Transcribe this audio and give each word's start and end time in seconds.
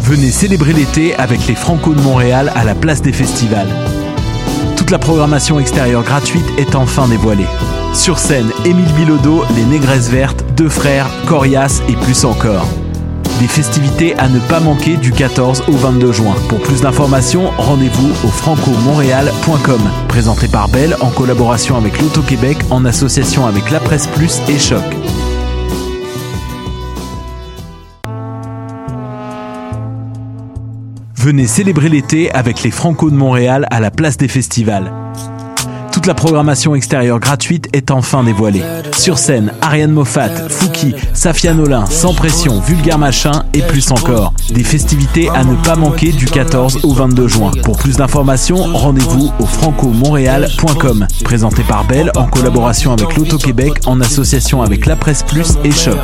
Venez 0.00 0.30
célébrer 0.30 0.72
l'été 0.74 1.14
avec 1.16 1.46
les 1.46 1.54
Franco 1.54 1.94
de 1.94 2.00
Montréal 2.00 2.52
à 2.54 2.64
la 2.64 2.74
place 2.74 3.00
des 3.00 3.12
festivals. 3.12 3.68
Toute 4.76 4.90
la 4.90 4.98
programmation 4.98 5.58
extérieure 5.58 6.02
gratuite 6.02 6.44
est 6.58 6.74
enfin 6.74 7.08
dévoilée. 7.08 7.46
Sur 7.94 8.18
scène, 8.18 8.50
Émile 8.64 8.92
Bilodeau, 8.94 9.44
Les 9.56 9.64
Négresses 9.64 10.10
Vertes, 10.10 10.44
Deux 10.56 10.68
Frères, 10.68 11.08
Corias 11.26 11.80
et 11.88 11.94
plus 11.94 12.24
encore. 12.24 12.66
Des 13.40 13.48
festivités 13.48 14.16
à 14.18 14.28
ne 14.28 14.38
pas 14.38 14.60
manquer 14.60 14.96
du 14.96 15.10
14 15.10 15.64
au 15.68 15.72
22 15.72 16.12
juin. 16.12 16.34
Pour 16.48 16.60
plus 16.60 16.82
d'informations, 16.82 17.50
rendez-vous 17.58 18.10
au 18.24 18.28
francomontréal.com. 18.28 19.80
Présenté 20.08 20.46
par 20.46 20.68
Bell 20.68 20.96
en 21.00 21.10
collaboration 21.10 21.76
avec 21.76 22.00
l'Auto-Québec 22.00 22.58
en 22.70 22.84
association 22.84 23.46
avec 23.46 23.70
La 23.70 23.80
Presse 23.80 24.06
Plus 24.06 24.40
et 24.48 24.58
Choc. 24.58 24.84
Venez 31.16 31.46
célébrer 31.46 31.88
l'été 31.88 32.30
avec 32.32 32.62
les 32.62 32.70
Franco 32.70 33.10
de 33.10 33.16
Montréal 33.16 33.66
à 33.70 33.80
la 33.80 33.90
place 33.90 34.16
des 34.16 34.28
festivals. 34.28 34.92
Toute 36.04 36.08
la 36.08 36.14
programmation 36.22 36.74
extérieure 36.74 37.18
gratuite 37.18 37.70
est 37.72 37.90
enfin 37.90 38.24
dévoilée. 38.24 38.60
Sur 38.92 39.16
scène, 39.16 39.54
Ariane 39.62 39.90
Moffat, 39.90 40.50
Fouki, 40.50 40.94
Safia 41.14 41.54
Nolin, 41.54 41.86
Sans 41.86 42.12
Pression, 42.12 42.60
Vulgaire 42.60 42.98
Machin 42.98 43.46
et 43.54 43.62
plus 43.62 43.90
encore. 43.90 44.34
Des 44.50 44.64
festivités 44.64 45.30
à 45.30 45.44
ne 45.44 45.54
pas 45.54 45.76
manquer 45.76 46.12
du 46.12 46.26
14 46.26 46.80
au 46.82 46.92
22 46.92 47.26
juin. 47.26 47.52
Pour 47.62 47.78
plus 47.78 47.96
d'informations, 47.96 48.64
rendez-vous 48.74 49.32
au 49.40 49.46
francomontréal.com. 49.46 51.06
Présenté 51.24 51.62
par 51.62 51.86
Bell 51.86 52.12
en 52.16 52.26
collaboration 52.26 52.92
avec 52.92 53.16
l'Auto-Québec 53.16 53.72
en 53.86 53.98
association 54.02 54.60
avec 54.60 54.84
La 54.84 54.96
Presse 54.96 55.22
Plus 55.22 55.54
et 55.64 55.70
Choc. 55.70 55.96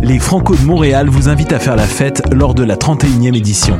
Les 0.00 0.20
Franco 0.20 0.54
de 0.54 0.62
Montréal 0.62 1.08
vous 1.08 1.28
invitent 1.28 1.52
à 1.52 1.58
faire 1.58 1.74
la 1.74 1.88
fête 1.88 2.22
lors 2.30 2.54
de 2.54 2.62
la 2.62 2.76
31e 2.76 3.36
édition. 3.36 3.78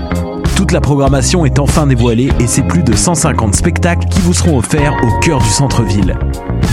Toute 0.57 0.73
la 0.73 0.81
programmation 0.81 1.45
est 1.45 1.59
enfin 1.59 1.87
dévoilée 1.87 2.31
et 2.41 2.47
c'est 2.47 2.63
plus 2.63 2.83
de 2.83 2.97
150 2.97 3.55
spectacles 3.55 4.09
qui 4.09 4.23
vous 4.23 4.33
seront 4.33 4.57
offerts 4.57 4.97
au 5.05 5.21
cœur 5.21 5.39
du 5.39 5.49
centre-ville. 5.49 6.19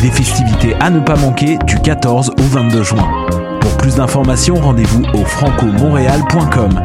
Des 0.01 0.09
festivités 0.09 0.73
à 0.79 0.89
ne 0.89 1.01
pas 1.01 1.17
manquer 1.17 1.57
du 1.67 1.77
14 1.79 2.29
au 2.29 2.43
22 2.43 2.81
juin. 2.81 3.27
Pour 3.59 3.77
plus 3.77 3.95
d'informations, 3.95 4.55
rendez-vous 4.55 5.03
au 5.13 5.25
francomontréal.com. 5.25 6.79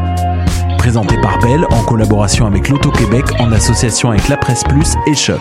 Présenté 0.78 1.16
par 1.20 1.38
Bell 1.38 1.64
en 1.70 1.82
collaboration 1.84 2.46
avec 2.46 2.69
l'Auto-Québec 2.69 3.26
en 3.38 3.52
association 3.52 4.10
avec 4.10 4.28
La 4.28 4.36
Presse 4.36 4.64
Plus 4.64 4.96
et 5.06 5.14
Choc. 5.14 5.41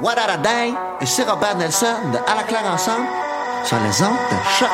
What 0.00 0.16
a 0.16 0.40
day? 0.40 0.72
Ici 1.00 1.22
Robert 1.24 1.56
Nelson 1.56 2.12
de 2.12 2.18
À 2.18 2.36
la 2.36 2.44
claire 2.44 2.64
ensemble 2.72 3.08
sur 3.64 3.76
les 3.78 4.00
ondes 4.00 4.16
de 4.30 4.36
choc. 4.56 4.68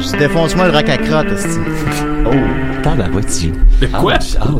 Je 0.00 0.16
défonce-moi 0.18 0.66
le 0.66 0.72
rack 0.72 0.88
à 0.88 0.98
crotte. 0.98 1.26
Oh, 2.26 2.30
tabarouette. 2.82 3.42
Le 3.80 3.86
quoi? 3.88 4.14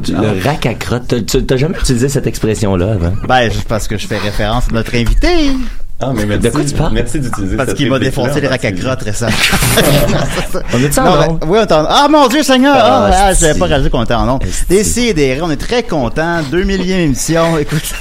Le 0.09 0.45
rack 0.45 0.67
à 0.67 0.75
crotte. 0.75 1.05
T'as- 1.09 1.21
tu- 1.21 1.45
T'as 1.45 1.57
jamais 1.57 1.77
utilisé 1.79 2.09
cette 2.09 2.27
expression-là 2.27 2.93
avant? 2.93 3.13
Ben, 3.29 3.51
juste 3.51 3.69
parce 3.69 3.89
que 3.89 3.97
je 3.99 4.07
fais 4.07 4.19
référence 4.19 4.65
à 4.71 4.75
notre 4.75 4.95
invité. 4.95 5.51
Ah, 5.99 6.11
mais 6.15 6.27
merci. 6.27 6.43
De 6.45 6.51
quoi 6.51 6.61
tu 6.65 6.75
parles? 6.75 6.93
Merci 6.93 7.21
d'utiliser 7.21 7.57
Parce 7.57 7.73
qu'il 7.73 7.89
m'a 7.89 7.99
défoncé 7.99 8.41
les 8.41 8.49
rack 8.49 8.65
à 8.67 8.73
crotte 8.73 9.03
récemment. 9.03 9.33
On 10.75 10.79
est-tu 10.79 11.01
en 11.01 11.05
Non, 11.05 11.17
ben, 11.39 11.39
oui, 11.49 11.59
on 11.59 11.63
est 11.63 11.73
en- 11.73 11.87
Ah, 11.89 12.07
mon 12.11 12.29
Dieu, 12.29 12.43
Seigneur! 12.43 12.77
Ah, 12.79 13.09
Ah, 13.11 13.17
ah, 13.29 13.33
j'avais 13.35 13.59
pas 13.59 13.65
réalisé 13.67 13.89
qu'on 13.91 14.05
était 14.05 14.13
en. 14.15 14.39
Esti. 14.41 14.65
Décidérez, 14.69 15.41
on 15.41 15.51
est 15.51 15.57
très 15.57 15.83
contents. 15.85 16.43
Deux 16.51 16.65
millième 16.65 17.01
émission. 17.01 17.57
Écoute. 17.57 17.95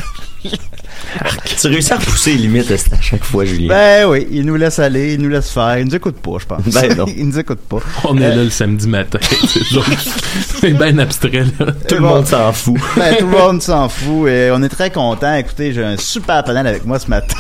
Tu 1.60 1.68
réussis 1.68 1.94
à 1.94 1.98
repousser 1.98 2.32
les 2.34 2.38
limites 2.40 2.70
à 2.72 3.02
chaque 3.02 3.24
fois, 3.24 3.46
Julien. 3.46 3.70
Ben 3.70 4.06
oui, 4.10 4.28
il 4.32 4.46
nous 4.46 4.56
laisse 4.56 4.78
aller, 4.80 5.14
il 5.14 5.22
nous 5.22 5.30
laisse 5.30 5.50
faire. 5.50 5.78
Il 5.80 5.86
nous 5.86 5.96
écoute 5.96 6.18
pas, 6.18 6.32
je 6.40 6.46
pense. 6.46 6.62
Ben 6.66 6.96
non. 6.98 7.06
il 7.18 7.28
nous 7.28 7.40
écoute 7.40 7.60
pas. 7.70 7.78
On 8.04 8.18
est 8.18 8.26
Euh, 8.26 8.36
là 8.36 8.44
le 8.44 8.50
samedi 8.50 8.88
matin. 8.88 9.20
C'est 10.62 10.72
bien 10.72 10.98
abstrait, 10.98 11.46
là. 11.60 11.68
Tout 11.88 11.96
le 11.96 12.02
monde 12.02 12.28
s'en 12.28 12.52
fout. 12.54 12.76
Ben, 12.98 13.16
tout 13.18 13.26
le 13.28 13.32
monde 13.38 13.62
s'en 13.62 13.88
fout 13.90 14.28
et 14.30 14.50
on 14.52 14.62
est 14.64 14.70
très 14.70 14.92
content. 14.92 15.36
Écoutez, 15.36 15.74
j'ai 15.74 15.84
un 15.84 15.98
super 15.98 16.44
panel 16.44 16.68
avec 16.68 16.86
moi 16.86 17.00
ce 17.00 17.08
matin. 17.10 17.36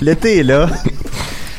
L'été 0.00 0.38
est 0.38 0.42
là. 0.44 0.68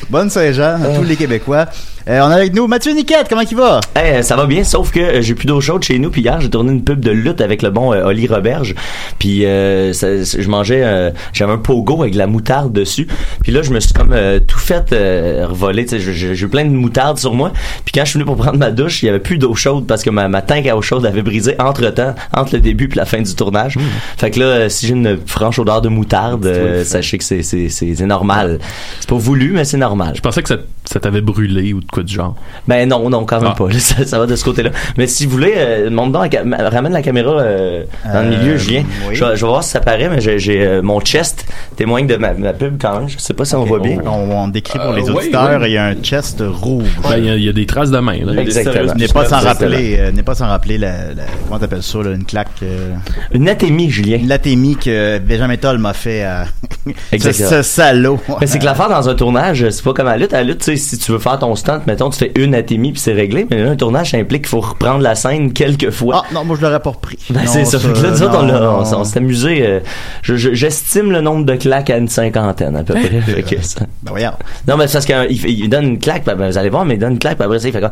Bonne 0.09 0.29
Saint-Jean 0.29 0.81
à 0.83 0.87
tous 0.95 1.03
les 1.03 1.15
Québécois. 1.15 1.65
Euh, 2.07 2.19
on 2.21 2.25
a 2.29 2.35
avec 2.35 2.53
nous 2.53 2.67
Mathieu 2.67 2.91
Niquette, 2.93 3.25
comment 3.27 3.41
il 3.41 3.57
va? 3.57 3.79
Hey, 3.95 4.23
ça 4.23 4.35
va 4.35 4.45
bien, 4.45 4.63
sauf 4.63 4.91
que 4.91 4.99
euh, 4.99 5.21
j'ai 5.23 5.33
plus 5.33 5.47
d'eau 5.47 5.59
chaude 5.59 5.81
chez 5.81 5.97
nous. 5.97 6.11
Puis 6.11 6.21
hier, 6.21 6.39
j'ai 6.39 6.51
tourné 6.51 6.71
une 6.71 6.83
pub 6.83 6.99
de 6.99 7.09
lutte 7.09 7.41
avec 7.41 7.63
le 7.63 7.71
bon 7.71 7.93
euh, 7.93 8.05
Oli 8.05 8.27
Roberge. 8.27 8.75
Puis 9.17 9.43
euh, 9.43 9.91
ça- 9.91 10.23
ça- 10.23 10.39
je 10.39 10.47
mangeais, 10.47 10.83
euh, 10.83 11.09
j'avais 11.33 11.53
un 11.53 11.57
pogo 11.57 12.01
avec 12.03 12.13
de 12.13 12.19
la 12.19 12.27
moutarde 12.27 12.71
dessus. 12.71 13.07
Puis 13.41 13.51
là, 13.51 13.63
je 13.63 13.71
me 13.71 13.79
suis 13.79 13.91
comme 13.91 14.13
euh, 14.13 14.39
tout 14.39 14.59
fait 14.59 14.93
euh, 14.93 15.47
revoler. 15.49 15.85
tu 15.85 15.99
sais, 15.99 16.13
J'ai 16.13 16.35
j'ai 16.35 16.45
eu 16.45 16.47
plein 16.47 16.65
de 16.65 16.69
moutarde 16.69 17.17
sur 17.17 17.33
moi. 17.33 17.51
Puis 17.85 17.91
quand 17.91 18.05
je 18.05 18.11
suis 18.11 18.19
venu 18.19 18.25
pour 18.25 18.37
prendre 18.37 18.59
ma 18.59 18.69
douche, 18.69 19.01
il 19.01 19.07
y 19.07 19.09
avait 19.09 19.17
plus 19.19 19.39
d'eau 19.39 19.55
chaude 19.55 19.87
parce 19.87 20.03
que 20.03 20.11
ma, 20.11 20.27
ma 20.27 20.43
tank 20.43 20.67
à 20.67 20.77
eau 20.77 20.83
chaude 20.83 21.07
avait 21.07 21.23
brisé 21.23 21.55
entre 21.57 21.89
temps, 21.89 22.13
entre 22.37 22.53
le 22.53 22.61
début 22.61 22.87
puis 22.87 22.97
la 22.99 23.05
fin 23.05 23.19
du 23.19 23.33
tournage. 23.33 23.79
Fait 24.17 24.29
que 24.29 24.39
là, 24.39 24.69
si 24.69 24.85
j'ai 24.85 24.93
une 24.93 25.17
franche 25.25 25.57
odeur 25.57 25.81
de 25.81 25.89
moutarde, 25.89 26.45
euh, 26.45 26.83
sachez 26.83 27.17
que 27.17 27.23
c'est 27.23 27.41
c'est 27.41 27.69
c'est 27.69 27.95
c'est 27.95 28.05
normal. 28.05 28.59
C'est 28.99 29.09
pas 29.09 29.15
voulu, 29.15 29.53
mais 29.55 29.63
c'est 29.65 29.77
normal. 29.77 30.13
Je 30.15 30.21
pensais 30.21 30.43
que 30.43 30.49
ça, 30.49 30.57
ça 30.85 30.99
t'avait 30.99 31.21
brûlé 31.21 31.73
ou 31.73 31.81
de 31.81 31.85
quoi 31.91 32.03
du 32.03 32.13
genre? 32.13 32.35
Ben 32.67 32.87
non, 32.87 33.09
non, 33.09 33.25
quand 33.25 33.41
même 33.41 33.51
Ah. 33.53 33.57
pas. 33.57 33.67
là, 33.67 33.79
Ça, 33.79 34.05
ça 34.05 34.19
va 34.19 34.25
de 34.25 34.35
ce 34.35 34.43
côté-là. 34.43 34.69
Mais 34.97 35.07
si 35.07 35.25
vous 35.25 35.31
voulez, 35.31 35.53
euh, 35.57 35.89
monte 35.89 36.11
donc 36.11 36.37
la 36.45 36.69
ramène 36.69 36.93
la 36.93 37.01
caméra 37.01 37.31
euh, 37.39 37.83
dans 38.05 38.21
le 38.21 38.33
Euh, 38.35 38.39
milieu, 38.39 38.57
Julien. 38.57 38.83
oui. 39.07 39.15
Je, 39.15 39.23
vais- 39.23 39.35
je 39.35 39.41
vais 39.41 39.47
voir 39.47 39.63
si 39.63 39.71
ça 39.71 39.79
paraît, 39.79 40.09
mais 40.09 40.21
j'ai, 40.21 40.39
j'ai, 40.39 40.65
euh, 40.65 40.81
mon 40.81 40.99
chest 41.01 41.45
témoigne 41.75 42.07
de 42.07 42.15
ma, 42.15 42.33
ma 42.33 42.53
pub 42.53 42.77
quand 42.81 42.99
même. 42.99 43.09
Je 43.09 43.17
sais 43.17 43.33
pas 43.33 43.45
si 43.45 43.55
on 43.55 43.63
voit 43.65 43.79
bien. 43.79 43.97
On, 44.05 44.31
on 44.43 44.47
décrit 44.47 44.79
pour 44.79 44.89
Euh, 44.91 44.95
les 44.95 45.09
auditeurs, 45.09 45.59
oui. 45.61 45.67
il 45.69 45.73
y 45.73 45.77
a 45.77 45.85
un 45.85 45.95
chest 45.95 46.41
rouge. 46.45 46.85
Ben, 47.03 47.17
il 47.17 47.25
y 47.25 47.29
a- 47.29 47.35
il 47.35 47.43
y, 47.43 47.49
a 47.49 47.53
des 47.53 47.65
traces 47.65 47.91
de 47.91 47.99
main, 47.99 48.17
là. 48.23 48.41
Exactement. 48.41 48.93
N'est 48.95 49.07
pas 49.07 49.25
sans 49.25 49.39
rappeler, 49.39 49.97
euh, 49.99 50.11
n'est 50.11 50.23
pas 50.23 50.35
sans 50.35 50.47
rappeler 50.47 50.77
la, 50.77 50.91
la- 51.15 51.23
comment 51.47 51.59
t'appelles 51.59 51.83
ça, 51.83 51.99
là, 51.99 52.11
une 52.11 52.25
claque, 52.25 52.47
euh, 52.63 52.93
Une 53.31 53.49
atémie, 53.49 53.89
Julien. 53.89 54.17
une 54.17 54.27
latémie 54.27 54.75
que 54.77 55.19
Benjamin 55.19 55.57
Toll 55.57 55.77
m'a 55.77 55.93
fait 55.93 56.23
à, 56.23 56.45
Ce, 56.85 57.15
Exactement. 57.15 57.49
ce 57.49 57.61
salaud. 57.63 58.19
Mais 58.41 58.47
c'est 58.47 58.59
que 58.59 58.65
l'affaire 58.65 58.89
dans 58.89 59.09
un 59.09 59.15
tournage, 59.15 59.69
c'est 59.69 59.83
pas 59.83 59.93
comme 59.93 60.07
à 60.07 60.11
la 60.11 60.17
lutte. 60.17 60.33
À 60.33 60.37
la 60.37 60.43
lutte, 60.43 60.59
tu 60.59 60.74
sais, 60.77 60.95
si 60.95 60.97
tu 60.97 61.11
veux 61.11 61.19
faire 61.19 61.39
ton 61.39 61.55
stunt, 61.55 61.81
mettons, 61.87 62.09
tu 62.09 62.19
fais 62.19 62.31
une 62.35 62.53
atémie 62.55 62.91
puis 62.91 63.01
c'est 63.01 63.13
réglé. 63.13 63.45
Mais 63.49 63.63
là, 63.63 63.71
un 63.71 63.75
tournage, 63.75 64.11
ça 64.11 64.17
implique 64.17 64.43
qu'il 64.43 64.49
faut 64.49 64.59
reprendre 64.61 64.99
la 65.01 65.15
scène 65.15 65.53
quelques 65.53 65.89
fois. 65.91 66.23
Ah, 66.25 66.33
non, 66.33 66.43
moi, 66.45 66.55
je 66.59 66.65
l'aurais 66.65 66.79
pas 66.79 66.89
repris. 66.91 67.17
Ben, 67.29 67.41
c'est 67.45 67.65
ça. 67.65 67.79
Fait 67.79 67.91
que 67.93 67.97
là, 67.99 68.39
on, 68.39 68.43
non, 68.83 69.03
s'est 69.03 69.17
amusé. 69.17 69.65
euh, 69.65 69.79
je- 70.21 70.35
je- 70.35 70.53
J'estime 70.53 71.11
le 71.11 71.21
nombre 71.21 71.45
de 71.45 71.55
claques 71.55 71.89
à 71.89 71.97
une 71.97 72.07
cinquantaine, 72.07 72.75
à 72.75 72.83
peu 72.83 72.93
près. 72.93 73.21
Fait 73.21 73.43
que 73.43 73.61
ça- 73.65 73.81
Ben, 74.03 74.11
voyons. 74.11 74.31
Non, 74.67 74.77
mais 74.77 74.87
c'est 74.87 74.93
parce 74.93 75.05
qu'il 75.05 75.49
il 75.49 75.69
donne 75.69 75.85
une 75.85 75.99
claque, 75.99 76.23
ben, 76.25 76.35
ben, 76.35 76.49
vous 76.49 76.57
allez 76.57 76.69
voir, 76.69 76.85
mais 76.85 76.95
il 76.95 76.99
donne 76.99 77.13
une 77.13 77.19
claque, 77.19 77.35
puis 77.37 77.45
après 77.45 77.59
ça, 77.59 77.67
il 77.67 77.71
fait 77.73 77.81
comme 77.81 77.89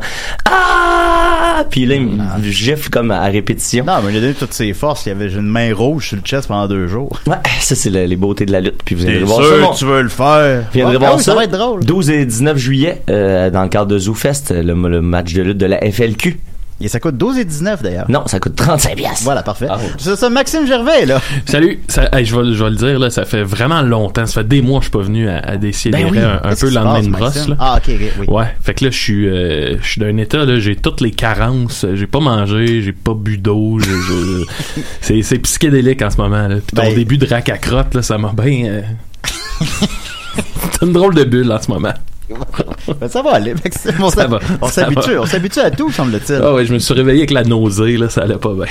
Ah! 0.50 1.53
Puis 1.68 1.86
là, 1.86 1.94
il 1.94 2.06
me 2.06 2.42
gifle 2.50 2.90
comme 2.90 3.10
à 3.10 3.24
répétition. 3.26 3.84
Non, 3.84 3.94
mais 4.04 4.12
il 4.12 4.16
a 4.18 4.20
donné 4.20 4.34
toutes 4.34 4.52
ses 4.54 4.72
forces. 4.72 5.06
Il 5.06 5.10
y 5.10 5.12
avait 5.12 5.32
une 5.32 5.42
main 5.42 5.72
rouge 5.74 6.08
sur 6.08 6.16
le 6.16 6.22
chest 6.22 6.48
pendant 6.48 6.66
deux 6.66 6.86
jours. 6.88 7.20
Ouais, 7.26 7.36
ça, 7.60 7.74
c'est 7.74 7.90
le- 7.90 8.04
les 8.06 8.16
beautés 8.16 8.46
de 8.46 8.52
la 8.52 8.60
lutte. 8.60 8.80
Puis 8.84 8.94
vous 8.94 9.04
T'es 9.04 9.18
voir 9.20 9.38
sûr 9.40 9.50
ça. 9.50 9.56
mon- 9.60 9.70
que 9.72 9.78
tu 9.78 9.84
veux 9.84 10.02
le 10.02 10.08
faire? 10.08 10.60
Vous 10.62 10.66
viendrez 10.72 10.96
Ah, 10.96 10.98
voir 10.98 11.12
oui, 11.16 11.18
ça. 11.22 11.32
ça 11.32 11.34
va 11.36 11.44
être 11.44 11.52
drôle. 11.56 11.84
12 11.84 12.10
et 12.10 12.24
19 12.26 12.56
juillet, 12.58 13.02
euh, 13.10 13.50
dans 13.50 13.62
le 13.62 13.68
cadre 13.68 13.86
de 13.86 13.98
ZooFest, 13.98 14.50
le, 14.50 14.74
le 14.88 15.00
match 15.02 15.32
de 15.34 15.42
lutte 15.42 15.58
de 15.58 15.66
la 15.66 15.78
FLQ. 15.80 16.38
Et 16.80 16.88
ça 16.88 16.98
coûte 16.98 17.16
12 17.16 17.38
et 17.38 17.44
19 17.44 17.82
d'ailleurs. 17.82 18.06
Non, 18.10 18.26
ça 18.26 18.40
coûte 18.40 18.56
35 18.56 18.96
piastres. 18.96 19.22
Voilà, 19.22 19.42
parfait. 19.44 19.68
Ah, 19.70 19.78
oui. 19.80 19.86
C'est 19.96 20.16
ça, 20.16 20.28
Maxime 20.28 20.66
Gervais, 20.66 21.06
là. 21.06 21.20
Salut, 21.46 21.80
ça, 21.88 22.08
hey, 22.12 22.24
je, 22.24 22.34
vais, 22.36 22.52
je 22.52 22.62
vais 22.64 22.70
le 22.70 22.76
dire, 22.76 22.98
là, 22.98 23.10
ça 23.10 23.24
fait 23.24 23.44
vraiment 23.44 23.80
longtemps, 23.80 24.26
ça 24.26 24.40
fait 24.42 24.48
des 24.48 24.60
mois 24.60 24.80
que 24.80 24.84
je 24.86 24.90
suis 24.90 24.98
pas 24.98 25.04
venu 25.04 25.28
à, 25.28 25.38
à 25.38 25.56
décider 25.56 25.96
Ben 25.96 26.08
oui. 26.10 26.18
un, 26.18 26.54
peu 26.54 26.68
lendemain 26.70 27.00
de 27.02 27.08
brosse. 27.10 27.48
Là. 27.48 27.56
Ah, 27.60 27.78
ok, 27.78 27.94
ok, 27.94 28.12
oui. 28.20 28.26
Ouais, 28.28 28.46
fait 28.60 28.74
que 28.74 28.84
là, 28.86 28.90
je 28.90 28.98
suis, 28.98 29.28
euh, 29.28 29.76
je 29.80 29.86
suis 29.88 30.00
d'un 30.00 30.16
état, 30.16 30.44
là, 30.44 30.58
j'ai 30.58 30.74
toutes 30.76 31.00
les 31.00 31.12
carences, 31.12 31.86
j'ai 31.94 32.06
pas 32.08 32.20
mangé, 32.20 32.82
j'ai 32.82 32.92
pas 32.92 33.14
bu 33.14 33.38
d'eau, 33.38 33.78
c'est, 35.00 35.22
c'est 35.22 35.38
psychédélique 35.38 36.02
en 36.02 36.10
ce 36.10 36.16
moment, 36.16 36.48
là. 36.48 36.56
Puis 36.56 36.76
ton 36.76 36.82
Ben- 36.82 36.94
début 36.94 37.18
de 37.18 37.26
rack 37.26 37.48
à 37.50 37.58
crotte, 37.58 37.94
là, 37.94 38.02
ça 38.02 38.18
m'a 38.18 38.32
bien... 38.32 38.64
euh, 38.66 38.82
c'est 40.72 40.82
une 40.84 40.92
drôle 40.92 41.14
de 41.14 41.24
bulle 41.24 41.50
en 41.52 41.62
ce 41.62 41.70
moment. 41.70 41.94
Ben, 43.00 43.08
ça 43.08 43.22
va 43.22 43.32
aller, 43.32 43.54
Maxime. 43.54 43.92
On 44.00 44.10
Ça 44.10 44.22
s'hab- 44.22 44.30
va, 44.32 44.38
on 44.60 44.66
ça 44.68 44.82
s'habitue, 44.84 45.18
on 45.18 45.26
s'habitue 45.26 45.60
à 45.60 45.70
tout, 45.70 45.90
semble-t-il. 45.90 46.40
Ah 46.42 46.52
ouais, 46.54 46.66
je 46.66 46.72
me 46.74 46.78
suis 46.78 46.92
réveillé 46.94 47.20
avec 47.20 47.30
la 47.30 47.44
nausée, 47.44 47.96
là, 47.96 48.08
ça 48.10 48.22
allait 48.22 48.36
pas 48.36 48.52
bien. 48.52 48.64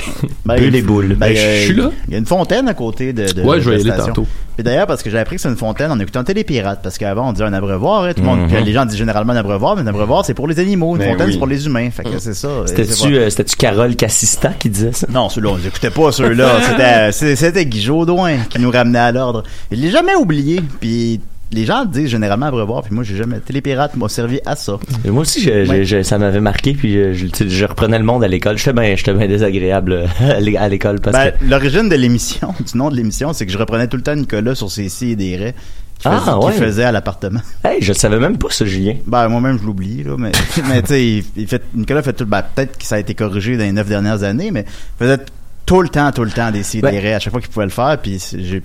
Ben, 0.46 0.56
Bulle 0.58 0.76
et 0.76 0.82
boule. 0.82 1.08
ben, 1.10 1.18
Ben, 1.34 1.36
je 1.36 1.66
suis 1.66 1.74
là. 1.76 1.90
Il 2.08 2.14
y 2.14 2.16
a 2.16 2.20
une 2.20 2.26
fontaine 2.26 2.68
à 2.68 2.74
côté 2.74 3.12
de, 3.14 3.32
de 3.32 3.42
Ouais, 3.42 3.60
je 3.62 3.70
vais 3.70 3.78
la 3.80 3.94
aller 3.96 4.04
tantôt. 4.04 4.28
Et 4.60 4.62
d'ailleurs, 4.64 4.86
parce 4.86 5.02
que 5.02 5.10
j'ai 5.10 5.18
appris 5.18 5.38
que 5.38 5.42
c'est 5.42 5.50
une 5.50 5.56
fontaine 5.58 5.90
en 5.92 6.00
écoutant 6.00 6.24
Télépirate, 6.24 6.82
parce 6.84 7.00
qu'avant, 7.00 7.30
on 7.30 7.34
disait 7.34 7.46
un 7.46 7.54
abreuvoir, 7.54 8.04
hein, 8.04 8.14
tout 8.14 8.22
le 8.22 8.28
monde, 8.28 8.42
Mhm. 8.42 8.52
que 8.52 8.56
les 8.64 8.72
gens 8.72 8.86
disent 8.86 8.98
généralement 8.98 9.34
un 9.34 9.38
abreuvoir, 9.38 9.76
mais 9.76 9.82
un 9.82 9.88
abreuvoir, 9.88 10.24
c'est 10.26 10.36
pour 10.36 10.48
les 10.48 10.60
animaux, 10.60 10.94
une 10.96 11.00
Ben 11.00 11.12
fontaine, 11.12 11.28
oui. 11.28 11.34
c'est 11.34 11.40
pour 11.40 11.48
les 11.48 11.66
humains. 11.66 11.90
Fait 11.90 12.04
que 12.04 12.20
c'est 12.20 12.36
ça. 12.36 12.50
C'était-tu 12.68 13.16
euh, 13.18 13.30
c'était-tu 13.32 13.56
Carole 13.56 13.96
Cassista 13.96 14.50
qui 14.60 14.70
disait 14.70 14.92
ça? 14.94 15.08
Non, 15.12 15.30
ceux-là, 15.30 15.50
on 15.54 15.56
les 15.58 15.68
écoutait 15.68 15.90
pas, 15.90 16.12
ceux-là. 16.12 16.50
C'était, 16.70 17.12
c'est- 17.12 17.36
c'était 17.36 17.66
Guy 17.66 17.82
Jodoin 17.82 18.38
qui 18.50 18.60
nous 18.60 18.70
ramenait 18.72 19.00
à 19.00 19.12
l'ordre. 19.12 19.44
Il 19.72 19.82
l'ai 19.82 19.90
jamais 19.90 20.14
oublié, 20.16 20.62
puis 20.80 21.20
les 21.54 21.66
gens 21.66 21.86
disent 21.86 22.08
généralement 22.10 22.48
abreuvoir, 22.48 22.84
puis 22.84 22.94
moi, 22.94 23.04
j'ai 23.04 23.16
jamais, 23.16 23.40
Télépirate 23.40 23.96
m'a 23.96 24.10
servi 24.10 24.40
à 24.46 24.56
ça. 24.56 24.78
Et 25.06 25.10
moi 25.10 25.22
aussi, 25.22 25.42
je- 25.42 25.66
je- 25.66 25.70
Ouais. 25.70 25.84
je- 25.86 26.04
ça 26.04 26.18
m'avait 26.18 26.40
marqué, 26.42 26.74
puis 26.74 26.94
je, 26.94 27.14
je, 27.14 27.48
je 27.48 27.66
reprenais 27.66 27.98
le 28.00 28.06
monde 28.06 28.24
à 28.24 28.28
l'école. 28.28 28.58
J'étais 28.58 28.74
bien 28.74 28.96
bien 28.96 29.28
désagréable 29.28 29.92
euh, 29.94 30.08
à 30.36 30.40
l'é- 30.40 30.58
à 30.58 30.68
l'école 30.70 31.00
parce 31.00 31.16
Ben, 31.18 31.32
que... 31.32 31.46
l'origine 31.46 31.90
de 31.90 31.96
l'émission, 31.96 32.54
du 32.72 32.78
nom 32.78 32.90
de 32.90 32.96
l'émission, 32.96 33.34
c'est 33.34 33.46
que 33.46 33.52
je 33.52 33.58
reprenais 33.58 33.88
tout 33.88 33.98
le 33.98 34.04
temps 34.04 34.16
Nicolas 34.16 34.56
sur 34.56 34.72
ses 34.72 34.90
si 34.90 35.12
et 35.12 35.16
des 35.16 35.36
raies 35.38 35.56
qu'il 36.00 36.12
Ah, 36.12 36.40
faisait, 36.52 36.84
à 36.84 36.92
l'appartement. 36.92 37.40
Hey, 37.64 37.82
je 37.82 37.94
le 37.94 37.98
savais 37.98 38.20
même 38.20 38.38
pas, 38.38 38.48
ce 38.50 38.66
Julien. 38.66 38.96
Ben, 39.08 39.30
moi-même, 39.30 39.58
je 39.60 39.66
l'oublie, 39.66 40.04
là, 40.04 40.16
mais, 40.18 40.32
mais 40.68 40.82
tu 40.82 40.88
sais, 40.90 41.06
il, 41.08 41.24
il 41.38 41.48
fait, 41.48 41.62
Nicolas 41.74 42.02
fait 42.04 42.14
tout, 42.14 42.26
ben, 42.26 42.42
peut-être 42.42 42.78
que 42.78 42.84
ça 42.86 42.96
a 42.96 43.00
été 43.00 43.14
corrigé 43.14 43.56
dans 43.58 43.64
les 43.64 43.72
neuf 43.72 43.88
dernières 43.88 44.24
années, 44.24 44.52
mais 44.52 44.66
il 44.68 45.06
faisait 45.06 45.20
tout 45.66 45.82
le 45.82 45.88
temps, 45.88 46.12
tout 46.12 46.26
le 46.26 46.32
temps 46.32 46.52
des 46.52 46.64
si 46.64 46.80
et 46.80 46.84
Ouais. 46.84 46.92
des 46.92 47.00
raies 47.00 47.14
à 47.14 47.20
chaque 47.20 47.32
fois 47.32 47.40
qu'il 47.40 47.50
pouvait 47.52 47.66
le 47.66 47.72
faire, 47.72 47.98
puis 48.02 48.22
j'ai, 48.38 48.62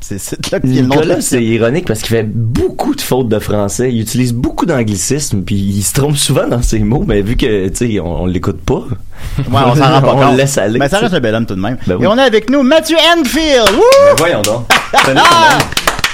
c'est, 0.00 0.18
c'est 0.18 0.50
là 0.50 0.60
qu'il 0.60 0.70
Nicolas, 0.70 1.04
la- 1.16 1.20
c'est 1.20 1.42
ironique 1.44 1.86
parce 1.86 2.00
qu'il 2.00 2.10
fait 2.16 2.26
beaucoup 2.28 2.94
de 2.94 3.00
fautes 3.00 3.28
de 3.28 3.38
français. 3.38 3.90
Il 3.92 4.00
utilise 4.00 4.32
beaucoup 4.32 4.64
d'anglicismes, 4.66 5.42
puis 5.42 5.56
il 5.56 5.82
se 5.82 5.92
trompe 5.94 6.16
souvent 6.16 6.46
dans 6.46 6.62
ses 6.62 6.78
mots, 6.80 7.04
mais 7.06 7.20
vu 7.22 7.36
que, 7.36 7.68
tu 7.68 7.74
sais, 7.94 8.00
on, 8.00 8.22
on 8.22 8.26
l'écoute 8.26 8.60
pas. 8.60 8.84
Ouais, 9.38 9.44
on 9.66 9.74
s'en 9.74 9.92
rend 9.92 10.00
pas 10.00 10.12
On 10.14 10.18
compte. 10.20 10.30
le 10.32 10.36
laisse 10.38 10.56
aller, 10.58 10.78
Mais 10.78 10.88
ça 10.88 10.98
reste 11.00 11.14
un 11.14 11.20
bel 11.20 11.34
homme 11.34 11.46
tout 11.46 11.54
de 11.56 11.60
même. 11.60 11.76
Ben 11.86 11.96
oui. 11.96 12.04
Et 12.04 12.06
on 12.06 12.16
a 12.16 12.22
avec 12.22 12.48
nous 12.50 12.62
Mathieu 12.62 12.96
Enfield. 12.96 13.70
Wouh! 13.74 13.82
Mais 14.06 14.14
voyons 14.18 14.42
donc. 14.42 14.66
Salut, 15.04 15.20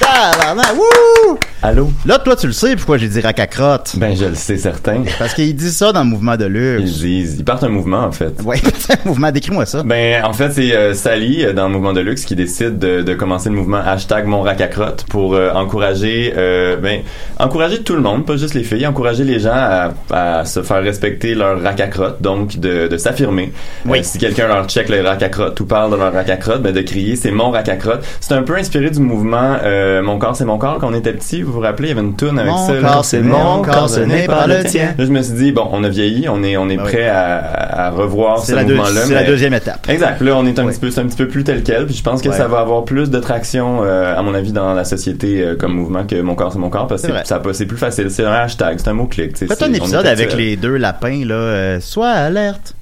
Ah! 0.02 0.30
Tabarnak, 0.32 0.74
Wouh! 0.76 1.38
Allô? 1.62 1.90
Là, 2.04 2.18
toi, 2.18 2.36
tu 2.36 2.46
le 2.46 2.52
sais 2.52 2.76
pourquoi 2.76 2.98
j'ai 2.98 3.08
dit 3.08 3.20
rack 3.20 3.38
à 3.40 3.46
crotte. 3.46 3.94
Ben, 3.96 4.14
je 4.14 4.26
le 4.26 4.34
sais, 4.34 4.58
certain. 4.58 5.02
Parce 5.18 5.32
qu'il 5.32 5.54
dit 5.56 5.70
ça 5.70 5.92
dans 5.92 6.00
le 6.04 6.10
mouvement 6.10 6.36
de 6.36 6.44
Ils 6.44 6.52
luxe. 6.52 6.98
disent, 6.98 7.36
ils 7.38 7.44
partent 7.44 7.64
un 7.64 7.68
mouvement, 7.70 8.00
en 8.04 8.12
fait. 8.12 8.34
Ouais, 8.44 8.60
un 8.90 9.08
mouvement. 9.08 9.30
Décris-moi 9.30 9.64
ça. 9.64 9.82
Ben, 9.82 10.22
en 10.24 10.34
fait, 10.34 10.52
c'est 10.52 10.76
euh, 10.76 10.92
Sally, 10.92 11.42
euh, 11.44 11.52
dans 11.54 11.68
le 11.68 11.72
mouvement 11.72 11.94
de 11.94 12.00
luxe, 12.00 12.24
qui 12.26 12.36
décide 12.36 12.78
de, 12.78 13.00
de 13.00 13.14
commencer 13.14 13.48
le 13.48 13.54
mouvement 13.54 13.78
hashtag 13.78 14.26
mon 14.26 14.42
rack 14.42 14.60
à 14.60 14.66
crotte 14.68 15.06
pour 15.08 15.34
euh, 15.34 15.52
encourager, 15.54 16.34
euh, 16.36 16.76
ben, 16.76 17.00
encourager 17.38 17.82
tout 17.82 17.94
le 17.94 18.02
monde, 18.02 18.26
pas 18.26 18.36
juste 18.36 18.52
les 18.52 18.64
filles, 18.64 18.86
encourager 18.86 19.24
les 19.24 19.40
gens 19.40 19.52
à, 19.54 19.94
à 20.10 20.44
se 20.44 20.62
faire 20.62 20.82
respecter 20.82 21.34
leur 21.34 21.62
rack 21.62 21.80
à 21.80 21.86
crotte, 21.86 22.20
donc 22.20 22.58
de, 22.58 22.88
de 22.88 22.96
s'affirmer. 22.98 23.52
Oui. 23.86 24.04
Si 24.04 24.18
quelqu'un 24.18 24.48
leur 24.48 24.66
check 24.68 24.90
le 24.90 25.00
rack 25.00 25.22
à 25.22 25.30
crotte 25.30 25.58
ou 25.60 25.64
parle 25.64 25.92
de 25.92 25.96
leur 25.96 26.12
rack 26.12 26.28
à 26.28 26.36
crotte, 26.36 26.60
ben, 26.62 26.72
de 26.74 26.82
crier 26.82 27.16
c'est 27.16 27.30
mon 27.30 27.50
rack 27.50 27.70
à 27.70 27.76
crotte. 27.76 28.04
C'est 28.20 28.34
un 28.34 28.42
peu 28.42 28.54
inspiré 28.56 28.90
du 28.90 29.00
mouvement 29.00 29.56
euh, 29.64 29.83
Mon 30.02 30.18
corps 30.18 30.36
c'est 30.36 30.44
mon 30.44 30.58
corps 30.58 30.78
quand 30.80 30.88
on 30.90 30.94
était 30.94 31.12
petit, 31.12 31.42
vous 31.42 31.52
vous 31.52 31.60
rappelez, 31.60 31.88
il 31.88 31.90
y 31.90 31.98
avait 31.98 32.06
une 32.06 32.14
toune 32.16 32.38
avec 32.38 32.50
Mon 32.52 32.66
ça. 32.66 32.74
corps, 32.80 33.04
c'est 33.04 33.20
mon 33.20 33.62
corps, 33.62 33.88
ce 33.88 34.00
n'est 34.00 34.26
pas 34.26 34.46
le 34.46 34.64
tien. 34.64 34.94
Là, 34.98 35.04
je 35.04 35.10
me 35.10 35.22
suis 35.22 35.34
dit, 35.34 35.52
bon, 35.52 35.68
on 35.72 35.82
a 35.84 35.88
vieilli, 35.88 36.28
on 36.28 36.42
est, 36.42 36.56
on 36.56 36.68
est 36.68 36.76
Ben 36.76 36.82
prêt 36.84 37.08
à, 37.08 37.86
à 37.86 37.90
revoir 37.90 38.44
ce 38.44 38.52
mouvement-là. 38.54 39.02
c'est 39.06 39.14
la 39.14 39.24
deuxième 39.24 39.54
étape. 39.54 39.88
Exact. 39.88 40.20
Là, 40.20 40.36
on 40.36 40.46
est 40.46 40.58
un 40.58 40.66
petit 40.66 40.80
peu, 40.80 40.88
un 41.00 41.04
petit 41.06 41.16
peu 41.16 41.28
plus 41.28 41.44
tel 41.44 41.62
quel. 41.62 41.86
Puis 41.86 41.94
je 41.96 42.02
pense 42.02 42.20
que 42.22 42.32
ça 42.32 42.48
va 42.48 42.60
avoir 42.60 42.84
plus 42.84 43.10
de 43.10 43.18
traction, 43.18 43.80
euh, 43.82 44.16
à 44.18 44.22
mon 44.22 44.34
avis, 44.34 44.52
dans 44.52 44.74
la 44.74 44.84
société 44.84 45.42
euh, 45.42 45.56
comme 45.56 45.74
mouvement 45.74 46.04
que 46.06 46.20
mon 46.20 46.34
corps 46.34 46.52
c'est 46.52 46.58
mon 46.58 46.70
corps, 46.70 46.86
parce 46.86 47.02
que 47.02 47.52
c'est 47.52 47.66
plus 47.66 47.76
facile. 47.78 48.10
C'est 48.10 48.24
un 48.24 48.32
hashtag, 48.32 48.78
c'est 48.78 48.88
un 48.88 48.94
mot 48.94 49.06
clic. 49.06 49.32
tu 49.32 49.38
sais, 49.40 49.46
Faites 49.46 49.62
un 49.62 49.72
épisode 49.72 50.06
avec 50.06 50.34
les 50.34 50.56
deux 50.56 50.76
lapins, 50.76 51.24
là. 51.24 51.34
euh, 51.34 51.80
sois 51.80 52.08
alerte. 52.10 52.74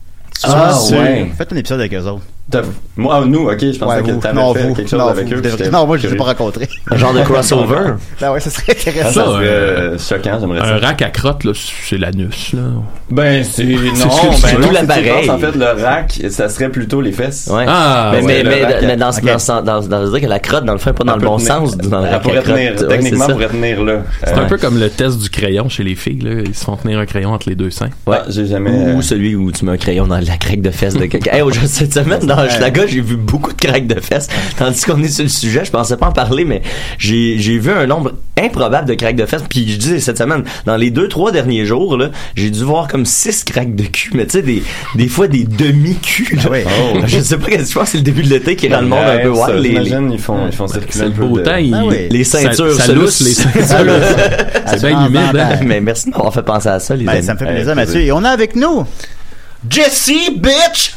Ah, 0.44 0.72
ouais. 0.92 1.30
Faites 1.38 1.52
un 1.52 1.56
épisode 1.56 1.78
avec 1.80 1.94
eux 1.94 2.00
autres. 2.02 2.22
Moi, 2.96 3.14
ah, 3.22 3.24
nous, 3.26 3.48
ok, 3.48 3.58
je 3.60 3.78
pensais 3.78 3.84
Ouais, 3.84 4.02
que 4.02 4.10
t'avais 4.20 4.34
non, 4.34 4.52
fait 4.52 4.62
vous. 4.64 4.74
quelque 4.74 4.90
chose 4.90 4.98
non, 4.98 5.06
avec 5.08 5.26
vous, 5.26 5.34
eux. 5.36 5.42
vous 5.64 5.70
Non, 5.70 5.86
moi, 5.86 5.96
je 5.96 6.06
les 6.06 6.12
ai 6.12 6.16
pas 6.16 6.24
rencontrés. 6.24 6.68
Un 6.90 6.96
genre 6.96 7.14
de 7.14 7.20
crossover? 7.24 7.92
Ben 8.20 8.32
ouais, 8.32 8.40
ça 8.40 8.50
serait 8.50 8.72
intéressant. 8.72 9.04
ça 9.10 9.24
Ça, 9.24 9.24
serait 9.32 9.46
euh, 9.46 9.90
euh, 9.94 9.98
choquant, 9.98 10.38
j'aimerais 10.38 10.60
Un 10.60 10.78
ça. 10.80 10.86
rack 10.86 11.00
à 11.02 11.08
crotte, 11.10 11.44
là, 11.44 11.52
c'est 11.54 11.96
l'anus, 11.96 12.52
là. 12.52 12.60
Ben, 13.10 13.42
c'est, 13.44 13.64
non, 13.64 13.78
c'est- 13.94 14.04
ben, 14.04 14.32
c'est 14.42 14.58
non, 14.58 14.66
tout 14.68 14.74
l'appareil. 14.74 15.30
En 15.30 15.38
fait, 15.38 15.52
le 15.54 15.82
rack, 15.82 16.20
ça 16.28 16.48
serait 16.50 16.68
plutôt 16.68 17.00
les 17.00 17.12
fesses. 17.12 17.48
Ouais. 17.50 17.64
Ah, 17.66 18.10
mais, 18.12 18.18
ouais, 18.20 18.24
mais, 18.26 18.42
le 18.42 18.48
mais, 18.50 18.64
rack 18.64 18.82
mais 18.82 18.96
dans, 18.96 19.12
ce- 19.12 19.20
ok. 19.20 19.26
dans, 19.26 19.38
ce- 19.38 19.46
dans, 19.52 19.62
dans, 19.62 19.80
dans, 19.86 20.10
dire 20.10 20.20
que 20.20 20.26
la 20.26 20.38
crotte, 20.38 20.64
dans 20.66 20.72
le 20.72 20.78
fond, 20.78 20.92
pas 20.92 21.04
dans 21.04 21.16
le 21.16 21.22
bon 21.24 21.38
sens, 21.38 21.76
dans 21.78 22.00
le 22.00 22.06
Elle 22.06 22.12
rack 22.12 22.14
à 22.14 22.20
pourrait 22.20 22.42
crotte. 22.42 22.56
tenir, 22.56 22.88
techniquement, 22.88 23.26
pourrait 23.28 23.48
tenir 23.48 23.82
là. 23.84 24.02
C'est 24.24 24.32
un 24.34 24.44
peu 24.44 24.58
comme 24.58 24.78
le 24.78 24.90
test 24.90 25.18
du 25.18 25.30
crayon 25.30 25.70
chez 25.70 25.84
les 25.84 25.94
filles, 25.94 26.20
là. 26.20 26.30
Ils 26.44 26.54
se 26.54 26.64
font 26.64 26.76
tenir 26.76 26.98
un 26.98 27.06
crayon 27.06 27.30
entre 27.32 27.48
les 27.48 27.54
deux 27.54 27.70
seins. 27.70 27.88
Ouais. 28.06 28.18
j'ai 28.28 28.44
jamais. 28.46 28.70
Ou 28.94 29.00
celui 29.00 29.34
où 29.36 29.50
tu 29.52 29.64
mets 29.64 29.72
un 29.72 29.76
crayon 29.78 30.06
dans 30.06 30.18
la 30.18 30.36
craque 30.36 30.60
de 30.60 30.70
fesses 30.70 30.94
de 30.94 31.06
quelqu'un. 31.06 31.32
Hey, 31.32 31.40
aujourd'hui, 31.42 31.68
cette 31.70 31.94
semaine, 31.94 32.26
dans 32.36 32.48
Schlaga, 32.50 32.86
j'ai 32.86 33.00
vu 33.00 33.16
beaucoup 33.16 33.52
de 33.52 33.60
craques 33.60 33.86
de 33.86 34.00
fesses. 34.00 34.28
Tandis 34.58 34.82
qu'on 34.84 35.02
est 35.02 35.08
sur 35.08 35.22
le 35.24 35.28
sujet, 35.28 35.64
je 35.64 35.70
pensais 35.70 35.96
pas 35.96 36.06
en 36.08 36.12
parler, 36.12 36.44
mais 36.44 36.62
j'ai, 36.98 37.36
j'ai 37.38 37.58
vu 37.58 37.70
un 37.70 37.86
nombre 37.86 38.12
improbable 38.40 38.88
de 38.88 38.94
craques 38.94 39.16
de 39.16 39.26
fesses. 39.26 39.44
Puis 39.48 39.70
je 39.70 39.76
disais 39.78 40.00
cette 40.00 40.18
semaine, 40.18 40.44
dans 40.66 40.76
les 40.76 40.90
deux, 40.90 41.08
trois 41.08 41.32
derniers 41.32 41.64
jours, 41.66 41.96
là, 41.96 42.10
j'ai 42.34 42.50
dû 42.50 42.64
voir 42.64 42.88
comme 42.88 43.04
six 43.06 43.44
craques 43.44 43.74
de 43.74 43.84
cul. 43.84 44.10
Mais 44.14 44.24
tu 44.26 44.32
sais, 44.32 44.42
des, 44.42 44.62
des 44.94 45.08
fois 45.08 45.28
des 45.28 45.44
demi-culs. 45.44 46.38
Ah 46.44 46.50
ouais. 46.50 46.64
Oh. 46.94 46.98
Je 47.06 47.20
sais 47.20 47.36
pas, 47.38 47.48
qu'est-ce 47.48 47.62
que 47.64 47.68
je 47.68 47.74
pense 47.74 47.84
que 47.84 47.90
c'est 47.92 47.98
le 47.98 48.04
début 48.04 48.22
de 48.22 48.28
l'été 48.30 48.56
qui 48.56 48.72
rend 48.72 48.80
le 48.80 48.86
monde 48.88 49.04
un 49.04 49.18
peu 49.18 49.28
wild. 49.30 49.58
Les, 49.62 49.90
ils 50.14 50.18
font, 50.18 50.46
ils 50.46 50.52
font 50.52 50.66
circuler 50.66 50.92
C'est 50.92 51.02
un 51.02 51.06
le 51.06 51.12
peu 51.12 51.26
beau 51.26 51.38
de- 51.38 51.42
temps, 51.42 51.56
il- 51.56 51.74
Ah 51.74 51.82
oui. 51.84 52.08
les 52.10 52.24
ceintures 52.24 52.72
ça, 52.74 52.84
ça 52.86 52.92
lousse 52.92 53.20
les 53.20 53.32
ceintures. 53.34 53.62
c'est 54.66 54.80
bien 54.80 55.06
humide, 55.06 55.20
ben, 55.32 55.40
hein. 55.52 55.58
mais 55.64 55.80
merci 55.80 56.06
de 56.06 56.10
m'avoir 56.12 56.32
fait 56.32 56.42
penser 56.42 56.68
à 56.68 56.80
ça, 56.80 56.94
les 56.96 57.04
Ben, 57.04 57.12
amis. 57.16 57.24
ça 57.24 57.34
me 57.34 57.38
fait 57.38 57.46
plaisir. 57.46 57.74
Mathieu. 57.74 58.00
Et 58.00 58.12
on 58.12 58.24
a 58.24 58.30
avec 58.30 58.56
nous, 58.56 58.84
Jesse, 59.68 60.10
bitch! 60.36 60.94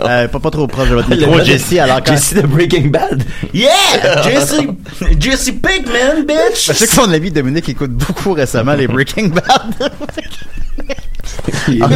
Euh, 0.00 0.28
pas, 0.28 0.40
pas 0.40 0.50
trop 0.50 0.66
proche 0.66 0.88
de 0.88 0.94
votre 0.94 1.10
micro, 1.10 1.40
Jesse, 1.42 1.78
alors 1.78 2.02
quand... 2.02 2.12
Jesse 2.12 2.34
de 2.34 2.42
Breaking 2.42 2.88
Bad. 2.88 3.24
Yeah! 3.52 3.70
Jesse, 4.22 4.60
Jesse 5.18 5.50
Pinkman, 5.50 6.24
bitch! 6.26 6.66
Je 6.66 6.72
sais 6.72 6.86
que 6.86 6.92
son 6.92 7.12
ami 7.12 7.30
Dominique 7.30 7.68
écoute 7.68 7.92
beaucoup 7.92 8.32
récemment 8.32 8.74
les 8.74 8.86
Breaking 8.86 9.28
Bad. 9.28 9.92
en 11.82 11.88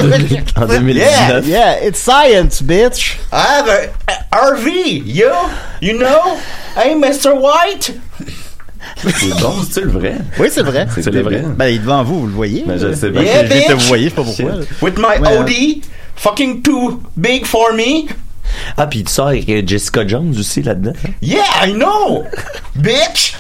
2019. 0.67 0.95
yeah, 0.95 1.41
yeah, 1.41 1.87
it's 1.87 1.99
science, 1.99 2.63
bitch. 2.63 3.19
I 3.33 3.41
have 3.41 3.69
a, 3.69 3.91
a 4.09 4.53
RV, 4.53 5.03
yo! 5.05 5.33
You 5.81 5.99
know? 5.99 6.39
Hey, 6.77 6.95
Mr. 6.95 7.35
White! 7.35 7.93
C'est 9.05 9.29
bon, 9.41 9.55
c'est-tu 9.63 9.87
le 9.87 9.93
vrai? 9.93 10.15
Oui, 10.39 10.49
c'est 10.51 10.63
vrai. 10.63 10.87
C'est 10.95 11.11
le 11.11 11.23
vrai. 11.23 11.43
Ben, 11.57 11.67
il 11.67 11.77
est 11.77 11.79
devant 11.79 12.03
vous, 12.03 12.21
vous 12.21 12.27
le 12.27 12.33
voyez. 12.33 12.65
Ben, 12.67 12.79
je 12.79 12.93
sais. 12.95 13.09
Yeah, 13.11 13.45
je 13.45 13.49
vais 13.49 13.63
te 13.63 13.73
bitch. 13.73 13.83
vous 13.83 13.89
voyez, 13.89 14.05
je 14.05 14.11
sais 14.11 14.17
pas 14.17 14.23
pourquoi. 14.23 14.53
With 14.83 14.99
my 14.99 15.21
Ouais, 15.21 15.39
OD, 15.39 15.83
fucking 16.21 16.63
too 16.63 17.01
big 17.17 17.45
for 17.47 17.73
me. 17.75 18.07
Ah, 18.77 18.87
puis 18.87 19.05
tu 19.05 19.13
sors 19.13 19.29
avec 19.29 19.49
euh, 19.49 19.63
Jessica 19.65 20.07
Jones 20.07 20.35
aussi 20.39 20.63
là-dedans. 20.63 20.93
Yeah, 21.23 21.45
I 21.65 21.73
know! 21.73 22.25
bitch! 22.77 23.35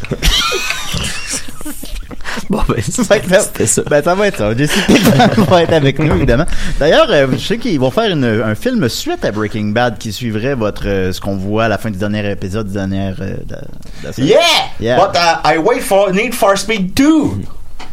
Bon, 2.49 2.63
ben, 2.69 2.77
que, 2.83 2.83
c'était 2.83 3.67
ça. 3.67 3.83
Ben, 3.89 4.03
ça 4.03 4.15
va 4.15 4.29
être 4.29 4.39
ça. 4.39 4.57
Jesse 4.57 4.73
Pinkman 4.87 5.45
va 5.47 5.63
être 5.65 5.73
avec 5.73 5.99
nous, 5.99 6.15
évidemment. 6.15 6.47
D'ailleurs, 6.79 7.09
euh, 7.11 7.27
je 7.33 7.39
sais 7.39 7.59
qu'ils 7.59 7.79
vont 7.81 7.91
faire 7.91 8.11
une- 8.11 8.25
un 8.25 8.55
film 8.55 8.89
suite 8.89 9.25
à 9.25 9.33
Breaking 9.33 9.67
Bad 9.73 9.99
qui 9.99 10.13
suivrait 10.13 10.55
votre, 10.55 10.87
euh, 10.87 11.13
ce 11.13 11.21
qu'on 11.21 11.37
voit 11.37 11.65
à 11.65 11.69
la 11.69 11.77
fin 11.79 11.91
du 11.91 11.99
dernier 11.99 12.29
épisode 12.31 12.69
du 12.69 12.75
dernier, 12.75 13.13
euh, 13.21 13.37
de, 13.47 13.55
de 13.57 13.57
la 14.05 14.13
série. 14.13 14.29
Yeah! 14.29 14.39
Yeah. 14.81 14.97
But 14.97 15.17
uh, 15.17 15.41
I 15.45 15.59
wait 15.59 15.81
for 15.81 16.13
Need 16.13 16.35
for 16.35 16.57
Speed 16.57 16.95
2. 16.95 17.43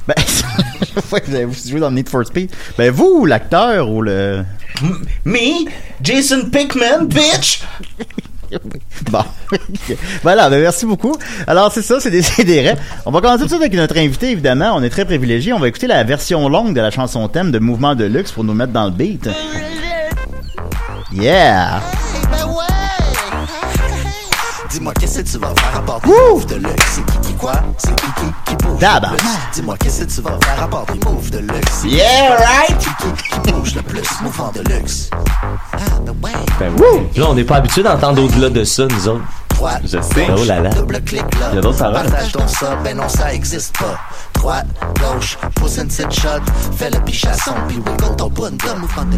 Ben, 0.07 0.15
je 0.95 1.01
vois 1.09 1.19
que 1.19 1.27
vous 1.29 1.35
avez 1.35 1.47
joué 1.67 1.79
dans 1.79 1.91
Need 1.91 2.09
for 2.09 2.25
Speed? 2.25 2.51
Ben, 2.77 2.91
vous, 2.91 3.25
l'acteur 3.25 3.89
ou 3.89 4.01
le... 4.01 4.43
M- 4.81 5.05
me, 5.25 5.69
Jason 6.01 6.49
Pickman, 6.49 7.05
bitch! 7.05 7.61
Bon. 9.11 9.23
voilà, 10.23 10.49
ben 10.49 10.61
merci 10.61 10.85
beaucoup. 10.85 11.13
Alors, 11.47 11.69
c'est 11.71 11.81
ça, 11.81 11.99
c'est 11.99 12.09
des 12.09 12.21
des 12.45 12.73
On 13.05 13.11
va 13.11 13.19
commencer 13.19 13.39
tout 13.39 13.43
de 13.43 13.49
suite 13.49 13.61
avec 13.61 13.73
notre 13.73 13.97
invité, 13.97 14.31
évidemment. 14.31 14.73
On 14.75 14.83
est 14.83 14.89
très 14.89 15.03
privilégiés. 15.03 15.51
On 15.51 15.59
va 15.59 15.67
écouter 15.67 15.87
la 15.87 16.01
version 16.05 16.47
longue 16.47 16.73
de 16.73 16.79
la 16.79 16.89
chanson 16.89 17.27
thème 17.27 17.51
de 17.51 17.59
Mouvement 17.59 17.93
de 17.93 18.05
Luxe 18.05 18.31
pour 18.31 18.45
nous 18.45 18.53
mettre 18.53 18.71
dans 18.71 18.85
le 18.85 18.91
beat. 18.91 19.29
Yeah! 21.11 21.81
Dis-moi 24.69 24.93
qu'est-ce 24.99 25.19
que 25.21 25.29
tu 25.29 25.37
vas 25.39 25.53
faire 25.55 25.77
à 25.77 25.85
part 25.85 26.01
de 26.01 26.55
luxe? 26.55 26.85
C'est 26.95 27.05
qui 27.05 27.26
qui 27.26 27.26
quoi? 27.37 27.53
C'est 27.77 27.95
qui 27.95 28.05
qui 28.05 28.33
qui 28.45 28.55
bouge 28.65 28.79
plus? 28.79 29.17
Dis-moi 29.53 29.75
qu'est-ce 29.79 30.01
que 30.03 30.11
tu 30.15 30.21
vas 30.21 30.37
faire 30.43 30.63
à 30.63 30.67
part 30.67 30.85
des 30.85 30.99
moves 31.05 31.29
de 31.29 31.39
luxe? 31.39 31.83
Yeah, 31.85 32.35
right? 32.37 32.77
Qui 32.77 32.89
qui 32.89 33.29
qui 33.43 33.51
bouge 33.51 33.75
le 33.75 33.81
plus? 33.81 34.03
Mouvement 34.21 34.51
de 34.51 34.61
luxe 34.73 35.09
Ah, 35.73 35.77
ben 36.01 36.13
ouais 36.23 36.31
Ben 36.59 36.71
oui. 36.77 37.07
Là, 37.15 37.25
on 37.29 37.33
n'est 37.35 37.43
pas 37.43 37.57
habitué 37.57 37.83
d'entendre 37.83 38.23
au-delà 38.23 38.49
de 38.49 38.63
ça, 38.63 38.85
nous 38.89 39.07
autres. 39.07 39.23
Droite, 39.49 39.81
Je 39.83 39.99
sais. 40.01 40.27
Oh 40.37 40.43
là 40.45 40.59
là. 40.59 40.69
double 40.69 41.01
clic 41.01 41.23
là 41.39 41.47
Il 41.51 41.55
y 41.55 41.57
a 41.57 41.61
d'autres 41.61 41.79
paroles. 41.79 42.03
Partage 42.03 42.31
ton 42.31 42.47
ça, 42.47 42.75
ben 42.83 42.95
non 42.97 43.09
ça 43.09 43.33
existe 43.33 43.75
pas 43.77 43.97
Droite, 44.37 44.65
gauche, 44.99 45.37
pousse 45.55 45.77
une 45.77 45.87
petite 45.87 46.11
shot 46.13 46.29
Fais 46.77 46.89
le 46.89 46.99
pichasson, 47.03 47.51
puis 47.67 47.77
wiggle 47.77 48.15
ton 48.15 48.27
de 48.29 48.79
mouvement 48.79 49.03
de 49.11 49.17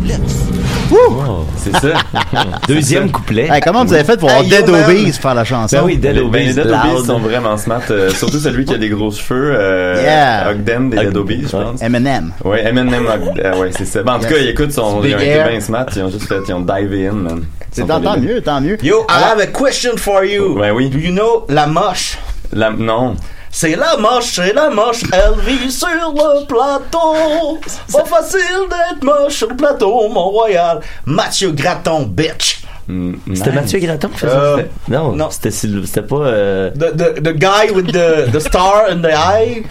Oh. 0.92 1.46
C'est 1.58 1.76
ça. 1.78 1.94
Deuxième 2.68 3.12
couplet. 3.12 3.48
Hey, 3.52 3.62
comment 3.62 3.84
vous 3.86 3.94
avez 3.94 4.04
fait 4.04 4.18
pour 4.18 4.30
avoir 4.30 4.44
Hey, 4.44 4.50
Dead. 4.50 4.70
Obies 4.70 5.12
faire 5.14 5.36
la 5.36 5.44
chanson? 5.44 5.76
Ben 5.78 5.84
oui, 5.86 5.98
Dead 5.98 6.16
Les- 6.16 6.24
ben, 6.24 6.48
les 6.48 6.54
Dead 6.54 6.68
sont 7.06 7.20
vraiment 7.20 7.58
smart. 7.58 7.82
euh, 7.92 8.10
surtout 8.12 8.40
celui 8.40 8.66
qui 8.66 8.74
a 8.74 8.78
des 8.78 8.90
gros 8.90 9.12
cheveux. 9.12 9.54
Euh, 9.56 10.02
Yeah. 10.02 10.52
Ogden 10.52 10.90
des 10.90 10.98
Dead 10.98 11.18
Obies, 11.18 11.44
je 11.44 11.50
pense. 11.50 11.82
Eminem. 11.82 12.32
Ouais, 12.44 12.66
Eminem 12.66 13.06
Ogden. 13.08 13.46
euh, 13.46 13.58
ouais, 13.60 13.72
c'est 13.78 13.86
ça. 13.86 14.02
Ben, 14.04 14.14
en 14.14 14.20
tout 14.20 14.26
Yes. 14.26 14.34
cas, 14.34 14.40
écoute, 14.52 14.72
son, 14.72 15.02
Big 15.02 15.12
ils 15.12 15.16
ont 15.16 15.20
été 15.20 15.50
bien 15.50 15.60
smart. 15.60 15.86
Ils 15.96 16.02
ont 16.04 16.10
juste 16.12 16.28
fait, 16.28 16.40
ils 16.48 16.54
ont 16.54 16.62
dive 16.62 16.94
in, 16.94 17.14
man. 17.14 17.40
Ils 17.62 17.66
C'est 17.72 17.86
tant, 17.86 18.00
mieux, 18.18 18.42
tant 18.42 18.62
mieux. 18.62 18.78
Yo, 18.84 19.06
I 19.10 19.24
have 19.32 19.40
a 19.40 19.48
question 19.48 19.98
for 19.98 20.24
you. 20.24 20.58
Ouais, 20.60 20.72
oui. 20.72 20.90
Do 20.90 20.98
you 20.98 21.12
know 21.12 21.46
la 21.50 21.68
moche? 21.68 22.18
La, 22.52 22.72
non. 22.72 23.16
C'est 23.52 23.76
la 23.76 23.98
moche, 23.98 24.34
c'est 24.36 24.54
la 24.54 24.70
moche, 24.70 25.02
elle 25.12 25.40
vit 25.46 25.72
sur 25.72 25.88
le 25.88 26.46
plateau. 26.46 27.58
Pas 27.92 28.06
facile 28.06 28.68
d'être 28.70 29.04
moche 29.04 29.34
sur 29.38 29.50
le 29.50 29.56
plateau, 29.56 30.08
Mont-Royal. 30.10 30.80
Mathieu 31.06 31.52
Graton, 31.52 32.04
bitch. 32.04 32.62
Mm, 32.88 33.14
C'était 33.36 33.50
nice. 33.52 33.56
Mathieu 33.62 33.80
Graton 33.80 34.08
qui 34.10 34.18
faisait 34.20 34.34
Euh, 34.36 34.58
ça? 34.58 34.64
Non, 34.88 35.12
non. 35.14 35.30
c'était 35.32 36.02
pas 36.02 36.16
euh, 36.16 36.72
The, 36.72 36.96
the, 36.96 37.24
the 37.24 37.34
guy 37.38 37.72
with 37.74 37.88
the, 37.92 38.32
the 38.32 38.40
star 38.40 38.86
in 38.90 39.02
the 39.02 39.14
eye. 39.14 39.64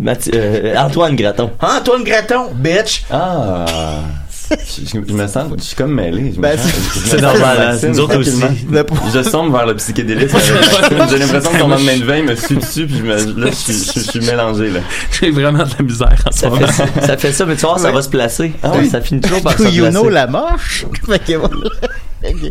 Mathieu- 0.00 0.32
euh, 0.34 0.74
Antoine 0.76 1.14
Graton. 1.14 1.50
Antoine 1.60 2.04
Graton, 2.04 2.50
bitch. 2.54 3.04
Ah. 3.10 3.64
Je, 4.50 4.98
me 5.12 5.26
sens, 5.26 5.50
je 5.56 5.62
suis 5.62 5.76
comme 5.76 5.92
mêlé. 5.94 6.32
Je 6.32 6.36
me 6.38 6.42
Ben, 6.42 6.58
sens- 6.58 6.72
c'est- 7.06 7.20
normal, 7.20 7.78
nous 7.88 8.00
autres 8.00 8.18
aussi. 8.18 8.42
Je 9.14 9.22
sombre 9.22 9.52
vers 9.56 9.66
le 9.66 9.74
psychédélisme. 9.76 10.36
J'ai 11.10 11.18
l'impression 11.18 11.50
que 11.50 11.58
ton 11.58 11.68
lendemain 11.68 11.96
de 11.96 12.04
veille 12.04 12.22
me 12.22 12.34
suit 12.36 12.56
dessus, 12.56 12.86
puis 12.86 12.98
je 12.98 13.02
me, 13.02 13.40
là, 13.44 13.50
je 13.50 13.54
suis, 13.54 13.72
je, 13.72 14.00
je 14.00 14.10
suis 14.10 14.20
mélangé, 14.20 14.70
là. 14.70 14.80
J'ai 15.18 15.30
vraiment 15.30 15.64
de 15.64 15.70
la 15.78 15.84
misère 15.84 16.14
en 16.26 16.30
ce 16.32 16.38
Ça 16.40 16.48
moment. 16.50 16.66
fait, 16.66 17.06
ça, 17.06 17.16
fait 17.16 17.32
ça, 17.32 17.46
mais 17.46 17.56
tu 17.56 17.62
vois, 17.66 17.78
ça 17.78 17.90
va 17.90 18.02
se 18.02 18.08
placer. 18.10 18.52
Ah 18.62 18.72
ça, 18.72 18.78
oui. 18.78 18.88
ça 18.90 19.00
finit 19.00 19.20
toujours 19.20 19.42
par 19.42 19.56
se 19.56 19.62
you 19.64 19.82
placer. 19.84 19.90
know 19.90 20.08
la 20.08 20.26
moche? 20.26 20.84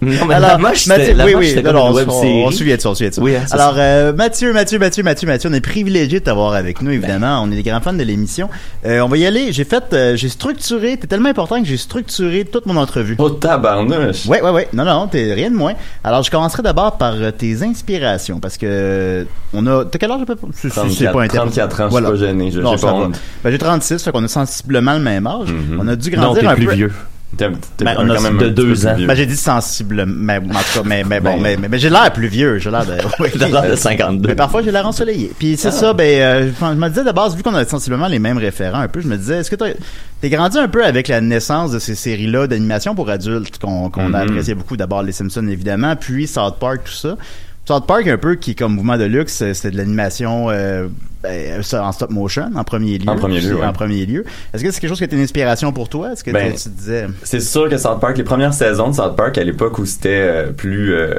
Non, 0.01 0.25
mais 0.27 0.39
la 0.39 0.57
moche, 0.57 0.83
c'était- 0.83 0.97
Mathieu, 0.99 1.13
la 1.15 1.25
oui, 1.25 1.33
moche, 1.35 1.45
oui, 1.55 1.63
non, 1.63 1.73
non, 1.73 1.85
on, 1.87 1.93
web 1.93 2.09
on, 2.09 2.25
on 2.45 2.51
se 2.51 2.57
souvient 2.57 2.75
de 2.75 2.81
ça, 2.81 2.89
on 2.89 2.93
se 2.93 2.97
souvient 2.99 3.09
de 3.09 3.15
ça. 3.15 3.21
Oui, 3.21 3.35
hein, 3.35 3.43
Alors, 3.51 3.75
euh, 3.77 4.13
Mathieu, 4.13 4.53
Mathieu, 4.53 4.77
Mathieu, 4.79 5.03
Mathieu, 5.03 5.27
Mathieu, 5.27 5.49
on 5.49 5.53
est 5.53 5.61
privilégié 5.61 6.19
de 6.19 6.25
t'avoir 6.25 6.53
avec 6.53 6.81
nous, 6.81 6.91
évidemment. 6.91 7.41
On 7.43 7.51
est 7.51 7.55
des 7.55 7.63
grands 7.63 7.81
fans 7.81 7.93
de 7.93 8.03
l'émission. 8.03 8.49
Euh, 8.85 8.99
on 9.01 9.07
va 9.07 9.17
y 9.17 9.25
aller. 9.25 9.51
J'ai 9.51 9.63
fait, 9.63 9.83
euh, 9.93 10.15
j'ai 10.15 10.29
structuré, 10.29 10.97
t'es 10.97 11.07
tellement 11.07 11.29
important 11.29 11.59
que 11.61 11.67
j'ai 11.67 11.77
structuré 11.77 12.45
toute 12.45 12.65
mon 12.65 12.77
entrevue. 12.77 13.15
Oh, 13.17 13.29
tabarnouche. 13.29 14.25
Ouais, 14.27 14.41
ouais, 14.41 14.49
ouais. 14.51 14.67
Non, 14.73 14.85
non, 14.85 15.07
t'es 15.07 15.33
rien 15.33 15.49
de 15.49 15.55
moins. 15.55 15.73
Alors, 16.03 16.23
je 16.23 16.31
commencerai 16.31 16.61
d'abord 16.63 16.97
par 16.97 17.15
tes 17.37 17.63
inspirations, 17.63 18.39
parce 18.39 18.57
que 18.57 19.25
on 19.53 19.65
a. 19.67 19.85
T'as 19.85 19.97
quel 19.99 20.11
âge 20.11 20.21
à 20.21 20.25
peu 20.25 20.35
près? 20.35 20.47
C'est- 20.53 20.69
c'est- 20.69 20.73
c'est 20.73 21.05
34, 21.05 21.13
pas 21.13 21.21
intéressant. 21.23 21.45
34 21.51 21.81
ans, 21.81 21.85
je 21.85 21.89
Voilà. 21.91 22.07
suis 22.09 22.17
pas 22.19 22.25
gêné, 22.27 22.51
je- 22.51 22.59
Non, 22.61 22.71
j'ai 22.73 22.77
ça 22.77 22.87
pas 22.87 22.93
honte. 22.93 23.19
Ben, 23.43 23.51
j'ai 23.51 23.57
36, 23.57 24.03
fait 24.03 24.11
qu'on 24.11 24.23
a 24.23 24.27
sensiblement 24.27 24.93
le 24.93 24.99
même 24.99 25.25
âge. 25.27 25.49
Mhm. 25.51 25.79
On 25.81 25.87
a 25.87 25.95
dû 25.95 26.11
Non, 26.11 26.21
grandir 26.21 26.41
t'es 26.41 26.47
un 26.47 26.55
plus 26.55 26.65
peu. 26.65 26.73
vieux. 26.73 26.91
T'es, 27.37 27.49
t'es 27.77 27.85
Ben, 27.85 27.95
quand 27.95 28.03
on 28.05 28.09
a 28.09 28.19
même 28.19 28.37
de 28.37 28.49
deux 28.49 28.85
ans. 28.85 28.95
Ben, 28.99 29.15
j'ai 29.15 29.25
dit 29.25 29.35
sensible, 29.35 30.05
mais, 30.05 30.37
en 30.37 30.41
tout 30.41 30.79
cas, 30.79 30.81
mais, 30.85 31.03
mais 31.03 31.19
bon, 31.19 31.33
Ben, 31.37 31.41
mais, 31.41 31.57
mais, 31.57 31.67
mais 31.67 31.79
j'ai 31.79 31.89
l'air 31.89 32.11
plus 32.13 32.27
vieux, 32.27 32.59
j'ai 32.59 32.69
l'air 32.69 32.85
de, 32.85 32.93
oui. 33.19 33.29
L'air 33.35 33.69
de 33.71 33.75
52. 33.75 34.27
Mais 34.29 34.35
parfois, 34.35 34.61
j'ai 34.61 34.71
l'air 34.71 34.85
ensoleillé. 34.87 35.31
Puis 35.37 35.57
c'est 35.57 35.71
ça, 35.71 35.93
ben, 35.93 36.03
euh, 36.21 36.51
je 36.59 36.65
me 36.65 36.87
disais 36.89 37.03
de 37.03 37.11
base, 37.11 37.35
vu 37.35 37.43
qu'on 37.43 37.55
a 37.55 37.65
sensiblement 37.65 38.07
les 38.07 38.19
mêmes 38.19 38.37
référents 38.37 38.79
un 38.81 38.87
peu, 38.87 39.01
je 39.01 39.07
me 39.07 39.17
disais, 39.17 39.37
est-ce 39.39 39.49
que 39.49 39.55
t'as- 39.55 39.73
t'es 40.21 40.29
grandi 40.29 40.57
un 40.57 40.67
peu 40.67 40.85
avec 40.85 41.07
la 41.07 41.21
naissance 41.21 41.71
de 41.71 41.79
ces 41.79 41.95
séries-là 41.95 42.47
d'animation 42.47 42.93
pour 42.95 43.09
adultes 43.09 43.57
qu'on 43.59 43.89
qu'on 43.89 44.13
a 44.13 44.23
Mhm. 44.23 44.29
apprécié 44.29 44.53
beaucoup, 44.55 44.77
d'abord 44.77 45.01
les 45.03 45.11
Simpsons 45.11 45.47
évidemment, 45.47 45.95
puis 45.95 46.27
South 46.27 46.57
Park, 46.59 46.81
tout 46.85 46.91
ça. 46.93 47.15
South 47.65 47.87
Park 47.87 48.07
un 48.07 48.17
peu 48.17 48.35
qui 48.35 48.51
est 48.51 48.55
comme 48.55 48.75
mouvement 48.75 48.97
de 48.97 49.05
luxe, 49.05 49.41
euh, 49.41 49.53
c'était 49.53 49.71
de 49.71 49.77
l'animation 49.77 50.49
euh, 50.49 50.87
ben, 51.21 51.61
en 51.79 51.91
stop 51.93 52.09
motion 52.09 52.49
en 52.55 52.63
premier 52.65 52.97
lieu. 52.97 53.07
En 53.07 53.15
premier 53.15 53.39
lieu, 53.39 53.55
ouais. 53.55 53.65
En 53.65 53.71
premier 53.71 54.05
lieu. 54.05 54.25
Est-ce 54.53 54.61
que 54.63 54.69
c'est 54.71 54.81
quelque 54.81 54.89
chose 54.89 54.97
qui 54.97 55.05
était 55.05 55.15
une 55.15 55.21
inspiration 55.21 55.71
pour 55.71 55.87
toi? 55.87 56.11
Est-ce 56.11 56.25
que 56.25 56.31
Ben, 56.31 56.51
tu, 56.51 56.63
tu 56.63 56.69
disais? 56.69 57.07
C'est 57.23 57.39
sûr 57.39 57.69
que 57.69 57.77
South 57.77 58.01
Park, 58.01 58.17
les 58.17 58.25
premières 58.25 58.53
saisons 58.53 58.89
de 58.89 58.95
South 58.95 59.15
Park 59.15 59.37
à 59.37 59.43
l'époque 59.45 59.79
où 59.79 59.85
c'était 59.85 60.09
euh, 60.09 60.51
plus, 60.51 60.93
euh, 60.93 61.13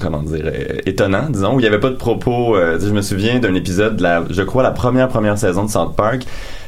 comment 0.00 0.22
dire, 0.22 0.40
euh, 0.46 0.78
étonnant, 0.86 1.28
disons, 1.28 1.54
où 1.56 1.60
il 1.60 1.62
n'y 1.64 1.68
avait 1.68 1.80
pas 1.80 1.90
de 1.90 1.96
propos. 1.96 2.56
euh, 2.56 2.78
je 2.80 2.88
me 2.90 3.02
souviens 3.02 3.38
d'un 3.38 3.54
épisode, 3.54 3.96
de 3.96 4.02
la, 4.02 4.24
je 4.30 4.40
crois 4.42 4.62
la 4.62 4.70
première 4.70 5.08
première 5.08 5.36
saison 5.36 5.64
de 5.66 5.70
South 5.70 5.94
Park. 5.96 6.22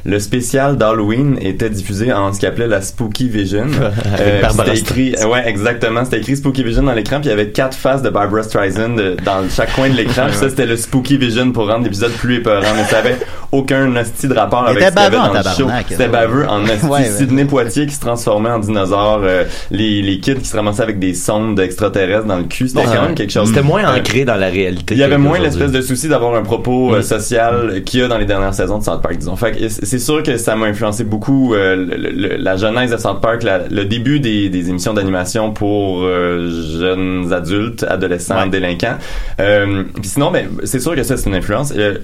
Le 0.08 0.20
spécial 0.20 0.76
d'Halloween 0.76 1.36
était 1.40 1.68
diffusé 1.68 2.12
en 2.12 2.32
ce 2.32 2.38
qu'il 2.38 2.48
appelait 2.48 2.68
la 2.68 2.80
Spooky 2.80 3.28
Vision. 3.28 3.66
Euh, 4.18 4.40
c'était 4.50 4.78
écrit, 4.78 5.14
ouais, 5.28 5.46
exactement. 5.48 6.04
C'était 6.04 6.18
écrit 6.18 6.36
Spooky 6.36 6.62
Vision 6.62 6.82
dans 6.84 6.92
l'écran, 6.92 7.16
puis 7.16 7.26
il 7.26 7.30
y 7.30 7.32
avait 7.32 7.48
quatre 7.50 7.76
faces 7.76 8.02
de 8.02 8.08
Barbara 8.08 8.42
Streisand 8.44 8.96
euh, 8.98 9.16
dans 9.24 9.46
chaque 9.50 9.72
coin 9.74 9.88
de 9.90 9.94
l'écran. 9.94 10.28
ça, 10.32 10.48
c'était 10.48 10.64
le 10.66 10.76
Spooky 10.76 11.16
Vision 11.18 11.50
pour 11.52 11.66
rendre 11.68 11.84
l'épisode 11.84 12.12
plus 12.12 12.36
épeurant. 12.36 12.66
Mais 12.76 12.84
ça 12.84 12.98
avait 12.98 13.16
aucun 13.52 13.94
hostie 13.96 14.28
de 14.28 14.34
rapport 14.34 14.66
avec 14.66 14.82
ce 14.82 14.88
qu'il 14.88 14.96
y 14.96 15.04
avait 15.06 15.16
dans 15.16 15.32
le 15.32 15.42
show. 15.56 15.68
C'était 15.88 16.08
baveux 16.08 16.46
en 16.48 16.62
hostie. 16.64 16.86
Ouais, 16.86 16.90
ouais. 16.90 17.04
Sidney 17.10 17.44
Poitier 17.44 17.86
qui 17.86 17.94
se 17.94 18.00
transformait 18.00 18.50
en 18.50 18.58
dinosaure, 18.58 19.20
euh, 19.24 19.44
les, 19.70 20.02
les 20.02 20.18
kids 20.20 20.36
qui 20.36 20.46
se 20.46 20.56
ramassaient 20.56 20.82
avec 20.82 20.98
des 20.98 21.14
sondes 21.14 21.58
extraterrestres 21.60 22.26
dans 22.26 22.38
le 22.38 22.44
cul. 22.44 22.68
C'était 22.68 22.80
Ouais. 22.80 22.86
quand 22.94 23.02
même 23.02 23.14
quelque 23.14 23.32
chose. 23.32 23.48
C'était 23.48 23.62
moins 23.62 23.84
Euh, 23.84 23.98
ancré 23.98 24.24
dans 24.24 24.36
la 24.36 24.48
réalité. 24.48 24.94
il 24.94 24.98
y 25.00 25.02
avait 25.02 25.18
moins 25.18 25.38
l'espèce 25.38 25.72
de 25.72 25.80
souci 25.82 26.08
d'avoir 26.08 26.34
un 26.36 26.42
propos 26.42 26.94
euh, 26.94 27.00
Mm. 27.00 27.02
social 27.02 27.82
qu'il 27.84 28.00
y 28.00 28.02
a 28.02 28.08
dans 28.08 28.18
les 28.18 28.24
dernières 28.26 28.54
saisons 28.54 28.78
de 28.78 28.84
South 28.84 29.02
Park, 29.02 29.16
disons. 29.18 29.36
Fait 29.36 29.52
que 29.52 29.58
c'est 29.98 30.04
sûr 30.04 30.22
que 30.22 30.36
ça 30.36 30.56
m'a 30.56 30.66
influencé 30.66 31.04
beaucoup 31.04 31.54
euh, 31.54 31.74
le- 31.76 32.10
le- 32.10 32.36
la 32.36 32.56
genèse 32.56 32.90
de 32.90 32.96
South 32.96 33.20
Park, 33.20 33.42
la- 33.42 33.66
le 33.68 33.84
début 33.84 34.20
des, 34.20 34.48
des 34.48 34.68
émissions 34.68 34.92
d'animation 34.94 35.52
pour 35.52 36.02
euh, 36.02 36.50
jeunes 36.78 37.32
adultes, 37.32 37.84
adolescents, 37.88 38.42
Ouais. 38.42 38.48
délinquants. 38.48 38.98
Euh, 39.40 39.84
Puis 39.94 40.08
sinon, 40.10 40.30
ben, 40.30 40.48
c'est 40.64 40.80
sûr 40.80 40.94
que 40.94 41.02
ça 41.02 41.16
c'est 41.16 41.28
une 41.30 41.36
influence. 41.36 41.72
Euh, 41.76 41.94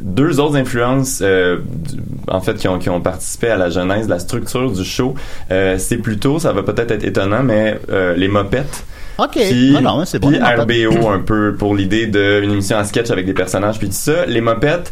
deux 0.00 0.38
autres 0.40 0.56
influences, 0.56 1.20
euh, 1.22 1.58
du- 1.58 1.96
en 2.28 2.40
fait, 2.40 2.54
qui 2.54 2.68
ont, 2.68 2.78
qui 2.78 2.90
ont 2.90 3.00
participé 3.00 3.48
à 3.48 3.56
la 3.56 3.70
genèse, 3.70 4.08
la 4.08 4.18
structure 4.18 4.70
du 4.70 4.84
show, 4.84 5.14
euh, 5.50 5.76
c'est 5.78 5.96
plutôt, 5.98 6.38
ça 6.38 6.52
va 6.52 6.62
peut-être 6.62 6.90
être 6.92 7.04
étonnant, 7.04 7.42
mais 7.42 7.78
euh, 7.90 8.14
les 8.16 8.28
mopettes. 8.28 8.84
Ok, 9.18 9.32
Puis, 9.34 9.72
non, 9.72 9.80
non, 9.82 10.04
c'est 10.06 10.18
bon. 10.18 10.30
RBO 10.30 11.08
un 11.08 11.18
peu 11.18 11.54
pour 11.58 11.74
l'idée 11.74 12.06
d'une 12.06 12.50
émission 12.50 12.78
à 12.78 12.84
sketch 12.84 13.10
avec 13.10 13.26
des 13.26 13.34
personnages 13.34 13.78
puis 13.78 13.88
tout 13.88 13.94
ça. 13.94 14.24
Les 14.26 14.40
mopettes, 14.40 14.90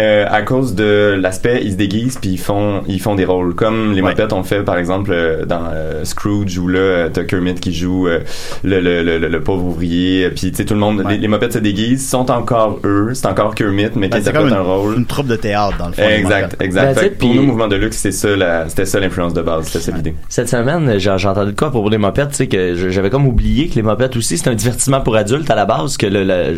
euh, 0.00 0.26
à 0.28 0.42
cause 0.42 0.74
de 0.74 1.16
l'aspect, 1.20 1.60
ils 1.62 1.72
se 1.72 1.76
déguisent 1.76 2.18
puis 2.20 2.30
ils 2.30 2.38
font 2.38 2.82
ils 2.88 3.00
font 3.00 3.14
des 3.14 3.24
rôles 3.24 3.54
comme 3.54 3.92
les 3.92 4.00
Ouais. 4.02 4.10
mopettes 4.10 4.32
ont 4.32 4.42
fait 4.42 4.62
par 4.62 4.78
exemple 4.78 5.10
euh, 5.12 5.44
dans 5.44 5.64
euh, 5.72 6.04
Scrooge 6.04 6.56
où 6.58 6.68
là 6.68 6.78
euh, 6.78 7.08
t'as 7.12 7.24
Kermit 7.24 7.54
qui 7.56 7.72
joue 7.74 8.08
euh, 8.08 8.20
le, 8.64 8.80
le, 8.80 9.02
le, 9.02 9.18
le- 9.18 9.28
le 9.28 9.40
pauvre 9.42 9.64
ouvrier 9.66 10.28
puis 10.30 10.50
tu 10.50 10.56
sais 10.56 10.64
tout 10.64 10.74
le 10.74 10.80
monde 10.80 11.00
Ouais. 11.04 11.12
les, 11.12 11.18
les 11.18 11.28
mopettes 11.28 11.52
se 11.52 11.58
déguisent 11.58 12.08
sont 12.08 12.30
encore 12.30 12.80
eux 12.84 13.10
c'est 13.14 13.26
encore 13.26 13.54
Kermit 13.54 13.90
mais 13.96 14.08
qui 14.08 14.18
Ben, 14.18 14.22
c'est 14.24 14.32
comme 14.32 14.46
interprète 14.46 14.52
un 14.58 14.62
rôle 14.72 14.96
une 14.96 15.06
troupe 15.06 15.26
de 15.26 15.36
théâtre 15.36 15.76
dans 15.78 15.88
le 15.88 15.92
fond. 15.92 16.02
exact 16.02 16.56
exact 16.60 16.94
Ben, 16.94 17.00
Fait 17.00 17.10
pour 17.10 17.28
puis- 17.30 17.38
nous 17.38 17.44
mouvement 17.44 17.68
de 17.68 17.76
luxe 17.76 17.98
c'est 17.98 18.12
ça 18.12 18.34
la- 18.36 18.68
c'était 18.68 18.86
ça 18.86 19.00
l'influence 19.00 19.34
de 19.34 19.42
base 19.42 19.66
c'était 19.66 19.84
ça 19.84 19.92
l'idée 19.96 20.14
Cette 20.28 20.48
semaine, 20.48 20.98
j'ai 20.98 21.10
entendu 21.10 21.52
de 21.52 21.56
quoi 21.56 21.70
pour 21.70 21.90
les 21.90 21.98
mopettes, 21.98 22.30
tu 22.30 22.36
sais, 22.36 22.46
que 22.46 22.74
j'avais 22.90 23.10
comme 23.10 23.26
oublié 23.26 23.68
que 23.68 23.74
les 23.74 23.82
mopettes 23.82 24.16
aussi, 24.16 24.38
c'est 24.38 24.48
un 24.48 24.54
divertissement 24.54 25.00
pour 25.00 25.16
adultes 25.16 25.50
à 25.50 25.54
la 25.54 25.66
base, 25.66 25.96
que 25.96 26.06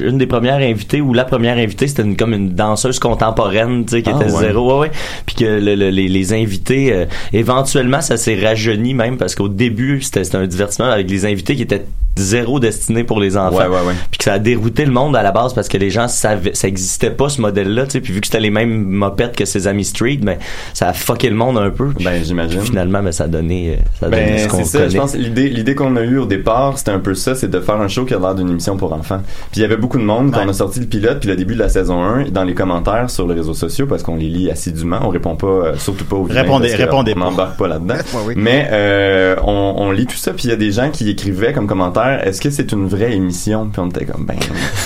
une 0.08 0.18
des 0.18 0.26
premières 0.26 0.56
invitées 0.56 1.00
ou 1.00 1.12
la 1.14 1.24
première 1.24 1.56
invitée, 1.56 1.86
c'était 1.88 2.02
une, 2.02 2.16
comme 2.16 2.32
une 2.34 2.50
danseuse 2.54 2.98
contemporaine, 2.98 3.31
tu 3.34 3.88
sais, 3.88 4.02
qui 4.02 4.10
Ah, 4.10 4.16
était 4.20 4.32
ouais. 4.32 4.40
zéro, 4.40 4.72
ouais, 4.74 4.88
ouais. 4.88 4.90
Puis 5.26 5.36
que 5.36 5.44
le- 5.44 5.74
le- 5.74 5.90
les, 5.90 6.08
les 6.08 6.32
invités, 6.32 6.92
euh, 6.92 7.04
éventuellement, 7.32 8.00
ça 8.00 8.16
s'est 8.16 8.38
rajeuni 8.40 8.94
même, 8.94 9.16
parce 9.16 9.34
qu'au 9.34 9.48
début, 9.48 10.00
c'était 10.02 10.36
un 10.36 10.46
divertissement 10.46 10.86
avec 10.90 11.10
les 11.10 11.24
invités 11.26 11.56
qui 11.56 11.62
étaient 11.62 11.84
zéro 12.16 12.60
destiné 12.60 13.04
pour 13.04 13.20
les 13.20 13.36
enfants. 13.36 13.56
Ouais, 13.56 13.66
ouais, 13.66 13.86
ouais. 13.86 13.94
Puis 14.10 14.18
que 14.18 14.24
ça 14.24 14.34
a 14.34 14.38
dérouté 14.38 14.84
le 14.84 14.92
monde 14.92 15.16
à 15.16 15.22
la 15.22 15.32
base 15.32 15.54
parce 15.54 15.68
que 15.68 15.78
les 15.78 15.90
gens 15.90 16.08
savaient, 16.08 16.54
ça 16.54 16.68
existait 16.68 17.10
pas 17.10 17.28
ce 17.28 17.40
modèle-là, 17.40 17.84
tu 17.84 17.92
sais. 17.92 18.00
Puis 18.00 18.12
vu 18.12 18.20
que 18.20 18.26
c'était 18.26 18.40
les 18.40 18.50
mêmes 18.50 18.82
mopettes 18.84 19.36
que 19.36 19.44
ses 19.44 19.66
amis 19.66 19.84
Street, 19.84 20.18
ben, 20.22 20.36
ça 20.74 20.88
a 20.88 20.92
fucké 20.92 21.30
le 21.30 21.36
monde 21.36 21.58
un 21.58 21.70
peu. 21.70 21.88
Puis 21.90 22.04
Ben, 22.04 22.22
j'imagine. 22.22 22.60
finalement, 22.60 23.02
ben, 23.02 23.12
ça 23.12 23.24
a 23.24 23.28
donné, 23.28 23.78
euh, 23.78 23.82
ça 24.00 24.06
a 24.06 24.10
donné 24.10 24.22
Ben, 24.24 24.38
ce 24.38 24.48
qu'on 24.48 24.64
ça. 24.64 24.78
connaît. 24.78 24.90
Je 24.90 24.96
pense 24.98 25.14
l'idée, 25.14 25.48
l'idée 25.48 25.74
qu'on 25.74 25.96
a 25.96 26.02
eue 26.02 26.18
au 26.18 26.26
départ, 26.26 26.76
c'était 26.78 26.90
un 26.92 26.98
peu 27.00 27.14
ça, 27.14 27.34
c'est 27.34 27.48
de 27.50 27.60
faire 27.60 27.80
un 27.80 27.88
show 27.88 28.04
qui 28.04 28.14
a 28.14 28.18
l'air 28.18 28.34
d'une 28.34 28.50
émission 28.50 28.76
pour 28.76 28.92
enfants. 28.92 29.20
Puis 29.50 29.60
il 29.60 29.62
y 29.62 29.64
avait 29.64 29.76
beaucoup 29.76 29.98
de 29.98 30.04
monde 30.04 30.30
quand 30.32 30.38
Ouais. 30.40 30.44
on 30.46 30.50
a 30.50 30.54
sorti 30.54 30.80
le 30.80 30.86
pilote, 30.86 31.20
puis 31.20 31.28
le 31.28 31.36
début 31.36 31.54
de 31.54 31.60
la 31.60 31.68
saison 31.68 32.02
1, 32.02 32.24
dans 32.30 32.44
les 32.44 32.54
commentaires 32.54 33.08
sur 33.10 33.26
les 33.26 33.34
réseaux 33.34 33.54
sociaux, 33.54 33.86
parce 33.86 34.02
qu'on 34.02 34.16
les 34.16 34.28
lit 34.28 34.50
assidûment, 34.50 35.00
on 35.02 35.08
répond 35.08 35.36
pas, 35.36 35.46
euh, 35.46 35.76
surtout 35.78 36.04
pas 36.04 36.16
aux 36.16 36.24
Répondez- 36.24 36.68
parce 36.68 36.80
répondez 36.80 37.12
on 37.16 37.20
pas. 37.20 37.24
n'embarque 37.30 37.58
pas 37.58 37.68
là-dedans. 37.68 37.94
Ouais, 38.14 38.20
oui. 38.26 38.34
Mais 38.36 38.68
euh, 38.70 39.36
on, 39.44 39.74
on 39.78 39.90
lit 39.90 40.06
tout 40.06 40.16
ça, 40.16 40.32
puis 40.32 40.44
il 40.44 40.50
y 40.50 40.52
a 40.52 40.56
des 40.56 40.72
gens 40.72 40.90
qui 40.90 41.08
écrivaient 41.08 41.52
comme 41.52 41.66
est-ce 42.10 42.40
que 42.40 42.50
c'est 42.50 42.72
une 42.72 42.86
vraie 42.86 43.12
émission? 43.14 43.68
Puis 43.72 43.80
on 43.80 43.88
était 43.88 44.04
comme, 44.04 44.24
ben, 44.26 44.36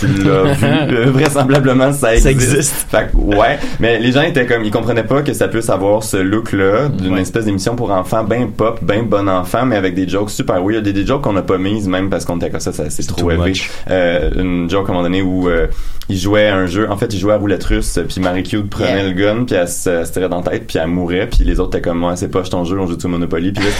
tu 0.00 0.06
l'as 0.24 0.52
vu, 0.52 0.66
Euh, 0.96 1.10
vraisemblablement 1.10 1.92
ça 1.92 2.14
existe. 2.14 2.24
Ça 2.24 2.30
existe. 2.30 2.74
Fait 2.90 3.10
que, 3.12 3.16
ouais, 3.16 3.58
mais 3.80 3.98
les 3.98 4.12
gens 4.12 4.22
étaient 4.22 4.46
comme, 4.46 4.64
ils 4.64 4.70
comprenaient 4.70 5.02
pas 5.04 5.22
que 5.22 5.32
ça 5.32 5.48
puisse 5.48 5.68
avoir 5.70 6.02
ce 6.02 6.16
look-là 6.16 6.88
d'une 6.88 7.14
Ouais. 7.14 7.20
espèce 7.22 7.44
d'émission 7.44 7.76
pour 7.76 7.90
enfants, 7.90 8.24
ben 8.24 8.48
pop, 8.50 8.78
ben 8.82 9.02
bon 9.04 9.28
enfant, 9.28 9.64
mais 9.66 9.76
avec 9.76 9.94
des 9.94 10.08
jokes 10.08 10.30
super 10.30 10.62
weird. 10.62 10.82
Des, 10.82 10.92
des 10.92 11.06
jokes 11.06 11.22
qu'on 11.22 11.32
n'a 11.32 11.42
pas 11.42 11.58
mises, 11.58 11.88
même 11.88 12.10
parce 12.10 12.24
qu'on 12.24 12.36
était 12.36 12.50
comme 12.50 12.60
ça, 12.60 12.72
ça 12.72 12.84
c'est 12.90 13.06
trop 13.06 13.30
élevé. 13.30 13.52
Euh, 13.90 14.30
une 14.36 14.68
joke 14.70 14.88
à 14.88 14.90
un 14.90 14.94
moment 14.94 15.02
donné 15.04 15.22
où 15.22 15.48
euh, 15.48 15.66
il 16.08 16.18
jouait 16.18 16.46
à 16.48 16.56
un 16.56 16.66
jeu, 16.66 16.88
en 16.90 16.96
fait, 16.96 17.12
il 17.12 17.18
jouait 17.18 17.32
à 17.34 17.36
roulette 17.38 17.64
russe, 17.64 17.98
puis 18.08 18.20
Marie 18.20 18.42
Cute 18.42 18.68
prenait 18.70 18.86
Yeah. 18.86 19.02
le 19.08 19.12
gun, 19.12 19.44
puis 19.44 19.56
elle 19.56 19.68
se, 19.68 20.10
tirait 20.12 20.28
dans 20.28 20.36
la 20.42 20.50
tête, 20.50 20.66
puis 20.68 20.78
elle 20.78 20.86
mourait, 20.86 21.26
puis 21.26 21.44
les 21.44 21.58
autres 21.58 21.76
étaient 21.76 21.88
comme, 21.88 21.98
moi, 21.98 22.14
c'est 22.16 22.28
pas 22.28 22.42
ton 22.42 22.64
jeu, 22.64 22.78
on 22.78 22.86
joue 22.86 22.96
au 23.02 23.08
Monopoly, 23.08 23.52
puis 23.52 23.64
là, 23.64 23.70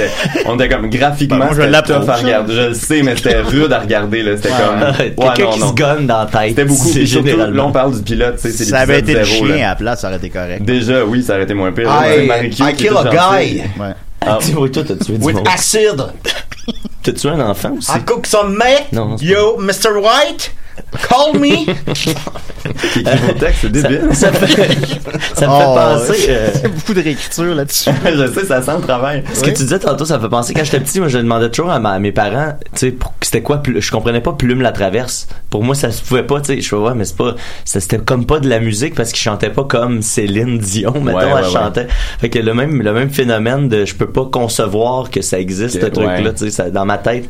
on 0.46 0.54
était 0.56 0.68
comme, 0.68 0.90
graphiquement, 0.90 1.38
Ben, 1.38 1.44
moi, 1.54 1.54
je 1.54 1.82
tough 1.82 2.08
à 2.08 2.16
regarder. 2.16 2.52
Je 2.54 2.60
le 2.68 2.74
sais, 2.74 3.02
mais 3.02 3.14
c'était 3.28 3.40
rude 3.42 3.73
à 3.73 3.78
regarder, 3.80 4.23
là. 4.23 4.37
C'était 4.37 4.49
comme, 4.50 4.83
ouais, 5.00 5.14
Quelqu'un 5.35 5.50
qui 5.52 5.61
non. 5.61 5.68
se 5.71 5.75
gonne 5.75 6.06
dans 6.06 6.18
la 6.18 6.26
tête. 6.26 6.49
C'était 6.50 6.64
beaucoup, 6.64 6.88
c'est 6.88 6.99
puis 7.00 7.09
surtout, 7.09 7.26
là, 7.26 7.33
on 7.33 7.37
généralement. 7.38 7.73
parle 7.73 7.97
du 7.97 8.02
pilote, 8.02 8.37
tu 8.37 8.42
sais, 8.42 8.50
c'est 8.52 8.64
Ça 8.64 8.78
avait 8.80 8.99
été 9.00 9.14
le 9.14 9.25
chien 9.25 9.47
là. 9.49 9.54
à 9.54 9.68
la 9.71 9.75
place, 9.76 10.00
ça 10.00 10.09
aurait 10.09 10.16
été 10.16 10.30
correct. 10.30 10.62
Déjà, 10.64 11.04
oui, 11.04 11.23
ça 11.23 11.35
aurait 11.35 11.45
été 11.45 11.54
moins 11.54 11.73
pire. 11.73 11.88
I- 11.90 12.26
I 12.47 12.50
qui 12.50 12.73
kill 12.75 12.92
a 12.97 13.04
guy. 13.04 13.62
Ouais. 13.78 13.92
Ah, 14.26 14.38
oui, 14.59 14.71
toi, 14.71 14.83
t'as 14.87 14.97
tué 14.97 15.18
du 15.18 15.25
With 15.25 15.37
acid. 15.52 15.97
T'as 17.02 17.12
tué 17.12 17.28
un 17.30 17.40
enfant 17.40 17.73
aussi? 17.78 17.90
I 17.92 18.00
cook 18.04 18.26
some 18.26 18.52
meat. 18.54 18.92
Non, 18.92 19.16
Yo, 19.21 19.59
Mr. 19.61 19.90
White, 19.97 20.52
call 20.92 21.38
me. 21.40 21.64
qui 22.92 23.00
écrit 23.00 23.16
vos 23.26 23.32
textes, 23.34 23.58
c'est 23.62 23.72
débile. 23.72 24.02
ça, 24.12 24.32
fait, 24.32 24.68
ça 25.34 25.46
me 25.46 25.52
Oh, 25.52 25.58
fait 25.58 26.14
penser... 26.14 26.26
euh, 26.30 26.48
Il 26.56 26.62
y 26.62 26.64
a 26.64 26.68
beaucoup 26.68 26.94
de 26.94 27.02
réécriture 27.02 27.54
là-dessus. 27.54 27.90
je 28.04 28.26
sais, 28.32 28.46
ça 28.46 28.62
sent 28.62 28.72
le 28.76 28.82
travail. 28.82 29.22
Ce 29.32 29.40
que 29.40 29.46
tu 29.50 29.62
disais 29.62 29.78
tantôt, 29.78 30.04
ça 30.04 30.16
me 30.18 30.22
fait 30.22 30.28
penser 30.28 30.54
quand 30.54 30.64
j'étais 30.64 30.80
petit, 30.80 30.98
moi 30.98 31.08
je 31.08 31.18
demandais 31.18 31.50
toujours 31.50 31.70
à, 31.70 31.78
ma- 31.78 31.92
à 31.92 31.98
mes 31.98 32.12
parents, 32.12 32.54
tu 32.74 32.88
sais, 32.90 32.96
c'était 33.22 33.42
quoi, 33.42 33.58
pl- 33.58 33.80
je 33.80 33.90
comprenais 33.90 34.20
pas 34.20 34.32
Plume 34.32 34.60
la 34.62 34.72
traverse. 34.72 35.28
Pour 35.50 35.62
moi, 35.64 35.74
ça 35.74 35.90
se 35.90 36.02
pouvait 36.02 36.22
pas, 36.24 36.40
tu 36.40 36.46
sais, 36.54 36.60
je 36.60 36.68
fais 36.68 36.76
ouais, 36.76 36.92
mais 36.94 37.04
c'est 37.04 37.16
pas, 37.16 37.34
ça 37.64 37.80
c'était 37.80 37.98
comme 37.98 38.26
pas 38.26 38.38
de 38.40 38.48
la 38.48 38.60
musique 38.60 38.94
parce 38.94 39.10
qu'ils 39.10 39.22
chantaient 39.22 39.50
pas 39.50 39.64
comme 39.64 40.02
Céline 40.02 40.58
Dion, 40.58 40.92
mettons, 41.00 41.18
Ouais, 41.18 41.24
ouais, 41.24 41.30
elle 41.38 41.44
ouais. 41.44 41.50
chantait. 41.50 41.86
Fait 42.20 42.30
que 42.30 42.38
le 42.38 42.52
même, 42.54 42.82
le 42.82 42.92
même 42.92 43.10
phénomène 43.10 43.68
de 43.68 43.84
je 43.84 43.94
peux 43.94 44.08
pas 44.10 44.24
concevoir 44.30 45.10
que 45.10 45.22
ça 45.22 45.38
existe, 45.38 45.80
ce 45.80 45.86
truc-là, 45.86 46.22
ouais. 46.22 46.34
tu 46.34 46.44
sais, 46.46 46.50
ça- 46.50 46.70
dans 46.70 46.84
ma 46.84 46.98
tête. 46.98 47.28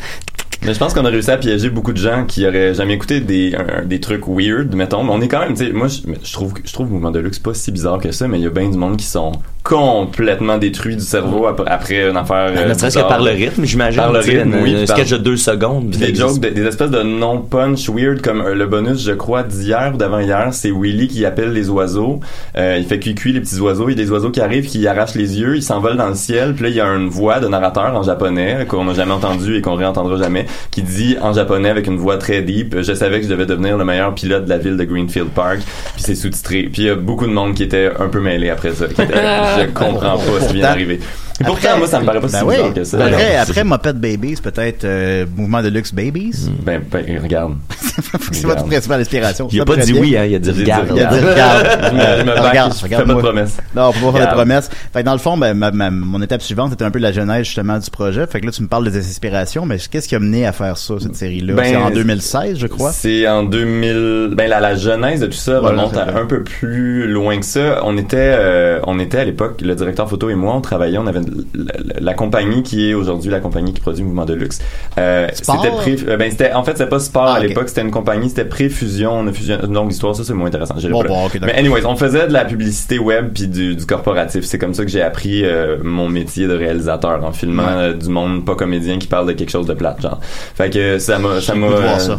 Mais 0.64 0.75
je 0.75 0.78
pense 0.78 0.94
qu'on 0.94 1.04
a 1.04 1.10
réussi 1.10 1.30
à 1.30 1.36
piéger 1.36 1.70
beaucoup 1.70 1.92
de 1.92 1.98
gens 1.98 2.25
qui 2.26 2.46
auraient 2.46 2.75
jamais 2.75 2.94
écouté 2.94 3.20
des, 3.20 3.56
des 3.84 4.00
trucs 4.00 4.26
weird, 4.26 4.75
mettons. 4.75 5.04
Mais 5.04 5.12
on 5.12 5.20
est 5.20 5.28
quand 5.28 5.40
même, 5.40 5.54
tu 5.54 5.66
sais, 5.66 5.72
moi, 5.72 5.86
je, 5.88 6.32
trouve, 6.32 6.54
je 6.64 6.72
trouve 6.72 6.90
Mouvement 6.90 7.10
de 7.10 7.20
Luxe 7.20 7.38
pas 7.38 7.54
si 7.54 7.70
bizarre 7.70 7.98
que 7.98 8.10
ça, 8.10 8.26
mais 8.26 8.38
il 8.38 8.44
y 8.44 8.46
a 8.46 8.50
bien 8.50 8.68
du 8.68 8.76
monde 8.76 8.96
qui 8.96 9.06
sont 9.06 9.32
complètement 9.68 10.58
détruits 10.58 10.96
du 10.96 11.02
cerveau 11.02 11.46
après, 11.46 11.64
après 11.70 12.08
une 12.11 12.16
affaire. 12.16 12.52
ne 12.52 12.58
euh, 12.58 12.75
serait-ce 12.75 12.99
que 12.99 13.02
par 13.08 13.23
le 13.23 13.30
rythme, 13.30 13.64
j'imagine. 13.64 14.00
Par 14.00 14.12
le 14.12 14.20
rythme, 14.20 14.54
un- 14.54 14.62
oui, 14.62 14.75
Un 14.82 14.87
par- 14.87 14.96
sketch 14.96 15.11
de 15.11 15.16
deux 15.18 15.37
secondes. 15.37 15.90
Puis 15.90 15.99
des 16.12 16.14
jokes, 16.14 16.38
de- 16.40 16.49
des 16.50 16.64
espèces 16.64 16.90
de 16.90 17.02
non-punch 17.02 17.88
weird 17.90 18.20
comme 18.23 18.40
euh, 18.40 18.54
le 18.54 18.66
bonus, 18.66 19.04
je 19.04 19.12
crois, 19.12 19.42
d'hier 19.42 19.92
ou 19.94 19.96
d'avant-hier, 19.96 20.49
c'est 20.52 20.70
Willy 20.70 21.08
qui 21.08 21.25
appelle 21.25 21.52
les 21.52 21.68
oiseaux. 21.68 22.20
Euh, 22.56 22.76
il 22.78 22.85
fait 22.87 22.99
cuit 23.00 23.32
les 23.32 23.40
petits 23.40 23.58
oiseaux. 23.61 23.88
Il 23.88 23.99
y 23.99 24.00
a 24.00 24.04
des 24.04 24.11
oiseaux 24.11 24.30
qui 24.30 24.40
arrivent, 24.40 24.66
qui 24.66 24.87
arrachent 24.87 25.14
les 25.14 25.38
yeux, 25.40 25.56
ils 25.56 25.62
s'envolent 25.62 25.96
dans 25.96 26.08
le 26.08 26.14
ciel. 26.14 26.54
Puis 26.54 26.64
là, 26.64 26.68
il 26.70 26.76
y 26.76 26.80
a 26.80 26.87
une 26.87 27.08
voix 27.08 27.40
de 27.40 27.49
narrateur 27.49 27.94
en 27.96 28.02
japonais 28.02 28.66
qu'on 28.68 28.85
n'a 28.85 28.94
jamais 28.94 29.12
entendu 29.12 29.56
et 29.56 29.61
qu'on 29.62 29.75
réentendra 29.75 30.16
jamais, 30.16 30.46
qui 30.70 30.82
dit 30.82 31.16
en 31.20 31.32
japonais 31.32 31.68
avec 31.70 31.87
une 31.87 31.96
voix 31.96 32.18
très 32.18 32.42
deep, 32.42 32.76
je 32.82 32.92
savais 32.94 33.18
que 33.20 33.25
je 33.26 33.30
devais 33.30 33.46
devenir 33.46 33.76
le 33.78 33.85
meilleur 33.85 34.14
pilote 34.14 34.44
de 34.44 34.50
la 34.50 34.58
ville 34.58 34.76
de 34.76 34.85
Greenfield 34.85 35.28
Park. 35.30 35.58
Puis 35.94 36.02
c'est 36.02 36.14
sous-titré. 36.14 36.68
Puis 36.73 36.82
il 36.82 36.85
y 36.87 36.90
a 36.90 36.94
beaucoup 36.94 37.26
de 37.26 37.32
monde 37.32 37.54
qui 37.54 37.62
était 37.62 37.90
un 37.99 38.08
peu 38.08 38.20
mêlé 38.20 38.50
après 38.50 38.73
ça. 38.73 38.87
qui 38.87 39.02
était, 39.02 39.14
je 39.60 39.66
comprends 39.72 40.18
pas 40.18 40.40
ce 40.40 40.46
qui 40.48 40.54
vient 40.54 40.62
d'arriver. 40.62 41.00
Et 41.40 41.45
pourtant, 41.45 41.69
Après- 41.69 41.78
moi, 41.78 41.87
ça 41.88 42.00
me 42.00 42.07
paraît 42.07 42.21
pas 42.21 42.28
Ben 42.28 42.38
si 42.38 42.45
oui. 42.45 42.55
bizarre 42.57 42.75
que 42.75 42.85
ça. 42.85 42.97
Après, 42.99 43.11
Non, 43.11 43.19
c'est- 43.19 43.37
après 43.37 43.64
Moped 43.64 43.97
Babies, 44.00 44.37
peut-être 44.43 44.85
euh, 44.85 45.26
Mouvement 45.37 45.62
de 45.62 45.69
Luxe 45.69 45.93
Babies. 45.93 46.50
Ben, 46.62 46.83
ben, 46.90 47.05
regarde. 47.23 47.55
c'est 48.33 48.47
votre 48.47 48.64
principale 48.64 49.00
inspiration. 49.00 49.49
Il 49.52 49.61
a 49.61 49.64
pas 49.64 49.76
dit 49.76 49.93
bien. 49.93 50.00
oui, 50.00 50.16
hein, 50.16 50.25
il 50.25 50.35
a 50.35 50.38
dit 50.38 50.50
regarde. 50.50 50.88
Il 50.95 51.02
a 51.02 51.07
dit 51.07 51.19
regarde. 51.19 51.66
Je 52.19 52.25
me- 52.25 52.41
regarde, 52.49 52.73
je 52.75 52.87
fais 52.87 52.95
pas 52.97 53.04
de 53.04 53.15
promesses. 53.15 53.56
Non, 53.75 53.89
on 53.89 53.93
peut 53.93 54.13
pas 54.13 54.19
faire 54.19 54.28
de 54.30 54.34
promesses. 54.34 54.71
Fait 54.93 55.00
que 55.00 55.04
dans 55.04 55.13
le 55.13 55.19
fond, 55.19 55.37
ben, 55.37 55.54
ma, 55.54 55.71
ma- 55.71 55.91
mon 55.91 56.21
étape 56.23 56.43
suivante, 56.43 56.71
c'était 56.71 56.84
un 56.84 56.91
peu 56.91 56.99
la 56.99 57.13
genèse 57.13 57.45
justement 57.47 57.78
du 57.78 57.91
projet. 57.91 58.26
Fait 58.26 58.41
que 58.41 58.47
là, 58.47 58.52
tu 58.52 58.63
me 58.63 58.69
parles 58.69 58.91
des 58.91 58.99
inspirations, 58.99 59.67
mais 59.67 59.76
qu'est-ce 59.91 60.08
qui 60.08 60.15
a 60.15 60.19
mené 60.21 60.47
à 60.47 60.52
faire 60.52 60.76
ça, 60.78 60.95
cette 61.00 61.17
série-là? 61.17 61.54
Ben, 61.54 61.65
c'est 61.65 61.76
en 61.76 61.91
2016, 61.91 62.58
je 62.58 62.67
crois. 62.67 62.93
C'est 62.93 63.26
en 63.28 63.43
2000. 63.43 64.30
Ben 64.32 64.49
la, 64.49 64.60
la 64.60 64.75
genèse 64.75 65.21
de 65.21 65.26
tout 65.26 65.32
ça 65.32 65.60
Voilà, 65.60 65.82
remonte 65.82 65.97
à 65.97 66.19
un 66.19 66.26
peu 66.26 66.43
plus 66.43 67.06
loin 67.06 67.39
que 67.39 67.47
ça. 67.47 67.80
On 67.84 67.97
était, 67.99 68.17
euh, 68.19 68.80
on 68.87 68.99
était 68.99 69.19
à 69.19 69.25
l'époque, 69.25 69.60
le 69.63 69.75
directeur 69.75 70.08
photo 70.08 70.30
et 70.30 70.34
moi, 70.34 70.54
on 70.54 70.60
travaillait. 70.60 70.99
On 70.99 71.06
avait 71.06 71.21
la, 71.21 71.25
la- 71.54 72.00
la 72.00 72.15
compagnie 72.15 72.62
qui 72.62 72.91
est 72.91 72.95
aujourd'hui 72.95 73.30
la 73.30 73.41
compagnie 73.41 73.73
qui 73.73 73.80
produit 73.80 74.02
Mouvement 74.04 74.25
de 74.25 74.34
Luxe. 74.34 74.60
Euh? 74.99 75.28
C'était 75.32 75.71
pré. 75.71 75.97
euh, 76.08 76.17
Ben 76.17 76.30
c'était, 76.30 76.52
en 76.52 76.62
fait, 76.65 76.73
c'était 76.73 76.89
pas 76.89 76.99
sport 77.00 77.25
Ah, 77.28 77.34
à 77.34 77.41
l'époque. 77.41 77.69
C'était 77.69 77.82
une 77.82 77.91
compagnie. 77.91 78.28
C'était 78.28 78.45
préfusion. 78.45 79.12
On 79.19 79.26
a 79.26 79.32
fusionné. 79.32 79.62
Une 79.67 79.75
longue 79.75 79.91
histoire. 79.93 80.15
Ça 80.17 80.25
c'est 80.25 80.32
moins 80.34 80.49
intéressant. 80.49 80.75
Bon, 80.91 81.02
bon. 81.02 81.28
Mais 81.43 81.54
anyways, 81.54 81.84
on 81.86 81.97
faisait 81.97 82.26
de 82.28 82.32
la 82.32 82.45
publicité 82.45 82.99
web 82.99 83.30
puis 83.34 83.49
du, 83.49 83.76
du 83.76 83.86
corporatif. 83.86 84.45
C'est 84.45 84.58
comme 84.58 84.75
ça 84.75 84.84
que 84.84 84.91
j'ai 84.91 85.02
appris 85.02 85.45
euh, 85.45 85.76
mon 85.82 86.08
métier 86.08 86.47
de 86.47 86.54
réalisateur 86.56 87.25
en 87.25 87.32
filmant 87.32 87.65
Ouais. 87.65 87.73
euh, 87.73 87.93
du 87.95 88.08
monde 88.08 88.45
pas 88.45 88.54
comédien 88.54 88.99
qui 88.99 89.06
parle 89.08 89.26
de 89.26 89.32
quelque 89.32 89.50
chose 89.50 89.67
de 89.67 89.75
plate, 89.75 90.00
genre. 90.02 90.21
Fait 90.54 90.71
que 90.71 90.99
ça 90.99 91.19
m'a, 91.19 91.41
ça 91.41 91.54
m'a 91.54 91.69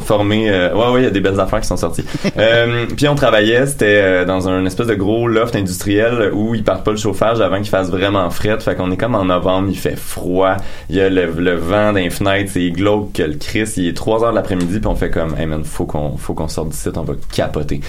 formé. 0.04 0.50
euh, 0.50 0.74
ouais, 0.74 0.92
ouais, 0.94 1.02
il 1.02 1.04
y 1.04 1.08
a 1.08 1.12
des 1.12 1.20
belles 1.22 1.40
affaires 1.40 1.62
qui 1.62 1.68
sont 1.68 1.78
sorties. 1.78 2.04
euh, 2.38 2.86
puis 2.96 3.08
on 3.08 3.16
travaillait, 3.16 3.66
c'était 3.68 3.86
euh, 4.02 4.26
dans 4.26 4.48
un 4.50 4.66
espèce 4.66 4.88
de 4.88 4.96
gros 4.96 5.28
loft 5.28 5.56
industriel 5.56 6.32
où 6.34 6.56
ils 6.56 6.64
partent 6.64 6.84
pas 6.84 6.92
le 6.92 6.98
chauffage 6.98 7.40
avant 7.42 7.58
qu'il 7.58 7.70
fasse 7.70 7.90
vraiment 7.90 8.30
fret. 8.30 8.58
Fait 8.60 8.76
qu'on 8.76 8.92
est 8.98 9.00
comme 9.00 9.16
en 9.16 9.26
novembre, 9.26 9.68
il 9.72 9.78
fait 9.78 9.96
froid, 9.98 10.58
il 10.90 10.96
y 10.96 11.02
a 11.02 11.10
le, 11.10 11.26
le 11.38 11.56
vent 11.56 11.94
dans 11.94 12.00
les 12.00 12.10
fenêtres, 12.10 12.52
c'est 12.54 12.70
glauque 12.72 13.14
que 13.14 13.24
le 13.24 13.36
Chris, 13.36 13.72
il 13.78 13.88
est 13.88 13.96
3 13.96 14.24
heures 14.24 14.32
de 14.32 14.36
l'après-midi 14.36 14.80
puis 14.80 14.88
on 14.88 14.96
fait 14.96 15.10
comme, 15.10 15.36
hey 15.40 15.46
man, 15.46 15.64
faut 15.64 15.86
qu'on, 15.86 16.18
faut 16.18 16.34
qu'on 16.34 16.48
sorte 16.48 16.70
d'ici, 16.70 16.90
on 16.96 17.02
va 17.02 17.14
capoter. 17.34 17.80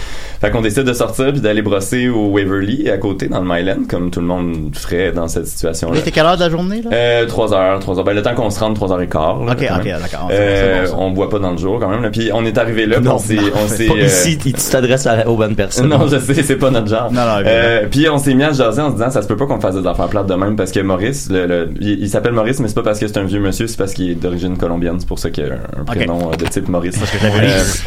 Fait 0.40 0.51
qu'on 0.51 0.61
décide 0.61 0.85
de 0.85 0.92
sortir 0.92 1.33
puis 1.33 1.40
d'aller 1.40 1.62
brosser 1.62 2.09
au 2.09 2.31
Waverly 2.33 2.90
à 2.90 2.99
côté 2.99 3.29
dans 3.29 3.40
le 3.40 3.47
Myland 3.49 3.85
comme 3.88 4.11
tout 4.11 4.21
le 4.21 4.27
monde 4.27 4.71
ferait 4.75 5.12
dans 5.12 5.29
cette 5.29 5.47
situation-là. 5.47 5.97
Il 5.97 6.01
était 6.01 6.11
quelle 6.11 6.27
heure 6.27 6.37
de 6.37 6.42
la 6.42 6.51
journée, 6.51 6.83
là? 6.83 6.90
Euh, 6.92 7.27
3 7.27 7.55
heures, 7.55 7.81
3 7.81 7.99
heures. 7.99 8.05
Ben, 8.05 8.14
le 8.14 8.23
temps 8.23 8.35
qu'on 8.35 8.51
se 8.51 8.61
rende, 8.61 8.75
3 8.75 8.92
heures 8.92 9.01
et 9.01 9.09
quart. 9.09 9.44
là, 9.44 9.53
Ok, 9.53 9.62
ok, 9.62 9.85
d'accord. 9.85 10.29
Euh, 10.31 10.87
bon, 10.88 10.97
on 10.99 11.11
boit 11.11 11.31
pas 11.31 11.38
dans 11.38 11.53
le 11.53 11.59
jour 11.59 11.79
quand 11.81 11.88
même. 11.88 12.03
Là. 12.03 12.11
Puis 12.11 12.31
on 12.33 12.44
est 12.44 12.57
arrivé 12.59 12.87
là, 12.87 13.01
puis 13.01 13.09
on 13.09 13.18
s'est, 13.18 13.38
on 13.55 13.68
s'est. 13.68 13.88
Euh, 13.90 14.05
ici, 14.07 14.38
tu 14.38 14.53
t'adresses 14.53 15.09
aux 15.27 15.37
bonnes 15.37 15.57
personnes. 15.57 15.88
non, 15.88 16.07
je 16.09 16.18
sais, 16.18 16.42
c'est 16.42 16.57
pas 16.57 16.71
notre 16.71 16.88
genre. 16.88 17.11
Non, 17.12 17.23
non, 17.23 17.42
euh, 17.47 17.87
puis 17.90 18.09
on 18.09 18.18
s'est 18.18 18.35
mis 18.35 18.44
à 18.44 18.53
jaser 18.53 18.83
en 18.83 18.88
se 18.90 18.94
disant, 18.97 19.11
ça 19.11 19.23
se 19.23 19.29
peut 19.29 19.37
pas 19.37 19.47
qu'on 19.47 19.61
fasse 19.61 19.77
des 19.77 19.87
affaires 19.87 20.09
plates 20.09 20.27
de 20.27 20.35
même 20.35 20.57
parce 20.57 20.73
que 20.73 20.81
Maurice, 20.98 21.28
le, 21.30 21.46
le- 21.46 21.68
il, 21.80 22.00
il 22.00 22.08
s'appelle 22.08 22.32
Maurice, 22.32 22.61
mais 22.61 22.68
c'est 22.68 22.74
pas 22.74 22.82
parce 22.82 22.98
que 22.98 23.06
c'est 23.06 23.18
un 23.18 23.24
vieux 23.24 23.40
monsieur, 23.40 23.66
c'est 23.66 23.76
parce 23.78 23.94
qu'il 23.94 24.11
est 24.11 24.14
d'origine 24.14 24.56
colombienne. 24.56 24.96
C'est 24.98 25.08
pour 25.08 25.18
ça 25.18 25.30
qu'il 25.30 25.44
a 25.44 25.46
un, 25.48 25.80
un 25.80 25.84
prénom 25.84 26.30
euh, 26.32 26.37
de 26.37 26.44
type 26.46 26.68
Maurice. 26.68 26.98
Parce 26.98 27.11
que 27.11 27.16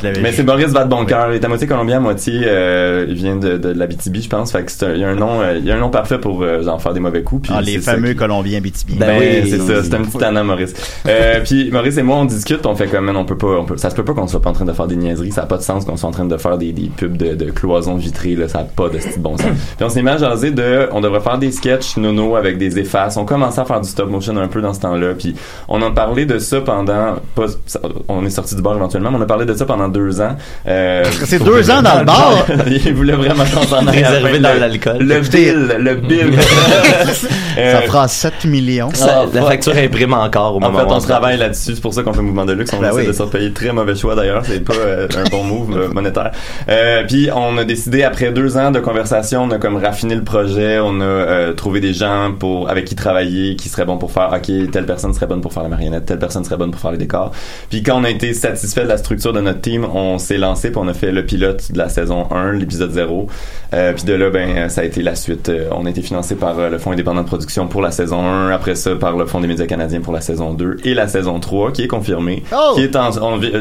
Euh, 0.07 0.13
mais 0.21 0.31
c'est 0.31 0.43
Maurice 0.43 0.69
Vadeboncoeur. 0.69 1.31
Il 1.31 1.35
est 1.35 1.45
à 1.45 1.47
moitié 1.47 1.67
colombien, 1.67 1.97
à 1.97 1.99
moitié, 1.99 2.41
euh, 2.45 3.05
il 3.07 3.15
vient 3.15 3.35
de, 3.35 3.57
de, 3.57 3.69
la 3.69 3.87
BTB, 3.87 4.17
je 4.21 4.29
pense. 4.29 4.51
Fait 4.51 4.63
que 4.63 4.71
c'est 4.71 4.85
un, 4.85 4.93
il 4.93 4.99
y 4.99 5.03
a 5.03 5.09
un 5.09 5.15
nom, 5.15 5.41
euh, 5.41 5.57
il 5.57 5.65
y 5.65 5.71
a 5.71 5.75
un 5.75 5.79
nom 5.79 5.89
parfait 5.89 6.17
pour 6.19 6.41
euh, 6.43 6.61
genre 6.63 6.81
faire 6.81 6.93
des 6.93 6.99
mauvais 6.99 7.23
coups. 7.23 7.43
Puis 7.49 7.53
Ah, 7.55 7.61
les 7.61 7.79
fameux 7.79 8.09
qui- 8.11 8.15
Colombiens 8.15 8.59
BTB. 8.61 8.97
ben, 8.99 9.17
oui, 9.19 9.49
c'est 9.49 9.59
ça, 9.59 9.83
c'est 9.83 9.93
un 9.93 10.01
petit 10.03 10.17
tannant 10.17 10.43
Maurice. 10.43 10.73
Euh, 11.07 11.39
puis 11.43 11.69
Maurice 11.71 11.97
et 11.97 12.03
moi 12.03 12.17
on 12.17 12.25
discute, 12.25 12.65
on 12.65 12.75
fait 12.75 12.87
comme 12.87 13.09
on 13.15 13.25
peut 13.25 13.37
pas, 13.37 13.47
on 13.59 13.65
peut, 13.65 13.77
ça 13.77 13.89
se 13.89 13.95
peut 13.95 14.05
pas 14.05 14.13
qu'on 14.13 14.27
soit 14.27 14.41
pas 14.41 14.49
en 14.49 14.53
train 14.53 14.65
de 14.65 14.71
faire 14.73 14.87
des 14.87 14.95
niaiseries, 14.95 15.31
ça 15.31 15.43
a 15.43 15.45
pas 15.45 15.57
de 15.57 15.63
sens 15.63 15.85
qu'on 15.85 15.97
soit 15.97 16.09
en 16.09 16.13
train 16.13 16.25
de 16.25 16.37
faire 16.37 16.57
des, 16.57 16.71
des 16.71 16.89
pubs 16.95 17.17
de, 17.17 17.33
de 17.35 17.51
cloisons 17.51 17.95
vitrées 17.95 18.35
là, 18.35 18.47
ça 18.47 18.59
a 18.59 18.63
pas 18.63 18.89
de 18.89 18.99
style 18.99 19.21
bon 19.21 19.37
sens. 19.37 19.47
puis 19.77 19.85
on 19.85 19.89
s'est 19.89 20.01
mis 20.01 20.09
à 20.09 20.17
jaser 20.17 20.51
de, 20.51 20.87
on 20.91 21.01
devrait 21.01 21.19
faire 21.21 21.37
des 21.37 21.51
sketchs 21.51 21.97
nono 21.97 22.35
avec 22.35 22.57
des 22.57 22.79
effaces. 23.01 23.17
On 23.17 23.25
commençait 23.25 23.61
à 23.61 23.65
faire 23.65 23.81
du 23.81 23.89
stop 23.89 24.09
motion 24.09 24.35
un 24.37 24.47
peu 24.47 24.61
dans 24.61 24.73
ce 24.73 24.79
temps-là, 24.81 25.13
puis 25.17 25.35
on 25.67 25.81
en 25.81 25.91
parlait 25.91 26.25
de 26.25 26.39
ça 26.39 26.61
pendant, 26.61 27.15
pas, 27.35 27.45
ça- 27.65 27.79
on 28.07 28.25
est 28.25 28.29
sorti 28.29 28.55
du 28.55 28.61
bar 28.61 28.75
éventuellement, 28.75 29.11
mais 29.11 29.17
on 29.17 29.21
a 29.21 29.25
parlé 29.25 29.45
de 29.45 29.53
ça 29.53 29.65
pendant 29.65 29.87
deux 29.87 30.21
ans. 30.21 30.35
Euh, 30.67 31.03
C'est 31.25 31.43
deux 31.43 31.69
ans 31.71 31.81
dans 31.81 31.99
le 31.99 32.05
bar? 32.05 32.45
Il 32.67 32.93
voulait 32.93 33.13
vraiment 33.13 33.43
qu'on 33.45 33.63
s'en 33.63 33.85
aille 33.87 34.03
Réservé 34.03 34.39
dans 34.39 34.59
l'alcool. 34.59 34.97
Le 34.99 35.19
bill, 35.21 35.75
le 35.79 35.95
bill. 35.95 36.39
Ça 36.41 37.27
Euh, 37.57 37.81
fera 37.81 38.07
7 38.07 38.45
millions. 38.45 38.89
Ça- 38.93 39.23
Ah, 39.23 39.25
la 39.33 39.41
facture 39.43 39.75
imprime 39.75 40.13
encore 40.13 40.53
au 40.55 40.57
en 40.57 40.61
moment 40.61 40.79
fait, 40.79 40.85
où 40.85 40.89
on 40.95 40.99
se 40.99 41.07
travaille 41.07 41.37
là-dessus. 41.37 41.75
C'est 41.75 41.81
pour 41.81 41.93
ça 41.93 42.01
qu'on 42.03 42.13
fait 42.13 42.21
mouvement 42.21 42.45
de 42.45 42.53
luxe. 42.53 42.71
On 42.73 42.79
Ben 42.79 42.89
essaie 42.89 42.97
oui. 43.01 43.07
de 43.07 43.11
se 43.11 43.21
repayer. 43.21 43.51
Très 43.51 43.71
mauvais 43.73 43.95
choix 43.95 44.15
d'ailleurs. 44.15 44.43
C'est 44.45 44.63
pas 44.63 44.73
euh, 44.73 45.07
un 45.17 45.29
bon 45.29 45.43
move 45.43 45.77
euh, 45.77 45.87
monétaire. 45.89 46.31
Euh, 46.69 47.03
puis 47.07 47.29
on 47.35 47.57
a 47.57 47.63
décidé 47.65 48.03
après 48.03 48.31
deux 48.31 48.57
ans 48.57 48.71
de 48.71 48.79
conversation, 48.79 49.43
on 49.43 49.51
a 49.51 49.57
comme 49.57 49.75
raffiné 49.77 50.15
le 50.15 50.23
projet. 50.23 50.79
On 50.81 51.01
a 51.01 51.03
euh, 51.03 51.53
trouvé 51.53 51.81
des 51.81 51.93
gens 51.93 52.31
pour 52.37 52.69
avec 52.69 52.90
qui 52.91 52.95
travaillait, 52.97 53.55
qui 53.55 53.69
serait 53.69 53.85
bon 53.85 53.97
pour 53.97 54.11
faire, 54.11 54.29
ok, 54.35 54.69
telle 54.69 54.85
personne 54.85 55.13
serait 55.13 55.25
bonne 55.25 55.39
pour 55.39 55.53
faire 55.53 55.63
la 55.63 55.69
marionnette, 55.69 56.05
telle 56.07 56.19
personne 56.19 56.43
serait 56.43 56.57
bonne 56.57 56.71
pour 56.71 56.81
faire 56.81 56.91
les 56.91 56.97
décors. 56.97 57.31
Puis 57.69 57.83
quand 57.83 57.97
on 57.97 58.03
a 58.03 58.09
été 58.09 58.33
satisfait 58.33 58.83
de 58.83 58.89
la 58.89 58.97
structure 58.97 59.31
de 59.31 59.39
notre 59.39 59.61
team, 59.61 59.85
on 59.93 60.17
s'est 60.17 60.37
lancé 60.37 60.71
puis 60.71 60.77
on 60.83 60.89
a 60.89 60.93
fait 60.93 61.13
le 61.13 61.25
pilote 61.25 61.71
de 61.71 61.77
la 61.77 61.87
saison 61.87 62.27
1, 62.31 62.51
l'épisode 62.51 62.91
0. 62.91 63.27
Euh, 63.73 63.93
puis 63.93 64.03
de 64.03 64.11
là, 64.13 64.29
ben, 64.29 64.67
ça 64.67 64.81
a 64.81 64.83
été 64.83 65.01
la 65.01 65.15
suite. 65.15 65.47
Euh, 65.47 65.69
on 65.71 65.85
a 65.85 65.89
été 65.89 66.01
financé 66.01 66.35
par 66.35 66.59
euh, 66.59 66.69
le 66.69 66.79
Fonds 66.79 66.91
indépendant 66.91 67.21
de 67.21 67.27
production 67.27 67.67
pour 67.69 67.81
la 67.81 67.91
saison 67.91 68.25
1, 68.27 68.49
après 68.49 68.75
ça 68.75 68.93
par 68.95 69.15
le 69.15 69.25
Fonds 69.25 69.39
des 69.39 69.47
médias 69.47 69.67
canadiens 69.67 70.01
pour 70.01 70.11
la 70.11 70.19
saison 70.19 70.53
2 70.53 70.75
et 70.83 70.93
la 70.93 71.07
saison 71.07 71.39
3 71.39 71.71
qui 71.71 71.83
est 71.83 71.87
confirmée. 71.87 72.43
Oh! 72.51 72.73
Qui 72.75 72.81
est 72.83 72.95
en, 72.97 73.09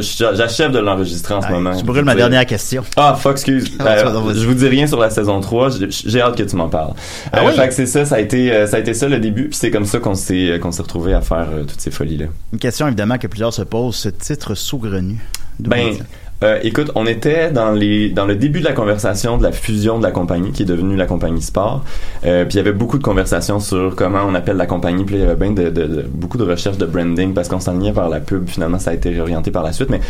j'achève 0.01 0.73
de 0.73 0.81
l'enregistrer 0.81 1.35
en 1.35 1.43
ce 1.43 1.49
moment. 1.53 1.77
Tu 1.77 1.85
brûles 1.85 2.05
ma 2.05 2.17
dernière 2.17 2.47
question. 2.47 2.83
Ah, 2.97 3.15
fuck, 3.17 3.33
excuse. 3.35 3.71
Ah, 3.79 3.97
Euh, 3.99 4.35
je 4.35 4.45
vous 4.47 4.55
dis 4.55 4.67
rien 4.67 4.89
sur 4.89 4.99
la 4.99 5.11
saison 5.11 5.41
3. 5.41 5.69
J'ai- 5.89 6.21
hâte 6.21 6.37
que 6.37 6.43
tu 6.43 6.57
m'en 6.57 6.69
parles. 6.69 6.95
Ah 7.33 7.39
Euh, 7.39 7.47
oui? 7.47 7.53
Fait 7.55 7.69
que 7.69 7.75
c'est 7.75 7.87
ça, 7.87 8.05
ça 8.05 8.17
a 8.17 8.21
été, 8.21 8.53
euh, 8.53 8.67
ça 8.67 8.77
a 8.77 8.81
été 8.81 8.95
ça 8.95 9.07
le 9.09 9.20
début. 9.21 9.49
Puis 9.49 9.59
c'est 9.59 9.71
comme 9.71 9.87
ça 9.87 9.99
qu'on 9.99 10.15
s'est, 10.15 10.51
euh, 10.51 10.59
qu'on 10.59 10.73
s'est 10.73 10.83
retrouvé 10.83 11.15
à 11.15 11.21
faire 11.21 11.49
euh, 11.53 11.65
toutes 11.65 11.81
ces 11.81 11.91
folies-là. 11.91 12.27
Une 12.53 12.59
question 12.59 12.87
évidemment 12.87 13.19
que 13.19 13.27
plusieurs 13.27 13.55
se 13.55 13.63
posent, 13.63 13.97
ce 13.97 14.09
titre 14.09 14.55
saugrenu. 14.55 15.19
Ben? 15.59 15.97
Euh, 16.43 16.59
écoute, 16.63 16.91
on 16.95 17.07
était 17.07 17.51
dans 17.51 17.71
les 17.73 18.09
dans 18.11 18.25
le 18.27 18.35
début 18.35 18.61
de 18.61 18.65
la 18.65 18.73
conversation 18.73 19.37
de 19.37 19.43
la 19.43 19.53
fusion 19.53 19.99
de 19.99 20.03
la 20.03 20.11
compagnie 20.11 20.53
qui 20.53 20.63
est 20.63 20.67
devenue 20.67 20.97
la 20.97 21.07
compagnie 21.07 21.43
Sport. 21.43 21.85
Euh, 22.25 22.45
puis 22.45 22.55
il 22.55 22.57
y 22.57 22.61
avait 22.61 22.73
beaucoup 22.73 22.99
de 22.99 23.03
conversations 23.03 23.61
sur 23.61 23.95
comment 23.97 24.21
on 24.27 24.35
appelle 24.35 24.57
la 24.57 24.67
compagnie. 24.67 25.05
Puis 25.05 25.17
il 25.17 25.21
y 25.21 25.25
avait 25.25 25.35
bien 25.37 25.51
de, 25.51 25.65
de- 25.71 25.87
de- 25.87 26.07
beaucoup 26.13 26.39
de 26.39 26.45
recherches 26.45 26.79
de 26.79 26.87
branding 26.87 27.35
parce 27.35 27.49
qu'on 27.49 27.61
s'enlignait 27.61 27.93
par 27.93 28.09
la 28.09 28.21
pub. 28.21 28.49
Finalement, 28.49 28.79
ça 28.79 28.91
a 28.91 28.95
été 28.95 29.11
réorienté 29.11 29.51
par 29.51 29.63
la 29.63 29.73
suite. 29.73 29.91
Mais 29.91 30.01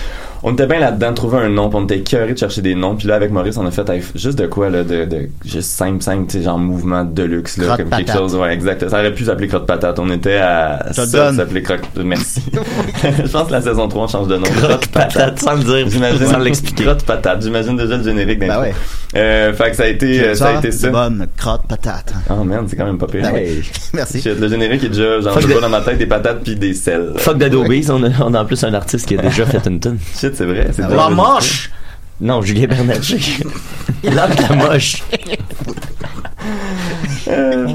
on 0.43 0.53
était 0.53 0.67
bien 0.67 0.79
là-dedans 0.81 1.11
de 1.11 1.15
trouver 1.17 1.39
un 1.39 1.49
nom. 1.49 1.69
Puis 1.69 1.79
on 1.81 1.85
était 1.85 2.01
curieux 2.01 2.35
de 2.35 2.39
chercher 2.39 2.63
des 2.63 2.75
noms. 2.75 2.95
Puis 2.97 3.09
là, 3.09 3.17
avec 3.17 3.31
Maurice, 3.33 3.57
on 3.57 3.67
a 3.67 3.71
fait 3.71 3.91
juste 4.15 4.39
de 4.39 4.47
quoi 4.47 4.71
là, 4.71 4.85
de, 4.85 5.05
de 5.05 5.29
juste 5.45 5.71
simple, 5.71 6.03
simple, 6.03 6.27
tu 6.31 6.39
sais, 6.39 6.45
genre 6.45 6.59
mouvement 6.59 7.05
de 7.05 7.23
luxe 7.23 7.57
là, 7.57 7.65
Crotte 7.65 7.79
comme 7.79 7.91
quelque 7.91 8.13
chose. 8.13 8.37
Ouais, 8.37 8.53
exact. 8.55 8.89
Ça 8.89 9.01
aurait 9.01 9.13
pu 9.15 9.25
s'appeler 9.25 9.49
crotte 9.49 9.67
patate. 9.67 9.99
On 9.99 10.11
était 10.11 10.37
à 10.37 10.87
ça, 10.93 11.33
s'appeler 11.33 11.63
crotte. 11.63 11.81
Merci. 12.05 12.43
Je 13.03 13.31
pense 13.31 13.49
que 13.49 13.53
la 13.53 13.63
saison 13.63 13.89
3 13.89 14.05
on 14.05 14.07
change 14.09 14.29
de 14.29 14.37
nom. 14.37 14.43
Crotte 14.45 14.87
patate, 14.89 15.39
sans 15.41 15.55
le 15.55 15.65
dire, 15.65 15.89
J'imagine. 16.25 16.39
sans 16.39 16.45
l'expliquer. 16.45 16.85
Crotte 16.85 17.05
patate. 17.05 17.43
J'imagine 17.43 17.77
déjà 17.77 17.97
le 17.97 18.05
générique 18.05 18.39
d'intro. 18.39 18.61
Ben 18.63 18.69
ouais. 18.69 18.75
Euh, 19.17 19.53
fait 19.55 19.71
que 19.71 19.77
ça 19.77 19.83
a 19.85 19.87
été, 19.87 20.21
euh, 20.25 20.35
ça 20.35 20.49
a 20.49 20.59
été 20.59 20.71
ça. 20.73 20.89
Bonne 20.91 21.27
crotte 21.37 21.67
patate. 21.69 22.13
Oh 22.31 22.45
merde, 22.45 22.67
c'est 22.69 22.77
quand 22.77 22.87
même 22.87 22.99
pas 22.99 23.07
pire. 23.07 23.23
Ben. 23.23 23.63
Merci. 23.95 24.21
Shit, 24.23 24.39
le 24.39 24.49
générique 24.49 24.85
est 24.85 24.89
déjà, 24.89 25.21
genre, 25.21 25.33
Fuck 25.35 25.43
je 25.43 25.49
the- 25.49 25.53
vois 25.53 25.61
dans 25.61 25.69
ma 25.69 25.81
tête 25.81 25.99
des 25.99 26.07
patates 26.07 26.41
puis 26.43 26.57
des 26.57 26.75
sels. 26.75 27.13
Fuck 27.17 27.39
d'Adobe, 27.39 27.67
on, 27.91 28.03
a, 28.05 28.09
on 28.21 28.35
a 28.35 28.43
en 28.43 28.45
plus 28.45 28.63
un 28.65 28.75
artiste 28.75 29.07
qui 29.07 29.19
a 29.19 29.23
déjà 29.23 29.47
fait 29.47 29.65
une 29.67 29.81
tune. 29.81 29.99
Shit, 30.19 30.35
c'est 30.37 30.45
vrai. 30.47 30.69
C'est 30.73 30.83
La 30.83 30.89
déjà 30.89 31.09
moche! 31.11 31.71
Non, 32.21 32.43
Julien 32.43 32.67
Bernatchez. 32.67 33.19
L'homme 34.05 34.13
de 34.37 34.43
la 34.49 34.55
moche. 34.69 35.03
Euh, 37.29 37.67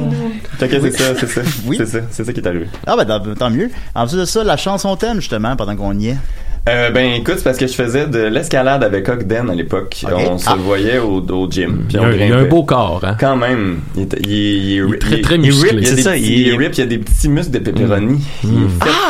c'est 0.60 0.92
ça, 0.92 1.04
c'est 1.20 1.28
ça. 1.30 1.42
Oui. 1.66 1.78
C'est 1.80 1.86
ça, 1.86 2.00
c'est 2.12 2.24
ça 2.24 2.34
qui 2.34 2.40
est 2.40 2.48
arrivé. 2.48 2.68
Ah 2.86 2.96
ben 2.98 3.06
tant- 3.06 3.34
tant 3.36 3.50
mieux. 3.50 3.70
En 3.94 4.06
plus 4.08 4.18
de 4.18 4.26
ça, 4.26 4.44
la 4.44 4.58
chanson 4.58 4.96
thème 4.96 5.16
justement 5.20 5.56
pendant 5.56 5.76
qu'on 5.76 5.98
y 5.98 6.10
est. 6.10 6.18
Euh, 6.68 6.90
ben 6.90 7.14
écoute, 7.14 7.36
c'est 7.38 7.44
parce 7.44 7.60
que 7.60 7.68
je 7.68 7.74
faisais 7.74 8.08
de 8.08 8.18
l'escalade 8.18 8.84
avec 8.84 9.08
Ogden 9.08 9.52
à 9.52 9.54
l'époque. 9.54 10.04
On 10.12 10.40
se 10.40 10.50
Ah. 10.50 10.56
voyait 10.58 10.98
au, 10.98 11.22
au 11.22 11.48
gym. 11.52 11.84
Puis 11.88 11.98
Il 11.98 12.00
on 12.00 12.04
a, 12.06 12.08
un- 12.08 12.12
il 12.14 12.28
y 12.28 12.32
a 12.32 12.38
un 12.38 12.46
beau 12.46 12.64
corps, 12.64 13.02
hein. 13.04 13.16
Quand 13.20 13.36
même, 13.36 13.82
il 13.96 14.02
est, 14.02 14.16
il 14.24 14.32
est, 14.34 14.56
il 14.56 14.72
est, 14.72 14.76
Il 14.88 14.94
est 14.96 14.98
très, 14.98 15.22
très 15.22 15.38
musclé. 15.38 15.70
rip, 15.70 15.80
il 15.82 15.88
C'est 15.88 16.02
ça, 16.02 16.14
petits- 16.14 16.42
il 16.48 16.58
rip, 16.58 16.74
il 16.74 16.80
y 16.80 16.82
a 16.82 16.86
des 16.88 16.98
petits 16.98 17.30
muscles 17.30 17.52
de 17.52 17.60
pepperoni. 17.60 18.20
Fait- 18.42 18.48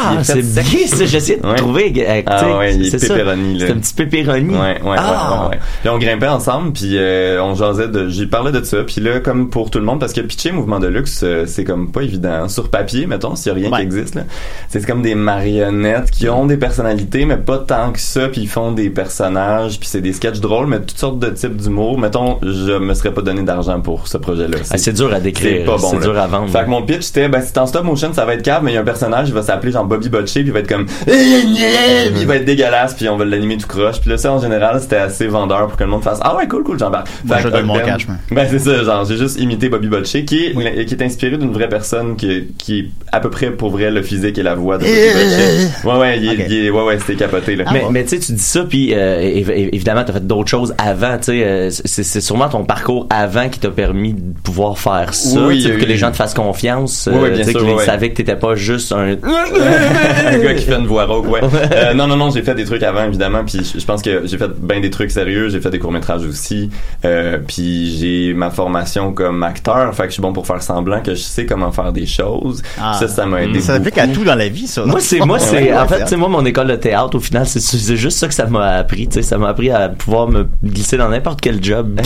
Ah, 0.03 0.17
c'est 0.21 0.41
bien 0.41 0.87
ça. 0.87 1.05
J'essaie 1.05 1.37
de 1.37 1.47
Ouais. 1.47 1.55
trouver. 1.55 1.93
euh, 2.05 2.21
Ah 2.25 2.39
tu 2.41 2.45
sais, 2.45 2.53
ouais, 2.57 2.75
il 2.75 2.87
est 2.93 3.07
pepperoni, 3.07 3.57
là. 3.59 3.65
C'est 3.67 3.71
un 3.71 3.77
petit 3.77 3.93
pepperoni. 3.93 4.53
Ouais, 4.53 4.59
ouais, 4.59 4.89
ouais, 4.89 4.95
Ah. 4.99 5.43
ouais, 5.45 5.55
ouais. 5.55 5.59
Puis 5.79 5.89
on 5.89 5.97
grimpait 5.97 6.27
ensemble, 6.27 6.73
puis 6.73 6.97
euh, 6.97 7.41
on 7.41 7.55
jasait 7.55 7.87
de, 7.87 8.09
j'ai 8.09 8.25
parlé 8.25 8.51
de 8.51 8.61
ça, 8.65 8.83
puis 8.83 8.99
là, 8.99 9.21
comme 9.21 9.49
pour 9.49 9.71
tout 9.71 9.79
le 9.79 9.85
monde, 9.85 10.01
parce 10.01 10.11
que 10.11 10.19
pitcher 10.19 10.51
mouvement 10.51 10.79
de 10.79 10.87
luxe, 10.87 11.21
euh, 11.23 11.45
c'est 11.47 11.63
comme 11.63 11.89
pas 11.93 12.01
évident. 12.01 12.49
Sur 12.49 12.69
papier, 12.69 13.07
mettons, 13.07 13.37
s'il 13.37 13.47
y 13.47 13.51
a 13.51 13.69
rien 13.69 13.71
qui 13.77 13.81
existe, 13.81 14.15
là, 14.15 14.23
c'est 14.67 14.85
comme 14.85 15.01
des 15.01 15.15
marionnettes 15.15 16.11
qui 16.11 16.27
ont 16.27 16.45
des 16.45 16.57
personnalités, 16.57 17.23
mais 17.25 17.37
pas 17.45 17.58
tant 17.60 17.91
que 17.91 17.99
ça, 17.99 18.27
puis 18.27 18.41
ils 18.41 18.47
font 18.47 18.71
des 18.71 18.89
personnages, 18.89 19.79
puis 19.79 19.88
c'est 19.88 20.01
des 20.01 20.13
sketchs 20.13 20.39
drôles, 20.39 20.67
mais 20.67 20.79
toutes 20.79 20.97
sortes 20.97 21.19
de 21.19 21.29
types 21.29 21.55
d'humour. 21.55 21.97
Mettons, 21.97 22.38
je 22.41 22.77
me 22.77 22.93
serais 22.93 23.12
pas 23.13 23.21
donné 23.21 23.41
d'argent 23.43 23.79
pour 23.81 24.08
ce 24.08 24.17
projet-là. 24.17 24.58
Ah, 24.71 24.77
c'est 24.77 24.93
dur 24.93 25.12
à 25.13 25.17
c'est 25.17 25.21
décrire. 25.21 25.65
pas 25.65 25.77
bon. 25.77 25.89
C'est 25.89 25.97
là. 25.97 26.01
dur 26.03 26.17
à 26.19 26.27
vendre. 26.27 26.49
Fait 26.51 26.63
que 26.65 26.69
mon 26.69 26.81
pitch 26.84 27.01
c'était, 27.03 27.29
ben, 27.29 27.41
c'est 27.41 27.58
en 27.58 27.67
stop 27.67 27.84
motion, 27.84 28.13
ça 28.13 28.25
va 28.25 28.34
être 28.34 28.41
cave, 28.43 28.62
mais 28.63 28.71
il 28.71 28.75
y 28.75 28.77
a 28.77 28.81
un 28.81 28.86
personnage, 28.86 29.27
il 29.29 29.34
va 29.34 29.41
s'appeler 29.43 29.71
genre 29.71 29.86
Bobby 29.86 30.10
Botché, 30.10 30.41
puis 30.41 30.49
il 30.49 30.51
va 30.53 30.60
être 30.60 30.67
comme, 30.69 30.86
puis 30.86 32.21
il 32.21 32.25
va 32.27 32.36
être 32.38 32.45
dégueulasse, 32.45 32.93
puis 32.93 33.08
on 33.10 33.17
va 33.17 33.25
l'animer 33.25 33.58
tout 33.58 33.67
croche. 33.67 33.99
Puis 34.01 34.10
là, 34.10 34.17
ça, 34.17 34.34
en 34.34 34.39
général, 34.39 34.79
c'était 34.81 34.97
assez 34.97 35.27
vendeur 35.27 35.67
pour 35.67 35.77
que 35.77 35.84
le 35.84 35.89
monde 35.89 36.03
fasse, 36.03 36.19
ah 36.21 36.36
ouais, 36.36 36.47
cool, 36.47 36.63
cool, 36.63 36.79
j'embarque. 36.79 37.08
Fait 37.27 37.41
je 37.43 37.47
donne 37.49 37.65
mon 37.65 37.79
cash, 37.79 38.08
moi. 38.08 38.17
Ben, 38.31 38.47
c'est 38.49 38.60
ça, 38.60 38.84
genre, 38.84 39.05
j'ai 39.05 39.17
juste 39.17 39.39
imité 39.39 39.69
Bobby 39.69 39.88
Botché, 39.88 40.25
qui 40.25 40.45
est, 40.45 40.86
qui 40.86 40.93
est 40.93 41.01
inspiré 41.03 41.38
d'une 41.38 41.51
vraie 41.53 41.69
personne 41.69 42.15
qui, 42.15 42.47
qui 42.58 42.79
est 42.79 42.89
à 43.12 43.19
peu 43.19 43.29
près 43.29 43.51
pour 43.51 43.69
vrai 43.69 43.91
le 43.91 44.01
physique 44.01 44.38
et 44.38 44.43
la 44.43 44.55
voix 44.55 44.77
de 44.77 44.84
Bobby 44.84 44.95
Botché. 44.95 45.88
Ouais, 45.88 45.97
ouais, 45.99 46.19
il, 46.19 46.25
est- 46.27 46.43
Ok. 46.45 46.49
il 46.49 46.71
ouais, 46.71 46.84
ouais, 46.84 46.97
c'était 47.05 47.27
capoté, 47.35 47.55
là. 47.55 47.65
mais, 47.71 47.83
mais 47.91 48.05
tu 48.05 48.19
tu 48.19 48.31
dis 48.33 48.41
ça, 48.41 48.63
puis 48.63 48.93
euh, 48.93 49.19
év- 49.21 49.49
év- 49.51 49.69
évidemment, 49.73 50.03
t'as 50.05 50.13
fait 50.13 50.25
d'autres 50.25 50.49
choses 50.49 50.73
avant. 50.77 51.17
Tu 51.17 51.31
euh, 51.31 51.69
c'est 51.69 52.03
c'est 52.03 52.21
sûrement 52.21 52.49
ton 52.49 52.63
parcours 52.65 53.07
avant 53.09 53.49
qui 53.49 53.59
t'a 53.59 53.69
permis 53.69 54.13
de 54.13 54.33
pouvoir 54.43 54.77
faire 54.77 55.13
ça, 55.13 55.41
Oui, 55.45 55.63
tu 55.63 55.77
que 55.77 55.85
les 55.85 55.97
gens 55.97 56.11
te 56.11 56.15
fassent 56.17 56.33
confiance, 56.33 57.09
Oui, 57.11 57.29
euh, 57.29 57.35
bien 57.35 57.45
tu 57.45 57.51
sûr, 57.51 57.65
qu'ils 57.65 57.79
savaient 57.79 58.09
que 58.09 58.15
t'étais 58.17 58.35
pas 58.35 58.55
juste 58.55 58.91
un. 58.91 59.15
un 59.23 60.37
gars 60.39 60.53
qui 60.53 60.63
fait 60.65 60.75
une 60.75 60.87
voix 60.87 61.05
rauque, 61.05 61.29
ouais. 61.31 61.41
Euh, 61.73 61.93
non, 61.93 62.07
non, 62.07 62.15
non, 62.15 62.29
j'ai 62.31 62.41
fait 62.41 62.55
des 62.55 62.65
trucs 62.65 62.83
avant, 62.83 63.03
évidemment, 63.05 63.43
puis 63.45 63.59
je 63.77 63.85
pense 63.85 64.01
que 64.01 64.21
j'ai 64.25 64.37
fait 64.37 64.49
bien 64.59 64.79
des 64.79 64.89
trucs 64.89 65.11
sérieux, 65.11 65.49
j'ai 65.49 65.59
fait 65.59 65.69
des 65.69 65.79
courts-métrages 65.79 66.25
aussi, 66.25 66.69
euh, 67.03 67.37
puis 67.45 67.97
j'ai 67.97 68.33
ma 68.33 68.49
formation 68.49 69.11
comme 69.13 69.43
acteur, 69.43 69.93
fait 69.95 70.03
que 70.03 70.09
je 70.09 70.13
suis 70.13 70.21
bon 70.21 70.33
pour 70.33 70.47
faire 70.47 70.61
semblant 70.61 71.01
que 71.01 71.15
je 71.15 71.21
sais 71.21 71.45
comment 71.45 71.71
faire 71.71 71.91
des 71.91 72.05
choses. 72.05 72.61
Ah. 72.81 72.93
ça, 72.99 73.07
ça 73.07 73.25
m'a 73.25 73.43
aidé 73.43 73.59
Ça 73.59 73.73
s'applique 73.75 73.97
à 73.97 74.07
tout 74.07 74.23
dans 74.23 74.35
la 74.35 74.47
vie, 74.47 74.67
ça. 74.67 74.81
non? 74.81 74.87
Moi, 74.91 74.99
c'est 74.99 75.19
moi, 75.19 75.39
c'est 75.39 75.73
en 75.75 75.87
fait, 75.87 75.95
c'est 75.99 76.03
tu 76.03 76.09
sais, 76.11 76.17
moi, 76.17 76.29
mon 76.29 76.45
école 76.45 76.67
de 76.67 76.75
théâtre, 76.75 77.15
au 77.15 77.19
final, 77.25 77.45
c'est 77.47 77.95
juste 77.95 78.17
ça 78.17 78.27
que 78.27 78.33
ça 78.33 78.45
m'a 78.47 78.65
appris. 78.77 79.07
Tu 79.07 79.15
sais, 79.15 79.21
ça 79.21 79.38
m'a 79.38 79.49
appris 79.49 79.69
à 79.71 79.89
pouvoir 79.89 80.27
me 80.27 80.47
glisser 80.63 80.97
dans 80.97 81.09
n'importe 81.09 81.41
quel 81.41 81.63
job 81.63 81.99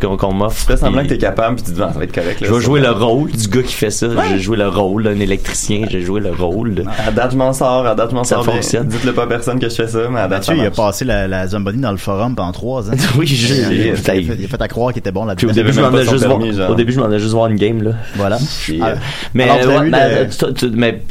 qu'on 0.00 0.16
qu'on 0.16 0.32
m'offre. 0.34 0.66
Fais 0.66 0.76
semblant 0.76 1.02
que 1.02 1.08
t'es 1.08 1.18
capable, 1.18 1.56
puis 1.56 1.64
tu 1.64 1.70
te 1.72 1.76
dis, 1.76 1.82
Ah, 1.82 1.90
ça 1.92 1.98
va 1.98 2.04
être 2.04 2.14
correct. 2.14 2.40
là, 2.40 2.46
Je 2.48 2.52
vais 2.52 2.60
jouer 2.60 2.80
le 2.80 2.90
rôle 2.90 3.30
du 3.30 3.48
gars 3.48 3.62
qui 3.62 3.74
fait 3.74 3.90
ça. 3.90 4.06
J'ai 4.30 4.38
joué 4.38 4.56
le 4.56 4.68
rôle 4.68 5.04
d'un 5.04 5.18
électricien. 5.20 5.86
J'ai 5.90 6.00
joué 6.02 6.20
le 6.20 6.30
rôle. 6.32 6.74
de- 6.74 6.84
À 7.06 7.10
date, 7.10 7.32
je 7.32 7.36
m'en 7.36 7.52
sors, 7.52 7.86
à 7.86 7.94
date, 7.94 8.10
je 8.10 8.14
m'en 8.14 8.24
Ça 8.24 8.36
sors 8.36 8.44
fonctionne. 8.44 8.88
Dites-le 8.88 9.12
pas 9.12 9.24
à 9.24 9.26
personne 9.26 9.58
que 9.58 9.68
je 9.68 9.74
fais 9.74 9.88
ça, 9.88 10.00
mais 10.10 10.20
à 10.20 10.28
date, 10.28 10.40
Mathieu, 10.48 10.54
ça 10.56 10.62
il 10.62 10.66
a 10.66 10.70
passé 10.70 11.04
la, 11.04 11.28
la 11.28 11.46
Zombie 11.46 11.72
dans 11.78 11.90
le 11.92 11.96
forum 11.98 12.34
pendant 12.34 12.52
trois 12.52 12.88
ans. 12.90 12.94
Oui, 13.18 13.26
je- 13.26 13.54
il, 13.54 13.96
fait, 13.96 14.22
il 14.22 14.44
a 14.44 14.48
fait 14.48 14.62
à 14.62 14.68
croire 14.68 14.92
qu'il 14.92 15.00
était 15.00 15.12
bon 15.12 15.24
là-dedans. 15.24 15.48
au 15.50 15.52
début, 15.52 15.72
je 15.72 16.10
juste 16.10 16.26
permis, 16.26 16.60
au 16.60 16.74
début, 16.74 16.92
je 16.92 17.00
m'en 17.00 17.10
ai 17.10 17.18
juste 17.18 17.32
voir 17.32 17.48
une 17.48 17.56
game, 17.56 17.82
là. 17.82 17.90
Voilà. 18.16 18.38
Puis, 18.64 18.80
Ah, 18.82 18.94
Mais, 19.34 19.48
Alors, 19.48 19.82
ouais, 19.82 20.28
tout 20.28 20.46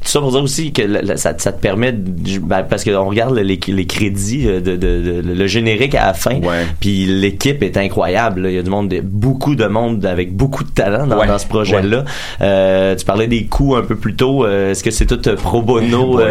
ça 0.04 0.20
pour 0.20 0.32
dire 0.32 0.42
aussi 0.44 0.72
que 0.74 0.82
ça, 1.18 1.34
ça 1.38 1.52
te 1.52 1.62
permet, 1.62 1.92
de- 1.92 2.40
ben, 2.40 2.64
parce 2.64 2.84
qu'on 2.84 3.06
regarde 3.08 3.36
les, 3.36 3.51
les 3.68 3.86
crédits, 3.86 4.48
euh, 4.48 4.60
de, 4.60 4.76
de- 4.76 5.22
de- 5.22 5.34
le 5.34 5.48
générique 5.48 5.96
à 5.96 6.08
la 6.08 6.14
fin, 6.14 6.36
Ouais. 6.42 6.66
puis 6.80 7.06
l'équipe 7.06 7.62
est 7.64 7.78
incroyable. 7.78 8.42
là. 8.42 8.50
Il 8.50 8.56
y 8.56 8.60
a 8.60 8.64
du 8.64 8.70
monde, 8.70 8.90
de- 8.90 9.02
beaucoup 9.02 9.56
de 9.56 9.66
monde 9.66 10.06
avec 10.06 10.34
beaucoup 10.36 10.64
de 10.64 10.70
talent 10.72 11.08
dans, 11.08 11.20
Ouais. 11.20 11.28
dans 11.28 11.38
ce 11.38 11.48
projet-là. 11.48 12.04
Euh, 12.42 12.96
tu 12.96 13.06
parlais 13.06 13.28
des 13.28 13.46
coûts 13.46 13.76
un 13.76 13.84
peu 13.84 13.96
plus 13.96 14.16
tôt. 14.16 14.46
Euh, 14.46 14.72
Est-ce 14.72 14.84
que 14.84 14.92
c'est 14.92 15.06
tout 15.06 15.20
pro 15.36 15.62
bono? 15.62 16.20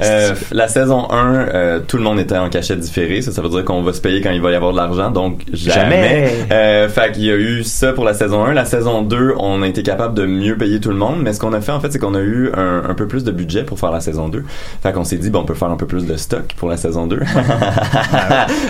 Euh, 0.00 0.34
la 0.50 0.68
saison 0.68 1.08
1, 1.10 1.34
euh, 1.34 1.80
tout 1.86 1.96
le 1.96 2.02
monde 2.02 2.18
était 2.18 2.36
en 2.36 2.48
cachette 2.48 2.80
différé. 2.80 3.22
Ça, 3.22 3.30
ça 3.30 3.40
veut 3.42 3.48
dire 3.48 3.64
qu'on 3.64 3.82
va 3.82 3.92
se 3.92 4.00
payer 4.00 4.20
quand 4.20 4.30
il 4.30 4.40
va 4.40 4.50
y 4.50 4.54
avoir 4.54 4.72
de 4.72 4.76
l'argent. 4.76 5.10
Donc, 5.10 5.42
jamais. 5.52 6.28
Jamais. 6.50 6.88
Fait 6.88 7.12
qu'il 7.12 7.24
y 7.24 7.30
a 7.30 7.36
eu 7.36 7.62
ça 7.62 7.92
pour 7.92 8.04
la 8.04 8.14
saison 8.14 8.44
1. 8.44 8.52
La 8.52 8.64
saison 8.64 9.02
2, 9.02 9.34
on 9.38 9.62
a 9.62 9.68
été 9.68 9.82
capable 9.82 10.14
de 10.14 10.26
mieux 10.26 10.56
payer 10.56 10.80
tout 10.80 10.90
le 10.90 10.96
monde. 10.96 11.20
Mais 11.22 11.32
ce 11.32 11.40
qu'on 11.40 11.52
a 11.52 11.60
fait, 11.60 11.72
en 11.72 11.80
fait, 11.80 11.92
c'est 11.92 11.98
qu'on 11.98 12.14
a 12.14 12.20
eu 12.20 12.50
un, 12.56 12.82
un 12.88 12.94
peu 12.94 13.06
plus 13.06 13.22
de 13.24 13.30
budget 13.30 13.62
pour 13.64 13.78
faire 13.78 13.90
la 13.92 14.00
saison 14.00 14.28
2. 14.28 14.44
Fait 14.82 14.92
qu'on 14.92 15.04
s'est 15.04 15.18
dit, 15.18 15.30
bon, 15.30 15.40
on 15.40 15.44
peut 15.44 15.54
faire 15.54 15.70
un 15.70 15.76
peu 15.76 15.86
plus 15.86 16.06
de 16.06 16.16
stock 16.32 16.54
pour 16.56 16.70
la 16.70 16.76
saison 16.76 17.06
2. 17.06 17.20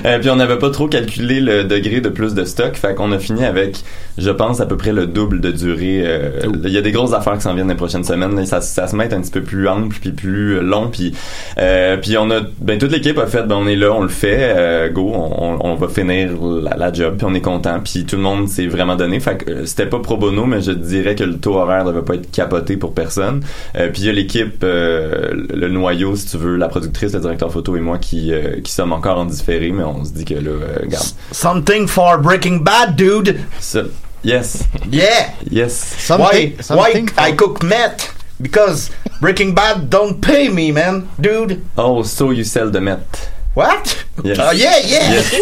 Euh, 0.04 0.18
puis 0.18 0.30
on 0.30 0.36
n'avait 0.36 0.58
pas 0.58 0.70
trop 0.70 0.88
calculé 0.88 1.40
le 1.40 1.64
degré 1.64 2.00
de 2.00 2.08
plus 2.08 2.34
de 2.34 2.44
stock. 2.44 2.74
Fait 2.74 2.94
qu'on 2.94 3.12
a 3.12 3.18
fini 3.18 3.44
avec, 3.44 3.82
je 4.18 4.30
pense, 4.30 4.60
à 4.60 4.66
peu 4.66 4.76
près 4.76 4.92
le 4.92 5.06
double 5.06 5.40
de 5.40 5.50
durée. 5.50 6.02
Euh, 6.04 6.30
Il 6.64 6.70
y 6.70 6.78
a 6.78 6.80
des 6.80 6.90
grosses 6.90 7.12
affaires 7.12 7.34
qui 7.34 7.42
s'en 7.42 7.54
viennent 7.54 7.68
les 7.68 7.74
prochaines 7.74 8.04
semaines. 8.04 8.44
Ça, 8.46 8.60
ça 8.60 8.86
se 8.88 8.96
met 8.96 9.12
un 9.14 9.20
petit 9.20 9.30
peu 9.30 9.42
plus 9.42 9.68
ample 9.68 9.96
puis 10.00 10.10
plus 10.10 10.60
long. 10.60 10.88
Puis, 10.88 11.14
euh, 11.58 11.96
puis 11.98 12.16
on 12.18 12.30
a, 12.30 12.40
ben 12.60 12.78
toute 12.78 12.90
l'équipe 12.90 13.16
a 13.18 13.26
fait, 13.26 13.44
ben 13.44 13.56
on 13.56 13.66
est 13.68 13.76
là, 13.76 13.92
on 13.92 14.02
le 14.02 14.08
fait, 14.08 14.90
go, 14.92 15.12
on, 15.14 15.74
va 15.74 15.88
finir 15.88 16.30
la, 16.42 16.76
la 16.76 16.92
job. 16.92 17.16
Puis 17.18 17.26
on 17.28 17.34
est 17.34 17.40
content. 17.40 17.78
Puis 17.82 18.04
tout 18.04 18.16
le 18.16 18.22
monde 18.22 18.48
s'est 18.48 18.66
vraiment 18.66 18.96
donné. 18.96 19.20
Fait 19.20 19.36
que 19.36 19.66
c'était 19.66 19.86
pas 19.86 20.00
pro 20.00 20.16
bono, 20.16 20.46
mais 20.46 20.62
je 20.62 20.72
dirais 20.72 21.14
que 21.14 21.24
le 21.24 21.38
taux 21.38 21.54
horaire 21.56 21.84
devait 21.84 22.02
pas 22.02 22.14
être 22.14 22.30
capoté 22.30 22.76
pour 22.76 22.92
personne. 22.94 23.40
Puis 23.74 24.02
il 24.02 24.06
y 24.06 24.08
a 24.08 24.12
l'équipe, 24.12 24.62
le 24.62 25.68
noyau, 25.68 26.16
si 26.16 26.26
tu 26.26 26.38
veux, 26.38 26.56
la 26.56 26.68
productrice, 26.68 27.12
le 27.12 27.20
directeur 27.20 27.51
photo 27.52 27.76
et 27.76 27.80
moi 27.80 27.98
qui, 27.98 28.32
euh, 28.32 28.60
qui 28.62 28.72
sommes 28.72 28.92
encore 28.92 29.18
en 29.18 29.26
différé, 29.26 29.70
mais 29.70 29.84
on 29.84 30.04
se 30.04 30.10
dit 30.12 30.24
que 30.24 30.34
là, 30.34 30.50
euh, 30.50 30.78
regarde. 30.82 31.06
Something 31.30 31.86
for 31.86 32.18
Breaking 32.18 32.60
Bad, 32.62 32.96
dude. 32.96 33.38
Ça, 33.60 33.82
yes, 34.24 34.64
Yeah. 34.90 35.28
yes. 35.50 35.94
Why? 36.08 36.08
Something- 36.08 36.54
Why 36.54 36.62
something 36.62 37.08
for- 37.10 37.28
I 37.28 37.36
cook 37.36 37.62
meth? 37.62 38.14
Because 38.40 38.90
Breaking 39.20 39.54
Bad 39.54 39.88
don't 39.88 40.20
pay 40.20 40.48
me, 40.48 40.72
man, 40.72 41.04
dude. 41.18 41.60
Oh, 41.76 42.02
so 42.02 42.32
you 42.32 42.42
sell 42.42 42.70
the 42.70 42.80
met. 42.80 43.30
What? 43.54 44.04
Yes. 44.24 44.38
Oh 44.40 44.52
yeah, 44.54 44.78
yeah, 44.84 45.12
Yes. 45.12 45.34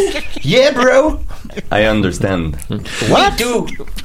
yeah, 0.45 0.71
bro. 0.73 1.21
I 1.73 1.85
understand. 1.87 2.57
What? 3.09 3.33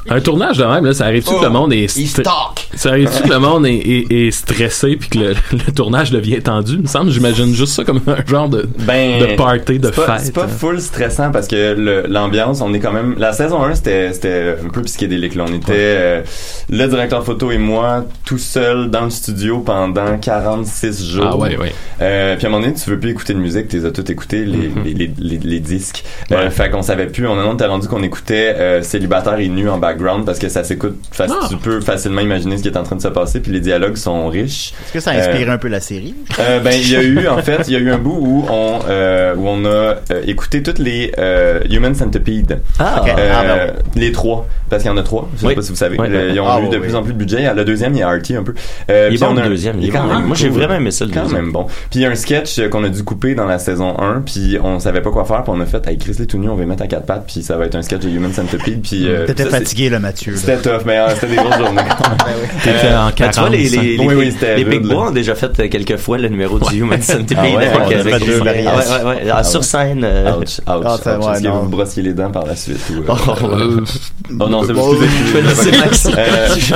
Un 0.09 0.19
tournage 0.21 0.57
de 0.57 0.63
même, 0.65 0.85
là, 0.85 0.93
ça 0.93 1.05
arrive-tu 1.05 1.35
que 1.35 1.43
le 1.43 1.49
monde 1.49 1.73
est 1.73 1.87
ça 1.87 2.89
arrive-tu 2.89 3.23
que 3.23 3.29
le 3.29 3.39
monde 3.39 3.65
est, 3.67 3.75
est- 3.77 4.11
est 4.27 4.31
stressé 4.31 4.95
puis 4.95 5.09
que 5.09 5.17
le, 5.19 5.29
le 5.51 5.71
tournage 5.73 6.11
devient 6.11 6.41
tendu? 6.41 6.73
Il 6.73 6.81
me 6.81 6.87
semble, 6.87 7.11
j'imagine 7.11 7.53
juste 7.53 7.73
ça 7.73 7.83
comme 7.83 8.01
un 8.07 8.25
genre 8.29 8.49
de, 8.49 8.67
Ben, 8.79 9.19
de 9.19 9.35
party, 9.35 9.79
de 9.79 9.89
fête. 9.91 10.05
C'est 10.19 10.33
pas 10.33 10.47
full 10.47 10.81
stressant 10.81 11.31
parce 11.31 11.47
que 11.47 12.05
l'ambiance, 12.07 12.61
on 12.61 12.73
est 12.73 12.79
quand 12.79 12.91
même. 12.93 13.15
La 13.17 13.33
saison 13.33 13.63
1, 13.63 13.75
c'était 13.75 14.13
c'était 14.13 14.55
un 14.63 14.69
peu 14.69 14.81
psychédélique. 14.83 15.35
Là. 15.35 15.45
On 15.47 15.53
était 15.53 15.71
euh, 15.73 16.21
le 16.69 16.87
directeur 16.87 17.23
photo 17.23 17.51
et 17.51 17.57
moi 17.57 18.05
tout 18.25 18.37
seul 18.39 18.89
dans 18.89 19.05
le 19.05 19.09
studio 19.11 19.59
pendant 19.59 20.17
46 20.17 21.05
jours. 21.11 21.27
Ah 21.31 21.37
ouais, 21.37 21.57
ouais. 21.57 21.73
Euh, 22.01 22.35
puis 22.35 22.45
à 22.45 22.49
un 22.49 22.51
moment 22.51 22.63
donné, 22.65 22.75
tu 22.77 22.89
veux 22.89 22.99
plus 22.99 23.11
écouter 23.11 23.33
de 23.33 23.39
musique, 23.39 23.67
as 23.73 23.94
tout 23.95 24.11
écouté, 24.11 24.45
les, 24.45 24.69
les, 24.83 24.93
les, 24.93 25.11
les, 25.17 25.37
les 25.37 25.59
disques. 25.59 26.03
Euh, 26.31 26.49
fait 26.49 26.69
qu'on 26.69 26.81
savait 26.81 27.07
plus. 27.07 27.27
On 27.27 27.39
a 27.39 27.67
rendu 27.67 27.87
qu'on 27.87 28.03
écoutait 28.03 28.53
euh, 28.57 28.81
célibataire 28.81 29.39
et 29.39 29.47
nu 29.47 29.69
en 29.69 29.77
background 29.77 30.25
parce 30.25 30.37
que 30.39 30.49
ça 30.49 30.63
s'écoute. 30.63 30.97
Ah. 31.19 31.25
Tu 31.49 31.57
peux 31.57 31.81
facilement 31.81 32.21
imaginer 32.21 32.57
ce 32.57 32.61
qui 32.63 32.67
est 32.67 32.77
en 32.77 32.83
train 32.83 32.95
de 32.97 33.01
se 33.01 33.07
passer. 33.07 33.39
Puis 33.39 33.51
les 33.51 33.59
dialogues 33.61 33.95
sont 33.95 34.27
riches. 34.27 34.73
Est-ce 34.85 34.93
que 34.93 34.99
ça 34.99 35.11
a 35.11 35.13
inspiré 35.15 35.49
un 35.49 35.57
peu 35.57 35.67
la 35.69 35.79
série? 35.79 36.13
Euh, 36.39 36.59
ben 36.59 36.71
il 36.73 36.89
y 36.91 36.95
a 36.95 37.01
eu 37.01 37.27
en 37.27 37.37
fait 37.41 37.61
il 37.67 37.73
y 37.73 37.75
a 37.77 37.79
eu 37.79 37.89
un 37.91 37.97
bout 37.97 38.17
où 38.19 38.45
on 38.49 38.79
euh, 38.89 39.33
où 39.35 39.47
on 39.47 39.63
a 39.65 39.67
euh, 39.69 39.95
écouté 40.27 40.61
toutes 40.61 40.79
les 40.79 41.11
euh, 41.17 41.61
Human 41.69 41.95
Centipede 41.95 42.59
Ah, 42.79 43.01
Ok. 43.01 43.09
Euh, 43.17 43.31
Ah, 43.33 43.43
ben 43.43 43.73
les 43.95 44.11
trois 44.11 44.47
parce 44.69 44.81
qu'il 44.83 44.91
y 44.91 44.93
en 44.93 44.97
a 44.97 45.03
trois 45.03 45.29
je 45.35 45.41
sais 45.41 45.47
Oui. 45.47 45.55
pas 45.55 45.61
si 45.61 45.69
vous 45.69 45.75
savez 45.75 45.97
Oui. 45.99 46.07
Le- 46.09 46.31
ils 46.31 46.39
ont 46.39 46.47
Ah, 46.47 46.59
eu 46.61 46.69
de 46.69 46.77
plus 46.77 46.95
en 46.95 47.03
plus 47.03 47.13
de 47.13 47.17
budget 47.17 47.53
le 47.53 47.63
deuxième 47.65 47.93
il 47.93 47.99
y 47.99 48.01
a 48.03 48.09
Artie 48.09 48.35
un 48.35 48.43
peu 48.43 48.53
Euh, 48.89 49.09
Il 49.11 49.15
est 49.15 49.25
bon 49.25 49.33
le 49.33 49.47
deuxième. 49.47 49.77
Il 49.79 49.87
est 49.87 49.91
quand 49.91 50.03
même. 50.05 50.25
Moi, 50.25 50.35
j'ai 50.35 50.49
vraiment 50.49 50.75
aimé 50.75 50.91
ça 50.91 51.05
le 51.05 51.11
quand 51.11 51.29
même 51.31 51.51
bon 51.51 51.65
puis 51.89 51.99
il 51.99 52.01
y 52.01 52.05
a 52.05 52.09
un 52.09 52.15
sketch 52.15 52.59
euh, 52.59 52.67
qu'on 52.69 52.83
a 52.83 52.89
dû 52.89 53.03
couper 53.03 53.35
dans 53.35 53.45
la 53.45 53.59
saison 53.59 53.84
1 53.99 54.21
puis 54.21 54.57
on 54.63 54.79
savait 54.79 55.01
pas 55.01 55.11
quoi 55.11 55.25
faire 55.25 55.43
puis 55.43 55.53
on 55.55 55.59
a 55.59 55.65
fait 55.65 55.85
avec 55.85 55.99
Chris 55.99 56.15
les 56.17 56.25
tout 56.27 56.37
nus 56.37 56.49
on 56.49 56.55
va 56.55 56.65
mettre 56.65 56.83
à 56.83 56.87
quatre 56.87 57.05
pattes 57.05 57.25
puis 57.27 57.43
ça 57.43 57.57
va 57.57 57.65
être 57.65 57.75
un 57.75 57.81
sketch 57.81 58.01
de 58.01 58.09
Human 58.09 58.31
Centipede 58.33 58.81
puis 58.81 59.07
euh, 59.07 59.25
T'étais 59.25 59.45
fatigué, 59.45 59.89
là, 59.89 59.99
Mathieu. 59.99 60.35
c'était 60.35 60.57
tough 60.57 60.81
mais 60.85 60.97
euh, 60.97 61.09
c'était 61.13 61.27
des 61.27 61.35
grosses 61.35 61.57
journées 61.57 61.81
T'étais 62.63 62.93
en 62.95 63.05
Ben, 63.07 63.11
tu 63.11 63.19
vois, 63.19 63.29
40. 63.29 63.51
les, 63.51 63.69
les, 63.69 63.97
les, 63.97 64.05
Oui, 64.05 64.15
oui, 64.15 64.31
c'était 64.31 64.55
les 64.57 64.63
rude, 64.63 64.81
Big. 64.81 64.91
Bois 64.91 65.07
ont 65.09 65.11
déjà 65.11 65.35
fait 65.35 65.59
euh, 65.59 65.67
quelques 65.69 65.97
fois 65.97 66.17
le 66.17 66.29
numéro 66.29 66.57
du 66.59 66.79
Human 66.79 67.01
Centipede. 67.01 67.37
Ah 67.39 67.57
ouais, 67.57 67.69
on 67.85 67.89
fait 67.89 68.19
deux 68.25 68.39
Ah 68.41 68.43
variations. 68.43 68.71
ouais, 68.75 69.03
ouais, 69.03 69.23
ouais. 69.23 69.31
Ah, 69.33 69.43
sur 69.43 69.63
scène. 69.63 70.03
euh, 70.03 70.31
Ouch, 70.37 70.41
ouch, 70.41 70.61
Ah, 70.67 70.77
ouais, 70.77 71.33
Est-ce 71.33 71.43
que 71.43 71.47
vous 71.49 71.61
vous 71.63 71.69
brossiez 71.69 72.03
les 72.03 72.13
dents 72.13 72.31
par 72.31 72.45
la 72.45 72.55
suite 72.55 72.79
ou, 72.91 73.11
euh, 73.11 73.15
Euh, 73.43 73.81
Oh 74.39 74.47
non, 74.49 74.63
c'est 74.63 74.73
Oh, 74.75 74.95
excusez, 74.95 75.25
Je 75.29 75.33
vais 75.33 75.41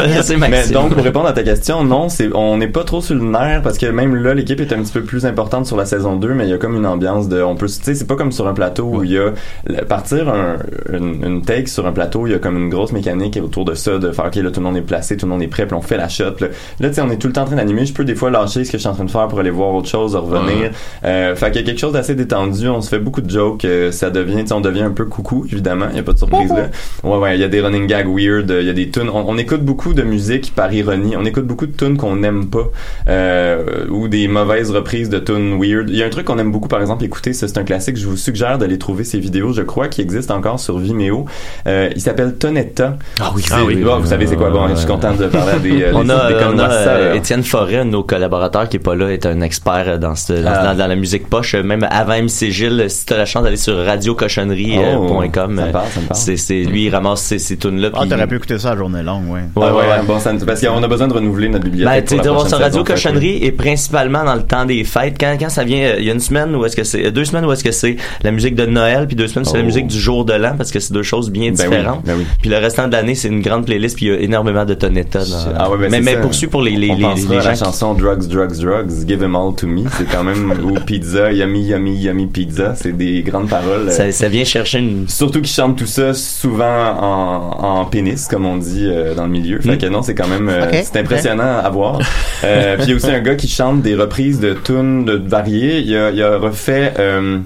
laisser 0.08 0.36
Maxime. 0.38 0.44
Euh, 0.44 0.48
Mais 0.50 0.68
donc 0.70 0.94
pour 0.94 1.04
répondre 1.04 1.28
à 1.28 1.34
ta 1.34 1.44
question, 1.44 1.84
non, 1.84 2.10
c'est 2.10 2.30
on 2.34 2.58
n'est 2.58 2.68
pas 2.68 2.84
trop 2.84 3.02
sur 3.02 3.16
le 3.16 3.22
nerf 3.24 3.62
parce 3.62 3.78
que 3.78 3.86
même 3.88 4.16
là 4.16 4.34
l'équipe 4.34 4.60
est 4.60 4.74
un 4.74 4.82
petit 4.82 4.92
peu 4.92 5.02
plus 5.02 5.26
importante 5.26 5.66
sur 5.66 5.78
la 5.78 5.86
saison 5.86 6.16
2, 6.16 6.34
mais 6.34 6.46
il 6.46 6.50
y 6.50 6.54
a 6.54 6.58
comme 6.58 6.76
une 6.76 6.86
de 7.00 7.42
on 7.42 7.56
peut 7.56 7.68
tu 7.68 7.74
sais 7.74 7.96
c'est 7.96 8.08
pas 8.08 8.16
comme 8.16 8.32
sur 8.32 8.48
un 8.48 8.54
plateau 8.54 8.84
où 8.86 9.04
il 9.04 9.12
y 9.12 9.18
a 9.18 9.32
le- 9.68 9.86
partir 9.86 10.30
un, 10.30 10.58
une, 10.92 11.24
une 11.26 11.42
take 11.42 11.68
sur 11.68 11.86
un 11.88 11.92
plateau, 11.92 12.28
il 12.28 12.32
y 12.32 12.36
a 12.36 12.40
comme 12.40 12.58
une 12.58 12.70
grosse 12.70 12.92
mécanique 12.92 13.40
autour 13.44 13.66
de 13.66 13.74
ça 13.74 13.98
de 13.98 14.12
faire 14.12 14.26
OK 14.26 14.36
là 14.36 14.52
tout 14.52 14.60
le 14.60 14.66
monde 14.66 14.78
est 14.78 14.82
placé, 14.82 15.18
tout 15.18 15.26
le 15.26 15.32
monde 15.32 15.42
est 15.42 15.48
prêt, 15.48 15.66
puis 15.66 15.76
on 15.76 15.82
fait 15.82 15.98
la 15.98 16.10
shot. 16.10 16.36
Là, 16.40 16.48
là 16.80 16.90
tu 16.90 16.96
sais 16.96 17.02
on 17.02 17.10
est 17.12 17.18
tout 17.18 17.28
le 17.28 17.34
temps 17.34 17.42
en 17.44 17.46
train 17.46 17.56
d'animer, 17.56 17.86
je 17.86 17.94
peux 17.94 18.04
des 18.06 18.16
fois 18.16 18.30
lâcher 18.30 18.64
ce 18.64 18.72
que 18.72 18.78
je 18.78 18.82
suis 18.82 18.90
en 18.90 18.94
train 18.94 19.06
de 19.06 19.12
faire 19.12 19.28
pour 19.28 19.40
aller 19.40 19.50
voir 19.50 19.74
autre 19.74 19.88
chose, 19.90 20.16
revenir. 20.16 20.58
Ouais. 20.58 20.72
Euh, 21.06 21.36
fait 21.36 21.52
qu'il 21.52 21.62
y 21.62 21.64
a 21.64 21.68
quelque 21.68 21.80
chose 21.80 21.94
d'assez 21.94 22.16
détendu, 22.16 22.68
on 22.70 22.82
se 22.82 22.90
fait 22.90 23.00
beaucoup 23.00 23.22
de 23.22 23.30
jokes, 23.30 23.66
euh, 23.66 23.92
ça 23.92 24.10
devient 24.10 24.44
on 24.52 24.62
devient 24.62 24.82
un 24.84 24.92
peu 24.92 25.06
coucou 25.06 25.46
évidemment, 25.52 25.86
il 25.92 25.98
y 25.98 26.00
a 26.00 26.04
pas 26.04 26.14
de 26.14 26.18
surprise 26.18 26.50
là. 26.50 26.70
Ouais 27.04 27.18
ouais, 27.18 27.36
il 27.38 27.42
y 27.42 27.44
a 27.44 27.48
des 27.48 27.62
running 27.62 27.88
gags 27.88 28.08
weird, 28.08 28.50
il 28.60 28.66
y 28.66 28.70
a 28.70 28.74
des 28.74 28.90
tunes, 28.90 29.10
on, 29.14 29.24
on 29.28 29.38
écoute 29.38 29.62
beaucoup 29.62 29.94
de 29.94 30.04
musique 30.04 30.54
par 30.56 30.74
ironie, 30.74 31.16
on 31.18 31.26
écoute 31.26 31.46
beaucoup 31.46 31.68
de 31.68 31.76
tunes 31.76 31.98
qu'on 31.98 32.16
n'aime 32.16 32.48
pas 32.48 32.70
euh, 33.08 33.86
ou 33.90 34.08
des 34.08 34.28
mauvaises 34.28 34.72
reprises 34.72 35.10
de 35.10 35.20
tunes 35.20 35.60
weird. 35.60 35.90
Il 35.90 35.96
y 35.96 36.04
a 36.04 36.06
un 36.06 36.10
truc 36.10 36.26
qu'on 36.26 36.38
aime 36.40 36.52
beaucoup 36.52 36.68
par 36.68 36.82
exemple 36.82 36.89
écouter, 36.98 37.34
ça 37.34 37.48
c'est 37.48 37.58
un 37.58 37.64
classique, 37.64 37.98
je 37.98 38.08
vous 38.08 38.18
suggère 38.18 38.58
d'aller 38.58 38.78
trouver 38.78 39.04
ces 39.04 39.20
vidéos, 39.20 39.54
je 39.54 39.62
crois 39.62 39.88
qui 39.88 40.02
existent 40.02 40.36
encore 40.36 40.60
sur 40.60 40.78
Vimeo. 40.78 41.26
Euh, 41.68 41.90
il 41.96 42.02
s'appelle 42.02 42.36
Tonetta. 42.36 42.98
Ah 43.22 43.32
oui, 43.36 43.44
C'est- 43.46 43.54
ah 43.56 43.64
oui. 43.66 43.84
oh, 43.86 43.98
vous 44.00 44.08
savez 44.08 44.28
c'est 44.28 44.36
quoi? 44.36 44.50
Bon, 44.50 44.68
je 44.70 44.76
suis 44.76 44.88
content 44.88 45.14
de 45.14 45.28
parler 45.28 45.52
à 45.54 45.60
des, 45.60 45.82
euh, 45.84 45.92
On 45.94 46.04
des- 46.04 46.12
a, 46.12 46.28
des 46.30 46.36
on 46.54 46.60
a 46.60 46.70
euh, 46.70 47.14
Étienne 47.16 47.44
Forêt, 47.44 47.84
nos 47.86 48.04
collaborateurs 48.04 48.68
qui 48.70 48.78
est 48.78 48.80
pas 48.80 48.96
là, 48.96 49.10
est 49.10 49.26
un 49.26 49.42
expert 49.42 50.00
dans, 50.00 50.16
ce, 50.16 50.34
dans, 50.34 50.52
Ah. 50.54 50.64
dans- 50.74 50.78
dans 50.78 50.88
la 50.88 50.96
musique 50.96 51.30
poche. 51.30 51.56
Même 51.56 51.88
avant 51.90 52.14
MC 52.14 52.52
Gilles, 52.52 52.86
si 52.90 53.06
t'as 53.06 53.18
la 53.18 53.26
chance 53.26 53.44
d'aller 53.44 53.58
sur 53.58 53.76
radiocochonnerie.com, 53.86 55.62
Oh, 55.64 55.78
euh, 55.78 55.80
c'est, 56.14 56.38
c'est, 56.38 56.64
lui, 56.64 56.86
il 56.86 56.90
ramasse 56.90 57.22
ces, 57.22 57.40
ces 57.40 57.58
tunes-là. 57.58 57.90
Ah, 57.94 58.04
t'aurais 58.10 58.28
pu 58.28 58.36
écouter 58.36 58.58
ça 58.60 58.72
à 58.72 58.78
journée 58.78 59.04
longue, 59.04 59.30
ouais. 59.30 59.42
Ouais, 59.56 59.66
ouais, 59.66 59.72
ouais, 59.72 60.02
bon, 60.06 60.20
ça, 60.20 60.32
parce 60.46 60.62
qu'on 60.66 60.82
a 60.84 60.88
besoin 60.88 61.08
de 61.08 61.14
renouveler 61.14 61.50
notre 61.50 61.66
Ben, 61.66 61.70
bibliothèque. 61.72 62.06
tu 62.06 62.16
pour 62.16 62.26
la 62.26 62.32
prochaine 62.34 62.50
sur 62.50 62.60
Radio 62.60 62.84
Cochonnerie 62.84 63.38
et 63.44 63.52
principalement 63.52 64.24
dans 64.24 64.36
le 64.36 64.44
temps 64.44 64.66
des 64.66 64.84
fêtes. 64.84 65.16
Quand, 65.20 65.36
quand 65.40 65.50
ça 65.50 65.64
vient, 65.64 65.96
il 65.98 66.04
y 66.06 66.10
a 66.10 66.14
une 66.14 66.20
semaine 66.20 66.56
où 66.56 66.66
est-ce 66.66 66.76
que 66.80 66.84
c'est, 66.86 67.06
euh, 67.06 67.12
deux 67.12 67.26
semaines 67.26 67.46
où 67.46 67.52
est-ce 67.52 67.64
que 67.64 67.72
c'est 67.72 67.96
la 68.24 68.32
musique 68.32 68.56
de 68.56 68.66
Noël, 68.66 69.08
puis 69.08 69.16
deux 69.16 69.28
semaines 69.28 69.46
c'est 69.46 69.58
la 69.58 69.64
Oh. 69.64 69.66
musique 69.66 69.88
du 69.88 70.00
jour 70.00 70.26
de 70.26 70.34
l'an 70.34 70.54
parce 70.58 70.72
que 70.72 70.80
c'est 70.80 70.94
deux 70.94 71.04
choses 71.04 71.30
bien 71.30 71.52
Ben 71.52 71.58
oui, 71.60 71.70
différentes. 71.70 72.06
ben 72.06 72.16
oui. 72.18 72.26
Puis 72.42 72.50
le 72.50 72.58
restant 72.58 72.88
de 72.88 72.94
l'année, 72.94 73.16
c'est 73.16 73.28
une 73.28 73.42
grande 73.42 73.66
playlist, 73.66 73.96
puis 73.96 74.06
il 74.08 74.12
y 74.12 74.16
a 74.16 74.20
énormément 74.20 74.66
de 74.66 74.74
tonetta. 74.74 75.20
Ah 75.58 75.70
ouais, 75.70 75.78
ben 75.78 75.90
mais 75.90 75.98
c'est 75.98 76.04
mais 76.04 76.14
ça. 76.16 76.20
poursuis 76.22 76.48
pour 76.48 76.62
les, 76.62 76.72
les, 76.76 76.92
on 76.92 76.96
les, 76.96 77.02
pensera 77.02 77.34
les 77.34 77.40
à 77.40 77.44
la 77.44 77.54
gens 77.54 77.54
qui- 77.54 77.66
chanson 77.66 77.94
Drugs, 77.94 78.28
Drugs, 78.28 78.58
Drugs, 78.60 79.08
Give 79.08 79.20
them 79.20 79.36
all 79.36 79.54
to 79.56 79.68
me. 79.68 79.84
C'est 79.98 80.08
quand 80.10 80.24
même, 80.24 80.52
ou 80.64 80.74
Pizza, 80.86 81.32
Yummy, 81.32 81.64
Yummy, 81.68 81.96
Yummy 81.98 82.28
Pizza. 82.28 82.74
C'est 82.76 82.96
des 82.96 83.22
grandes 83.24 83.50
paroles. 83.50 83.92
ça, 83.92 84.12
ça 84.12 84.28
vient 84.30 84.44
chercher 84.44 84.80
une 84.80 85.08
Surtout 85.08 85.42
qu'ils 85.42 85.52
chantent 85.54 85.78
tout 85.78 85.86
ça 85.86 86.14
souvent 86.14 86.94
en, 87.00 87.82
en 87.82 87.86
pénis, 87.86 88.28
comme 88.28 88.46
on 88.46 88.58
dit 88.58 88.86
euh, 88.88 89.14
dans 89.16 89.24
le 89.26 89.32
milieu. 89.32 89.60
Fait 89.60 89.76
Mm. 89.76 89.78
que 89.78 89.86
non, 89.88 90.02
c'est 90.02 90.16
quand 90.16 90.28
même 90.28 90.50
euh, 90.50 90.68
c'est 90.84 90.98
impressionnant 90.98 91.60
à 91.64 91.70
voir. 91.70 92.00
Euh, 92.44 92.76
puis 92.78 92.86
il 92.86 92.90
y 92.90 92.94
a 92.94 92.96
aussi 92.96 93.12
un 93.12 93.20
gars 93.20 93.36
qui 93.36 93.48
chante 93.48 93.82
des 93.82 93.96
reprises 93.96 94.40
de 94.40 94.54
tunes 94.54 95.06
de 95.06 95.14
variées. 95.14 95.80
Il 95.80 95.96
a, 95.96 96.12
il 96.12 96.22
a 96.24 96.38
refait 96.38 96.69
euh, 96.72 97.40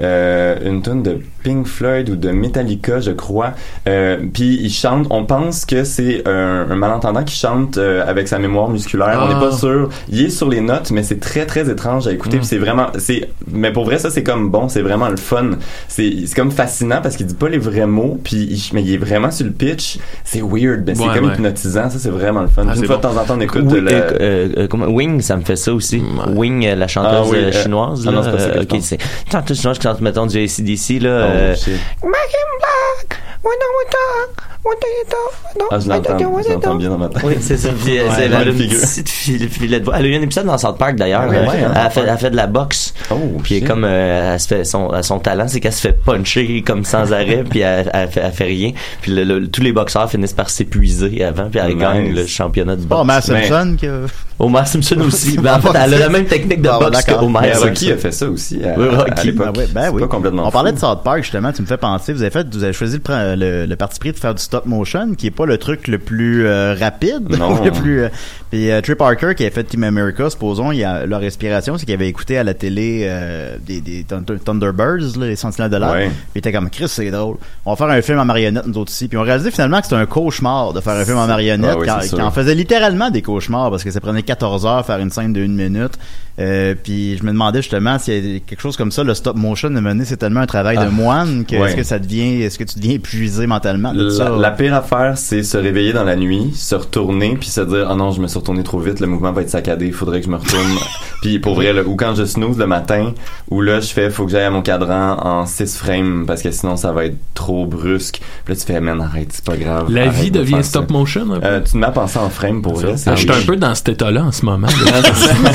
euh, 0.00 0.58
une 0.64 0.82
tune 0.82 1.02
de 1.02 1.20
Pink 1.42 1.66
Floyd 1.66 2.08
ou 2.10 2.16
de 2.16 2.30
Metallica, 2.30 3.00
je 3.00 3.10
crois. 3.12 3.52
Euh, 3.88 4.18
puis 4.32 4.58
il 4.62 4.70
chante. 4.70 5.06
On 5.10 5.24
pense 5.24 5.64
que 5.64 5.84
c'est 5.84 6.26
un, 6.28 6.66
un 6.70 6.74
malentendant 6.76 7.24
qui 7.24 7.34
chante 7.34 7.78
euh, 7.78 8.04
avec 8.06 8.28
sa 8.28 8.38
mémoire 8.38 8.68
musculaire. 8.68 9.18
On 9.22 9.30
Ah. 9.30 9.34
n'est 9.34 9.40
pas 9.40 9.52
sûr. 9.56 9.88
Il 10.08 10.22
est 10.24 10.30
sur 10.30 10.48
les 10.48 10.60
notes, 10.60 10.90
mais 10.90 11.02
c'est 11.02 11.20
très 11.20 11.46
très 11.46 11.70
étrange 11.70 12.06
à 12.06 12.12
écouter. 12.12 12.38
Mm. 12.38 12.42
C'est 12.42 12.58
vraiment, 12.58 12.86
c'est. 12.98 13.28
Mais 13.50 13.72
pour 13.72 13.84
vrai, 13.84 13.98
ça 13.98 14.10
c'est 14.10 14.22
comme 14.22 14.50
bon, 14.50 14.68
c'est 14.68 14.82
vraiment 14.82 15.08
le 15.08 15.16
fun. 15.16 15.50
C'est 15.88 16.12
c'est 16.26 16.34
comme 16.36 16.50
fascinant 16.50 17.00
parce 17.02 17.16
qu'il 17.16 17.26
dit 17.26 17.34
pas 17.34 17.48
les 17.48 17.58
vrais 17.58 17.86
mots, 17.86 18.18
puis 18.22 18.70
mais 18.72 18.82
il 18.82 18.94
est 18.94 18.98
vraiment 18.98 19.30
sur 19.30 19.46
le 19.46 19.52
pitch. 19.52 19.98
C'est 20.24 20.42
weird, 20.42 20.84
mais 20.86 20.94
c'est 20.94 21.02
Ouais, 21.02 21.14
comme 21.14 21.26
ouais. 21.28 21.34
hypnotisant. 21.34 21.90
Ça 21.90 21.98
c'est 21.98 22.10
vraiment 22.10 22.42
le 22.42 22.48
fun. 22.48 22.64
Ah, 22.68 22.74
Une 22.76 22.84
fois 22.84 22.96
bon. 22.96 23.08
de 23.08 23.14
temps 23.14 23.20
en 23.20 23.24
temps, 23.24 23.34
on 23.36 23.40
écoute 23.40 23.64
Oui, 23.66 23.80
la- 23.82 23.90
euh, 23.92 24.48
euh, 24.56 24.66
comment- 24.68 24.86
Wing, 24.86 25.20
ça 25.20 25.36
me 25.36 25.42
fait 25.42 25.56
ça 25.56 25.72
aussi. 25.72 25.98
Ouais. 25.98 26.32
Wing, 26.34 26.66
euh, 26.66 26.74
la 26.74 26.88
chanteuse 26.88 27.10
Ah 27.12 27.22
oui, 27.30 27.38
euh, 27.38 27.52
chinoise. 27.52 28.04
ah 28.06 28.10
là, 28.10 28.16
non, 28.16 28.22
c'est 28.24 28.30
pas 28.32 28.38
ça 28.38 28.60
ok, 28.60 28.78
c'est 28.80 28.98
chanteuse 29.30 29.58
chinoise 29.60 29.78
qui 29.78 29.84
chante, 29.84 30.00
mettons, 30.00 30.26
du 30.26 30.36
ACDC, 30.38 30.98
là. 31.00 31.08
Oh, 31.32 31.54
shit. 31.54 31.78
Back 31.78 32.30
in 32.40 32.50
black, 32.58 33.20
when 33.42 33.54
I 33.54 33.70
was 33.78 33.88
dark, 33.94 34.49
what 34.64 34.74
do 34.74 34.86
you 34.86 35.10
do? 35.10 35.66
Ah, 35.70 35.78
je 35.80 35.88
l'entends, 35.88 36.18
je 36.18 36.52
l'entends 36.52 36.74
bien 36.76 36.90
dans 36.90 36.98
ma 36.98 37.08
tête. 37.08 37.22
Oui, 37.24 37.34
c'est 37.40 37.56
ça. 37.56 37.70
Puis, 37.84 37.98
euh, 37.98 38.04
c'est- 38.14 38.24
elle 38.26 38.34
a 38.34 38.44
le 38.44 38.52
une 38.52 38.58
figure. 38.58 38.80
petite 38.80 39.08
fil- 39.08 39.48
filet 39.48 39.80
de 39.80 39.84
voix. 39.84 39.94
Elle 39.98 40.06
a 40.06 40.08
eu 40.08 40.14
un 40.16 40.22
épisode 40.22 40.46
dans 40.46 40.58
South 40.58 40.78
Park 40.78 40.96
d'ailleurs. 40.96 41.28
Ouais, 41.28 41.38
ouais, 41.40 41.46
hein, 41.64 41.72
elle, 41.74 41.80
a 41.80 41.90
fait, 41.90 42.00
elle 42.06 42.18
fait 42.18 42.30
de 42.30 42.36
la 42.36 42.46
boxe. 42.46 42.94
Oh, 43.10 43.16
Puis 43.42 43.56
est 43.56 43.58
shit. 43.60 43.68
comme 43.68 43.84
euh, 43.84 44.34
elle 44.34 44.40
se 44.40 44.46
fait 44.48 44.64
son 44.64 44.90
son 45.02 45.18
talent 45.18 45.46
c'est 45.48 45.60
qu'elle 45.60 45.72
se 45.72 45.80
fait 45.80 45.92
puncher 46.04 46.62
comme 46.66 46.84
sans 46.84 47.12
arrêt 47.12 47.44
puis 47.50 47.60
elle, 47.60 47.90
elle, 47.92 48.08
fait, 48.08 48.20
elle 48.24 48.32
fait 48.32 48.44
rien. 48.44 48.72
Puis 49.02 49.12
le- 49.14 49.24
le- 49.24 49.48
tous 49.48 49.62
les 49.62 49.72
boxeurs 49.72 50.10
finissent 50.10 50.32
par 50.32 50.50
s'épuiser 50.50 51.24
avant 51.24 51.48
puis 51.50 51.60
elle 51.62 51.70
Nice. 51.74 51.78
gagne 51.78 52.14
le 52.14 52.26
championnat 52.26 52.76
du 52.76 52.86
boxe. 52.86 53.00
Homer 53.00 53.14
mais- 53.28 53.48
Simpson 53.48 53.76
que... 53.80 54.06
Homer 54.38 54.64
Simpson 54.64 55.00
aussi. 55.06 55.36
Ben, 55.38 55.54
en 55.56 55.60
fait, 55.60 55.78
elle 55.78 55.94
a 55.94 55.98
la 55.98 56.08
même 56.08 56.24
technique 56.24 56.62
de 56.62 56.68
boxe 56.68 57.04
que. 57.04 57.12
Homer 57.12 57.38
Mais 57.42 57.52
Simpson. 57.54 57.66
Rocky 57.68 57.92
a 57.92 57.96
fait 57.98 58.12
ça 58.12 58.26
aussi 58.28 58.60
à, 58.64 58.74
Oui, 58.78 58.86
à- 58.88 59.22
l'époque. 59.24 59.54
Ben 59.54 59.60
oui, 59.60 59.64
ben 59.72 59.90
oui. 59.92 60.00
pas 60.02 60.08
complètement 60.08 60.46
On 60.46 60.50
parlait 60.50 60.72
de 60.72 60.78
South 60.78 61.02
Park 61.04 61.22
justement, 61.22 61.52
tu 61.52 61.60
me 61.62 61.66
fais 61.66 61.76
penser, 61.76 62.12
vous 62.12 62.22
avez 62.22 62.30
fait, 62.30 62.46
vous 62.54 62.62
avez 62.64 62.72
choisi 62.72 63.00
le, 63.06 63.34
le, 63.36 63.66
le 63.66 63.76
parti 63.76 63.98
pris 63.98 64.12
de 64.12 64.18
faire 64.18 64.34
du 64.34 64.42
stop 64.50 64.66
motion, 64.66 65.14
qui 65.14 65.28
est 65.28 65.30
pas 65.30 65.46
le 65.46 65.58
truc 65.58 65.86
le 65.86 65.98
plus 65.98 66.44
euh, 66.44 66.74
rapide, 66.74 67.28
Non. 67.38 67.62
le 67.64 67.70
plus. 67.70 68.00
euh, 68.02 68.08
puis 68.50 68.68
euh, 68.68 68.80
Trey 68.80 68.96
Parker 68.96 69.34
qui 69.36 69.44
avait 69.44 69.52
fait 69.54 69.62
Team 69.62 69.84
America, 69.84 70.28
supposons, 70.28 70.72
il 70.72 70.82
a, 70.84 71.06
leur 71.06 71.20
inspiration, 71.22 71.78
c'est 71.78 71.84
qu'il 71.86 71.94
avait 71.94 72.08
écouté 72.08 72.36
à 72.36 72.42
la 72.42 72.52
télé 72.52 73.02
euh, 73.04 73.56
des, 73.64 73.80
des 73.80 74.02
Thunder- 74.02 74.40
Thunderbirds, 74.44 75.16
là, 75.18 75.26
les 75.28 75.36
Sentinelles 75.36 75.70
de 75.70 75.76
l'air. 75.76 75.92
Ouais. 75.92 76.06
Puis 76.08 76.16
il 76.34 76.38
était 76.40 76.52
comme 76.52 76.68
Chris, 76.68 76.88
c'est 76.88 77.10
drôle. 77.12 77.36
On 77.64 77.70
va 77.72 77.76
faire 77.76 77.94
un 77.96 78.02
film 78.02 78.18
en 78.18 78.24
marionnette 78.24 78.66
nous 78.66 78.76
autres 78.78 78.90
ici. 78.90 79.06
Puis 79.06 79.16
on 79.16 79.22
réalisé 79.22 79.52
finalement 79.52 79.78
que 79.78 79.84
c'était 79.84 79.96
un 80.00 80.06
cauchemar 80.06 80.72
de 80.72 80.80
faire 80.80 80.94
un 80.94 81.04
film 81.04 81.18
en 81.18 81.28
marionnette, 81.28 81.70
Ah 81.74 81.78
oui, 81.78 81.86
quand, 81.86 82.02
sûr. 82.02 82.18
quand 82.18 82.26
on 82.26 82.30
faisait 82.32 82.56
littéralement 82.56 83.10
des 83.10 83.22
cauchemars 83.22 83.70
parce 83.70 83.84
que 83.84 83.92
ça 83.92 84.00
prenait 84.00 84.24
14 84.24 84.66
heures 84.66 84.84
faire 84.84 84.98
une 84.98 85.10
scène 85.10 85.32
de 85.32 85.40
une 85.40 85.54
minute. 85.54 85.92
Euh, 86.40 86.74
puis 86.82 87.16
je 87.18 87.22
me 87.24 87.32
demandais 87.32 87.60
justement 87.60 87.98
s'il 87.98 88.32
y 88.32 88.36
a 88.36 88.40
quelque 88.40 88.60
chose 88.60 88.76
comme 88.76 88.90
ça, 88.90 89.04
le 89.04 89.14
stop 89.14 89.36
motion 89.36 89.68
de 89.70 89.78
mener, 89.78 90.04
c'est 90.04 90.16
tellement 90.16 90.40
un 90.40 90.46
travail 90.46 90.76
Ah. 90.80 90.86
de 90.86 90.90
moine 90.90 91.44
que 91.44 91.54
Ouais. 91.56 91.68
est-ce 91.68 91.76
que 91.76 91.82
ça 91.82 91.98
devient, 91.98 92.42
est-ce 92.42 92.58
que 92.58 92.64
tu 92.64 92.78
deviens 92.78 92.94
épuisé 92.94 93.46
mentalement 93.46 93.92
de 93.92 94.08
ça? 94.10 94.30
La, 94.30 94.36
la 94.38 94.50
pire 94.50 94.74
affaire, 94.74 95.18
c'est 95.18 95.42
se 95.42 95.58
réveiller 95.58 95.92
dans 95.92 96.04
la 96.04 96.16
nuit, 96.16 96.50
se 96.54 96.74
retourner, 96.74 97.36
puis 97.38 97.48
se 97.48 97.60
dire, 97.60 97.86
ah 97.90 97.94
non, 97.94 98.10
je 98.10 98.20
me 98.20 98.26
suis 98.26 98.38
retourné 98.38 98.62
trop 98.62 98.78
vite, 98.78 99.00
le 99.00 99.06
mouvement 99.06 99.32
va 99.32 99.42
être 99.42 99.50
saccadé, 99.50 99.86
il 99.86 99.92
faudrait 99.92 100.20
que 100.20 100.26
je 100.26 100.30
me 100.30 100.36
retourne. 100.36 100.76
puis 101.22 101.38
pour 101.38 101.54
vrai, 101.54 101.72
là, 101.72 101.82
ou 101.84 101.96
quand 101.96 102.14
je 102.14 102.24
snooze 102.24 102.56
le 102.58 102.66
matin, 102.66 103.12
ou 103.50 103.60
là, 103.60 103.80
je 103.80 103.88
fais, 103.92 104.08
faut 104.10 104.24
que 104.24 104.30
j'aille 104.32 104.44
à 104.44 104.50
mon 104.50 104.62
cadran 104.62 105.18
en 105.22 105.44
6 105.46 105.76
frames, 105.76 106.24
parce 106.26 106.40
que 106.42 106.50
sinon, 106.50 106.76
ça 106.76 106.92
va 106.92 107.04
être 107.04 107.16
trop 107.34 107.66
brusque. 107.66 108.20
Puis 108.44 108.54
là, 108.54 108.60
tu 108.60 108.66
fais, 108.66 108.80
man, 108.80 109.00
arrête, 109.00 109.28
c'est 109.30 109.44
pas 109.44 109.56
grave. 109.56 109.90
La 109.90 110.02
Arrête 110.08 110.14
vie 110.14 110.30
de 110.30 110.38
devient 110.38 110.62
stop 110.64 110.86
ça. 110.88 110.92
motion 110.92 111.32
un 111.32 111.40
peu? 111.40 111.46
Euh, 111.46 111.60
tu 111.60 111.82
à 111.84 111.90
penser 111.90 112.18
en 112.18 112.30
frame 112.30 112.62
pour 112.62 112.74
vrai. 112.76 112.94
Ah, 113.06 113.14
je 113.14 113.20
suis 113.20 113.30
un 113.30 113.46
peu 113.46 113.56
dans 113.56 113.74
cet 113.74 113.90
état-là 113.90 114.24
en 114.24 114.32
ce 114.32 114.44
moment. 114.44 114.66
là. 114.66 115.02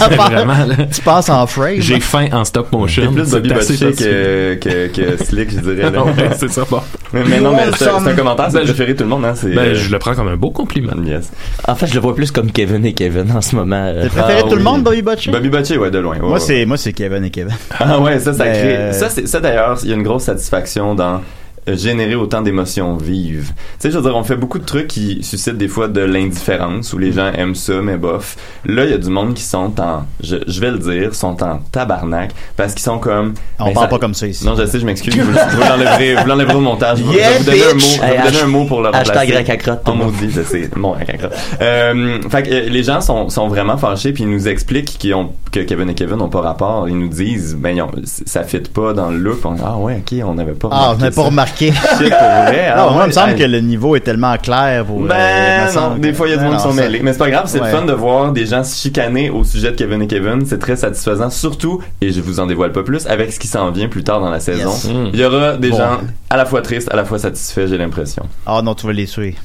C'est 0.10 0.16
vraiment, 0.16 0.54
là. 0.66 0.75
Tu 0.94 1.02
passes 1.02 1.30
en 1.30 1.46
frame. 1.48 1.76
J'ai 1.80 2.00
faim 2.00 2.28
en 2.32 2.44
stop 2.46 2.72
motion. 2.72 3.14
plus 3.14 3.30
Bobby 3.32 3.50
facile. 3.50 3.96
que, 3.96 4.56
que, 4.56 4.88
que 4.88 5.24
Slick, 5.24 5.52
je 5.52 5.60
dirais. 5.60 5.92
Ouais, 5.96 6.30
c'est 6.38 6.50
ça. 6.52 6.64
Bon. 6.70 6.82
Mais, 7.14 7.24
mais 7.30 7.40
non, 7.40 7.52
mais 7.54 7.64
c'est 7.78 7.86
c'est 7.86 7.90
un 7.90 8.14
commentaire, 8.16 8.48
c'est 8.50 8.58
Ben, 8.58 8.66
je- 8.66 8.74
préféré 8.74 8.96
tout 8.96 9.04
le 9.04 9.10
monde, 9.10 9.26
hein. 9.26 9.34
C'est, 9.36 9.50
Ben, 9.50 9.60
euh, 9.70 9.76
je 9.76 9.90
le 9.92 10.00
prends 10.00 10.14
comme 10.16 10.28
un 10.28 10.36
beau 10.38 10.52
compliment. 10.52 10.94
yes. 11.04 11.32
En 11.68 11.76
fait, 11.76 11.88
je 11.88 11.94
le 11.96 12.00
vois 12.00 12.16
plus 12.16 12.32
comme 12.32 12.52
Kevin 12.52 12.86
et 12.86 12.94
Kevin 12.94 13.32
en 13.36 13.42
ce 13.42 13.56
moment. 13.56 13.76
euh. 13.88 14.04
T'as 14.04 14.10
préféré 14.22 14.42
Ah, 14.46 14.50
tout 14.50 14.56
le 14.56 14.64
monde, 14.64 14.84
Bobby 14.84 15.02
Butcher? 15.02 15.32
Bobby 15.32 15.50
Butcher, 15.50 15.78
ouais, 15.78 15.92
de 15.92 16.00
loin. 16.00 16.16
ouais, 16.16 16.20
Moi, 16.22 16.34
ouais. 16.34 16.40
c'est, 16.40 16.66
moi, 16.66 16.78
c'est 16.78 16.94
Kevin 16.94 17.24
et 17.24 17.30
Kevin. 17.32 17.54
Ah 17.80 18.00
ouais, 18.00 18.20
ça, 18.20 18.34
ça 18.34 18.46
crée. 18.48 18.76
euh, 18.78 18.92
Ça, 18.94 19.10
c'est, 19.10 19.28
ça 19.28 19.40
d'ailleurs, 19.40 19.78
il 19.84 19.90
y 19.90 19.94
a 19.94 19.96
une 19.96 20.04
grosse 20.04 20.24
satisfaction 20.24 20.96
dans 20.96 21.22
générer 21.68 22.16
autant 22.16 22.42
d'émotions 22.42 22.96
vives. 22.98 23.48
Tu 23.50 23.54
sais, 23.80 23.92
je 23.92 23.98
veux 23.98 24.04
dire, 24.04 24.16
on 24.16 24.24
fait 24.24 24.36
beaucoup 24.36 24.60
de 24.60 24.66
trucs 24.66 24.88
qui 24.88 25.24
suscitent 25.24 25.58
des 25.58 25.68
fois 25.68 25.88
de 25.88 26.02
l'indifférence 26.02 26.94
où 26.94 26.98
les 26.98 27.12
gens 27.12 27.32
aiment 27.34 27.56
ça, 27.56 27.74
mais 27.82 27.98
bof. 27.98 28.36
Là, 28.66 28.86
il 28.86 28.92
y 28.92 28.94
a 28.94 28.98
du 28.98 29.10
monde 29.10 29.34
qui 29.34 29.44
sont 29.44 29.74
en, 29.82 30.06
je, 30.24 30.38
je 30.48 30.60
vais 30.62 30.72
le 30.72 30.80
dire, 30.80 31.16
sont 31.16 31.42
en 31.44 31.58
tabarnak 31.72 32.32
parce 32.56 32.74
qu'ils 32.74 32.84
sont 32.84 33.00
comme. 33.00 33.34
On 33.60 33.66
ben, 33.66 33.74
parle 33.74 33.86
ça- 33.86 33.90
pas 33.90 34.00
comme 34.00 34.14
ça 34.14 34.28
ici. 34.28 34.46
Non, 34.46 34.56
je 34.56 34.66
sais, 34.66 34.80
je 34.80 34.86
m'excuse. 34.86 35.16
Vous, 35.20 35.32
vous 35.32 35.60
l'enlèverez, 35.70 36.16
vous 36.16 36.28
l'enlèverez 36.28 36.56
au 36.56 36.62
montage. 36.62 37.02
Vais- 37.02 37.16
Yeah, 37.16 37.38
vous 37.40 37.44
donner 37.46 37.64
un 37.64 37.74
mot, 37.74 38.04
Hey, 38.04 38.18
vous 38.18 38.26
donner 38.26 38.42
un 38.42 38.48
mot 38.48 38.66
pour 38.66 38.82
le 38.82 38.90
hashtag 38.90 39.16
remplacer. 39.30 39.34
racacrotte, 39.34 39.84
tout 39.84 39.92
En 39.92 39.94
le 39.96 40.00
monde. 40.04 40.14
maudit, 40.14 40.32
je 40.32 40.42
sais. 40.44 40.70
Bon, 40.76 40.92
racacrotte. 40.92 41.34
Euh, 41.62 42.20
fait 42.30 42.44
que 42.44 42.50
euh, 42.52 42.70
les 42.70 42.84
gens 42.84 43.02
sont, 43.02 43.30
sont 43.30 43.48
vraiment 43.48 43.78
fâchés 43.78 44.12
puis 44.14 44.24
ils 44.24 44.30
nous 44.30 44.48
expliquent 44.48 44.98
qu'ils 44.98 45.14
ont, 45.16 45.32
que 45.52 45.60
Kevin 45.62 45.90
et 45.90 45.94
Kevin 45.96 46.18
n'ont 46.18 46.30
pas 46.30 46.42
rapport. 46.42 46.88
Ils 46.90 46.98
nous 46.98 47.08
disent, 47.08 47.56
ben, 47.60 47.76
ils 47.76 47.82
ont- 47.82 47.92
ça 48.04 48.44
fit 48.44 48.60
pas 48.60 48.94
dans 48.94 49.10
le 49.10 49.18
look. 49.18 49.40
On- 49.46 49.56
ah 49.64 49.78
ouais, 49.78 50.02
ok, 50.06 50.20
on 50.26 50.36
n'avait 50.36 50.52
pas 50.54 50.70
Ah, 50.72 50.76
on 50.76 50.94
remarqué 50.94 51.04
n'a 51.04 51.12
pas 51.12 51.16
ça. 51.22 51.28
Remarqué. 51.56 51.72
Shit, 51.98 52.10
pour 52.10 52.28
vrai. 52.28 52.68
ah 52.74 52.78
Non, 52.78 52.92
moi, 52.92 53.04
il 53.04 53.08
me 53.08 53.12
semble 53.12 53.36
que 53.36 53.44
le 53.44 53.60
niveau 53.60 53.96
est 53.96 54.02
tellement 54.02 54.36
clair 54.38 54.86
pour. 54.86 55.04
euh, 55.04 55.08
Ben 55.08 55.74
non, 55.76 55.96
des 55.98 56.14
fois 56.14 56.28
il 56.28 56.32
y 56.32 56.34
a 56.34 56.38
du 56.38 56.44
monde 56.44 56.56
qui 56.58 56.62
sont 56.64 56.74
mêlés. 56.74 57.00
Mais 57.04 57.14
c'est 57.14 57.20
pas 57.20 57.30
grave, 57.30 57.46
c'est 57.48 57.62
Ouais. 57.62 57.72
fun 57.72 57.84
de 57.86 57.94
voir 57.94 58.32
des 58.32 58.46
gens 58.46 58.64
se 58.64 58.76
chicaner 58.80 59.30
au 59.30 59.44
sujet 59.44 59.72
de 59.72 59.76
Kevin 59.76 60.02
et 60.02 60.08
Kevin. 60.08 60.46
C'est 60.46 60.60
très 60.60 60.76
satisfaisant, 60.76 61.30
surtout, 61.30 61.82
et 62.02 62.12
je 62.12 62.22
vous 62.22 62.40
en 62.40 62.46
dévoile 62.48 62.72
pas 62.72 62.84
plus, 62.84 63.08
avec 63.08 63.32
ce 63.34 63.40
qui 63.40 63.48
s'en 63.48 63.72
vient 63.72 63.88
plus 63.88 64.04
tard 64.04 64.20
dans 64.20 64.30
la 64.30 64.40
saison. 64.40 64.70
Yes. 64.72 64.86
Mm. 64.86 65.10
Il 65.14 65.20
y 65.20 65.24
aura 65.26 65.58
des 65.58 65.70
Bon. 65.70 65.78
gens 65.78 65.98
à 66.30 66.38
la 66.38 66.46
fois 66.46 66.62
tristes, 66.62 66.92
à 66.92 66.96
la 66.96 67.06
fois 67.06 67.18
satisfaits, 67.20 67.68
j'ai 67.68 67.78
l'impression. 67.78 68.24
Ah 68.46 68.62
non, 68.64 68.76
tu 68.76 68.86
vas 68.88 68.94
les 68.94 69.06
tuer. 69.06 69.36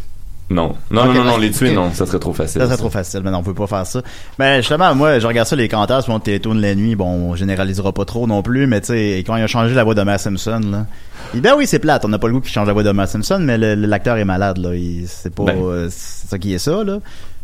Non. 0.50 0.74
Non, 0.90 1.04
non, 1.12 1.22
non, 1.24 1.36
les 1.38 1.52
tuer, 1.52 1.72
non, 1.72 1.92
ça 1.92 2.06
serait 2.06 2.18
trop 2.18 2.32
facile. 2.32 2.60
Ça, 2.60 2.68
c'est 2.68 2.76
trop 2.76 2.90
facile. 2.90 3.20
Mais 3.24 3.30
non, 3.30 3.38
on 3.38 3.42
peut 3.44 3.54
pas 3.54 3.68
faire 3.68 3.86
ça. 3.86 4.02
Mais 4.38 4.56
justement, 4.56 4.92
moi, 4.96 5.20
je 5.20 5.26
regarde 5.26 5.46
ça, 5.46 5.54
les 5.54 5.68
commentaires 5.68 6.02
sur 6.02 6.12
mon 6.12 6.18
télétoon 6.18 6.54
la 6.54 6.74
nuit. 6.74 6.96
Bon, 6.96 7.06
on 7.06 7.36
généralisera 7.36 7.92
pas 7.92 8.04
trop 8.04 8.26
non 8.26 8.42
plus, 8.42 8.66
mais 8.66 8.80
tu 8.80 8.88
sais, 8.88 9.18
quand 9.24 9.36
il 9.36 9.42
a 9.42 9.46
changé 9.46 9.74
la 9.74 9.84
voix 9.84 9.94
de 9.94 10.02
Matt 10.02 10.20
Simpson, 10.20 10.60
là. 10.70 10.86
Il 11.32 11.36
dit, 11.36 11.40
ben 11.48 11.54
oui, 11.56 11.66
c'est 11.68 11.78
plate. 11.78 12.04
On 12.04 12.08
n'a 12.08 12.18
pas 12.18 12.26
le 12.26 12.32
goût 12.34 12.40
qu'il 12.40 12.50
change 12.50 12.66
la 12.66 12.72
voix 12.72 12.82
de 12.82 12.90
Matt 12.90 13.10
Simpson, 13.10 13.38
mais 13.40 13.56
l'acteur 13.58 14.16
est 14.16 14.24
malade, 14.24 14.58
là. 14.58 14.74
Il- 14.74 15.04
C'est 15.06 15.32
pas, 15.32 15.44
Ben. 15.44 15.56
euh, 15.62 15.88
c'est 15.88 16.28
ça 16.28 16.38
qui 16.38 16.52
est 16.52 16.58
ça, 16.58 16.82
là. 16.82 16.98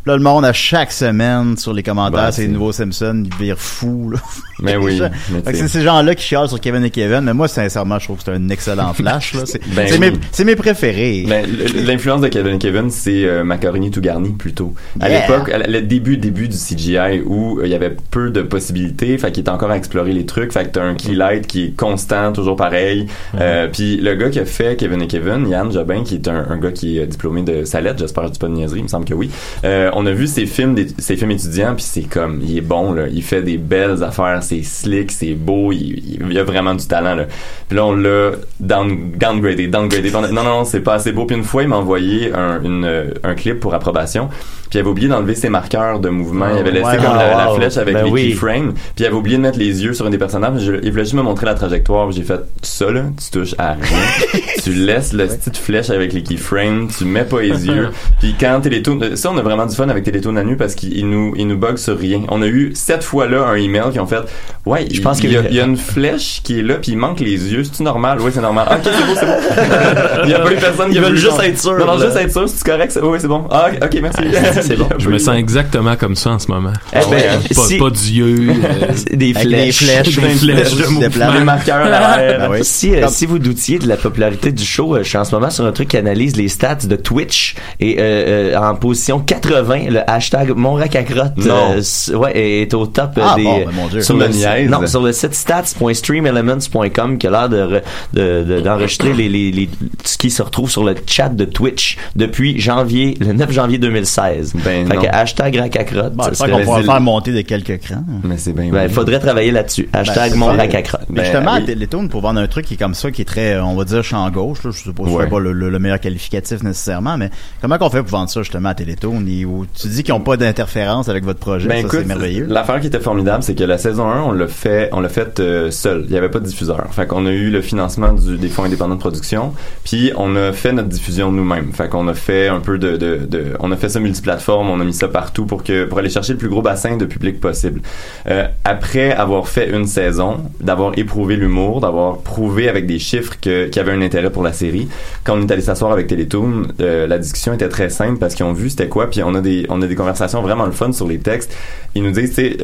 Là, 0.05 0.15
le 0.15 0.23
monde, 0.23 0.45
à 0.45 0.53
chaque 0.53 0.91
semaine, 0.93 1.57
sur 1.57 1.73
les 1.73 1.83
commentaires, 1.83 2.25
Ben, 2.27 2.31
c'est 2.31 2.43
les 2.43 2.47
nouveaux 2.49 2.71
Simpsons, 2.71 3.23
ils 3.25 3.35
virent 3.45 3.57
fous, 3.59 4.09
là. 4.11 4.19
Mais 4.63 4.75
oui, 4.75 4.99
c'est 5.45 5.67
ces 5.67 5.81
gens-là 5.81 6.15
qui 6.15 6.23
chialent 6.23 6.47
sur 6.49 6.59
Kevin 6.59 6.83
et 6.83 6.89
Kevin, 6.89 7.21
mais 7.21 7.33
moi, 7.33 7.47
sincèrement, 7.47 7.99
je 7.99 8.05
trouve 8.05 8.17
que 8.17 8.23
c'est 8.25 8.31
un 8.31 8.49
excellent 8.49 8.93
flash. 8.95 9.35
C'est 9.45 9.61
Ben 9.75 9.87
c'est 9.87 9.99
oui. 10.43 10.45
mes, 10.45 10.55
préférés. 10.55 11.25
Ben, 11.27 11.45
l'influence 11.85 12.21
de 12.21 12.27
Kevin 12.27 12.55
et 12.55 12.57
Kevin, 12.57 12.89
c'est 12.89 13.25
euh, 13.25 13.43
Macaroni 13.43 13.91
tout 13.91 14.01
garni 14.01 14.31
plutôt. 14.31 14.73
À 14.99 15.09
Yeah. 15.09 15.21
l'époque, 15.27 15.51
le 15.67 15.81
début, 15.81 16.17
début 16.17 16.47
du 16.47 16.57
CGI 16.57 17.21
où 17.25 17.59
euh, 17.59 17.65
il 17.65 17.71
y 17.71 17.75
avait 17.75 17.95
peu 18.11 18.29
de 18.29 18.41
possibilités, 18.41 19.17
fait 19.17 19.31
qu'il 19.31 19.43
est 19.45 19.49
encore 19.49 19.71
à 19.71 19.77
explorer 19.77 20.11
les 20.13 20.25
trucs, 20.25 20.51
fait 20.51 20.65
que 20.65 20.69
t'as 20.69 20.83
un 20.83 20.95
key 20.95 21.13
light 21.13 21.47
qui 21.47 21.65
est 21.65 21.75
constant, 21.77 22.33
toujours 22.33 22.55
pareil. 22.55 23.07
Euh, 23.39 23.67
Puis 23.71 23.97
le 23.97 24.15
gars 24.15 24.29
qui 24.29 24.39
a 24.39 24.45
fait 24.45 24.75
Kevin 24.77 25.01
et 25.01 25.07
Kevin, 25.07 25.47
Yann 25.47 25.71
Jobin, 25.71 26.03
qui 26.03 26.15
est 26.15 26.27
un, 26.27 26.45
un 26.49 26.57
gars 26.57 26.71
qui 26.71 26.97
est 26.99 27.05
diplômé 27.07 27.43
de 27.43 27.63
Salette, 27.63 27.99
j'espère 27.99 28.23
que 28.23 28.29
je 28.29 28.33
dis 28.33 28.39
pas 28.39 28.47
de 28.47 28.53
niaiserie, 28.53 28.79
il 28.79 28.83
me 28.83 28.87
semble 28.89 29.05
que 29.05 29.13
oui. 29.13 29.29
Euh, 29.63 29.89
on 29.93 30.05
a 30.05 30.11
vu 30.11 30.27
ses 30.27 30.45
films, 30.45 30.75
des- 30.75 30.87
ses 30.97 31.15
films 31.15 31.31
étudiants, 31.31 31.73
puis 31.75 31.85
c'est 31.87 32.01
comme, 32.03 32.41
il 32.43 32.57
est 32.57 32.61
bon 32.61 32.91
là, 32.93 33.03
il 33.11 33.23
fait 33.23 33.41
des 33.41 33.57
belles 33.57 34.03
affaires, 34.03 34.43
c'est 34.47 34.63
slick, 34.63 35.11
c'est 35.11 35.33
beau, 35.33 35.71
il, 35.71 35.79
il- 36.21 36.27
il 36.31 36.37
a 36.39 36.43
vraiment 36.43 36.73
du 36.75 36.85
talent 36.87 37.15
là. 37.15 37.25
Puis 37.67 37.77
là 37.77 37.85
on 37.85 37.95
l'a 37.95 38.31
down, 38.59 39.11
downgradé, 39.17 39.67
downgradé. 39.67 40.11
Non 40.11 40.21
non 40.33 40.43
non, 40.43 40.65
c'est 40.65 40.81
pas 40.81 40.95
assez 40.95 41.11
beau. 41.11 41.25
Puis 41.25 41.35
une 41.35 41.43
fois 41.43 41.63
il 41.63 41.69
m'a 41.69 41.77
envoyé 41.77 42.33
un, 42.33 42.61
une, 42.63 42.85
euh, 42.85 43.05
un 43.23 43.35
clip 43.35 43.59
pour 43.59 43.73
approbation. 43.73 44.29
Puis 44.69 44.77
il 44.77 44.81
avait 44.81 44.89
oublié 44.89 45.07
d'enlever 45.07 45.35
ses 45.35 45.47
marqueurs 45.49 45.99
de 46.01 46.09
mouvement. 46.09 46.47
il 46.53 46.57
avait 46.59 46.71
laissé 46.71 46.85
ouais, 46.85 46.97
comme 46.97 47.05
wow, 47.05 47.15
la, 47.17 47.45
la 47.45 47.53
flèche 47.55 47.77
avec 47.77 47.93
Ben 47.95 48.03
les 48.05 48.11
oui. 48.11 48.29
keyframes. 48.29 48.73
Puis 48.73 48.83
il 48.99 49.05
avait 49.05 49.15
oublié 49.15 49.37
de 49.37 49.41
mettre 49.41 49.57
les 49.59 49.83
yeux 49.83 49.93
sur 49.93 50.05
un 50.05 50.09
des 50.09 50.17
personnages. 50.17 50.61
Je- 50.61 50.73
il 50.83 50.91
voulait 50.91 51.03
juste 51.05 51.13
me 51.15 51.21
montrer 51.21 51.45
la 51.45 51.53
trajectoire. 51.53 52.11
J'ai 52.11 52.23
fait 52.23 52.41
ça 52.61 52.91
là, 52.91 53.03
tu 53.23 53.31
touches 53.39 53.55
à 53.57 53.73
rien. 53.73 53.97
tu 54.63 54.73
laisses 54.73 55.13
le 55.13 55.25
petite 55.27 55.55
flèche 55.57 55.89
avec 55.89 56.11
les 56.13 56.21
keyframes. 56.21 56.89
Tu 56.97 57.05
mets 57.05 57.23
pas 57.23 57.41
les 57.41 57.65
yeux. 57.67 57.89
Puis 58.19 58.35
quand 58.39 58.59
Télétoon, 58.61 59.15
ça 59.15 59.31
on 59.31 59.37
a 59.37 59.41
vraiment 59.41 59.65
du 59.65 59.75
fun 59.75 59.87
avec 59.87 60.03
Télétoon 60.03 60.33
la 60.33 60.43
nuit 60.43 60.57
parce 60.57 60.75
qu'il 60.75 60.97
il 60.97 61.09
nous 61.09 61.33
il 61.37 61.47
nous 61.47 61.57
bug 61.57 61.77
sur 61.77 61.97
rien. 61.97 62.23
On 62.29 62.41
a 62.41 62.47
eu 62.47 62.71
sept 62.75 63.03
fois 63.03 63.27
là 63.27 63.45
un 63.47 63.55
email 63.55 63.91
qui 63.93 63.99
ont 64.01 64.07
fait 64.07 64.19
ouais, 64.65 64.87
Je 64.91 65.01
pense 65.01 65.17
y, 65.19 65.21
qu'il- 65.21 65.41
il 65.49 65.55
y 65.55 65.59
a 65.59 65.65
une 65.65 65.77
flèche 65.77 66.41
qui 66.43 66.59
est 66.59 66.63
là 66.63 66.75
puis 66.75 66.91
il 66.93 66.97
manque 66.97 67.19
les 67.19 67.51
yeux. 67.53 67.63
C'est 67.63 67.83
normal? 67.83 68.17
Oui, 68.21 68.31
c'est 68.33 68.41
normal. 68.41 68.67
Ok, 68.71 68.79
c'est 68.83 69.05
beau, 69.05 69.13
c'est 69.19 69.25
bon. 69.25 69.33
il 70.25 70.29
y 70.29 70.33
a 70.33 70.39
pas 70.39 70.51
eu 70.51 70.55
personne 70.55 70.89
qui 70.89 70.95
Ils 70.95 70.97
a 70.97 71.01
veulent 71.01 71.09
voulu 71.15 71.21
juste 71.21 71.39
être 71.43 71.59
sûrs, 71.59 71.77
Non, 71.77 71.85
non, 71.85 71.99
juste 71.99 72.15
être 72.17 72.31
sûr, 72.31 72.47
c'est 72.49 72.63
correct? 72.65 72.99
Oui, 73.01 73.17
c'est 73.21 73.27
bon. 73.27 73.45
Ah, 73.51 73.67
ok, 73.81 73.99
merci. 74.01 74.21
c'est 74.61 74.75
bon. 74.77 74.87
Je 74.97 75.09
me 75.09 75.17
sens 75.17 75.35
exactement 75.37 75.95
comme 75.95 76.15
ça 76.15 76.31
en 76.31 76.39
ce 76.39 76.49
moment. 76.51 76.73
Eh 76.93 76.97
ben, 77.09 77.23
Pas, 77.55 77.61
si- 77.61 77.77
pas 77.77 77.89
d'yeux. 77.89 78.49
euh, 78.49 79.15
des 79.15 79.33
Avec 79.35 79.47
des 79.49 79.71
flèches. 79.71 79.77
flèches, 79.83 80.05
Des 80.05 80.11
flèches 80.11 80.37
flèches 80.39 80.75
de 80.75 80.83
de 80.83 80.87
mouvement. 80.89 81.09
plans. 81.09 81.33
Les 81.33 81.43
marqueurs 81.43 81.77
à. 81.93 82.17
Ben 82.17 82.47
oui. 82.51 82.59
Si, 82.63 82.95
euh, 82.95 83.07
si 83.09 83.25
vous 83.25 83.39
doutiez 83.39 83.79
de 83.79 83.87
la 83.87 83.97
popularité 83.97 84.51
du 84.51 84.63
show, 84.65 84.95
euh, 84.95 85.03
je 85.03 85.09
suis 85.09 85.17
en 85.17 85.23
ce 85.25 85.33
moment 85.35 85.49
sur 85.49 85.65
un 85.65 85.71
truc 85.71 85.89
qui 85.89 85.97
analyse 85.97 86.35
les 86.35 86.47
stats 86.47 86.75
de 86.87 86.95
Twitch 86.95 87.55
et 87.79 87.97
euh, 87.99 88.53
euh, 88.53 88.57
en 88.57 88.75
position 88.75 89.19
80, 89.19 89.89
le 89.89 90.09
hashtag 90.09 90.51
monracacrotte 90.55 91.37
Non. 91.37 91.75
euh, 91.77 92.15
ouais, 92.15 92.37
est 92.63 92.73
au 92.73 92.85
top 92.87 93.11
euh, 93.17 93.21
Ah 93.23 93.35
des 93.35 93.43
bon, 93.43 93.57
ben 93.65 93.71
mon 93.73 93.87
Dieu. 93.87 94.01
sur 94.01 94.15
le 94.27 94.69
non 94.69 94.85
sur 94.87 95.01
le 95.01 95.11
site 95.11 95.33
stats.streamelements.com 95.33 97.17
qui 97.17 97.27
a 97.27 97.31
l'air 97.31 97.49
de, 97.49 97.57
re- 97.57 97.81
de- 98.13 98.43
de- 98.43 98.59
d'enregistrer 98.61 99.13
les, 99.13 99.29
les, 99.29 99.51
les- 99.51 99.69
ce 100.03 100.17
qui 100.17 100.29
se 100.29 100.41
retrouve 100.41 100.69
sur 100.69 100.83
le 100.83 100.95
chat 101.05 101.29
de 101.29 101.45
Twitch 101.45 101.97
depuis 102.15 102.59
janvier 102.59 103.15
le 103.19 103.33
9 103.33 103.51
janvier 103.51 103.77
2016. 103.77 104.53
Ben 104.63 104.87
fait 104.87 104.95
non. 104.95 105.01
que 105.01 105.07
hashtag 105.07 105.55
racacrotte. 105.57 106.13
Bon, 106.13 106.23
ça 106.33 106.47
qu'on 106.47 106.61
pourra 106.63 106.83
faire 106.83 107.01
monter 107.01 107.31
de 107.33 107.41
quelques 107.41 107.79
crans. 107.81 108.03
Mais 108.23 108.37
c'est 108.37 108.53
bien. 108.53 108.69
ben, 108.71 108.83
il 108.83 108.89
faudrait 108.89 109.19
travailler 109.19 109.51
là-dessus. 109.51 109.89
Hashtag 109.93 110.31
c'est 110.31 110.37
mon 110.37 110.47
racacrotte. 110.47 111.01
Mais 111.09 111.21
Ben, 111.21 111.23
justement, 111.25 111.53
oui. 111.55 111.63
à 111.63 111.65
Télétoon, 111.65 112.07
pour 112.07 112.21
vendre 112.21 112.39
un 112.39 112.47
truc 112.47 112.65
qui 112.65 112.75
est 112.75 112.77
comme 112.77 112.93
ça, 112.95 113.11
qui 113.11 113.21
est 113.21 113.25
très, 113.25 113.59
on 113.59 113.75
va 113.75 113.83
dire, 113.85 114.03
champ 114.03 114.29
gauche, 114.29 114.63
là, 114.63 114.71
je 114.71 114.83
sais 114.83 114.91
pas 114.91 115.03
si 115.05 115.09
Ouais. 115.09 115.23
c'est 115.23 115.29
pas 115.29 115.39
le, 115.39 115.51
le- 115.51 115.69
le 115.69 115.79
meilleur 115.79 115.99
qualificatif 115.99 116.63
nécessairement, 116.63 117.17
mais 117.17 117.29
comment 117.61 117.77
qu'on 117.77 117.89
fait 117.89 118.01
pour 118.01 118.09
vendre 118.11 118.29
ça 118.29 118.41
justement 118.41 118.69
à 118.69 118.73
Télétoon? 118.75 119.23
Où 119.47 119.65
tu 119.79 119.87
dis 119.87 120.03
qu'ils 120.03 120.13
n'ont 120.13 120.19
pas 120.21 120.37
d'interférence 120.37 121.09
avec 121.09 121.23
votre 121.23 121.39
projet, 121.39 121.67
Ben 121.67 121.75
ça 121.81 121.87
écoute, 121.87 121.99
c'est 122.01 122.05
merveilleux. 122.07 122.45
l'affaire 122.49 122.79
qui 122.79 122.87
était 122.87 122.99
formidable, 122.99 123.43
c'est 123.43 123.55
que 123.55 123.63
la 123.63 123.77
saison 123.77 124.09
1, 124.09 124.16
on 124.21 124.31
l'a 124.31 124.47
fait, 124.47 124.89
on 124.91 124.99
l'a 124.99 125.09
fait 125.09 125.39
euh, 125.39 125.71
seul. 125.71 126.03
Il 126.05 126.11
n'y 126.11 126.17
avait 126.17 126.29
pas 126.29 126.39
de 126.39 126.45
diffuseur. 126.45 126.87
Fait 126.91 127.07
qu'on 127.07 127.25
a 127.25 127.31
eu 127.31 127.49
le 127.49 127.61
financement 127.61 128.13
des 128.13 128.47
fonds 128.49 128.63
indépendants 128.63 128.95
de 128.95 128.99
production, 128.99 129.53
puis 129.83 130.11
on 130.15 130.35
a 130.35 130.51
fait 130.51 130.71
notre 130.71 130.89
diffusion 130.89 131.31
nous-mêmes. 131.31 131.71
Fait 131.73 131.89
qu'on 131.89 132.07
a 132.07 132.13
fait 132.13 132.47
un 132.47 132.59
peu 132.59 132.77
de, 132.77 133.27
on 133.59 133.71
a 133.71 133.77
fait 133.77 133.89
ça 133.89 133.99
multiplateforme, 133.99 134.69
on 134.69 134.79
a 134.79 134.83
mis 134.83 134.93
ça 134.93 135.07
partout 135.07 135.45
pour 135.45 135.63
que 135.63 135.85
pour 135.85 135.99
aller 135.99 136.09
chercher 136.09 136.33
le 136.33 136.39
plus 136.39 136.49
gros 136.49 136.61
bassin 136.61 136.97
de 136.97 137.05
public 137.05 137.39
possible. 137.39 137.81
Euh, 138.27 138.47
après 138.63 139.11
avoir 139.11 139.47
fait 139.47 139.69
une 139.69 139.85
saison, 139.85 140.37
d'avoir 140.61 140.97
éprouvé 140.97 141.35
l'humour, 141.35 141.81
d'avoir 141.81 142.19
prouvé 142.19 142.69
avec 142.69 142.85
des 142.85 142.99
chiffres 142.99 143.35
que 143.41 143.65
qu'il 143.65 143.77
y 143.77 143.79
avait 143.79 143.93
un 143.93 144.01
intérêt 144.01 144.29
pour 144.29 144.43
la 144.43 144.53
série, 144.53 144.87
quand 145.23 145.37
on 145.37 145.41
est 145.41 145.51
allé 145.51 145.61
s'asseoir 145.61 145.91
avec 145.91 146.07
Télétoon, 146.07 146.63
euh, 146.79 147.07
la 147.07 147.17
discussion 147.17 147.53
était 147.53 147.69
très 147.69 147.89
simple 147.89 148.19
parce 148.19 148.35
qu'ils 148.35 148.45
ont 148.45 148.53
vu 148.53 148.69
c'était 148.69 148.87
quoi, 148.87 149.09
puis 149.09 149.21
on 149.23 149.35
a 149.35 149.41
des 149.41 149.65
on 149.69 149.81
a 149.81 149.87
des 149.87 149.95
conversations 149.95 150.41
vraiment 150.41 150.65
le 150.65 150.71
fun 150.71 150.91
sur 150.91 151.07
les 151.07 151.19
textes. 151.19 151.55
Ils 151.95 152.03
nous 152.03 152.11
disent, 152.11 152.35
tu 152.35 152.57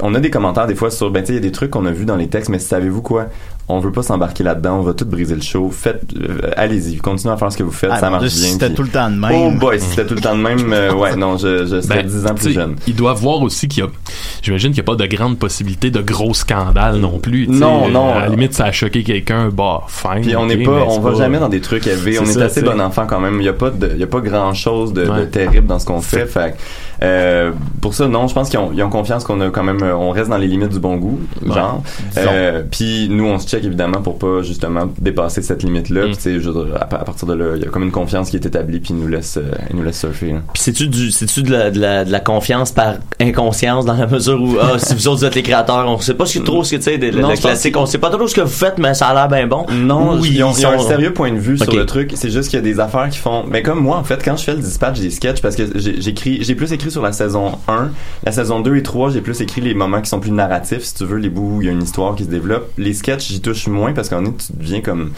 on 0.00 0.14
a 0.14 0.20
des 0.20 0.30
commentaires 0.30 0.55
des 0.64 0.74
fois 0.74 0.90
sur, 0.90 1.10
ben 1.10 1.20
tu 1.22 1.26
sais, 1.26 1.32
il 1.32 1.36
y 1.36 1.38
a 1.38 1.42
des 1.42 1.52
trucs 1.52 1.70
qu'on 1.70 1.84
a 1.84 1.90
vus 1.90 2.06
dans 2.06 2.16
les 2.16 2.28
textes, 2.28 2.48
mais 2.48 2.58
savez-vous 2.58 3.02
quoi? 3.02 3.26
On 3.68 3.80
veut 3.80 3.90
pas 3.90 4.04
s'embarquer 4.04 4.44
là-dedans, 4.44 4.78
on 4.78 4.82
va 4.82 4.94
tout 4.94 5.04
briser 5.06 5.34
le 5.34 5.40
show. 5.42 5.70
Faites, 5.72 6.02
euh, 6.16 6.38
allez-y, 6.56 6.98
continuez 6.98 7.34
à 7.34 7.36
faire 7.36 7.50
ce 7.50 7.58
que 7.58 7.64
vous 7.64 7.72
faites, 7.72 7.90
Ah, 7.92 7.98
ça 7.98 8.10
marche 8.10 8.22
Dieu, 8.22 8.30
si 8.30 8.42
bien. 8.42 8.52
c'était 8.52 8.66
puis- 8.66 8.74
tout 8.76 8.82
le 8.84 8.88
temps 8.90 9.10
de 9.10 9.16
même. 9.16 9.32
Oh 9.34 9.50
boy, 9.58 9.80
si 9.80 9.86
c'était 9.88 10.06
tout 10.06 10.14
le 10.14 10.20
temps 10.20 10.36
de 10.36 10.40
même, 10.40 10.58
euh, 10.72 10.94
ouais, 10.94 11.16
non, 11.16 11.36
je, 11.36 11.66
je 11.66 11.80
serais 11.80 12.04
Ben, 12.04 12.06
10 12.06 12.26
ans 12.26 12.34
tu 12.36 12.44
plus 12.44 12.52
jeune. 12.52 12.76
Ils 12.86 12.94
doivent 12.94 13.18
voir 13.20 13.42
aussi 13.42 13.66
qu'il 13.66 13.82
y 13.82 13.86
a, 13.86 13.90
j'imagine 14.40 14.70
qu'il 14.70 14.80
n'y 14.84 14.88
a 14.88 14.92
pas 14.92 14.94
de 14.94 15.06
grande 15.06 15.36
possibilité 15.40 15.90
de 15.90 16.00
gros 16.00 16.32
scandales 16.32 16.98
non 16.98 17.18
plus. 17.18 17.48
Non, 17.48 17.88
non. 17.88 18.14
À 18.14 18.20
la 18.20 18.28
limite, 18.28 18.54
ça 18.54 18.66
a 18.66 18.72
choqué 18.72 19.02
quelqu'un, 19.02 19.48
bah, 19.48 19.82
fine. 19.88 20.20
Puis 20.22 20.36
on 20.36 20.46
n'est 20.46 20.58
pas, 20.62 20.84
on 20.88 21.00
va 21.00 21.10
pas- 21.10 21.18
jamais 21.18 21.40
dans 21.40 21.48
des 21.48 21.60
trucs 21.60 21.88
élevés. 21.88 22.20
On 22.20 22.22
est 22.22 22.26
ça, 22.34 22.44
assez 22.44 22.62
bon 22.62 22.80
enfant 22.80 23.04
quand 23.08 23.18
même. 23.18 23.40
Il 23.40 23.44
y 23.44 23.48
a 23.48 23.52
pas 23.52 23.70
de, 23.70 23.96
y 23.96 24.02
a 24.04 24.06
pas 24.06 24.20
grand 24.20 24.54
chose 24.54 24.92
de, 24.92 25.24
terrible 25.24 25.66
dans 25.66 25.80
ce 25.80 25.86
qu'on 25.86 26.00
fait. 26.00 26.28
Euh, 27.02 27.52
pour 27.80 27.94
ça, 27.94 28.08
non, 28.08 28.26
je 28.28 28.34
pense 28.34 28.48
qu'ils 28.48 28.58
ont, 28.58 28.70
ils 28.74 28.82
ont 28.82 28.90
confiance 28.90 29.24
qu'on 29.24 29.40
a 29.40 29.50
quand 29.50 29.62
même, 29.62 29.82
euh, 29.82 29.94
on 29.94 30.10
reste 30.10 30.30
dans 30.30 30.38
les 30.38 30.46
limites 30.46 30.70
du 30.70 30.78
bon 30.80 30.96
goût, 30.96 31.20
genre. 31.46 31.82
Euh, 32.16 32.62
puis 32.70 33.08
nous, 33.10 33.24
on 33.26 33.38
se 33.38 33.46
check 33.48 33.64
évidemment 33.64 34.00
pour 34.00 34.18
pas 34.18 34.42
justement 34.42 34.88
dépasser 34.98 35.42
cette 35.42 35.62
limite-là. 35.62 36.06
Mm. 36.06 36.16
Puis 36.16 36.40
à, 36.74 36.82
à 36.82 37.04
partir 37.04 37.28
de 37.28 37.34
là, 37.34 37.56
il 37.56 37.62
y 37.62 37.66
a 37.66 37.68
comme 37.68 37.82
une 37.82 37.90
confiance 37.90 38.30
qui 38.30 38.36
est 38.36 38.46
établie, 38.46 38.80
puis 38.80 38.90
ils 38.94 39.00
nous 39.00 39.08
laisse, 39.08 39.38
ils 39.70 39.76
nous 39.76 39.82
laisse 39.82 39.98
surfer. 40.00 40.32
là. 40.32 40.38
Puis 40.52 40.62
c'est-tu 40.62 40.88
du, 40.88 41.10
c'est-tu 41.10 41.42
de 41.42 41.52
la, 41.52 41.70
de 41.70 41.80
la, 41.80 42.04
de 42.04 42.12
la 42.12 42.20
confiance 42.20 42.72
par 42.72 42.94
inconscience 43.20 43.84
dans 43.84 43.94
la 43.96 44.06
mesure 44.06 44.40
où, 44.40 44.56
ah, 44.60 44.78
si 44.78 44.94
vous 44.94 45.08
autres 45.08 45.24
êtes 45.24 45.34
les 45.34 45.42
créateurs, 45.42 45.86
on 45.88 45.98
sait 45.98 46.14
pas 46.14 46.26
ce 46.26 46.38
que 46.38 46.44
trop 46.44 46.64
ce 46.64 46.72
que 46.72 46.76
tu 46.76 46.82
sais, 46.82 46.96
le, 46.96 47.36
classique, 47.40 47.76
on 47.76 47.86
sait 47.86 47.98
pas 47.98 48.10
trop 48.10 48.26
ce 48.26 48.34
que 48.34 48.40
vous 48.40 48.46
faites, 48.48 48.78
mais 48.78 48.94
ça 48.94 49.08
a 49.08 49.14
l'air 49.14 49.28
bien 49.28 49.46
bon. 49.46 49.66
Non, 49.72 50.18
Oui, 50.18 50.30
ils, 50.32 50.42
ont, 50.42 50.52
ils 50.52 50.60
ils 50.60 50.66
ont 50.66 50.70
un 50.70 50.78
sérieux 50.78 51.12
point 51.12 51.32
de 51.32 51.38
vue 51.38 51.58
sur 51.58 51.72
le 51.74 51.86
truc. 51.86 52.12
C'est 52.14 52.30
juste 52.30 52.48
qu'il 52.50 52.58
y 52.58 52.62
a 52.62 52.64
des 52.64 52.80
affaires 52.80 53.08
qui 53.10 53.18
font. 53.18 53.44
Mais 53.48 53.62
comme 53.62 53.80
moi, 53.80 53.96
en 53.96 54.04
fait, 54.04 54.22
quand 54.24 54.36
je 54.36 54.44
fais 54.44 54.54
le 54.54 54.60
dispatch 54.60 55.00
des 55.00 55.10
sketchs, 55.10 55.40
parce 55.40 55.56
que 55.56 55.64
j'écris, 55.76 56.38
j'ai 56.42 56.54
plus 56.54 56.72
écrit 56.72 56.85
écrit 56.86 56.92
sur 56.92 57.02
la 57.02 57.12
saison 57.12 57.52
1. 57.68 57.90
La 58.24 58.32
saison 58.32 58.60
2 58.60 58.76
et 58.76 58.82
3, 58.82 59.10
j'ai 59.10 59.20
plus 59.20 59.40
écrit 59.40 59.60
les 59.60 59.74
moments 59.74 60.00
qui 60.00 60.08
sont 60.08 60.20
plus 60.20 60.30
narratifs, 60.30 60.82
si 60.82 60.94
tu 60.94 61.04
veux, 61.04 61.16
les 61.18 61.28
bouts 61.28 61.56
où 61.56 61.62
il 61.62 61.66
y 61.66 61.68
a 61.68 61.72
une 61.72 61.82
histoire 61.82 62.14
qui 62.14 62.24
se 62.24 62.28
développe. 62.28 62.70
Les 62.78 62.92
sketchs, 62.94 63.26
j'y 63.28 63.40
touche 63.40 63.66
moins 63.66 63.92
parce 63.92 64.08
qu'en 64.08 64.24
est, 64.24 64.36
tu 64.36 64.52
deviens 64.52 64.80
comme... 64.80 65.10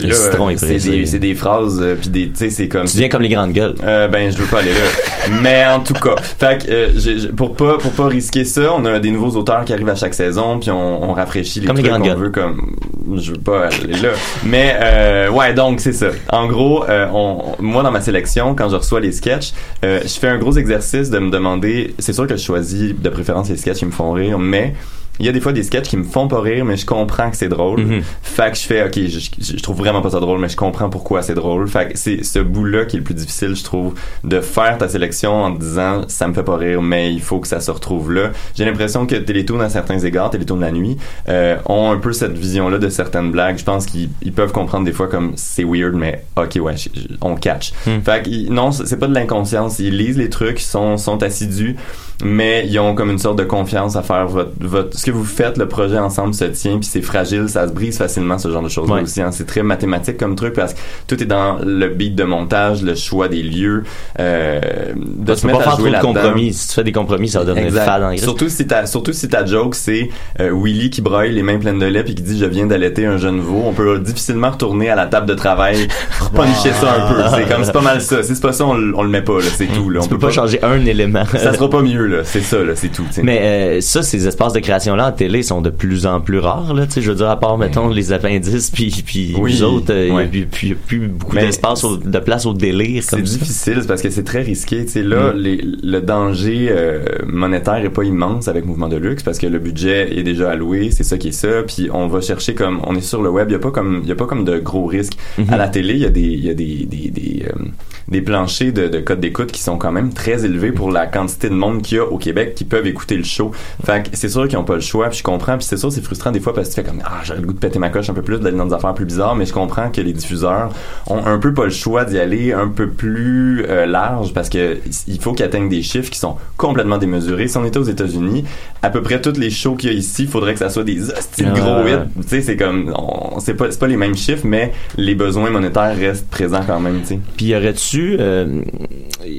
Le 0.00 0.08
là, 0.08 0.14
citron 0.14 0.48
est 0.50 0.56
c'est 0.56 0.78
des, 0.78 1.06
c'est 1.06 1.20
des 1.20 1.34
phrases, 1.36 1.78
euh, 1.80 1.94
puis 1.94 2.08
des, 2.10 2.28
tu 2.30 2.36
sais, 2.36 2.50
c'est 2.50 2.66
comme... 2.66 2.86
Tu 2.86 2.94
deviens 2.96 3.08
comme 3.08 3.22
les 3.22 3.28
grandes 3.28 3.52
gueules. 3.52 3.76
Euh, 3.84 4.08
ben, 4.08 4.30
je 4.32 4.36
veux 4.36 4.46
pas 4.46 4.58
aller 4.58 4.72
là. 4.72 5.30
Mais 5.40 5.64
en 5.66 5.78
tout 5.80 5.94
cas, 5.94 6.16
fait 6.20 6.64
que, 6.66 6.70
euh, 6.72 6.88
j'ai- 6.96 7.18
j'ai- 7.20 7.28
pour 7.28 7.54
pas 7.54 7.78
pour 7.78 7.92
pas 7.92 8.08
risquer 8.08 8.44
ça, 8.44 8.72
on 8.76 8.84
a 8.86 8.98
des 8.98 9.12
nouveaux 9.12 9.38
auteurs 9.38 9.64
qui 9.64 9.72
arrivent 9.72 9.88
à 9.88 9.94
chaque 9.94 10.14
saison, 10.14 10.58
puis 10.58 10.70
on, 10.72 11.08
on 11.10 11.12
rafraîchit 11.12 11.60
les 11.60 11.66
Comme 11.68 11.76
les 11.76 11.82
trucs 11.84 11.92
grandes 11.92 12.02
qu'on 12.02 12.08
gueules. 12.08 12.18
veut. 12.24 12.30
Comme, 12.30 12.74
je 13.16 13.32
veux 13.32 13.38
pas 13.38 13.66
aller 13.66 13.92
là. 14.00 14.10
Mais 14.44 14.76
euh, 14.80 15.30
ouais, 15.30 15.54
donc 15.54 15.80
c'est 15.80 15.92
ça. 15.92 16.08
En 16.30 16.46
gros, 16.46 16.84
euh, 16.84 17.06
on, 17.12 17.56
moi 17.60 17.82
dans 17.82 17.90
ma 17.90 18.00
sélection, 18.00 18.54
quand 18.54 18.68
je 18.68 18.76
reçois 18.76 19.00
les 19.00 19.12
sketchs, 19.12 19.52
euh, 19.84 20.00
je 20.02 20.18
fais 20.18 20.28
un 20.28 20.38
gros 20.38 20.52
exercice 20.52 21.10
de 21.10 21.18
me 21.18 21.30
demander. 21.30 21.94
C'est 21.98 22.12
sûr 22.12 22.26
que 22.26 22.36
je 22.36 22.42
choisis 22.42 22.94
de 22.94 23.08
préférence 23.08 23.48
les 23.48 23.56
sketchs 23.56 23.78
qui 23.78 23.86
me 23.86 23.90
font 23.90 24.12
rire, 24.12 24.38
mais 24.38 24.74
il 25.20 25.26
y 25.26 25.28
a 25.28 25.32
des 25.32 25.40
fois 25.40 25.52
des 25.52 25.62
sketchs 25.62 25.88
qui 25.88 25.96
me 25.96 26.04
font 26.04 26.26
pas 26.28 26.40
rire, 26.40 26.64
mais 26.64 26.76
je 26.76 26.84
comprends 26.86 27.30
que 27.30 27.36
c'est 27.36 27.48
drôle. 27.48 27.80
Mhm. 27.82 28.02
Fait 28.22 28.50
que 28.50 28.56
je 28.56 28.62
fais, 28.62 28.84
ok, 28.84 28.98
je, 29.06 29.20
je- 29.56 29.62
trouve 29.62 29.76
vraiment 29.76 30.02
pas 30.02 30.10
ça 30.10 30.20
drôle, 30.20 30.40
mais 30.40 30.48
je 30.48 30.56
comprends 30.56 30.90
pourquoi 30.90 31.22
c'est 31.22 31.34
drôle. 31.34 31.68
Fait 31.68 31.92
que 31.92 31.98
c'est 31.98 32.24
ce 32.24 32.38
bout-là 32.40 32.84
qui 32.84 32.96
est 32.96 32.98
le 32.98 33.04
plus 33.04 33.14
difficile, 33.14 33.54
je 33.54 33.62
trouve, 33.64 33.94
de 34.24 34.40
faire 34.40 34.76
ta 34.78 34.88
sélection 34.88 35.44
en 35.44 35.54
te 35.54 35.60
disant, 35.60 36.02
ça 36.08 36.26
me 36.28 36.34
fait 36.34 36.42
pas 36.42 36.56
rire, 36.56 36.82
mais 36.82 37.12
il 37.14 37.20
faut 37.22 37.38
que 37.38 37.46
ça 37.48 37.60
se 37.60 37.70
retrouve 37.70 38.12
là. 38.12 38.30
J'ai 38.56 38.64
l'impression 38.64 39.06
que 39.06 39.14
Télétoon, 39.14 39.60
à 39.60 39.68
certains 39.68 39.98
égards, 40.00 40.30
Télétoon 40.30 40.56
de 40.56 40.62
la 40.62 40.72
nuit, 40.72 40.96
euh, 41.28 41.56
ont 41.66 41.90
un 41.92 41.98
peu 41.98 42.12
cette 42.12 42.36
vision-là 42.36 42.78
de 42.78 42.88
certaines 42.88 43.30
blagues. 43.30 43.58
Je 43.58 43.64
pense 43.64 43.86
qu'ils 43.86 44.08
ils 44.22 44.32
peuvent 44.32 44.52
comprendre 44.52 44.84
des 44.84 44.92
fois 44.92 45.06
comme 45.08 45.32
c'est 45.36 45.64
weird, 45.64 45.94
mais 45.94 46.24
ok, 46.36 46.58
ouais, 46.60 46.76
je- 46.76 46.88
on 47.20 47.36
catch. 47.36 47.72
Hmm. 47.86 48.00
Fait 48.04 48.22
que 48.24 48.50
non, 48.50 48.72
c'est 48.72 48.98
pas 48.98 49.06
de 49.06 49.14
l'inconscience. 49.14 49.78
Ils 49.78 49.96
lisent 49.96 50.18
les 50.18 50.28
trucs, 50.30 50.60
sont, 50.60 50.96
sont 50.96 51.22
assidus, 51.22 51.76
mais 52.22 52.64
ils 52.68 52.78
ont 52.78 52.94
comme 52.94 53.10
une 53.10 53.18
sorte 53.18 53.38
de 53.38 53.44
confiance 53.44 53.96
à 53.96 54.02
faire 54.02 54.26
votre, 54.26 54.50
votre 54.60 54.96
ce 54.96 55.04
que 55.04 55.10
vous 55.10 55.24
faites 55.24 55.58
le 55.58 55.66
projet 55.66 55.98
ensemble 55.98 56.32
se 56.34 56.44
tient 56.44 56.76
puis 56.78 56.84
c'est 56.88 57.02
fragile 57.02 57.48
ça 57.48 57.66
se 57.66 57.72
brise 57.72 57.98
facilement 57.98 58.38
ce 58.38 58.50
genre 58.50 58.62
de 58.62 58.68
choses 58.68 58.88
Ouais. 58.90 59.02
aussi 59.02 59.20
hein. 59.20 59.30
c'est 59.32 59.46
très 59.46 59.62
mathématique 59.62 60.16
comme 60.16 60.36
truc 60.36 60.54
parce 60.54 60.74
que 60.74 60.78
tout 61.08 61.20
est 61.22 61.26
dans 61.26 61.56
le 61.64 61.88
beat 61.88 62.14
de 62.14 62.24
montage 62.24 62.82
le 62.82 62.94
choix 62.94 63.28
des 63.28 63.42
lieux 63.42 63.82
euh, 64.20 64.60
de 64.94 65.34
tu 65.34 65.40
se 65.40 65.46
mettre 65.46 65.58
pas 65.58 65.64
à 65.64 65.66
faire 65.66 65.72
trop 65.74 65.80
jouer 65.82 65.90
de 65.90 65.94
là-dedans. 65.94 66.12
compromis. 66.14 66.52
Si 66.52 66.68
tu 66.68 66.74
fais 66.74 66.84
des 66.84 66.92
compromis, 66.92 67.28
ça 67.28 67.40
va 67.40 67.44
devenir 67.46 67.66
Exact. 67.66 67.84
fade 67.84 68.02
en. 68.02 68.16
Surtout 68.16 68.48
si 68.48 68.66
ta 68.66 68.86
surtout 68.86 69.12
si 69.12 69.28
ta 69.28 69.44
joke 69.44 69.74
c'est 69.74 70.08
euh, 70.40 70.50
Willy 70.54 70.90
qui 70.90 71.00
broye 71.02 71.26
les 71.28 71.42
mains 71.42 71.58
pleines 71.58 71.78
de 71.78 71.86
lait 71.86 72.04
puis 72.04 72.14
qui 72.14 72.22
dit 72.22 72.38
je 72.38 72.44
viens 72.46 72.66
d'allaiter 72.66 73.06
un 73.06 73.16
jeune 73.16 73.40
veau, 73.40 73.62
on 73.66 73.72
peut 73.72 73.98
difficilement 73.98 74.50
retourner 74.50 74.90
à 74.90 74.94
la 74.94 75.06
table 75.06 75.26
de 75.26 75.34
travail, 75.34 75.88
puncher 76.34 76.72
ça 76.72 76.94
un 77.04 77.12
peu. 77.12 77.20
C'est 77.34 77.48
comme 77.52 77.64
c'est 77.64 77.72
pas 77.72 77.80
mal 77.82 78.00
ça. 78.00 78.22
Si 78.22 78.34
c'est 78.34 78.40
pas 78.42 78.52
ça, 78.52 78.66
on, 78.66 78.74
le- 78.74 78.96
on 78.96 79.02
le 79.02 79.08
met 79.08 79.22
pas 79.22 79.38
là, 79.38 79.46
c'est 79.56 79.66
tout 79.74 79.90
là. 79.90 80.00
Tu 80.00 80.06
on 80.06 80.08
peux 80.08 80.18
pas 80.18 80.30
changer 80.30 80.62
un 80.62 80.84
élément. 80.86 81.24
Ça 81.36 81.52
sera 81.52 81.68
pas 81.68 81.82
mieux 81.82 82.03
là, 82.08 82.24
c'est 82.24 82.40
ça 82.42 82.62
là, 82.62 82.72
c'est 82.74 82.88
tout. 82.90 83.04
Mais 83.22 83.38
euh, 83.42 83.80
ça, 83.80 84.02
ces 84.02 84.26
espaces 84.26 84.52
de 84.52 84.60
création-là 84.60 85.08
en 85.08 85.12
télé 85.12 85.42
sont 85.42 85.60
de 85.60 85.70
plus 85.70 86.06
en 86.06 86.20
plus 86.20 86.38
rares. 86.38 86.74
Là, 86.74 86.86
tu 86.86 86.92
sais, 86.92 87.02
je 87.02 87.10
veux 87.10 87.16
dire, 87.16 87.28
à 87.30 87.38
part, 87.38 87.58
mettons, 87.58 87.88
les 87.88 88.12
appendices, 88.12 88.70
puis, 88.70 89.02
puis 89.04 89.34
Oui, 89.38 89.52
les 89.52 89.62
autres, 89.62 89.92
euh, 89.92 90.04
il 90.06 90.08
y 90.08 90.10
a 90.10 90.14
ouais. 90.14 90.26
plus- 90.26 90.46
puis 90.46 90.68
y 90.68 90.72
a 90.72 90.76
plus 90.86 91.08
beaucoup 91.08 91.36
d'espace, 91.36 91.82
de 91.84 92.18
place 92.18 92.46
au 92.46 92.54
délire. 92.54 93.02
C'est 93.04 93.20
difficile 93.22 93.82
parce 93.86 94.02
que 94.02 94.10
c'est 94.10 94.24
très 94.24 94.42
risqué. 94.42 94.84
Tu 94.84 94.92
sais, 94.92 95.02
là, 95.02 95.32
Mm. 95.32 95.36
les- 95.38 95.64
le 95.82 96.00
danger 96.00 96.68
euh, 96.70 97.04
monétaire 97.26 97.76
est 97.84 97.90
pas 97.90 98.04
immense 98.04 98.48
avec 98.48 98.64
Mouvement 98.66 98.88
de 98.88 98.96
Luxe 98.96 99.22
parce 99.22 99.38
que 99.38 99.46
le 99.46 99.58
budget 99.58 100.16
est 100.18 100.22
déjà 100.22 100.50
alloué, 100.50 100.90
c'est 100.90 101.04
ça 101.04 101.18
qui 101.18 101.28
est 101.28 101.32
ça. 101.32 101.62
Puis 101.66 101.88
on 101.92 102.06
va 102.08 102.20
chercher 102.20 102.54
comme 102.54 102.80
on 102.86 102.94
est 102.94 103.00
sur 103.00 103.22
le 103.22 103.30
web, 103.30 103.48
il 103.48 103.52
y 103.52 103.56
a 103.56 103.58
pas 103.58 103.70
comme 103.70 104.00
il 104.02 104.08
y 104.08 104.12
a 104.12 104.16
pas 104.16 104.26
comme 104.26 104.44
de 104.44 104.58
gros 104.58 104.86
risques. 104.86 105.14
Mhm. 105.38 105.46
À 105.50 105.56
la 105.56 105.68
télé, 105.68 105.94
il 105.94 106.00
y 106.00 106.06
a 106.06 106.10
des 106.10 106.20
il 106.20 106.44
y 106.44 106.50
a 106.50 106.54
des 106.54 106.86
des 106.90 107.10
des, 107.10 107.42
euh, 107.46 107.64
des 108.08 108.20
planchers 108.20 108.72
de, 108.72 108.88
de 108.88 109.00
code 109.00 109.20
d'écoute 109.20 109.50
qui 109.52 109.62
sont 109.62 109.76
quand 109.78 109.92
même 109.92 110.12
très 110.12 110.44
élevés 110.44 110.72
pour 110.72 110.90
la 110.90 111.06
quantité 111.06 111.48
de 111.48 111.54
monde 111.54 111.82
qu'il 111.94 111.98
y 111.98 112.00
a 112.00 112.04
au 112.04 112.18
Québec 112.18 112.54
qui 112.54 112.64
peuvent 112.64 112.86
écouter 112.86 113.16
le 113.16 113.24
show. 113.24 113.52
Fait 113.84 114.02
que 114.02 114.16
c'est 114.16 114.28
sûr 114.28 114.48
qu'ils 114.48 114.58
ont 114.58 114.64
pas 114.64 114.74
le 114.74 114.80
choix, 114.80 115.08
puis 115.08 115.18
je 115.18 115.22
comprends, 115.22 115.56
puis 115.56 115.66
c'est 115.66 115.76
sûr 115.76 115.92
c'est 115.92 116.02
frustrant 116.02 116.32
des 116.32 116.40
fois 116.40 116.54
parce 116.54 116.68
que 116.68 116.74
tu 116.74 116.80
fais 116.80 116.86
comme 116.88 117.00
ah 117.04 117.20
j'ai 117.24 117.34
le 117.34 117.42
goût 117.42 117.52
de 117.52 117.58
péter 117.58 117.78
ma 117.78 117.88
coche 117.90 118.10
un 118.10 118.14
peu 118.14 118.22
plus, 118.22 118.38
d'aller 118.38 118.56
dans 118.56 118.66
des 118.66 118.74
affaires 118.74 118.94
plus 118.94 119.04
bizarres, 119.04 119.36
mais 119.36 119.46
je 119.46 119.52
comprends 119.52 119.90
que 119.90 120.00
les 120.00 120.12
diffuseurs 120.12 120.70
ont 121.06 121.24
un 121.24 121.38
peu 121.38 121.52
pas 121.54 121.64
le 121.64 121.70
choix 121.70 122.04
d'y 122.04 122.18
aller 122.18 122.52
un 122.52 122.68
peu 122.68 122.88
plus 122.88 123.64
euh, 123.68 123.86
large 123.86 124.32
parce 124.32 124.48
que 124.48 124.78
il 125.06 125.20
faut 125.20 125.32
qu'ils 125.32 125.44
atteignent 125.44 125.68
des 125.68 125.82
chiffres 125.82 126.10
qui 126.10 126.18
sont 126.18 126.36
complètement 126.56 126.98
démesurés. 126.98 127.48
Si 127.48 127.56
on 127.56 127.64
était 127.64 127.78
aux 127.78 127.82
États-Unis, 127.84 128.44
à 128.82 128.90
peu 128.90 129.02
près 129.02 129.20
tous 129.20 129.38
les 129.38 129.50
shows 129.50 129.74
qu'il 129.76 129.90
y 129.90 129.94
a 129.94 129.96
ici, 129.96 130.22
il 130.24 130.28
faudrait 130.28 130.52
que 130.54 130.58
ça 130.58 130.70
soit 130.70 130.84
des 130.84 131.10
hosties 131.10 131.42
de 131.42 131.48
Ah, 131.54 131.58
gros 131.60 131.86
hits. 131.86 132.22
Tu 132.22 132.28
sais, 132.28 132.40
c'est 132.42 132.56
comme 132.56 132.92
on, 132.96 133.38
c'est 133.40 133.54
pas 133.54 133.70
c'est 133.70 133.78
pas 133.78 133.86
les 133.86 133.96
mêmes 133.96 134.16
chiffres, 134.16 134.44
mais 134.46 134.72
les 134.96 135.14
besoins 135.14 135.50
monétaires 135.50 135.96
restent 135.96 136.28
présents 136.28 136.62
quand 136.66 136.80
même. 136.80 137.00
Tu 137.02 137.06
sais. 137.06 137.20
Puis 137.36 137.46
y 137.46 137.56
aurait-tu, 137.56 138.16
euh, 138.18 138.60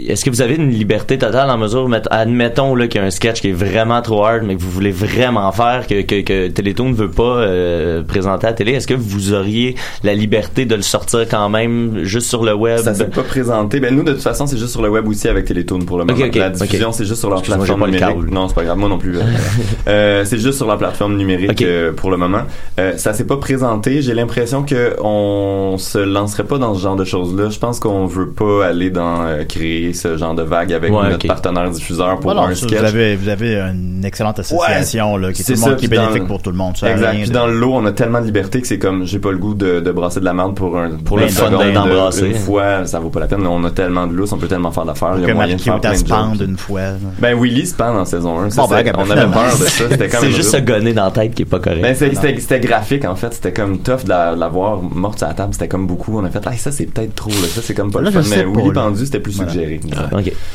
est-ce 0.07 0.23
que 0.25 0.29
vous 0.29 0.41
avez 0.41 0.55
une 0.55 0.69
liberté 0.69 1.17
totale 1.17 1.49
en 1.49 1.57
mesure, 1.57 1.87
met- 1.89 2.01
admettons 2.45 2.75
là 2.75 2.87
qu'il 2.87 3.01
y 3.01 3.03
a 3.03 3.07
un 3.07 3.11
sketch 3.11 3.41
qui 3.41 3.49
est 3.49 3.53
vraiment 3.53 4.01
trop 4.01 4.23
hard, 4.25 4.43
mais 4.43 4.55
que 4.55 4.61
vous 4.61 4.69
voulez 4.69 4.91
vraiment 4.91 5.51
faire, 5.51 5.87
que, 5.87 6.01
que, 6.01 6.21
que 6.21 6.47
Télétoon 6.49 6.89
ne 6.89 6.93
veut 6.93 7.09
pas 7.09 7.23
euh, 7.23 8.03
présenter 8.03 8.47
à 8.47 8.51
la 8.51 8.55
télé, 8.55 8.73
est-ce 8.73 8.87
que 8.87 8.93
vous 8.93 9.33
auriez 9.33 9.75
la 10.03 10.13
liberté 10.13 10.65
de 10.65 10.75
le 10.75 10.81
sortir 10.81 11.25
quand 11.29 11.49
même 11.49 12.03
juste 12.03 12.27
sur 12.27 12.43
le 12.43 12.53
web? 12.53 12.79
Ça 12.79 12.93
s'est 12.93 13.05
pas 13.07 13.23
présenté. 13.23 13.79
Ben 13.79 13.95
nous 13.95 14.03
de 14.03 14.13
toute 14.13 14.21
façon 14.21 14.45
c'est 14.47 14.57
juste 14.57 14.71
sur 14.71 14.81
le 14.81 14.89
web 14.89 15.07
aussi 15.07 15.27
avec 15.27 15.45
Télétoon 15.45 15.79
pour 15.79 15.97
le 15.97 16.05
moment. 16.05 16.17
Ok, 16.17 16.25
ok, 16.27 16.35
la 16.35 16.49
diffusion 16.49 16.91
c'est 16.91 17.05
juste 17.05 17.19
sur 17.19 17.29
leur 17.29 17.41
plateforme 17.41 17.79
pas 17.79 17.87
numérique. 17.87 18.31
Non 18.31 18.47
c'est 18.47 18.55
pas 18.55 18.63
grave, 18.63 18.77
moi 18.77 18.89
non 18.89 18.97
plus. 18.97 19.17
euh, 19.17 19.21
euh, 19.87 20.25
c'est 20.25 20.37
juste 20.39 20.57
sur 20.57 20.67
la 20.67 20.77
plateforme 20.77 21.17
numérique 21.17 21.61
euh, 21.61 21.91
pour 21.93 22.11
le 22.11 22.17
moment. 22.17 22.41
Euh, 22.79 22.93
ça 22.97 23.13
s'est 23.13 23.25
pas 23.25 23.37
présenté. 23.37 24.01
J'ai 24.01 24.13
l'impression 24.13 24.63
que 24.63 24.95
on 25.01 25.77
se 25.77 25.97
lancerait 25.97 26.43
pas 26.43 26.57
dans 26.57 26.75
ce 26.75 26.81
genre 26.81 26.95
de 26.95 27.05
choses 27.05 27.35
là. 27.35 27.49
Je 27.49 27.59
pense 27.59 27.79
qu'on 27.79 28.05
veut 28.05 28.29
pas 28.29 28.65
aller 28.67 28.89
dans 28.89 29.23
euh, 29.25 29.43
créer 29.45 29.93
ce 29.93 30.17
genre 30.17 30.35
de 30.35 30.43
vague 30.43 30.73
avec 30.73 30.91
Ouais, 30.91 31.09
notre 31.09 31.27
partenaire 31.27 31.69
diffuseur 31.69 32.19
pour 32.19 32.33
Un 32.43 32.55
sketch. 32.55 32.77
vous, 32.79 32.85
avez, 32.85 33.15
vous 33.15 33.29
avez 33.29 33.55
une 33.59 34.03
excellente 34.05 34.39
association 34.39 35.17
là, 35.17 35.31
qui 35.33 35.41
est 35.41 35.45
tout 35.45 35.51
le 35.53 35.59
monde 35.59 35.75
qui 35.77 35.85
est 35.85 35.89
bénéfique 35.89 36.21
le- 36.21 36.27
pour 36.27 36.41
tout 36.41 36.51
le 36.51 36.57
monde. 36.57 36.77
Ça 36.77 36.91
Exact. 36.91 37.11
Puis 37.15 37.27
de- 37.29 37.33
dans 37.33 37.47
le 37.47 37.57
lot, 37.59 37.73
on 37.73 37.85
a 37.85 37.91
tellement 37.91 38.21
de 38.21 38.25
liberté 38.25 38.61
que 38.61 38.67
c'est 38.67 38.79
comme 38.79 39.05
j'ai 39.05 39.19
pas 39.19 39.31
le 39.31 39.37
goût 39.37 39.53
de, 39.53 39.79
de 39.79 39.91
brasser 39.91 40.19
de 40.19 40.25
la 40.25 40.33
merde 40.33 40.55
pour 40.55 40.77
un 40.77 40.91
Pour 40.91 41.17
le 41.17 41.23
une 41.23 41.29
fun 41.29 41.49
d'embrasser. 41.49 42.27
Une 42.27 42.35
fois, 42.35 42.85
ça 42.85 42.99
vaut 42.99 43.09
pas 43.09 43.19
la 43.21 43.27
peine. 43.27 43.45
On 43.47 43.63
a 43.63 43.71
tellement 43.71 44.07
de 44.07 44.13
lousse, 44.13 44.31
on 44.31 44.37
peut 44.37 44.47
tellement 44.47 44.71
faire 44.71 44.85
d'affaires. 44.85 45.13
Il 45.17 45.27
y 45.27 45.31
a 45.31 45.33
moyen 45.33 45.55
de 45.55 45.61
faire 45.61 45.79
plein 45.79 45.93
de 46.35 46.45
une 46.45 46.57
fois. 46.57 46.81
Ben 47.19 47.39
Willy 47.39 47.65
se 47.65 47.73
pend 47.75 47.95
en 47.97 48.05
saison 48.05 48.39
1. 48.39 48.49
Ça, 48.51 48.61
Bon, 48.61 48.67
ben, 48.67 48.83
ben, 48.83 48.93
on 48.97 49.09
avait 49.09 49.31
peur 49.31 49.57
de 49.59 49.65
ça. 49.65 49.83
C'est 50.19 50.31
juste 50.31 50.51
se 50.51 50.57
gonner 50.57 50.93
dans 50.93 51.05
la 51.05 51.11
tête 51.11 51.33
qui 51.33 51.41
est 51.43 51.45
pas 51.45 51.59
correct. 51.59 51.81
Ben, 51.81 51.95
c'était 51.95 52.59
graphique 52.59 53.05
en 53.05 53.15
fait, 53.15 53.33
c'était 53.33 53.53
comme 53.53 53.79
tough 53.79 54.03
de 54.03 54.09
la, 54.09 54.35
de 54.35 54.39
la 54.39 54.47
voir 54.47 54.81
morte 54.81 55.19
sur 55.19 55.27
la 55.27 55.33
table, 55.33 55.53
c'était 55.53 55.67
comme 55.67 55.87
beaucoup. 55.87 56.19
On 56.19 56.25
a 56.25 56.29
fait, 56.29 56.41
ah, 56.45 56.51
ça 56.57 56.71
c'est 56.71 56.85
peut-être 56.85 57.15
trop, 57.15 57.31
ça 57.31 57.61
c'est 57.63 57.73
comme 57.73 57.91
pas 57.91 58.01
le 58.01 58.11
fun. 58.11 58.21
Mais 58.29 58.43
Willy 58.45 58.71
pendu, 58.73 59.05
c'était 59.05 59.19
plus 59.19 59.33
suggéré. 59.33 59.79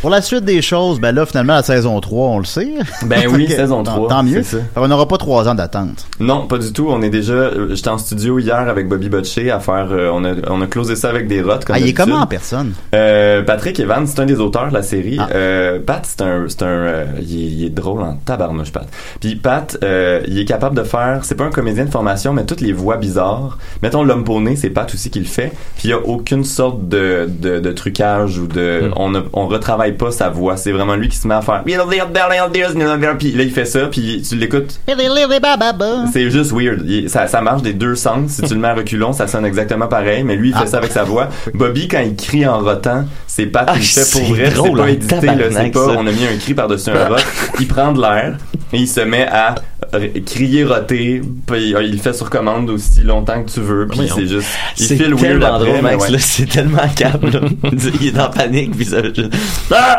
Pour 0.00 0.10
la 0.10 0.22
suite 0.22 0.44
des 0.44 0.62
choses, 0.62 1.00
ben 1.00 1.12
là, 1.12 1.26
finalement, 1.26 1.60
saison 1.70 2.00
3, 2.00 2.28
on 2.28 2.38
le 2.38 2.44
sait. 2.44 2.68
Ben 3.04 3.22
oui, 3.30 3.46
que, 3.48 3.52
saison 3.54 3.82
tant- 3.82 3.94
3, 3.94 4.08
Tant 4.08 4.22
mieux. 4.22 4.42
ça. 4.42 4.56
Qu'on 4.74 4.88
n'aura 4.88 5.06
pas 5.06 5.18
trois 5.18 5.48
ans 5.48 5.54
d'attente. 5.54 6.06
Non, 6.18 6.46
pas 6.46 6.58
du 6.58 6.72
tout. 6.72 6.88
On 6.90 7.00
est 7.02 7.10
déjà. 7.10 7.32
euh, 7.34 7.74
J'étais 7.74 7.88
en 7.90 7.98
studio 7.98 8.38
hier 8.38 8.56
avec 8.68 8.88
Bobby 8.88 9.08
Botché 9.08 9.50
à 9.50 9.60
faire. 9.60 9.88
euh, 9.90 10.10
on 10.12 10.24
a 10.24 10.32
on 10.48 10.60
a 10.62 10.66
closé 10.66 10.96
ça 10.96 11.08
avec 11.10 11.28
des 11.28 11.42
rottes. 11.42 11.64
Comme 11.64 11.76
Ah, 11.76 11.80
il 11.80 11.88
est 11.88 11.92
comment 11.94 12.16
en 12.16 12.26
personne? 12.26 12.72
Euh, 12.94 13.42
Patrick 13.42 13.78
Evans, 13.78 14.06
c'est 14.06 14.20
un 14.20 14.26
des 14.26 14.40
auteurs 14.40 14.68
de 14.68 14.74
la 14.74 14.82
série. 14.82 15.16
Ah. 15.20 15.28
Euh, 15.34 15.78
Pat, 15.84 16.04
c'est 16.04 16.22
un, 16.22 16.44
c'est 16.48 16.62
un, 16.62 17.04
il, 17.20 17.22
est, 17.22 17.46
il 17.50 17.64
est 17.66 17.70
drôle 17.70 18.02
en 18.02 18.14
tabarnouche, 18.16 18.72
Pat. 18.72 18.86
Puis 19.20 19.36
Pat, 19.36 19.78
il 20.26 20.38
est 20.38 20.44
capable 20.44 20.76
de 20.76 20.82
faire, 20.82 21.20
c'est 21.24 21.34
pas 21.36 21.44
un 21.44 21.50
comédien 21.50 21.84
de 21.84 21.90
formation, 21.90 22.32
mais 22.32 22.44
toutes 22.44 22.60
les 22.60 22.72
voix 22.72 22.96
bizarres. 22.96 23.58
Mettons 23.82 24.02
l'homme 24.04 24.24
poney, 24.24 24.56
c'est 24.56 24.70
Pat 24.70 24.92
aussi 24.92 25.10
qui 25.10 25.20
le 25.20 25.24
fait. 25.26 25.52
Puis 25.76 25.88
il 25.88 25.90
y 25.90 25.92
a 25.94 25.98
aucune 25.98 26.44
sorte 26.44 26.88
de, 26.88 27.28
de, 27.28 27.60
de 27.60 27.72
trucage 27.72 28.38
ou 28.38 28.46
de, 28.46 28.60
Mm. 28.80 28.92
on 28.96 29.10
ne, 29.10 29.20
on 29.32 29.46
retravaille 29.46 29.92
pas 29.96 30.10
sa 30.10 30.28
voix. 30.30 30.56
C'est 30.56 30.72
vraiment 30.72 30.94
lui 30.94 31.08
qui 31.08 31.16
se 31.16 31.26
met 31.26 31.34
à 31.34 31.40
faire. 31.42 31.59
Puis 33.18 33.32
là 33.32 33.42
il 33.44 33.50
fait 33.50 33.64
ça, 33.64 33.86
puis 33.86 34.22
tu 34.28 34.36
l'écoutes 34.36 34.80
c'est 36.12 36.30
juste 36.30 36.52
weird. 36.52 36.82
Il- 36.86 37.08
ça, 37.10 37.26
ça 37.26 37.40
marche 37.40 37.62
des 37.62 37.72
deux 37.72 37.94
sens. 37.94 38.30
Si 38.30 38.42
tu 38.42 38.54
le 38.54 38.60
mets 38.60 38.68
à 38.68 38.74
reculons, 38.74 39.12
ça 39.12 39.26
sonne 39.26 39.44
exactement 39.44 39.86
pareil. 39.88 40.22
Mais 40.24 40.36
lui, 40.36 40.50
il 40.50 40.54
fait 40.56 40.66
ça 40.66 40.78
avec 40.78 40.92
sa 40.92 41.04
voix. 41.04 41.28
Bobby, 41.54 41.88
quand 41.88 42.00
il 42.00 42.16
crie 42.16 42.46
en 42.46 42.60
rotant, 42.60 43.04
c'est 43.26 43.46
pas 43.46 43.64
Ah, 43.66 43.74
fait 43.74 44.10
pour 44.12 44.22
vrai. 44.34 44.50
C'est 44.50 44.54
pas 44.82 44.90
édité, 44.90 45.14
là. 45.26 45.32
C'est 45.50 45.70
pas, 45.70 45.86
on 45.98 46.06
a 46.06 46.10
mis 46.12 46.26
un 46.26 46.36
cri 46.38 46.54
par-dessus 46.54 46.90
un 46.90 47.08
rot. 47.08 47.16
Il 47.58 47.66
prend 47.68 47.92
de 47.92 48.00
l'air 48.00 48.36
et 48.72 48.78
il 48.78 48.88
se 48.88 49.00
met 49.00 49.26
à 49.26 49.54
r- 49.92 50.24
crier, 50.24 50.64
roter. 50.64 51.20
Puis 51.46 51.74
euh, 51.74 51.82
il 51.82 51.92
le 51.92 51.98
fait 51.98 52.12
sur 52.12 52.30
commande 52.30 52.70
aussi 52.70 53.02
longtemps 53.02 53.42
que 53.42 53.50
tu 53.50 53.60
veux. 53.60 53.86
Puis 53.88 54.08
c'est 54.14 54.26
juste, 54.26 54.48
il 54.78 54.86
C'est 54.86 54.96
file 54.96 55.14
weird 55.14 55.40
tellement 55.40 55.54
après, 55.56 55.82
Max, 55.82 56.04
ouais. 56.04 56.10
là, 56.10 56.18
c'est 56.18 56.46
tellement 56.48 56.88
câble, 56.94 57.30
là. 57.30 57.40
Il 58.00 58.08
est 58.08 58.18
en 58.20 58.30
panique, 58.30 58.76
puis 58.76 58.84
ça, 58.84 59.02
juste- 59.02 59.32
Ah! 59.72 59.98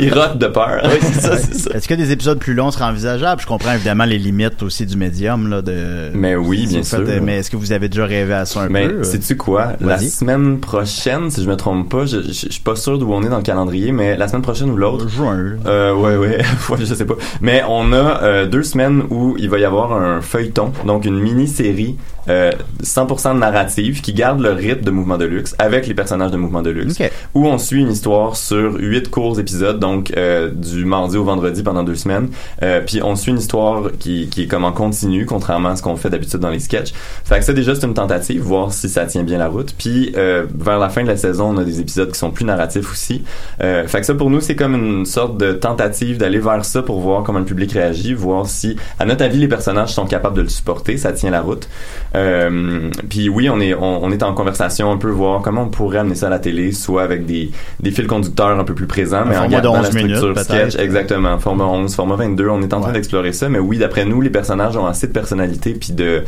il 0.00 0.12
rote 0.12 0.38
de 0.38 0.46
peur. 0.46 0.80
Oui, 0.84 0.98
c'est 1.00 1.20
ça, 1.20 1.36
c'est 1.38 1.54
ça. 1.54 1.70
Est-ce 1.74 1.88
que 1.88 1.94
des 1.94 2.10
épisodes 2.12 2.38
plus 2.38 2.54
longs 2.54 2.70
seraient 2.70 2.84
envisageables? 2.84 3.40
Je 3.40 3.46
comprends 3.46 3.72
évidemment 3.72 4.04
les 4.04 4.18
limites 4.18 4.62
aussi 4.62 4.86
du 4.86 4.96
médium. 4.96 5.48
Là, 5.48 5.62
de, 5.62 6.10
Mais 6.14 6.36
oui, 6.36 6.60
si 6.60 6.66
bien 6.74 6.82
faites- 6.82 7.06
sûr. 7.06 7.22
mais 7.22 7.38
est-ce 7.38 7.50
que 7.50 7.56
vous 7.56 7.72
avez 7.72 7.88
déjà 7.88 8.06
rêvé 8.06 8.34
à 8.34 8.44
ça 8.46 8.60
un 8.62 8.68
Mais 8.68 8.86
peu? 8.88 8.94
euh? 9.00 9.02
sais-tu 9.02 9.36
quoi? 9.36 9.72
La 9.80 9.98
semaine 9.98 10.60
prochaine, 10.60 11.30
si 11.30 11.42
je 11.42 11.48
me 11.48 11.56
trompe 11.56 11.90
pas, 11.90 12.06
je, 12.06 12.20
je, 12.22 12.28
je 12.28 12.32
suis 12.52 12.60
pas 12.62 12.76
sûr 12.76 12.98
d'où 12.98 13.12
on 13.12 13.22
est 13.22 13.28
dans 13.28 13.38
le 13.38 13.42
calendrier, 13.42 13.92
mais 13.92 14.16
la 14.16 14.28
semaine 14.28 14.42
prochaine 14.42 14.70
ou 14.70 14.76
l'autre, 14.76 15.08
Juin. 15.08 15.56
Euh, 15.66 15.92
ouais, 15.94 16.16
ouais, 16.16 16.38
ouais, 16.70 16.78
je 16.80 16.94
sais 16.94 17.04
pas. 17.06 17.14
Mais 17.40 17.62
on, 17.68 17.73
on 17.74 17.92
a 17.92 18.22
euh, 18.22 18.46
deux 18.46 18.62
semaines 18.62 19.02
où 19.10 19.36
il 19.38 19.50
va 19.50 19.58
y 19.58 19.64
avoir 19.64 19.92
un 19.92 20.20
feuilleton, 20.20 20.72
donc 20.86 21.04
une 21.04 21.18
mini-série 21.18 21.96
euh, 22.28 22.52
100% 22.82 23.38
narrative 23.38 24.00
qui 24.00 24.12
garde 24.12 24.40
le 24.40 24.50
rythme 24.50 24.82
de 24.82 24.90
Mouvement 24.90 25.18
de 25.18 25.24
Luxe 25.24 25.54
avec 25.58 25.86
les 25.86 25.94
personnages 25.94 26.30
de 26.30 26.36
Mouvement 26.36 26.62
de 26.62 26.70
Luxe, 26.70 26.98
où 27.34 27.46
on 27.46 27.58
suit 27.58 27.80
une 27.80 27.90
histoire 27.90 28.36
sur 28.36 28.76
huit 28.76 29.10
courts 29.10 29.38
épisodes, 29.38 29.78
donc 29.78 30.12
euh, 30.16 30.50
du 30.50 30.84
mardi 30.84 31.16
au 31.16 31.24
vendredi 31.24 31.62
pendant 31.62 31.82
deux 31.82 31.94
semaines. 31.94 32.28
Euh, 32.62 32.80
puis 32.84 33.02
on 33.02 33.16
suit 33.16 33.32
une 33.32 33.38
histoire 33.38 33.90
qui, 33.98 34.28
qui 34.28 34.42
est 34.42 34.46
comme 34.46 34.64
en 34.64 34.72
continu, 34.72 35.26
contrairement 35.26 35.70
à 35.70 35.76
ce 35.76 35.82
qu'on 35.82 35.96
fait 35.96 36.10
d'habitude 36.10 36.40
dans 36.40 36.50
les 36.50 36.60
sketchs. 36.60 36.92
Fait 37.24 37.38
que 37.38 37.44
ça 37.44 37.52
déjà 37.52 37.74
c'est 37.74 37.86
une 37.86 37.94
tentative, 37.94 38.42
voir 38.42 38.72
si 38.72 38.88
ça 38.88 39.04
tient 39.06 39.22
bien 39.22 39.38
la 39.38 39.48
route. 39.48 39.74
Puis 39.76 40.12
euh, 40.16 40.46
vers 40.58 40.78
la 40.78 40.88
fin 40.88 41.02
de 41.02 41.08
la 41.08 41.16
saison, 41.16 41.54
on 41.54 41.58
a 41.58 41.64
des 41.64 41.80
épisodes 41.80 42.10
qui 42.10 42.18
sont 42.18 42.30
plus 42.30 42.44
narratifs 42.44 42.90
aussi. 42.90 43.24
Euh, 43.62 43.86
fait 43.86 44.00
que 44.00 44.06
ça 44.06 44.14
pour 44.14 44.30
nous 44.30 44.40
c'est 44.40 44.56
comme 44.56 44.74
une 44.74 45.06
sorte 45.06 45.36
de 45.36 45.52
tentative 45.52 46.18
d'aller 46.18 46.38
vers 46.38 46.64
ça 46.64 46.82
pour 46.82 47.00
voir 47.00 47.22
comment 47.22 47.38
le 47.38 47.44
public 47.44 47.63
réagit, 47.72 48.14
voir 48.14 48.46
si 48.46 48.76
à 48.98 49.04
notre 49.04 49.24
avis 49.24 49.38
les 49.38 49.48
personnages 49.48 49.92
sont 49.94 50.06
capables 50.06 50.36
de 50.36 50.42
le 50.42 50.48
supporter, 50.48 50.96
ça 50.96 51.12
tient 51.12 51.30
la 51.30 51.40
route. 51.40 51.68
Euh, 52.14 52.90
puis 53.08 53.28
oui, 53.28 53.48
on 53.50 53.60
est 53.60 53.74
on, 53.74 54.04
on 54.04 54.10
est 54.10 54.22
en 54.22 54.34
conversation 54.34 54.90
un 54.92 54.96
peu 54.96 55.10
voir 55.10 55.42
comment 55.42 55.62
on 55.62 55.68
pourrait 55.68 55.98
amener 55.98 56.14
ça 56.14 56.26
à 56.26 56.30
la 56.30 56.38
télé, 56.38 56.72
soit 56.72 57.02
avec 57.02 57.26
des 57.26 57.50
des 57.80 57.90
fils 57.90 58.06
conducteurs 58.06 58.58
un 58.58 58.64
peu 58.64 58.74
plus 58.74 58.86
présents, 58.86 59.24
mais 59.26 59.36
en 59.36 59.42
format 59.42 59.46
de 59.48 59.52
gardant 59.52 59.72
11 59.78 59.82
la 59.82 59.90
structure 59.90 60.28
minutes, 60.28 60.38
sketch. 60.38 60.76
Exactement, 60.78 61.38
format 61.38 61.64
11, 61.64 61.94
format 61.94 62.16
22. 62.16 62.48
On 62.48 62.62
est 62.62 62.72
en 62.74 62.80
train 62.80 62.92
d'explorer 62.92 63.32
ça, 63.32 63.48
mais 63.48 63.58
oui, 63.58 63.78
d'après 63.78 64.04
nous, 64.04 64.20
les 64.20 64.30
personnages 64.30 64.76
ont 64.76 64.86
assez 64.86 65.06
de 65.08 65.12
personnalité 65.12 65.74
puis 65.74 65.92
de 65.92 66.22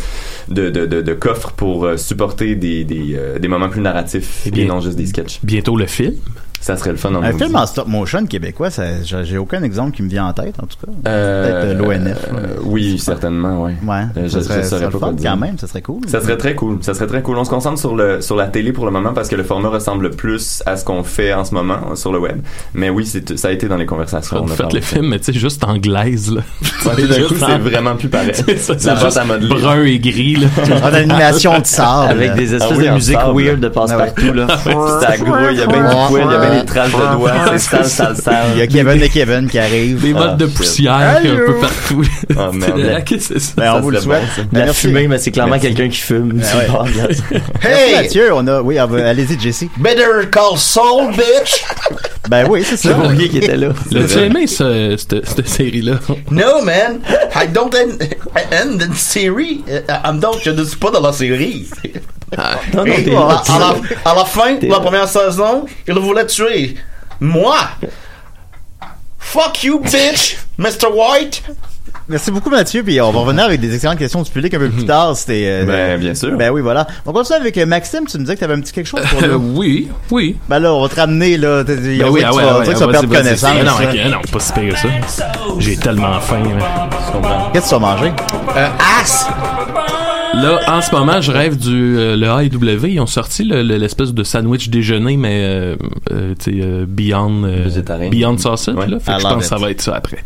de 0.48 0.70
de 0.70 0.86
de, 0.86 1.02
de 1.02 1.14
coffre 1.14 1.52
pour 1.52 1.84
euh, 1.84 1.96
supporter 1.96 2.54
des 2.54 2.84
des 2.84 3.14
euh, 3.16 3.38
des 3.38 3.48
moments 3.48 3.68
plus 3.68 3.80
narratifs 3.80 4.46
et, 4.46 4.50
bien- 4.50 4.66
non 4.66 4.80
juste 4.80 4.96
des 4.96 5.06
sketchs. 5.06 5.40
Bientôt 5.42 5.76
le 5.76 5.86
film. 5.86 6.14
Ça 6.60 6.76
serait 6.76 6.90
le 6.90 6.96
fun 6.96 7.14
en 7.14 7.22
Un 7.22 7.32
film 7.32 7.54
en 7.54 7.64
stop 7.66 7.86
motion 7.86 8.26
québécois, 8.26 8.70
ça- 8.70 9.02
j'ai 9.02 9.38
aucun 9.38 9.62
exemple 9.62 9.92
qui 9.96 10.02
me 10.02 10.08
vient 10.08 10.26
en 10.26 10.32
tête, 10.32 10.54
en 10.60 10.66
tout 10.66 10.76
cas. 10.84 10.92
Euh, 11.08 11.62
Peut-être 11.62 11.80
euh, 11.80 11.96
l'ONF. 11.96 12.18
euh, 12.34 12.46
oui, 12.64 12.98
certainement, 12.98 13.62
oui. 13.62 13.72
Ouais, 13.86 14.02
Euh, 14.16 14.28
ça 14.28 14.42
serait, 14.42 14.62
ça 14.64 14.70
serait 14.70 14.80
pas 14.80 14.86
le 14.92 14.98
quoi 14.98 15.08
fun 15.10 15.14
quand 15.22 15.36
même, 15.36 15.58
ça 15.58 15.66
serait 15.68 15.82
cool. 15.82 16.00
Ça 16.08 16.20
serait 16.20 16.36
très 16.36 16.54
cool. 16.56 16.78
Ça 16.82 16.94
serait 16.94 17.06
très 17.06 17.22
cool. 17.22 17.36
On 17.38 17.44
se 17.44 17.50
concentre 17.50 17.78
sur 17.78 17.94
le 17.94 18.20
sur 18.20 18.34
la 18.36 18.46
télé 18.48 18.72
pour 18.72 18.84
le 18.84 18.90
moment 18.90 19.12
parce 19.14 19.28
que 19.28 19.36
le 19.36 19.44
format 19.44 19.68
ressemble 19.68 20.10
plus 20.10 20.62
à 20.66 20.76
ce 20.76 20.84
qu'on 20.84 21.02
fait 21.04 21.32
en 21.34 21.44
ce 21.44 21.54
moment 21.54 21.94
sur 21.94 22.12
le 22.12 22.18
web. 22.18 22.40
Mais 22.74 22.90
oui, 22.90 23.06
c'est 23.06 23.38
ça 23.38 23.48
a 23.48 23.52
été 23.52 23.68
dans 23.68 23.76
les 23.76 23.86
conversations. 23.86 24.38
Vous 24.38 24.50
on 24.50 24.52
a 24.52 24.56
faites 24.56 24.72
le 24.72 24.80
film, 24.80 25.08
mais 25.08 25.18
tu 25.18 25.26
sais, 25.26 25.38
juste 25.38 25.62
en 25.64 25.76
glaise, 25.78 26.32
là. 26.32 26.40
C'est 26.96 27.42
en- 27.44 27.58
vraiment 27.58 27.94
plus 27.96 28.08
pareil. 28.08 28.32
C'est 28.34 28.56
juste 28.58 29.16
à 29.16 29.24
brun 29.24 29.82
et 29.84 29.98
gris, 29.98 30.36
là. 30.36 30.48
En 30.82 30.92
animation 30.94 31.58
de 31.58 31.66
sable. 31.66 32.10
Avec 32.10 32.34
des 32.34 32.54
espèces 32.54 32.70
Ah 32.72 32.76
oui, 32.78 32.86
de 32.88 32.92
musique 32.94 33.18
weird 33.34 33.60
de 33.60 33.68
passe-partout, 33.68 34.32
là. 34.32 34.46
ça 34.48 35.16
grouille, 35.16 35.52
il 35.52 35.58
y 35.58 35.62
a 35.62 35.66
bien 35.66 35.88
du 35.88 35.94
poil, 36.08 36.22
il 36.26 36.32
y 36.32 36.34
a 36.34 36.38
bien 36.50 36.55
des 36.60 36.66
traces 36.66 36.90
de 36.92 37.16
doigts, 37.16 37.32
c'est 37.52 37.58
sale, 37.58 37.84
sale, 37.86 38.16
sale. 38.16 38.44
Il 38.54 38.58
y 38.58 38.62
a 38.62 38.66
Kevin 38.66 39.02
et 39.02 39.08
Kevin 39.08 39.48
qui 39.48 39.58
arrivent. 39.58 40.00
Des 40.02 40.12
modes 40.12 40.30
Ah, 40.32 40.36
de 40.36 40.46
poussière 40.46 41.20
un 41.24 41.36
peu 41.46 41.54
partout. 41.60 42.02
Oh, 42.36 42.52
merde. 42.52 43.02
Qu'est-ce 43.04 43.28
que 43.28 43.38
c'est 43.38 43.40
ça? 43.40 43.52
Ben, 43.56 43.74
on 43.76 43.80
vous 43.80 43.90
le 43.90 44.00
souhaite. 44.00 44.22
Ben, 44.52 44.66
La 44.66 44.72
fumée, 44.72 45.08
mais 45.08 45.18
c'est 45.18 45.30
clairement 45.30 45.58
quelqu'un 45.58 45.88
qui 45.88 45.98
fume. 46.00 46.32
Merci, 46.34 47.94
Mathieu, 47.94 48.30
on 48.34 48.46
a, 48.46 48.60
oui, 48.60 48.78
allez-y, 48.78 49.38
Jesse. 49.40 49.64
Better 49.78 50.28
call 50.30 50.56
Saul, 50.56 51.12
bitch! 51.12 51.64
Ben 52.28 52.46
oui, 52.48 52.64
c'est 52.64 52.76
ça. 52.76 52.92
Bourrier 52.94 53.28
qui 53.28 53.38
était 53.38 53.56
là. 53.56 53.68
L'as-tu 53.92 54.18
aimé, 54.18 54.46
ce- 54.46 54.96
cette, 54.98 55.26
cette 55.28 55.48
série-là? 55.48 55.94
No, 56.30 56.62
man! 56.64 56.98
I 57.34 57.46
don't 57.52 57.72
end, 57.74 57.98
end 58.52 58.78
the 58.78 58.94
série. 58.96 59.62
Euh, 59.70 59.80
I'm 60.04 60.18
donc, 60.18 60.36
je 60.42 60.50
ne 60.50 60.64
suis 60.64 60.76
pas 60.76 60.90
dans 60.90 61.00
la 61.00 61.12
série. 61.12 61.66
Non, 62.36 62.44
non, 62.74 62.84
Et 62.86 63.04
t'es 63.04 63.14
à, 63.14 63.20
la, 63.20 63.26
à 63.54 63.58
la- 63.58 64.10
à 64.10 64.14
la 64.14 64.24
fin 64.24 64.54
de 64.56 64.66
la 64.66 64.80
première 64.80 65.08
saison, 65.08 65.64
il 65.86 65.94
voulait 65.94 66.26
tuer 66.26 66.74
moi. 67.20 67.56
Fuck 69.18 69.64
you, 69.64 69.78
bitch, 69.80 70.36
Mr. 70.58 70.88
White. 70.92 71.42
Merci 72.08 72.30
beaucoup, 72.30 72.50
Mathieu, 72.50 72.84
puis 72.84 73.00
on 73.00 73.10
va 73.10 73.20
revenir 73.20 73.44
avec 73.44 73.60
des 73.60 73.74
excellentes 73.74 73.98
questions 73.98 74.22
du 74.22 74.30
public 74.30 74.54
un 74.54 74.58
peu 74.58 74.68
plus 74.70 74.84
tard. 74.86 75.16
C'était, 75.16 75.42
euh, 75.46 75.64
Ben, 75.64 75.98
bien 75.98 76.14
sûr. 76.14 76.36
Ben 76.36 76.50
oui, 76.50 76.60
voilà. 76.60 76.86
On 77.04 77.12
continue 77.12 77.38
avec 77.40 77.58
euh, 77.58 77.66
Maxime, 77.66 78.06
tu 78.08 78.16
me 78.18 78.22
disais 78.22 78.34
que 78.34 78.38
tu 78.40 78.44
avais 78.44 78.54
un 78.54 78.60
petit 78.60 78.72
quelque 78.72 78.86
chose 78.86 79.00
pour 79.10 79.22
Euh, 79.22 79.28
nous. 79.38 79.54
oui, 79.58 79.88
oui. 80.12 80.36
Ben 80.48 80.60
là, 80.60 80.72
on 80.72 80.82
va 80.82 80.88
te 80.88 80.94
ramener, 81.00 81.36
là. 81.36 81.64
t'as- 81.64 81.72
Il 81.74 81.96
y 81.96 82.02
a 82.02 82.04
Ben 82.04 82.10
oui, 82.12 82.22
ah 82.24 82.30
tu 82.30 82.36
ouais, 82.36 82.44
vas, 82.44 82.58
ouais, 82.60 82.64
tu 82.66 82.72
vas 82.74 82.78
vas-y, 82.86 82.92
perdre 82.92 83.08
connaissance. 83.16 83.50
Ah 83.52 83.64
non, 83.64 83.78
là. 83.78 83.90
ok, 83.90 84.10
non, 84.12 84.20
pas 84.32 84.40
si 84.40 84.52
pire 84.52 84.74
que 84.74 84.78
ça. 84.78 85.32
J'ai 85.58 85.76
tellement 85.76 86.20
faim. 86.20 86.42
là. 86.58 86.88
Qu'est-ce 87.52 87.64
que 87.70 87.74
tu 87.76 87.80
vas 87.80 87.96
manger? 87.96 88.12
Ass. 89.00 89.26
Là, 90.42 90.60
en 90.68 90.82
ce 90.82 90.90
moment, 90.94 91.20
je 91.20 91.32
rêve 91.32 91.56
du 91.56 91.96
euh, 91.98 92.14
le 92.16 92.26
AEW. 92.26 92.86
Ils 92.88 93.00
ont 93.00 93.06
sorti 93.06 93.42
le- 93.44 93.62
le- 93.62 93.76
l'espèce 93.78 94.12
de 94.12 94.22
sandwich 94.22 94.68
déjeuner, 94.68 95.16
mais 95.16 95.40
euh, 95.42 95.76
euh, 96.12 96.34
tu 96.38 96.52
sais, 96.52 96.58
euh, 96.62 96.84
Beyond 96.86 97.44
euh. 97.44 98.08
Beyond 98.10 98.36
Sausage. 98.38 98.74
Ouais. 98.74 98.86
Là, 98.86 98.98
fait 99.00 99.12
que 99.14 99.18
je 99.18 99.22
pense 99.24 99.38
que 99.38 99.44
ça 99.44 99.56
va 99.56 99.70
être 99.70 99.80
ça 99.80 99.94
après. 99.96 100.18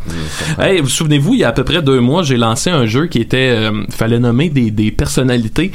Hey, 0.59 0.81
vous 0.81 0.89
souvenez-vous, 0.89 1.33
il 1.35 1.39
y 1.39 1.43
a 1.43 1.49
à 1.49 1.51
peu 1.53 1.63
près 1.63 1.81
deux 1.81 1.99
mois, 2.01 2.23
j'ai 2.23 2.37
lancé 2.37 2.69
un 2.69 2.85
jeu 2.85 3.07
qui 3.07 3.19
était, 3.19 3.69
fallait 3.89 4.19
nommer 4.19 4.49
des, 4.49 4.69
des 4.71 4.91
personnalités 4.91 5.71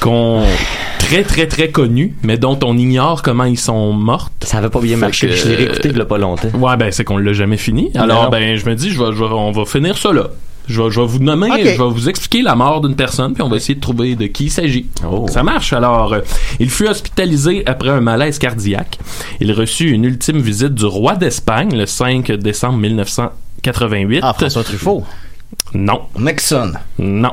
qu'on 0.00 0.42
très 0.98 1.22
très 1.22 1.46
très 1.46 1.68
connues, 1.70 2.14
mais 2.22 2.36
dont 2.38 2.58
on 2.64 2.76
ignore 2.76 3.22
comment 3.22 3.44
ils 3.44 3.58
sont 3.58 3.92
mortes. 3.92 4.32
Ça 4.44 4.58
avait 4.58 4.68
pas 4.70 4.80
bien 4.80 4.96
Fait 4.96 5.00
marché. 5.02 5.28
que, 5.28 5.34
Je 5.34 5.48
l'ai 5.48 5.54
réécouté 5.56 5.88
il 5.90 5.96
y 5.96 6.00
a 6.00 6.04
pas 6.04 6.18
longtemps. 6.18 6.48
Ouais, 6.58 6.76
ben 6.76 6.90
c'est 6.90 7.04
qu'on 7.04 7.16
l'a 7.18 7.32
jamais 7.32 7.56
fini. 7.56 7.90
Alors, 7.94 8.24
Non. 8.24 8.28
ben 8.30 8.56
je 8.56 8.66
me 8.68 8.74
dis, 8.74 8.90
je 8.90 8.98
vais, 8.98 9.12
je 9.12 9.18
vais- 9.18 9.30
on 9.30 9.52
va 9.52 9.64
finir 9.64 9.96
ça 9.96 10.12
là. 10.12 10.24
Je 10.68 10.82
vais, 10.82 10.90
je 10.90 11.00
vais 11.00 11.06
vous 11.06 11.18
nommer, 11.20 11.48
je 11.64 11.70
vais 11.82 11.90
vous 11.90 12.08
expliquer 12.08 12.42
la 12.42 12.54
mort 12.54 12.80
d'une 12.80 12.96
personne, 12.96 13.34
puis 13.34 13.42
on 13.42 13.48
va 13.48 13.56
essayer 13.56 13.74
de 13.76 13.80
trouver 13.80 14.16
de 14.16 14.26
qui 14.26 14.44
il 14.44 14.50
s'agit. 14.50 14.86
Oh. 15.08 15.26
Ça 15.28 15.42
marche. 15.42 15.72
Alors, 15.72 16.12
euh, 16.12 16.20
il 16.58 16.70
fut 16.70 16.88
hospitalisé 16.88 17.62
après 17.66 17.90
un 17.90 18.00
malaise 18.00 18.38
cardiaque. 18.38 18.98
Il 19.40 19.52
reçut 19.52 19.90
une 19.90 20.04
ultime 20.04 20.38
visite 20.38 20.74
du 20.74 20.84
roi 20.86 21.14
d'Espagne 21.14 21.76
le 21.76 21.86
5 21.86 22.32
décembre 22.32 22.78
1988. 22.78 24.20
Ah, 24.22 24.34
François 24.34 24.64
Truffaut? 24.64 25.04
Non, 25.74 26.02
Nixon. 26.18 26.72
non. 26.98 27.32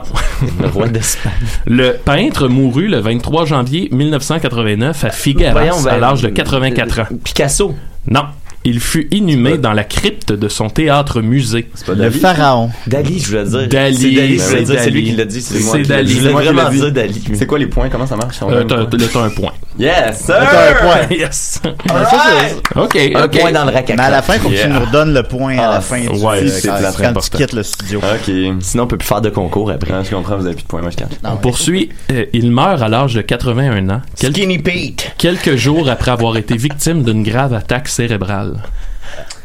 Le 0.59 0.67
roi 0.67 0.88
d'Espagne. 0.88 1.34
Le 1.65 1.93
peintre 1.93 2.47
mourut 2.47 2.88
le 2.88 2.99
23 2.99 3.45
janvier 3.45 3.89
1989 3.91 5.03
à 5.05 5.09
Figueras 5.09 5.51
Voyons, 5.51 5.81
ben, 5.81 5.93
à 5.93 5.97
l'âge 5.97 6.21
de 6.21 6.29
84 6.29 6.99
ans. 6.99 7.05
Picasso. 7.23 7.75
Non. 8.07 8.25
Il 8.66 8.80
fut 8.80 9.07
inhumé 9.11 9.57
dans 9.57 9.74
la 9.74 9.84
crypte 9.84 10.32
de 10.32 10.47
son 10.47 10.70
théâtre-musée. 10.70 11.70
C'est 11.76 11.86
pas 11.86 11.93
Le 11.95 12.09
pharaon. 12.09 12.72
Dali, 12.88 13.20
je 13.20 13.28
voulais 13.28 13.43
dire. 13.43 13.68
Dali, 13.68 13.95
C'est 13.97 14.11
Dali, 14.11 14.34
je 14.36 14.39
c'est 14.39 14.49
voulais 14.49 14.64
dire. 14.64 14.80
C'est 14.80 14.89
lui 14.89 15.03
qui 15.03 15.11
l'a 15.11 15.26
dit. 15.26 15.41
C'est 15.41 15.59
moi 15.64 15.72
qui 15.74 15.82
l'ai 15.82 15.88
Dali. 15.88 16.07
dit. 16.07 16.14
Je 16.14 16.20
C'est 16.24 16.32
voulais 16.32 16.43
vraiment 16.51 16.70
dire 16.70 16.91
Dali. 16.91 17.24
C'est 17.34 17.45
quoi 17.45 17.59
les 17.59 17.68
points? 17.68 17.89
Comment 17.89 18.07
ça 18.07 18.16
marche? 18.16 18.38
Euh, 18.41 18.64
t'as, 18.64 19.20
un 19.22 19.30
point. 19.30 19.51
Yes, 19.80 20.26
sir! 20.26 20.36
Un 20.39 20.74
point. 20.86 21.07
yes. 21.17 21.59
Ben, 21.63 21.74
ça, 22.05 22.21
c'est- 22.47 22.80
OK, 22.80 22.95
Un 23.15 23.24
OK. 23.26 23.39
point 23.39 23.51
dans 23.51 23.65
le 23.65 23.71
rack 23.71 23.89
à 23.89 23.95
Mais 23.95 24.03
à 24.03 24.09
la 24.09 24.21
fin, 24.21 24.36
il 24.36 24.39
faut 24.39 24.49
que 24.49 24.53
tu 24.53 24.59
Yeah. 24.59 24.67
nous 24.67 24.86
redonnes 24.86 25.13
le 25.13 25.24
point 25.24 25.57
à 25.57 25.67
Ah, 25.69 25.74
la 25.76 25.82
fin. 25.82 25.99
du- 25.99 26.07
ouais, 26.09 26.43
euh, 26.43 26.47
c'est 26.47 26.67
quand, 26.67 26.76
très 26.76 26.84
quand 26.84 26.91
tu 26.99 27.05
important. 27.05 27.38
quittes 27.38 27.53
le 27.53 27.63
studio. 27.63 27.99
Ok. 27.99 28.34
Sinon, 28.61 28.84
on 28.84 28.88
peut 28.88 28.97
plus 28.97 29.07
faire 29.07 29.21
de 29.21 29.30
concours 29.30 29.71
après. 29.71 29.91
Ah, 29.93 30.03
je 30.03 30.13
comprends, 30.15 30.38
vous 30.38 30.45
avez 30.45 30.55
plus 30.55 30.63
de 30.63 30.67
points, 30.67 30.82
moi 30.82 30.91
je 30.91 30.97
cache. 30.97 31.07
On 31.24 31.38
poursuit. 31.38 31.89
Euh, 32.11 32.26
il 32.34 32.51
meurt 32.51 32.82
à 32.82 32.88
l'âge 32.88 33.13
de 33.15 33.21
81 33.21 33.89
ans, 33.89 34.01
quel- 34.19 34.32
Skinny 34.34 34.59
Pete. 34.59 35.13
quelques 35.17 35.55
jours 35.55 35.89
après 35.89 36.11
avoir 36.11 36.38
été 36.38 36.55
victime 36.55 37.03
d'une 37.03 37.24
grave 37.24 37.53
attaque 37.53 37.88
cérébrale. 37.88 38.61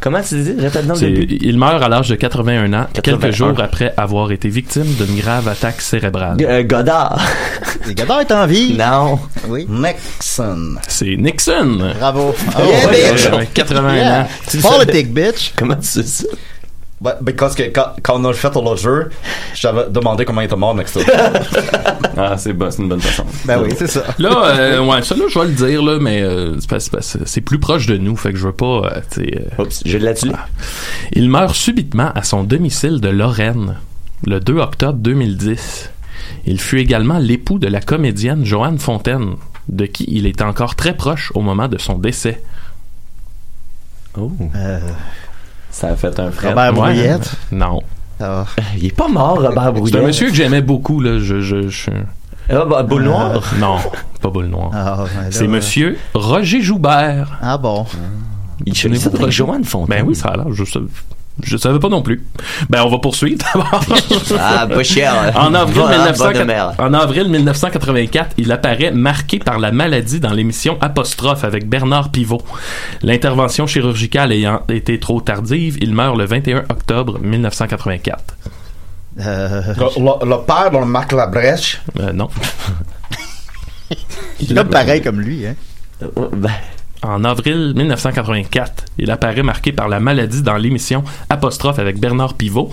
Comment 0.01 0.23
tu 0.23 0.41
dis? 0.43 0.53
Répète 0.59 0.87
dans 0.87 0.95
le 0.95 1.01
C'est- 1.01 1.11
début. 1.11 1.39
il 1.41 1.59
meurt 1.59 1.83
à 1.83 1.89
l'âge 1.89 2.09
de 2.09 2.14
81 2.14 2.73
ans, 2.73 2.87
81. 2.93 3.19
quelques 3.19 3.35
jours 3.37 3.55
après 3.61 3.93
avoir 3.97 4.31
été 4.31 4.49
victime 4.49 4.85
d'une 4.85 5.19
grave 5.21 5.49
attaque 5.49 5.81
cérébrale. 5.81 6.37
Euh, 6.41 6.62
Godard. 6.62 7.21
Gars 7.91 8.21
est 8.21 8.33
en 8.33 8.47
vie. 8.47 8.77
Non. 8.79 9.19
Oui. 9.49 9.66
Nixon. 9.69 10.77
C'est 10.87 11.16
Nixon. 11.16 11.93
Bravo. 11.99 12.35
Oh, 12.37 12.61
Yeah, 12.61 12.89
ouais. 12.91 13.12
bitch. 13.12 13.27
Euh, 13.27 13.45
81 13.53 13.95
Yeah. 13.97 14.21
ans. 14.23 14.27
Politic, 14.62 15.12
bitch. 15.12 15.53
Comment 15.57 15.75
tu 15.77 15.87
sais 15.89 16.03
ça? 16.05 16.25
Bah, 17.01 17.17
Parce 17.37 17.55
que 17.55 17.63
quand, 17.65 17.95
quand 18.03 18.21
on 18.21 18.25
a 18.25 18.33
fait 18.33 18.51
le 18.55 18.77
jeu, 18.77 19.11
j'avais 19.55 19.89
demandé 19.89 20.25
comment 20.25 20.41
il 20.41 20.47
était 20.47 20.57
mort, 20.57 20.75
Nixon. 20.75 21.01
Ah, 22.21 22.37
c'est 22.37 22.53
bon, 22.53 22.69
c'est 22.69 22.83
une 22.83 22.89
bonne 22.89 23.01
façon. 23.01 23.25
Ben 23.45 23.63
oui, 23.63 23.73
c'est 23.77 23.87
ça. 23.87 24.03
Là, 24.19 24.57
euh, 24.59 24.85
ouais, 24.85 25.03
ça 25.03 25.15
là, 25.15 25.27
je 25.29 25.39
vais 25.39 25.47
le 25.47 25.53
dire 25.53 25.85
là, 25.85 25.99
mais 26.01 26.21
euh, 26.21 26.57
c'est, 26.59 27.41
plus 27.43 27.61
proche 27.61 27.87
de 27.87 27.97
nous, 27.97 28.17
fait 28.17 28.33
que 28.33 28.39
je 28.39 28.47
veux 28.47 28.53
pas, 28.53 28.91
euh, 28.93 29.01
euh, 29.19 29.63
Oups, 29.63 29.83
je 29.87 29.99
l'ai. 29.99 30.15
Il 31.13 31.31
meurt 31.31 31.55
subitement 31.55 32.11
à 32.17 32.25
son 32.25 32.43
domicile 32.43 33.01
de 33.01 33.09
Lorraine 33.09 33.77
le 34.27 34.41
2 34.41 34.57
octobre 34.59 34.99
2010. 34.99 35.91
Il 36.47 36.61
fut 36.61 36.79
également 36.79 37.19
l'époux 37.19 37.61
de 37.61 37.69
la 37.69 37.81
comédienne 37.81 38.45
Joanne 38.45 38.79
Fontaine, 38.79 39.37
de 39.69 39.87
qui 39.87 40.05
il 40.09 40.27
était 40.27 40.43
encore 40.43 40.75
très 40.75 40.97
proche 40.97 41.31
au 41.37 41.41
moment 41.41 41.69
de 41.69 41.79
son 41.79 41.99
décès. 41.99 42.43
Oh. 44.19 44.33
Euh, 45.79 45.81
Ça 45.81 45.89
a 45.93 45.97
fait 45.97 46.18
un 46.20 46.31
frère. 46.31 46.51
Robert 46.51 46.72
Ouais. 46.72 46.93
Brouillette? 46.93 47.33
Non. 47.53 47.81
Ah. 48.20 48.45
Il 48.76 48.87
est 48.87 48.97
pas 48.97 49.09
mort, 49.09 49.37
Robert 49.37 49.64
C'est 49.66 49.72
Brouillet. 49.72 49.99
un 49.99 50.03
monsieur 50.03 50.29
que 50.29 50.35
j'aimais 50.35 50.62
beaucoup, 50.62 51.01
là. 51.01 51.18
Je, 51.18 51.41
je, 51.41 51.68
je- 51.68 51.91
Ah, 52.51 52.64
bah, 52.64 52.83
boule 52.83 53.05
noire? 53.05 53.41
Non, 53.61 53.76
pas 54.20 54.31
Boule 54.31 54.47
Noire. 54.47 54.70
Ah, 54.74 55.05
C'est 55.31 55.47
monsieur 55.47 55.99
Roger 56.14 56.61
Joubert. 56.62 57.39
Ah 57.43 57.59
bon. 57.59 57.85
Il 58.66 58.72
connaissait 58.81 59.09
Roger? 59.11 59.31
Joanne 59.31 59.64
Fontaine. 59.64 59.99
Ben 60.01 60.05
oui, 60.09 60.14
ça 60.16 60.29
a 60.31 60.37
l'air. 60.37 60.47
Je 60.53 60.64
sais- 60.64 60.81
Je 61.43 61.57
savais 61.57 61.78
pas 61.78 61.89
non 61.89 62.03
plus. 62.03 62.24
Ben, 62.68 62.82
on 62.84 62.89
va 62.91 62.99
poursuivre 62.99 63.39
d'abord. 63.55 63.80
Ah, 64.39 64.66
pas 64.66 64.82
cher. 64.82 65.32
En 65.36 65.55
avril, 65.55 65.76
Voilà, 65.82 65.97
1900 66.12 66.24
bonne 66.32 66.45
mère. 66.47 66.72
en 66.78 66.93
avril 66.95 67.28
1984, 67.28 68.34
il 68.39 68.51
apparaît 68.53 68.91
marqué 68.91 69.39
par 69.39 69.59
la 69.59 69.70
maladie 69.72 70.20
dans 70.20 70.32
l'émission 70.32 70.76
Apostrophe 70.80 71.45
avec 71.45 71.68
Bernard 71.68 72.11
Pivot. 72.11 72.43
L'intervention 73.03 73.66
chirurgicale 73.66 74.32
ayant 74.32 74.62
été 74.68 74.99
trop 74.99 75.20
tardive, 75.20 75.78
il 75.80 75.95
meurt 75.95 76.16
le 76.16 76.24
21 76.24 76.64
octobre 76.68 77.18
1984. 77.20 78.36
Euh, 79.20 79.62
Le, 79.76 80.01
le- 80.01 80.30
le 80.30 80.45
père 80.45 80.70
de 80.70 80.84
Marc 80.84 81.12
Labrèche? 81.12 81.80
Euh, 82.01 82.12
non. 82.12 82.28
il 84.41 84.57
est 84.57 84.64
pareil 84.64 85.03
comme 85.03 85.20
lui, 85.20 85.47
hein. 85.47 85.55
Ben, 86.32 86.51
En 87.03 87.23
avril 87.23 87.75
1984, 87.77 88.87
il 88.99 89.11
apparaît 89.13 89.45
marqué 89.45 89.71
par 89.71 89.89
la 89.89 90.01
maladie 90.01 90.43
dans 90.43 90.57
l'émission 90.57 91.05
Apostrophe 91.31 91.79
avec 91.79 92.01
Bernard 92.01 92.35
Pivot. 92.35 92.71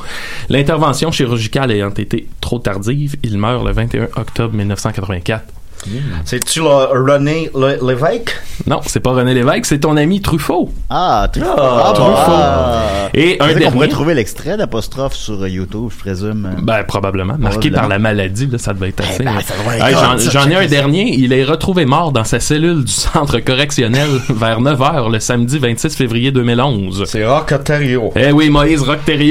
L'intervention 0.50 1.12
chirurgicale 1.12 1.72
ayant 1.72 1.92
été 1.92 2.28
trop 2.42 2.58
tardive, 2.58 3.18
il 3.22 3.38
meurt 3.38 3.64
le 3.64 3.72
21 3.72 4.08
octobre 4.16 4.56
1984. 4.56 5.44
C'est-tu 6.26 6.60
le 6.62 6.68
René 6.68 7.50
Lévesque? 7.82 8.36
Non, 8.68 8.80
c'est 8.86 9.00
pas 9.00 9.12
René 9.12 9.34
Lévesque, 9.34 9.66
c'est 9.66 9.80
ton 9.80 9.96
ami 9.98 10.22
Truffaut. 10.22 10.70
Ah, 10.90 11.28
Truffaut. 11.32 11.50
Ah, 11.58 11.84
Ah, 11.88 11.94
Truffaut. 11.94 12.32
ah. 12.32 12.82
Et 13.14 13.38
un 13.40 13.48
dernier. 13.48 13.72
pourrait 13.72 13.88
trouver 13.88 14.14
l'extrait 14.14 14.58
d'apostrophe 14.58 15.14
sur 15.14 15.48
YouTube, 15.48 15.90
je 15.92 15.98
présume. 16.00 16.50
Ben, 16.62 16.84
probablement. 16.84 17.36
Marqué 17.38 17.72
par 17.72 17.88
la 17.88 18.00
maladie, 18.00 18.48
là, 18.48 18.58
ça 18.58 18.74
devait 18.74 18.90
être 18.90 19.02
assez. 19.02 19.24
ben, 19.24 19.38
être 19.38 19.86
Hey, 19.86 19.94
j'en- 19.94 20.50
ai 20.50 20.56
un 20.56 20.66
dernier. 20.66 21.14
Il 21.18 21.32
est 21.34 21.44
retrouvé 21.44 21.86
mort 21.86 22.12
dans 22.12 22.24
sa 22.24 22.40
cellule 22.40 22.84
du 22.84 22.92
centre 22.92 23.40
correctionnel 23.40 24.10
vers 24.30 24.60
9h 24.62 25.10
le 25.12 25.20
samedi 25.20 25.60
26 25.60 25.96
février 25.96 26.32
2011. 26.32 27.04
C'est 27.08 27.26
Rock 27.26 27.54
Ontario. 27.56 28.12
Eh 28.16 28.32
oui, 28.32 28.50
Moïse 28.50 28.82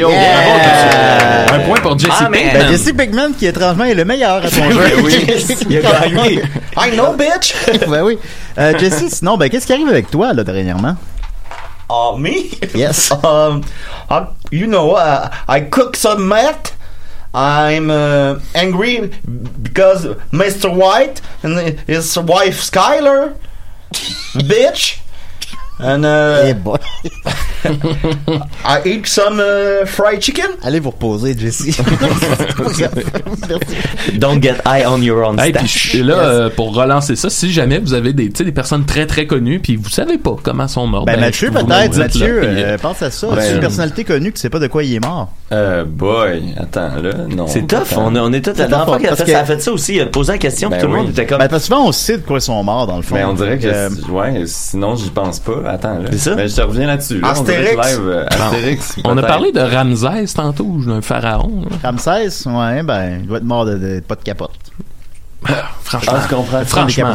monsieur. 0.09 1.55
Un 1.55 1.59
point 1.61 1.81
pour 1.81 1.99
Jesse 1.99 2.11
Ah, 2.19 2.29
mais- 2.31 2.43
Pinkman. 2.45 2.63
Ben, 2.63 2.71
Jesse 2.71 2.93
Pinkman, 2.93 3.33
qui 3.39 3.47
étrangement 3.47 3.85
est 3.85 3.95
le 3.95 4.05
meilleur 4.05 4.45
à 4.45 4.49
son 4.49 4.71
jeu. 4.71 4.81
oui, 5.03 5.15
il 5.71 5.79
a 5.79 6.09
gagné. 6.09 6.43
I 6.77 6.91
know, 6.97 7.17
bitch! 7.17 7.55
ben 7.89 8.03
oui. 8.03 8.19
Euh, 8.59 8.79
Jesse, 8.79 9.09
sinon, 9.19 9.37
ben, 9.37 9.49
qu'est-ce 9.49 9.67
qui 9.67 9.73
arrive 9.73 9.89
avec 9.89 10.11
toi, 10.11 10.33
là, 10.33 10.45
dernièrement? 10.45 10.97
Oh, 11.89 12.17
me? 12.19 12.51
Yes. 12.75 13.11
um, 13.25 13.63
I- 14.11 14.27
you 14.51 14.67
know, 14.67 14.93
uh, 14.97 15.31
I 15.49 15.61
cook 15.61 15.97
some 15.97 16.29
meat. 16.29 16.75
I'm 17.35 17.91
uh, 17.91 18.39
angry 18.55 19.11
because 19.63 20.07
Mr. 20.33 20.73
White 20.73 21.21
and 21.43 21.81
his 21.89 22.17
wife 22.17 22.61
Skyler, 22.63 23.35
bitch, 24.35 25.01
and 25.81 26.05
uh, 26.05 26.45
Eh 26.47 26.55
boy. 26.55 26.79
I 28.65 28.81
eat 28.85 29.07
some 29.07 29.41
uh, 29.41 29.87
fried 29.87 30.21
chicken? 30.21 30.47
Allez 30.63 30.81
vous 30.81 30.91
reposer, 30.91 31.35
Jesse. 31.37 31.79
Don't 34.19 34.41
get 34.43 34.57
high 34.67 34.85
on 34.87 35.03
your 35.03 35.23
own 35.25 35.39
Hey, 35.41 35.53
puis 35.53 35.67
stash. 35.69 35.95
là, 35.95 36.15
euh, 36.15 36.51
pour 36.51 36.75
relancer 36.75 37.17
ça, 37.17 37.31
si 37.31 37.51
jamais 37.53 37.79
vous 37.79 37.95
avez 37.95 38.13
des, 38.13 38.29
tu 38.31 38.39
sais, 38.39 38.45
des 38.45 38.53
personnes 38.53 38.85
très 38.85 39.07
très 39.07 39.27
connues, 39.27 39.61
puis 39.61 39.77
vous 39.77 39.89
savez 39.91 40.19
pas 40.19 40.37
comment 40.43 40.69
sont 40.69 40.87
morts. 40.87 41.05
Ben, 41.07 41.19
Mathieu, 41.19 41.51
me 41.51 41.61
le 41.61 41.65
peut-être. 41.67 41.93
là, 41.97 42.05
Mathieu, 42.05 42.39
puis, 42.41 42.49
euh, 42.63 42.67
euh, 42.75 42.79
pense 42.79 43.03
à 43.03 43.11
ça. 43.11 43.29
Ben, 43.29 43.41
C'est 43.41 43.55
une 43.55 43.61
personnalité 43.61 44.05
connue 44.05 44.33
qui 44.33 44.41
sait 44.41 44.51
pas 44.51 44.59
de 44.59 44.67
quoi 44.67 44.85
il 44.85 44.95
est 44.95 45.05
mort? 45.05 45.33
Euh, 45.53 45.85
boy, 45.85 46.43
attends, 46.59 46.97
là, 47.03 47.13
non. 47.29 47.47
C'est 47.47 47.67
tough. 47.67 47.97
On, 47.97 48.15
on 48.15 48.33
est 48.33 48.45
tous. 48.45 48.51
La 48.59 48.67
dernière 48.67 48.85
fois 48.87 48.97
tough, 48.97 49.03
qu'elle 49.03 49.13
a 49.13 49.17
parce 49.17 49.21
fait, 49.21 49.27
que- 49.27 49.33
ça 49.33 49.41
a 49.41 49.45
fait 49.45 49.61
ça 49.63 49.73
aussi. 49.73 49.99
Elle 49.99 50.11
posait 50.11 50.33
la 50.33 50.39
question, 50.39 50.69
Ben 50.69 50.81
tout 50.81 50.87
le 50.87 50.93
oui. 50.93 50.99
monde 51.01 51.11
était 51.11 51.27
comme. 51.27 51.39
Ben, 51.39 51.49
parce 51.49 51.63
que 51.63 51.67
souvent, 51.75 51.87
on 51.89 51.93
sait 51.93 52.19
de 52.19 52.23
quoi 52.23 52.39
ils 52.39 52.43
sont 52.43 52.63
morts, 52.63 52.87
dans 52.87 52.97
le 52.97 53.03
fond. 53.03 53.15
Mais 53.15 53.25
on 53.25 53.35
dirait 53.35 53.59
que, 53.59 53.67
Euh, 53.67 53.89
c'est- 53.91 54.11
ouais, 54.11 54.43
sinon 54.47 54.97
j'y 54.97 55.11
pense 55.11 55.41
pas. 55.41 55.53
Attends, 55.67 55.99
là. 55.99 56.09
C'est 56.13 56.19
ça? 56.19 56.35
Mais 56.37 56.49
je 56.49 56.57
te 56.57 56.61
reviens 56.61 56.87
là-dessus. 56.87 57.21
Là. 57.21 57.33
On 57.37 57.43
live, 57.45 58.01
euh, 58.09 58.27
Astérix. 58.27 58.97
On 59.05 59.17
a 59.19 59.23
parlé 59.23 59.53
de 59.53 59.61
Ramsès 59.61 60.33
tantôt, 60.35 60.77
d'un 60.87 61.01
pharaon. 61.03 61.65
là. 61.71 61.77
Ramsès, 61.91 62.47
ouais, 62.49 62.83
ben, 62.83 63.19
il 63.23 63.27
doit 63.27 63.39
être 63.39 63.45
mort 63.45 63.65
de, 63.65 63.77
de- 63.79 64.01
pas 64.01 64.15
de 64.17 64.23
capote. 64.23 64.51
Franchement, 65.85 66.13
Ah, 66.17 66.23
je 66.29 66.35
comprends. 66.35 66.65
franchement, 66.65 67.15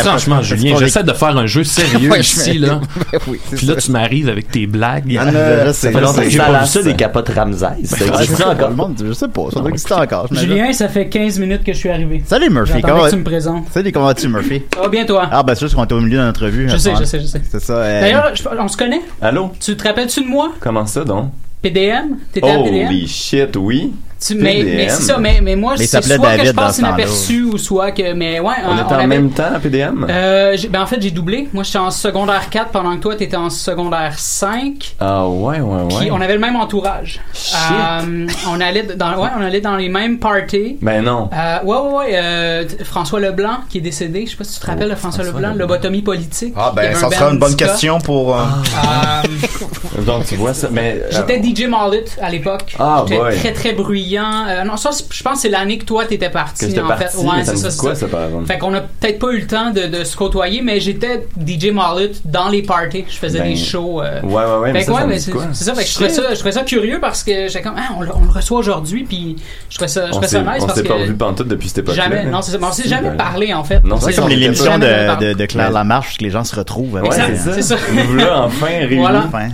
franchement, 0.00 0.42
Julien, 0.42 0.76
j'essaie 0.78 1.02
de 1.02 1.12
faire 1.12 1.36
un 1.36 1.46
jeu 1.46 1.64
sérieux 1.64 2.10
Ouais, 2.10 2.20
ici, 2.20 2.58
là. 2.58 2.80
oui, 3.26 3.40
Puis 3.56 3.66
là, 3.66 3.74
ça. 3.74 3.80
tu 3.80 3.90
m'arrives 3.90 4.28
avec 4.28 4.50
tes 4.50 4.66
blagues. 4.66 5.16
Ah, 5.18 5.22
And, 5.28 5.32
là, 5.32 5.72
c'est- 5.72 5.86
Ça 5.88 5.92
fait 5.92 6.00
longtemps 6.04 6.22
que 6.22 6.28
j'ai 6.30 6.38
pas 6.38 6.60
vu 6.60 6.66
ça, 6.66 6.82
des 6.82 6.94
capotes 6.94 7.28
Ramsès. 7.30 7.58
Ça 7.60 7.66
Ouais, 7.70 7.78
existe 8.08 8.36
c'est 8.36 8.42
ça, 8.42 8.50
encore? 8.50 8.68
le 8.70 8.76
monde, 8.76 9.02
je 9.04 9.12
sais 9.12 9.28
pas, 9.28 9.42
ça 9.52 9.60
doit 9.60 9.70
exister 9.70 9.94
encore. 9.94 10.26
j'imagine. 10.28 10.48
Julien, 10.50 10.72
ça 10.72 10.88
fait 10.88 11.08
15 11.08 11.38
minutes 11.38 11.64
que 11.64 11.72
je 11.72 11.78
suis 11.78 11.88
arrivé. 11.90 12.22
Salut 12.26 12.50
Murphy, 12.50 12.82
comment 12.82 13.08
tu 13.08 13.16
me 13.16 13.24
présentes. 13.24 13.64
Salut, 13.72 13.90
comment 13.92 14.06
vas-tu 14.06 14.28
Murphy? 14.28 14.62
Ça 14.74 14.80
va 14.82 14.88
bien, 14.88 15.04
toi? 15.04 15.28
Ah, 15.32 15.42
ben, 15.42 15.54
c'est 15.54 15.60
juste 15.66 15.74
qu'on 15.74 15.84
était 15.84 15.94
au 15.94 16.00
milieu 16.00 16.18
de 16.18 16.24
notre 16.24 16.44
revue. 16.44 16.68
je 16.68 16.76
ce 16.76 16.78
sais, 16.78 16.92
je 16.98 17.04
sais, 17.04 17.20
je 17.20 17.26
sais. 17.26 17.40
C'est 17.50 17.60
ça. 17.62 17.72
euh, 17.74 18.00
D'ailleurs, 18.02 18.32
on 18.60 18.68
se 18.68 18.76
connaît? 18.76 19.00
Allô? 19.20 19.50
Tu 19.58 19.76
te 19.76 19.88
rappelles-tu 19.88 20.22
de 20.22 20.28
moi? 20.28 20.52
Comment 20.60 20.86
ça, 20.86 21.04
donc? 21.04 21.30
PDM? 21.62 22.16
T'étais 22.32 22.50
à 22.50 22.58
PDM? 22.58 22.88
Holy 22.88 23.08
shit, 23.08 23.56
oui. 23.56 23.92
Tu- 24.24 24.34
mais 24.36 24.88
c'est 24.88 25.02
ça, 25.02 25.18
mais, 25.18 25.40
mais 25.42 25.56
moi, 25.56 25.74
c'est 25.76 25.86
soit 25.86 26.16
que 26.16 26.22
David 26.22 26.46
je 26.46 26.52
dans 26.52 26.62
passe 26.62 26.78
inaperçu 26.78 27.42
ou 27.44 27.58
soit 27.58 27.90
que. 27.92 28.12
Mais 28.12 28.38
ouais, 28.40 28.54
On 28.66 28.74
était 28.74 28.84
en 28.84 28.90
avait- 28.92 29.06
même 29.06 29.30
temps 29.30 29.50
à 29.54 29.58
PDM? 29.58 30.06
Euh, 30.08 30.56
ben 30.70 30.82
en 30.82 30.86
fait, 30.86 31.00
j'ai 31.00 31.10
doublé. 31.10 31.48
Moi, 31.52 31.64
j'étais 31.64 31.78
en 31.78 31.90
secondaire 31.90 32.48
4 32.50 32.70
pendant 32.70 32.94
que 32.96 33.00
toi, 33.02 33.16
t'étais 33.16 33.36
en 33.36 33.50
secondaire 33.50 34.14
5. 34.18 34.94
Ah, 35.00 35.26
ouais, 35.28 35.60
ouais, 35.60 35.88
Puis 35.88 35.96
ouais. 35.98 36.10
on 36.12 36.20
avait 36.20 36.34
le 36.34 36.38
même 36.40 36.56
entourage. 36.56 37.20
Shit. 37.34 37.54
Euh, 37.82 38.26
on 38.48 38.60
allait 38.60 38.82
dans, 38.96 39.16
ouais, 39.20 39.28
on 39.38 39.42
allait 39.42 39.60
dans 39.60 39.76
les 39.76 39.88
mêmes 39.88 40.18
parties. 40.18 40.78
Ben 40.80 41.02
non. 41.02 41.28
Euh, 41.32 41.58
ouais, 41.64 41.76
ouais, 41.76 41.94
ouais. 41.96 42.10
euh, 42.14 42.64
François 42.84 43.18
Leblanc, 43.20 43.58
qui 43.68 43.78
est 43.78 43.82
décédé. 43.82 44.24
Je 44.26 44.30
sais 44.32 44.36
pas 44.36 44.44
si 44.44 44.54
tu 44.54 44.60
te 44.60 44.66
rappelles 44.66 44.90
de 44.90 44.94
François, 44.94 45.24
François 45.24 45.40
Leblanc, 45.40 45.58
lobotomie 45.58 46.02
politique. 46.02 46.54
Ah, 46.56 46.72
ben, 46.74 46.94
ça 46.94 47.10
sera 47.10 47.30
une 47.30 47.38
bonne 47.38 47.56
question 47.56 47.98
pour. 48.00 48.36
euh, 48.36 48.42
Euh, 48.42 50.02
Donc, 50.06 50.26
tu 50.26 50.36
vois 50.36 50.54
ça. 50.54 50.68
Mais. 50.70 51.02
J'étais 51.10 51.42
DJ 51.42 51.66
Mallet 51.68 52.04
à 52.20 52.30
l'époque. 52.30 52.76
Ah, 52.78 53.04
J'étais 53.08 53.32
très 53.38 53.52
très 53.52 53.72
bruyant. 53.72 54.11
Euh, 54.18 54.64
non, 54.64 54.76
ça, 54.76 54.90
je 55.10 55.22
pense 55.22 55.34
que 55.34 55.38
c'est 55.40 55.48
l'année 55.48 55.78
que 55.78 55.84
toi 55.84 56.04
t'étais 56.04 56.30
parti. 56.30 56.72
que 56.72 56.80
en 56.80 56.88
parti, 56.88 57.04
fait. 57.16 57.18
Ouais, 57.22 57.44
c'est 57.44 57.56
ça. 57.56 57.68
quoi, 57.78 57.94
ça. 57.94 58.06
par 58.06 58.24
exemple? 58.24 58.46
Fait 58.46 58.58
qu'on 58.58 58.74
a 58.74 58.80
peut-être 58.80 59.18
pas 59.18 59.30
eu 59.32 59.38
le 59.40 59.46
temps 59.46 59.70
de, 59.70 59.86
de 59.86 60.04
se 60.04 60.16
côtoyer, 60.16 60.62
mais 60.62 60.80
j'étais 60.80 61.26
DJ 61.46 61.66
Mallet 61.72 62.12
dans 62.24 62.48
les 62.48 62.62
parties. 62.62 63.04
Je 63.08 63.16
faisais 63.16 63.40
Ben, 63.40 63.50
des 63.50 63.56
shows. 63.56 64.00
euh, 64.02 64.20
Ouais, 64.22 64.34
ouais, 64.34 64.44
ouais, 64.60 64.72
mais 64.72 64.80
fait 64.80 64.86
ça, 64.86 64.92
ouais, 64.92 65.06
mais 65.06 65.18
c'est 65.18 65.30
quoi? 65.30 65.44
c'est 65.52 65.64
ça. 65.64 65.74
Fait 65.74 65.82
que 65.82 65.88
je 65.88 65.94
trouvais 65.94 66.08
ça, 66.10 66.22
je 66.30 66.34
trouvais 66.36 66.52
ça 66.52 66.62
curieux 66.62 66.98
parce 67.00 67.22
que 67.22 67.48
j'étais 67.48 67.62
comme, 67.62 67.74
ah, 67.76 67.92
on, 67.98 68.02
le- 68.02 68.10
on 68.14 68.24
le 68.24 68.30
reçoit 68.30 68.58
aujourd'hui, 68.58 69.04
puis 69.04 69.36
je 69.70 69.74
trouvais 69.76 69.88
ça, 69.88 70.02
je 70.02 70.08
On 70.08 70.10
trouvais 70.12 70.28
s'est 70.28 70.36
ça 70.44 70.52
nice 70.52 70.62
on 70.62 70.66
parce 70.66 70.78
s'est 70.78 70.84
pas 70.84 70.94
que 70.94 71.00
revu 71.00 71.14
pantoute 71.14 71.48
depuis 71.48 71.68
cette 71.68 71.78
époque-là. 71.78 72.02
jamais, 72.04 72.24
non, 72.24 72.42
c'est 72.42 72.52
ça. 72.52 72.58
Mais 72.58 72.66
on 72.66 72.72
s'est 72.72 72.88
jamais 72.88 73.10
ben, 73.10 73.16
parlé 73.16 73.52
en 73.54 73.64
fait. 73.64 73.82
Non, 73.84 73.96
On 73.96 74.00
c'est 74.00 74.14
comme 74.14 74.28
l'émission 74.28 74.78
de, 74.78 75.46
Claire 75.46 75.70
Lamarche, 75.70 76.18
que 76.18 76.24
les 76.24 76.30
gens 76.30 76.44
se 76.44 76.54
retrouvent. 76.54 76.94
Ouais, 76.94 77.08
c'est 77.10 77.62
ça. 77.62 77.76
Nous 77.92 78.12
voilà 78.14 78.42
enfin 78.44 78.66
réunis. 78.66 79.04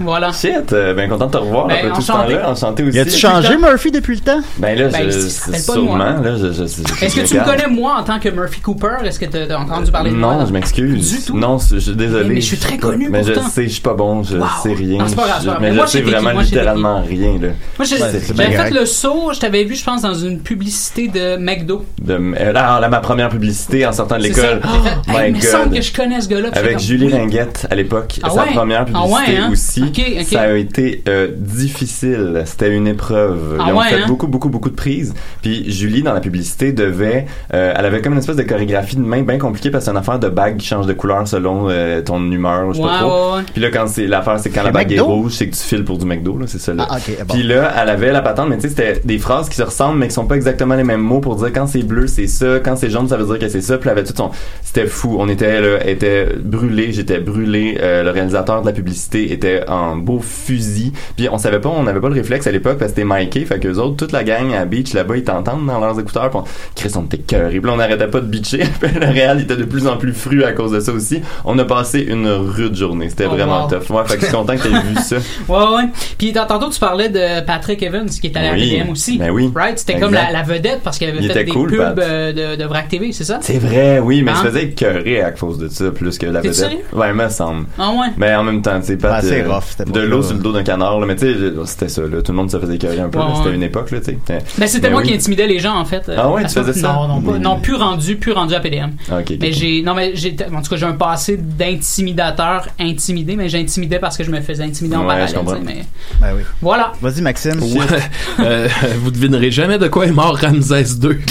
Voilà. 0.00 0.32
Shit, 0.32 0.72
euh, 0.72 0.94
ben 0.94 1.08
content 1.08 1.26
de 1.26 1.32
te 1.32 1.36
revoir 1.36 1.66
Ben, 1.66 1.76
après 1.76 1.92
tout 1.92 2.02
ce 2.02 2.12
temps-là. 2.12 2.50
Enchanté 2.50 2.82
aussi. 2.82 2.96
Y 2.96 3.00
a-tu 3.00 3.10
changé, 3.16 3.56
Murphy, 3.56 3.90
depuis 3.90 4.14
le 4.16 4.20
temps? 4.20 4.40
Ben 4.58 4.78
là, 4.78 4.88
Ben, 4.88 5.10
je, 5.10 5.18
c'est 5.18 5.44
rappelle 5.46 5.62
pas 5.66 5.74
moi. 5.76 5.84
sûrement, 5.84 6.22
là, 6.22 6.36
je, 6.36 6.46
je, 6.52 6.64
je- 6.66 7.04
Est-ce 7.04 7.16
que 7.16 7.26
tu 7.26 7.34
me 7.34 7.44
connais 7.44 7.66
moi 7.68 7.96
en 8.00 8.02
tant 8.04 8.18
que 8.18 8.28
Murphy 8.28 8.60
Cooper? 8.60 8.96
Est-ce 9.04 9.18
que 9.20 9.26
tu 9.26 9.36
as 9.52 9.58
entendu 9.58 9.90
parler 9.92 10.10
de 10.10 10.16
moi? 10.16 10.34
Non, 10.36 10.46
je 10.46 10.52
m'excuse. 10.52 11.18
Du 11.18 11.24
tout. 11.24 11.38
Non, 11.38 11.58
je 11.58 11.78
suis 11.78 11.94
désolé. 11.94 12.34
Mais 12.34 12.40
je 12.40 12.46
suis 12.46 12.56
très 12.58 12.76
connu 12.78 13.08
Mais 13.10 13.22
je 13.22 13.34
sais, 13.34 13.64
je 13.64 13.68
suis 13.68 13.80
pas 13.80 13.94
bon, 13.94 14.22
je 14.22 14.36
Wow. 14.36 14.46
sais 14.62 14.72
rien. 14.72 14.98
Ah, 15.02 15.04
c'est 15.08 15.16
pas 15.16 15.26
grave, 15.26 15.58
mais 15.60 15.72
Moi, 15.72 15.86
je 15.86 15.90
sais 15.90 16.00
vraiment? 16.02 16.32
Moi, 16.32 16.42
littéralement 16.42 17.02
rien, 17.02 17.32
là. 17.40 17.48
Moi, 17.78 17.86
j'avais 17.86 18.18
fait 18.18 18.70
le 18.70 18.86
saut, 18.86 19.30
je 19.34 19.40
t'avais 19.40 19.64
vu, 19.64 19.74
je 19.74 19.84
pense, 19.84 20.02
dans 20.02 20.14
une 20.14 20.40
publicité 20.40 21.08
de 21.08 21.36
McDo. 21.36 21.84
De, 22.02 22.14
euh, 22.14 22.52
là, 22.52 22.80
là, 22.80 22.88
ma 22.88 23.00
première 23.00 23.28
publicité 23.28 23.86
en 23.86 23.92
sortant 23.92 24.18
de 24.18 24.22
l'école. 24.22 24.60
Oh, 24.64 25.12
il 25.26 25.34
me 25.34 25.40
semble 25.40 25.74
que 25.74 25.82
je 25.82 25.92
connais 25.92 26.20
ce 26.20 26.28
gars-là. 26.28 26.48
Avec 26.52 26.78
Julie. 26.78 27.08
Ringuette 27.12 27.66
à 27.70 27.74
l'époque, 27.74 28.20
Ah 28.22 28.30
sa 28.30 28.42
première 28.44 28.86
Ah 28.94 29.02
publicité 29.02 29.36
hein? 29.38 29.48
aussi. 29.52 30.24
Ça 30.30 30.40
a 30.42 30.52
été 30.54 31.02
euh, 31.08 31.28
difficile. 31.36 32.42
C'était 32.46 32.74
une 32.74 32.86
épreuve. 32.88 33.56
Ah 33.60 33.64
Ils 33.68 33.72
ont 33.72 33.78
ouais, 33.78 33.88
fait 33.88 33.96
hein? 34.02 34.04
beaucoup, 34.08 34.26
beaucoup, 34.38 34.50
beaucoup 34.50 34.70
de 34.70 34.76
prises. 34.76 35.14
Puis 35.42 35.68
Julie, 35.70 36.02
dans 36.02 36.12
la 36.12 36.20
publicité, 36.20 36.72
devait... 36.72 37.26
euh, 37.52 37.74
elle 37.76 37.84
avait 37.84 38.00
comme 38.00 38.12
une 38.12 38.20
espèce 38.20 38.36
de 38.36 38.44
chorégraphie 38.44 38.94
de 38.94 39.02
main 39.02 39.22
bien 39.22 39.38
compliquée 39.38 39.70
parce 39.70 39.82
que 39.82 39.86
c'est 39.86 39.90
une 39.90 39.96
affaire 39.96 40.20
de 40.20 40.28
bague 40.28 40.58
qui 40.58 40.66
change 40.66 40.86
de 40.86 40.92
couleur 40.92 41.26
selon 41.26 41.68
euh, 41.68 42.02
ton 42.02 42.22
humeur, 42.30 42.72
je 42.72 42.76
sais 42.76 42.82
pas 42.82 43.00
trop. 43.00 43.34
Puis 43.52 43.60
là, 43.60 43.70
quand 43.72 43.88
c'est 43.88 44.06
l'affaire, 44.06 44.38
c'est 44.38 44.50
quand 44.50 44.62
la 44.62 44.70
bague 44.70 44.92
est 44.92 45.00
rouge, 45.00 45.32
c'est 45.32 45.48
que 45.48 45.56
tu 45.56 45.62
files 45.62 45.84
pour 45.84 45.98
du 45.98 46.06
McDo, 46.06 46.38
là, 46.38 46.46
c'est 46.46 46.60
ça. 46.60 46.72
Là. 46.72 46.86
Ah, 46.88 46.98
bon. 47.26 47.34
Puis 47.34 47.42
là, 47.42 47.72
elle 47.82 47.88
avait 47.88 48.12
la 48.12 48.22
patente, 48.22 48.48
mais 48.48 48.56
tu 48.56 48.62
sais, 48.62 48.68
c'était 48.68 49.00
des 49.04 49.18
phrases 49.18 49.48
qui 49.48 49.56
se 49.56 49.62
ressemblent, 49.62 49.98
mais 49.98 50.06
qui 50.06 50.14
sont 50.14 50.26
pas 50.26 50.36
exactement 50.36 50.76
les 50.76 50.84
mêmes 50.84 51.00
mots 51.00 51.20
pour 51.20 51.34
dire 51.34 51.52
quand 51.52 51.66
c'est 51.66 51.82
bleu, 51.82 52.06
c'est 52.06 52.28
ça, 52.28 52.60
quand 52.60 52.76
c'est 52.76 52.90
jaune, 52.90 53.08
ça 53.08 53.16
veut 53.16 53.26
dire 53.26 53.40
que 53.40 53.48
c'est 53.48 53.60
ça. 53.60 53.76
Puis 53.78 53.88
elle 53.90 53.98
avait 53.98 54.06
tout 54.06 54.14
son. 54.16 54.30
C'était 54.62 54.86
fou. 54.86 55.16
On 55.18 55.28
était 55.28 55.60
là, 55.60 55.84
était 55.84 56.28
brûlé, 56.38 56.92
j'étais 56.92 57.18
brûlé. 57.18 57.78
Euh, 57.80 58.04
le 58.04 58.10
réalisateur 58.10 58.62
de 58.62 58.66
la 58.66 58.72
publicité 58.72 59.32
était 59.32 59.68
en 59.68 59.96
beau 59.96 60.20
fusil. 60.20 60.92
Puis 61.16 61.28
on 61.30 61.38
savait 61.38 61.60
pas, 61.60 61.68
on 61.68 61.82
n'avait 61.82 62.00
pas 62.00 62.08
le 62.08 62.14
réflexe 62.14 62.46
à 62.46 62.52
l'époque 62.52 62.78
parce 62.78 62.92
que 62.92 62.98
c'était 62.98 63.08
Mikey, 63.08 63.44
fait 63.44 63.58
que 63.58 63.68
autres, 63.78 63.96
toute 63.96 64.12
la 64.12 64.17
gang 64.24 64.52
à 64.54 64.64
Beach 64.64 64.92
là-bas, 64.94 65.16
ils 65.16 65.24
t'entendent 65.24 65.66
dans 65.66 65.78
leurs 65.80 65.98
écouteurs. 65.98 66.30
Puis 66.30 66.38
on, 66.40 66.44
Chris, 66.74 66.92
on 66.96 67.04
était 67.04 67.18
cœur. 67.18 67.48
Et 67.50 67.58
puis 67.60 67.66
là, 67.66 67.72
on 67.72 67.76
n'arrêtait 67.76 68.08
pas 68.08 68.20
de 68.20 68.26
bitcher. 68.26 68.58
Puis 68.80 68.90
le 68.94 69.06
Real 69.06 69.40
était 69.40 69.56
de 69.56 69.64
plus 69.64 69.86
en 69.86 69.96
plus 69.96 70.12
fru 70.12 70.44
à 70.44 70.52
cause 70.52 70.72
de 70.72 70.80
ça 70.80 70.92
aussi. 70.92 71.20
On 71.44 71.58
a 71.58 71.64
passé 71.64 72.00
une 72.00 72.28
rude 72.28 72.74
journée. 72.76 73.08
C'était 73.10 73.26
Oh, 73.26 73.30
vraiment 73.34 73.64
wow. 73.66 73.70
tough. 73.70 73.90
Ouais, 73.90 74.02
fait 74.06 74.14
que 74.16 74.20
je 74.22 74.26
suis 74.26 74.34
content 74.34 74.56
que 74.56 74.62
t'aies 74.62 74.68
vu 74.68 74.94
ça. 75.02 75.16
Ouais, 75.48 75.76
ouais. 75.76 75.84
Puis 76.18 76.32
tant- 76.32 76.46
tantôt, 76.46 76.68
tu 76.70 76.78
parlais 76.80 77.08
de 77.08 77.44
Patrick 77.44 77.82
Evans, 77.82 78.08
qui 78.08 78.26
est 78.28 78.36
allé 78.36 78.50
Oui. 78.52 78.70
à 78.76 78.78
BDM 78.84 78.90
aussi. 78.92 79.18
Ben 79.18 79.30
oui. 79.30 79.50
Right? 79.54 79.78
C'était 79.78 79.98
comme 79.98 80.12
la, 80.12 80.30
la 80.32 80.42
vedette 80.42 80.80
parce 80.82 80.98
qu'il 80.98 81.08
avait 81.08 81.18
Il 81.18 81.26
fait 81.26 81.32
était 81.32 81.44
des 81.44 81.50
cool, 81.52 81.70
pubs 81.70 81.98
euh, 81.98 82.32
de, 82.32 82.60
de 82.60 82.64
VRAC 82.68 82.88
TV, 82.88 83.12
c'est 83.12 83.24
ça? 83.24 83.38
C'est 83.42 83.58
vrai, 83.58 83.98
oui, 84.00 84.22
mais 84.22 84.32
Hein? 84.32 84.34
je 84.42 84.48
faisais 84.48 84.64
écœurer 84.64 85.22
à 85.22 85.30
cause 85.32 85.58
de 85.58 85.68
ça, 85.68 85.90
plus 85.90 86.18
que 86.18 86.26
la 86.26 86.40
vedette. 86.40 86.54
sérieux? 86.54 86.78
Ouais, 86.92 87.12
me 87.12 87.28
semble. 87.28 87.66
Ah 87.78 87.90
ouais? 87.90 88.08
Mais 88.16 88.34
en 88.34 88.42
même 88.44 88.62
temps, 88.62 88.78
tu 88.80 88.86
sais, 88.86 88.96
pas 88.96 89.20
rough, 89.20 89.62
c'était 89.70 89.84
de 89.84 89.90
pas 89.92 90.00
l'eau 90.04 90.22
sur 90.22 90.34
le 90.36 90.42
dos 90.42 90.52
d'un 90.52 90.62
canard, 90.62 90.98
là. 91.00 91.06
Mais 91.06 91.16
tu 91.16 91.26
sais, 91.32 91.36
c'était 91.66 91.88
ça, 91.88 92.02
là. 92.02 92.22
Tout 92.22 92.32
le 92.32 92.36
monde 92.36 92.50
se 92.50 92.58
faisait 92.58 92.74
écœurer 92.76 93.00
un 93.00 93.08
peu, 93.08 93.18
Ouais. 93.18 93.24
C'était 93.36 93.48
ouais. 93.50 93.54
une 93.54 93.62
époque, 93.62 93.90
là, 93.90 93.98
tu 94.12 94.18
sais. 94.26 94.34
Mais- 94.34 94.42
Ben, 94.58 94.66
c'était 94.68 94.86
mais 94.88 94.92
moi 94.92 95.02
oui. 95.02 95.08
qui 95.08 95.14
intimidais 95.14 95.46
les 95.46 95.58
gens, 95.58 95.76
en 95.78 95.84
fait. 95.84 96.08
euh, 96.08 96.16
Ah 96.18 96.30
ouais, 96.30 96.44
tu 96.44 96.50
faisais 96.54 96.72
ça? 96.72 96.92
Non, 96.92 97.08
non, 97.08 97.20
pas, 97.20 97.38
non, 97.38 97.60
plus 97.60 97.74
rendu, 97.74 98.16
plus 98.16 98.32
rendu 98.32 98.54
à 98.54 98.60
PDM. 98.60 98.90
Ah, 99.10 99.16
mais 99.40 99.52
j'ai, 99.52 99.82
non, 99.82 99.94
mais 99.94 100.12
j'ai, 100.14 100.36
en 100.54 100.62
tout 100.62 100.70
cas, 100.70 100.76
j'ai 100.76 100.86
un 100.86 100.92
passé 100.92 101.36
d'intimidateur 101.36 102.66
intimidé, 102.78 103.36
mais 103.36 103.48
j'intimidais 103.48 103.98
parce 103.98 104.16
que 104.16 104.24
je 104.24 104.30
me 104.30 104.40
faisais 104.40 104.62
intimider 104.64 104.96
en 104.96 105.00
Ouais, 105.06 105.26
parallèle. 105.26 105.62
Mais 105.64 105.84
Ben 106.20 106.28
oui. 106.36 106.42
voilà. 106.60 106.92
Vas-y, 107.00 107.22
Maxime. 107.22 107.60
Ouais. 107.62 107.78
Euh, 108.40 108.68
vous 109.00 109.10
devinerez 109.10 109.50
jamais 109.50 109.78
de 109.78 109.88
quoi 109.88 110.06
est 110.06 110.12
mort 110.12 110.36
Ramsès 110.38 110.84
II. 111.02 111.18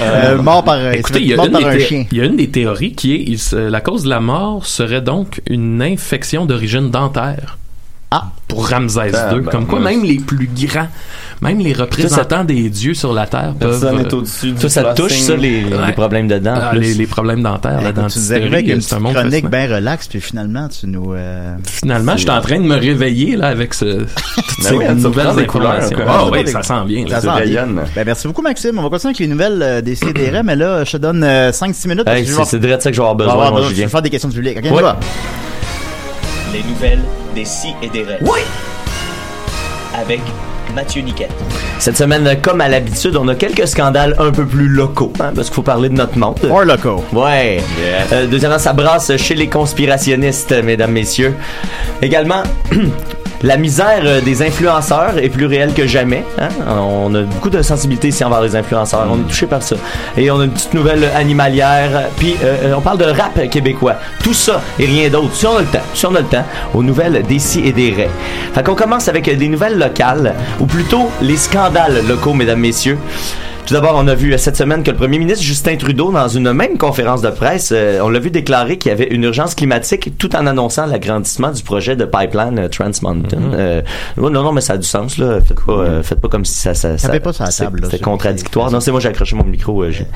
Euh, 0.00 0.40
mort 0.42 0.64
par, 0.64 0.74
euh, 0.76 0.92
Écoutez, 0.92 1.20
il 1.20 1.28
y, 1.28 1.32
a 1.32 1.36
mort 1.36 1.46
une 1.46 1.56
un 1.56 1.78
chien. 1.78 2.04
il 2.10 2.18
y 2.18 2.20
a 2.20 2.24
une 2.24 2.36
des 2.36 2.48
théories 2.50 2.92
qui 2.92 3.14
est 3.14 3.22
il 3.26 3.38
la 3.70 3.80
cause 3.80 4.04
de 4.04 4.08
la 4.10 4.20
mort 4.20 4.66
serait 4.66 5.00
donc 5.00 5.40
une 5.48 5.80
infection 5.82 6.46
d'origine 6.46 6.90
dentaire. 6.90 7.58
Ah. 8.10 8.30
Pour 8.48 8.68
Ramsès 8.68 9.12
Ah, 9.14 9.34
II. 9.34 9.40
ben, 9.40 9.50
Comme 9.50 9.66
quoi, 9.66 9.80
même 9.80 10.04
les 10.04 10.18
plus 10.18 10.48
grands, 10.54 10.88
même 11.40 11.58
les 11.60 11.72
représentants 11.72 12.44
des 12.44 12.68
dieux 12.68 12.94
sur 12.94 13.12
la 13.12 13.26
terre 13.26 13.54
peuvent. 13.58 13.80
Personne 13.80 13.98
euh, 14.00 14.02
n'est 14.02 14.14
au-dessus 14.14 14.52
du 14.52 14.54
Tout 14.60 14.68
ça 14.68 14.94
touche, 14.94 15.12
ça, 15.20 15.36
les, 15.36 15.62
les 15.62 15.74
Ouais. 15.76 15.92
problèmes 15.92 16.26
de 16.28 16.38
dents. 16.38 16.54
ah, 16.60 16.72
les, 16.74 16.94
les 16.94 17.06
problèmes 17.06 17.42
dentaires, 17.42 17.80
la 17.80 17.90
Écoute, 17.90 18.08
tu 18.08 18.32
avec 18.34 18.68
une 18.68 18.80
c'est 18.80 18.94
un 18.94 19.00
chronique 19.12 19.48
bien 19.48 19.74
relax, 19.74 20.08
puis 20.08 20.20
finalement, 20.20 20.68
tu 20.68 20.86
nous... 20.86 21.12
euh, 21.14 21.54
Finalement, 21.64 22.12
je 22.12 22.18
suis 22.22 22.30
en 22.30 22.40
train 22.40 22.58
de 22.58 22.64
me 22.64 22.76
réveiller 22.76 23.36
là 23.36 23.48
avec 23.48 23.74
ce, 23.74 23.84
toutes 24.04 24.08
ces 24.62 24.74
oui, 24.74 24.84
elle 24.88 24.96
nouvelles 24.96 25.12
surprend 25.26 25.34
des 25.34 25.46
couleurs, 25.46 25.70
informations. 25.72 25.98
Ah 26.08 26.24
Elle 26.26 26.32
oui, 26.44 26.50
ça 26.52 26.58
des- 26.60 26.66
sent 26.66 26.84
bien. 26.86 27.04
là. 27.04 27.10
Ça 27.10 27.14
Ça 27.14 27.20
sent 27.20 27.26
bien. 27.26 27.60
rayonne. 27.62 27.80
Ben, 27.94 28.02
merci 28.04 28.26
beaucoup, 28.26 28.42
Maxime. 28.42 28.78
On 28.78 28.82
va 28.82 28.88
continuer 28.88 29.10
avec 29.10 29.18
les 29.20 29.26
nouvelles 29.28 29.62
euh, 29.62 29.80
des 29.80 29.94
CDR, 29.94 30.42
mais 30.44 30.56
là, 30.56 30.84
je 30.84 30.92
te 30.92 30.96
donne 30.96 31.24
5-6 31.24 31.88
minutes. 31.88 32.08
Hey, 32.08 32.26
c'est 32.26 32.58
direct 32.58 32.82
ça 32.82 32.90
que 32.90 32.96
je 32.96 33.00
vais 33.00 33.06
avoir 33.08 33.14
besoin, 33.14 33.50
besoin- 33.52 33.68
je 33.70 33.74
vais 33.82 33.88
faire 33.88 34.02
des 34.02 34.10
questions 34.10 34.28
du 34.28 34.36
public. 34.36 34.58
OK, 34.58 34.64
on 34.70 34.74
Ouais. 34.76 34.82
Les 36.52 36.62
nouvelles 36.64 37.00
des 37.34 37.44
si 37.44 37.68
et 37.82 37.88
des 37.88 38.02
rêves. 38.02 38.18
Oui! 38.22 38.40
Avec 40.00 40.20
Mathieu 40.74 41.02
Niquette. 41.02 41.30
Cette 41.78 41.96
semaine, 41.96 42.36
comme 42.42 42.60
à 42.60 42.68
l'habitude, 42.68 43.16
on 43.16 43.28
a 43.28 43.34
quelques 43.34 43.66
scandales 43.66 44.14
un 44.18 44.30
peu 44.30 44.44
plus 44.44 44.68
locaux, 44.68 45.12
hein, 45.20 45.32
parce 45.34 45.48
qu'il 45.48 45.54
faut 45.54 45.62
parler 45.62 45.88
de 45.88 45.94
notre 45.94 46.18
monde. 46.18 46.38
Or 46.50 46.64
loco. 46.64 47.04
Ouais. 47.12 47.60
Euh, 48.12 48.26
deuxièmement, 48.26 48.58
ça 48.58 48.72
brasse 48.72 49.16
chez 49.16 49.34
les 49.34 49.48
conspirationnistes, 49.48 50.52
mesdames, 50.62 50.92
messieurs. 50.92 51.34
Également, 52.02 52.42
la 53.42 53.56
misère 53.56 54.02
euh, 54.04 54.20
des 54.20 54.42
influenceurs 54.42 55.18
est 55.18 55.28
plus 55.28 55.46
réelle 55.46 55.72
que 55.72 55.86
jamais. 55.86 56.24
hein? 56.38 56.48
On 56.68 57.14
a 57.14 57.22
beaucoup 57.22 57.50
de 57.50 57.62
sensibilité 57.62 58.08
ici 58.08 58.24
envers 58.24 58.40
les 58.42 58.56
influenceurs. 58.56 59.06
On 59.10 59.18
est 59.20 59.28
touché 59.28 59.46
par 59.46 59.62
ça. 59.62 59.76
Et 60.16 60.30
on 60.30 60.40
a 60.40 60.44
une 60.44 60.50
petite 60.50 60.74
nouvelle 60.74 61.04
animalière. 61.16 62.08
Puis 62.16 62.36
euh, 62.42 62.74
on 62.76 62.80
parle 62.80 62.98
de 62.98 63.04
rap 63.04 63.48
québécois. 63.50 63.94
Tout 64.22 64.34
ça 64.34 64.60
et 64.78 64.86
rien 64.86 65.08
d'autre. 65.08 65.34
Si 65.34 65.46
on 65.46 65.56
a 65.56 65.60
le 65.60 65.66
temps, 65.66 65.78
si 65.94 66.06
on 66.06 66.14
a 66.14 66.20
le 66.20 66.26
temps, 66.26 66.44
aux 66.74 66.82
nouvelles 66.82 67.22
des 67.22 67.38
si 67.38 67.60
et 67.60 67.72
des 67.72 67.92
raies. 67.92 68.10
Fait 68.54 68.62
qu'on 68.64 68.74
commence 68.74 69.08
avec 69.08 69.24
des 69.36 69.48
nouvelles 69.48 69.78
locales, 69.78 70.34
ou 70.60 70.66
plutôt 70.66 71.08
les 71.22 71.36
scandales 71.36 72.06
locaux, 72.06 72.34
mesdames, 72.34 72.60
messieurs. 72.60 72.98
Tout 73.68 73.74
d'abord, 73.74 73.96
on 73.96 74.08
a 74.08 74.14
vu 74.14 74.32
euh, 74.32 74.38
cette 74.38 74.56
semaine 74.56 74.82
que 74.82 74.90
le 74.90 74.96
premier 74.96 75.18
ministre 75.18 75.44
Justin 75.44 75.76
Trudeau, 75.76 76.10
dans 76.10 76.26
une 76.26 76.54
même 76.54 76.78
conférence 76.78 77.20
de 77.20 77.28
presse, 77.28 77.68
euh, 77.70 78.00
on 78.02 78.08
l'a 78.08 78.18
vu 78.18 78.30
déclarer 78.30 78.78
qu'il 78.78 78.88
y 78.88 78.92
avait 78.92 79.08
une 79.08 79.24
urgence 79.24 79.54
climatique 79.54 80.16
tout 80.16 80.34
en 80.34 80.46
annonçant 80.46 80.86
l'agrandissement 80.86 81.50
du 81.50 81.62
projet 81.62 81.94
de 81.94 82.06
pipeline 82.06 82.58
euh, 82.58 82.68
Trans 82.68 82.90
Mountain. 83.02 83.36
Euh, 83.52 83.82
non, 84.16 84.30
non, 84.30 84.52
mais 84.52 84.62
ça 84.62 84.72
a 84.72 84.76
du 84.78 84.86
sens, 84.86 85.18
là. 85.18 85.40
Faites 85.46 85.60
pas, 85.66 85.72
euh, 85.74 86.02
faites 86.02 86.18
pas 86.18 86.28
comme 86.28 86.46
si 86.46 86.54
ça... 86.54 86.72
ça, 86.72 86.96
ça 86.96 87.08
pas 87.20 87.32
la 87.82 87.90
c'est- 87.90 88.00
contradictoire. 88.00 88.70
Non, 88.70 88.80
c'est 88.80 88.90
moi, 88.90 89.00
j'ai 89.00 89.10
accroché 89.10 89.36
mon 89.36 89.44
micro. 89.44 89.82
euh, 89.82 89.90
j'ai- 89.90 90.06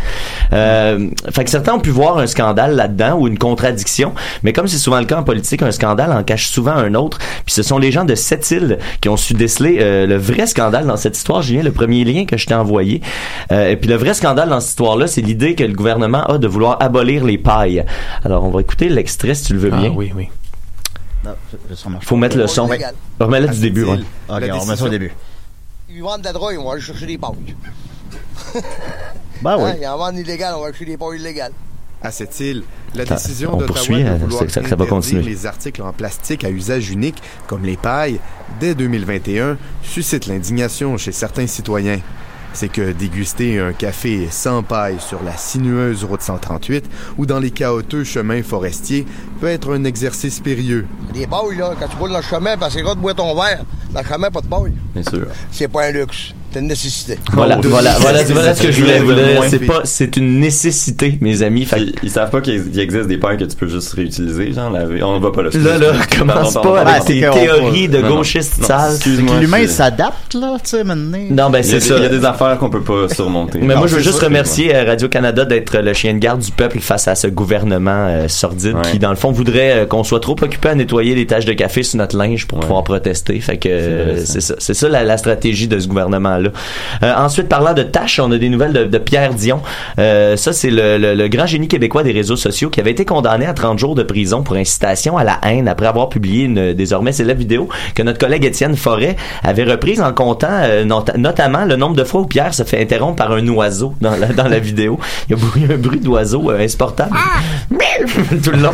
euh, 0.54 1.08
fait 1.30 1.44
que 1.44 1.50
certains 1.50 1.74
ont 1.74 1.80
pu 1.80 1.90
voir 1.90 2.16
un 2.16 2.26
scandale 2.26 2.74
là-dedans 2.74 3.18
ou 3.18 3.28
une 3.28 3.36
contradiction, 3.36 4.14
mais 4.42 4.54
comme 4.54 4.66
c'est 4.66 4.78
souvent 4.78 4.98
le 4.98 5.04
cas 5.04 5.18
en 5.18 5.24
politique, 5.24 5.60
un 5.60 5.72
scandale 5.72 6.10
en 6.12 6.22
cache 6.22 6.46
souvent 6.48 6.72
un 6.72 6.94
autre. 6.94 7.18
Puis 7.44 7.52
ce 7.54 7.62
sont 7.62 7.76
les 7.76 7.92
gens 7.92 8.06
de 8.06 8.14
cette 8.14 8.50
île 8.50 8.78
qui 9.02 9.10
ont 9.10 9.18
su 9.18 9.34
déceler 9.34 9.76
euh, 9.82 10.06
le 10.06 10.16
vrai 10.16 10.46
scandale 10.46 10.86
dans 10.86 10.96
cette 10.96 11.18
histoire. 11.18 11.42
Julien, 11.42 11.62
le 11.62 11.72
premier 11.72 12.02
lien 12.04 12.24
que 12.24 12.38
je 12.38 12.46
t'ai 12.46 12.54
envoyé. 12.54 13.02
Euh, 13.50 13.70
et 13.70 13.76
puis 13.76 13.88
le 13.88 13.96
vrai 13.96 14.14
scandale 14.14 14.48
dans 14.48 14.60
cette 14.60 14.70
histoire-là, 14.70 15.06
c'est 15.06 15.20
l'idée 15.22 15.54
que 15.54 15.64
le 15.64 15.72
gouvernement 15.74 16.24
a 16.24 16.38
de 16.38 16.46
vouloir 16.46 16.76
abolir 16.80 17.24
les 17.24 17.38
pailles. 17.38 17.84
Alors 18.24 18.44
on 18.44 18.50
va 18.50 18.60
écouter 18.60 18.88
l'extrait 18.88 19.34
si 19.34 19.44
tu 19.46 19.54
le 19.54 19.58
veux 19.58 19.70
Ah 19.72 19.76
bien. 19.80 19.90
oui, 19.94 20.12
oui. 20.14 20.28
Non, 21.24 21.32
remarqué. 21.84 22.06
Faut 22.06 22.16
mettre 22.16 22.36
le 22.36 22.46
son. 22.46 22.66
Légal. 22.68 22.94
Remets-le 23.20 23.48
du 23.48 23.60
début. 23.60 23.84
ouais. 23.84 23.98
Ok, 24.28 24.42
on 24.52 24.58
remet 24.60 24.76
ça 24.76 24.84
au 24.84 24.88
début. 24.88 25.12
Ils 25.90 26.02
vendent 26.02 26.20
de 26.20 26.26
la 26.26 26.32
drogue, 26.32 26.56
on 26.58 26.64
va 26.64 26.72
aller 26.72 26.80
chercher 26.80 27.06
des 27.06 27.18
pailles. 27.18 27.54
Ben 29.42 29.56
oui. 29.58 29.70
Hein, 29.70 29.76
Ils 29.80 29.86
en 29.86 29.98
vendent 29.98 30.18
illégal, 30.18 30.54
on 30.56 30.60
va 30.62 30.68
chercher 30.68 30.84
des 30.84 30.96
pailles 30.96 31.18
illégales. 31.20 31.52
À 32.02 32.10
cette 32.10 32.38
île, 32.40 32.64
la 32.94 33.04
décision 33.04 33.50
on 33.54 33.56
d'Ottawa 33.58 33.74
poursuit, 33.76 34.02
de 34.02 34.08
euh, 34.08 34.14
vouloir 34.16 34.42
ça- 34.50 34.62
ça 34.68 34.74
va 34.76 34.86
continuer. 34.86 35.22
les 35.22 35.46
articles 35.46 35.82
en 35.82 35.92
plastique 35.92 36.42
à 36.44 36.50
usage 36.50 36.90
unique, 36.90 37.22
comme 37.46 37.64
les 37.64 37.76
pailles, 37.76 38.18
dès 38.58 38.74
2021, 38.74 39.56
suscite 39.84 40.26
l'indignation 40.26 40.96
chez 40.96 41.12
certains 41.12 41.46
citoyens. 41.46 42.00
C'est 42.54 42.68
que 42.68 42.92
déguster 42.92 43.58
un 43.58 43.72
café 43.72 44.28
sans 44.30 44.62
paille 44.62 44.98
sur 45.00 45.22
la 45.22 45.36
sinueuse 45.36 46.04
route 46.04 46.22
138 46.22 46.84
ou 47.18 47.26
dans 47.26 47.38
les 47.38 47.50
chaotiques 47.50 48.04
chemins 48.04 48.42
forestiers 48.42 49.06
peut 49.40 49.48
être 49.48 49.74
un 49.74 49.84
exercice 49.84 50.40
périlleux. 50.40 50.86
Des 51.12 51.26
pailles, 51.26 51.56
là, 51.58 51.74
quand 51.78 51.88
tu 51.88 51.96
roules 51.96 52.10
dans 52.10 52.18
le 52.18 52.22
chemin, 52.22 52.56
parce 52.56 52.74
que 52.74 52.80
c'est 52.80 52.94
de 52.94 53.00
boire 53.00 53.14
ton 53.14 53.34
verre. 53.34 53.64
Dans 53.92 54.00
le 54.00 54.06
chemin, 54.06 54.30
pas 54.30 54.40
de 54.40 54.46
paille. 54.46 54.72
Bien 54.94 55.02
sûr. 55.02 55.26
C'est 55.50 55.68
pas 55.68 55.86
un 55.86 55.92
luxe. 55.92 56.34
C'est 56.52 56.60
une 56.60 56.66
nécessité. 56.68 57.18
Voilà, 57.32 57.58
Oh, 57.62 57.66
voilà, 57.68 57.94
voilà, 58.00 58.22
voilà 58.24 58.54
ce 58.54 58.62
que 58.62 58.72
je 58.72 58.80
voulais 58.82 58.98
vous 59.00 59.12
dire. 59.14 59.42
C'est 59.48 59.58
pas, 59.60 59.80
c'est 59.84 60.16
une 60.16 60.40
nécessité, 60.40 61.18
mes 61.20 61.42
amis. 61.42 61.64
Fait 61.64 61.80
Ils, 61.80 61.94
ils 62.02 62.10
savent 62.10 62.30
pas 62.30 62.40
qu'il 62.40 62.62
il 62.72 62.80
existe 62.80 63.06
des 63.06 63.16
paires 63.18 63.36
que 63.36 63.44
tu 63.44 63.56
peux 63.56 63.68
juste 63.68 63.92
réutiliser, 63.94 64.52
genre 64.52 64.70
laver. 64.70 65.02
On 65.02 65.18
va 65.20 65.30
pas 65.30 65.42
là. 65.42 65.50
Là, 65.54 65.78
là, 65.78 65.92
commence 66.18 66.54
pas 66.54 66.80
avec 66.80 67.04
tes 67.04 67.20
théories 67.20 67.88
de 67.88 68.00
gauchistes 68.02 68.62
sales. 68.64 68.94
Excuse-moi. 68.94 69.36
L'humain 69.40 69.66
s'adapte, 69.66 70.34
là, 70.34 70.56
tu 70.62 70.70
sais, 70.70 70.84
maintenant. 70.84 71.18
Non, 71.30 71.50
ben 71.50 71.62
c'est 71.62 71.74
des, 71.74 71.80
ça. 71.80 71.96
il 71.96 72.02
y 72.02 72.06
a 72.06 72.08
des 72.08 72.24
affaires 72.24 72.58
qu'on 72.58 72.70
peut 72.70 72.82
pas 72.82 73.08
surmonter. 73.14 73.58
Mais 73.62 73.74
moi, 73.74 73.86
je 73.86 73.96
veux 73.96 74.02
juste 74.02 74.20
remercier 74.20 74.74
euh, 74.74 74.84
Radio-Canada 74.84 75.44
d'être 75.44 75.78
le 75.78 75.92
chien 75.94 76.14
de 76.14 76.18
garde 76.18 76.40
du 76.40 76.50
peuple 76.52 76.80
face 76.80 77.08
à 77.08 77.14
ce 77.14 77.26
gouvernement 77.28 78.06
euh, 78.08 78.28
sordide 78.28 78.74
Ouais. 78.74 78.90
qui, 78.92 78.98
dans 78.98 79.10
le 79.10 79.16
fond, 79.16 79.32
voudrait 79.32 79.72
euh, 79.82 79.86
qu'on 79.86 80.04
soit 80.04 80.20
trop 80.20 80.36
occupé 80.40 80.68
à 80.70 80.74
nettoyer 80.74 81.14
les 81.14 81.26
taches 81.26 81.44
de 81.44 81.52
café 81.52 81.82
sur 81.82 81.98
notre 81.98 82.16
linge 82.16 82.46
pour 82.46 82.58
Ouais. 82.58 82.64
pouvoir 82.64 82.84
protester. 82.84 83.38
Fait 83.40 83.56
que 83.56 83.68
euh, 83.68 84.24
c'est 84.24 84.40
ça. 84.40 84.54
C'est 84.58 84.74
ça 84.74 84.88
la, 84.88 85.02
la 85.04 85.16
stratégie 85.18 85.68
de 85.68 85.78
ce 85.78 85.86
gouvernement-là. 85.88 86.41
Euh, 87.02 87.14
ensuite, 87.16 87.48
parlant 87.48 87.74
de 87.74 87.82
tâches, 87.82 88.20
on 88.20 88.30
a 88.32 88.38
des 88.38 88.48
nouvelles 88.48 88.90
de, 88.90 88.98
Pierre 88.98 89.34
Dion. 89.34 89.60
Euh, 89.98 90.36
ça, 90.36 90.52
c'est 90.52 90.70
le, 90.70 91.28
grand 91.28 91.46
génie 91.46 91.68
québécois 91.68 92.02
des 92.02 92.12
réseaux 92.12 92.36
sociaux 92.36 92.70
qui 92.70 92.80
avait 92.80 92.90
été 92.90 93.04
condamné 93.04 93.46
à 93.46 93.54
30 93.54 93.78
jours 93.78 93.94
de 93.94 94.02
prison 94.02 94.42
pour 94.42 94.56
incitation 94.56 95.16
à 95.16 95.24
la 95.24 95.38
haine 95.44 95.68
après 95.68 95.86
avoir 95.86 96.08
publié 96.08 96.44
une 96.44 96.72
désormais 96.72 97.12
célèbre 97.12 97.40
vidéo 97.40 97.68
que 97.94 98.02
notre 98.02 98.18
collègue 98.18 98.44
Étienne 98.44 98.76
Forêt 98.76 99.16
avait 99.42 99.64
reprise 99.64 100.00
en 100.00 100.12
comptant 100.12 100.48
euh, 100.50 100.84
not- 100.84 101.04
notamment 101.16 101.64
le 101.64 101.76
nombre 101.76 101.96
de 101.96 102.04
fois 102.04 102.22
où 102.22 102.26
Pierre 102.26 102.54
se 102.54 102.62
fait 102.62 102.80
interrompre 102.80 103.16
par 103.16 103.32
un 103.32 103.46
oiseau 103.48 103.94
dans 104.00 104.16
la, 104.16 104.58
vidéo. 104.58 104.98
Il 105.28 105.36
y 105.36 105.70
a 105.70 105.74
un 105.74 105.78
bruit 105.78 106.00
d'oiseau 106.00 106.50
insupportable. 106.50 107.16
Tout 108.42 108.50
le 108.50 108.58
long. 108.58 108.72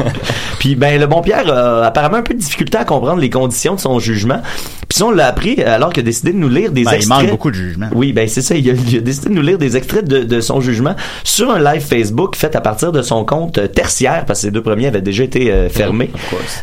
Puis 0.59 0.75
ben 0.75 0.99
le 1.01 1.07
bon 1.07 1.21
Pierre 1.23 1.53
a 1.53 1.87
apparemment 1.87 2.19
un 2.19 2.23
peu 2.23 2.35
de 2.35 2.39
difficulté 2.39 2.79
à 2.79 2.85
comprendre 2.85 3.21
les 3.21 3.31
conditions 3.31 3.75
de 3.75 3.81
son 3.81 3.99
jugement. 3.99 4.41
Puis 4.89 4.99
ça, 5.01 5.05
on 5.05 5.11
l'a 5.11 5.27
appris 5.27 5.63
alors 5.63 5.93
qu'il 5.93 6.01
a 6.01 6.05
décidé 6.05 6.33
de 6.33 6.39
nous 6.39 6.49
lire 6.49 6.73
des 6.73 6.83
Ben, 6.83 6.93
il 6.93 6.97
extraits. 6.97 7.21
manque 7.23 7.31
beaucoup 7.31 7.51
de 7.51 7.57
jugement. 7.57 7.89
Oui, 7.95 8.15
ben 8.15 8.27
c'est 8.27 8.41
ça. 8.41 8.55
Il 8.55 8.71
a, 8.71 8.73
il 8.73 8.97
a 8.97 9.01
décidé 9.01 9.29
de 9.29 9.35
nous 9.35 9.43
lire 9.43 9.59
des 9.59 9.77
extraits 9.77 10.09
de, 10.09 10.21
de 10.25 10.41
son 10.41 10.63
jugement 10.63 10.95
sur 11.25 11.51
un 11.51 11.59
live 11.63 11.83
Facebook 11.83 12.37
fait 12.37 12.57
à 12.57 12.63
partir 12.63 12.91
de 12.91 13.03
son 13.03 13.23
compte 13.25 13.59
euh, 13.59 13.67
tertiaire, 13.69 14.25
parce 14.25 14.41
que 14.41 14.47
les 14.47 14.51
deux 14.51 14.63
premiers 14.63 14.87
avaient 14.87 15.03
déjà 15.03 15.25
été 15.25 15.53
euh, 15.53 15.69
fermés, 15.69 16.11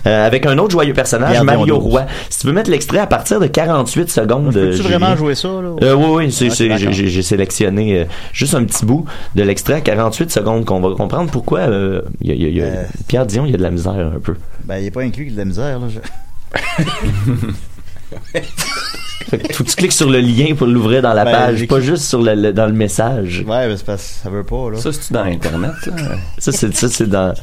euh, 0.08 0.26
avec 0.26 0.48
un 0.48 0.58
autre 0.58 0.72
joyeux 0.72 0.94
personnage, 0.94 1.40
Mario. 1.44 1.78
Roy. 1.78 2.06
Si 2.32 2.40
tu 2.40 2.48
veux 2.48 2.54
mettre 2.54 2.72
l'extrait 2.72 2.98
à 2.98 3.06
partir 3.08 3.40
de 3.40 3.46
48 3.46 4.10
secondes. 4.10 4.48
euh, 4.58 4.72
Peux-tu 4.72 4.78
Julien. 4.84 4.98
vraiment 4.98 5.16
jouer 5.16 5.36
ça, 5.36 5.48
là? 5.50 5.76
Euh, 5.84 5.94
oui, 5.94 6.26
oui, 6.26 6.32
j'ai, 6.32 7.10
j'ai 7.10 7.22
sélectionné 7.22 8.00
euh, 8.00 8.06
juste 8.34 8.56
un 8.56 8.64
petit 8.64 8.86
bout 8.86 9.06
de 9.36 9.44
l'extrait 9.44 9.76
à 9.76 9.82
48 9.82 10.32
secondes 10.32 10.66
qu'on 10.66 10.80
va 10.80 10.96
comprendre 10.96 11.30
pourquoi 11.30 11.60
euh, 11.60 12.02
il 12.22 12.30
y 12.30 12.32
a, 12.32 12.34
il 12.36 12.42
y 12.42 12.46
a- 12.46 12.50
il 12.50 12.56
y 12.58 12.62
a- 12.62 12.66
Euh. 12.66 12.84
Pierre 13.08 13.26
Dion, 13.28 13.46
il 13.46 13.52
y 13.52 13.54
a 13.54 13.58
de 13.58 13.64
la 13.64 13.70
misère 13.72 13.94
un 13.94 14.20
peu. 14.20 14.34
Ben, 14.64 14.78
il 14.80 14.86
est 14.88 14.92
pas 14.92 15.02
inclus 15.02 15.30
de 15.30 15.38
la 15.38 15.46
misère, 15.46 15.78
là. 15.80 15.86
je- 15.88 16.00
Fait 19.30 19.38
que 19.40 19.54
faut 19.54 19.64
que 19.64 19.70
tu 19.70 19.76
cliques 19.76 19.92
sur 19.92 20.10
le 20.10 20.20
lien 20.20 20.54
pour 20.56 20.68
l'ouvrir 20.68 21.02
dans 21.02 21.14
la 21.14 21.26
Ben, 21.26 21.32
page, 21.32 21.68
pas 21.68 21.80
juste 21.80 22.04
sur 22.04 22.22
le, 22.22 22.36
le- 22.36 22.54
dans 22.54 22.68
le 22.68 22.74
message. 22.74 23.40
Ouais, 23.48 23.68
ben, 23.68 23.76
c'est 23.78 23.86
parce 23.86 24.04
que 24.04 24.24
ça 24.24 24.30
veut 24.30 24.44
pas, 24.44 24.70
là. 24.72 24.78
Ça, 24.78 24.92
c'est-tu 24.94 25.14
dans 25.14 25.24
Internet, 25.24 25.72
ça? 25.84 25.92
Ça, 26.38 26.52
c'est, 26.52 26.76
ça, 26.76 26.90
c'est 26.90 27.10
dans, 27.10 27.34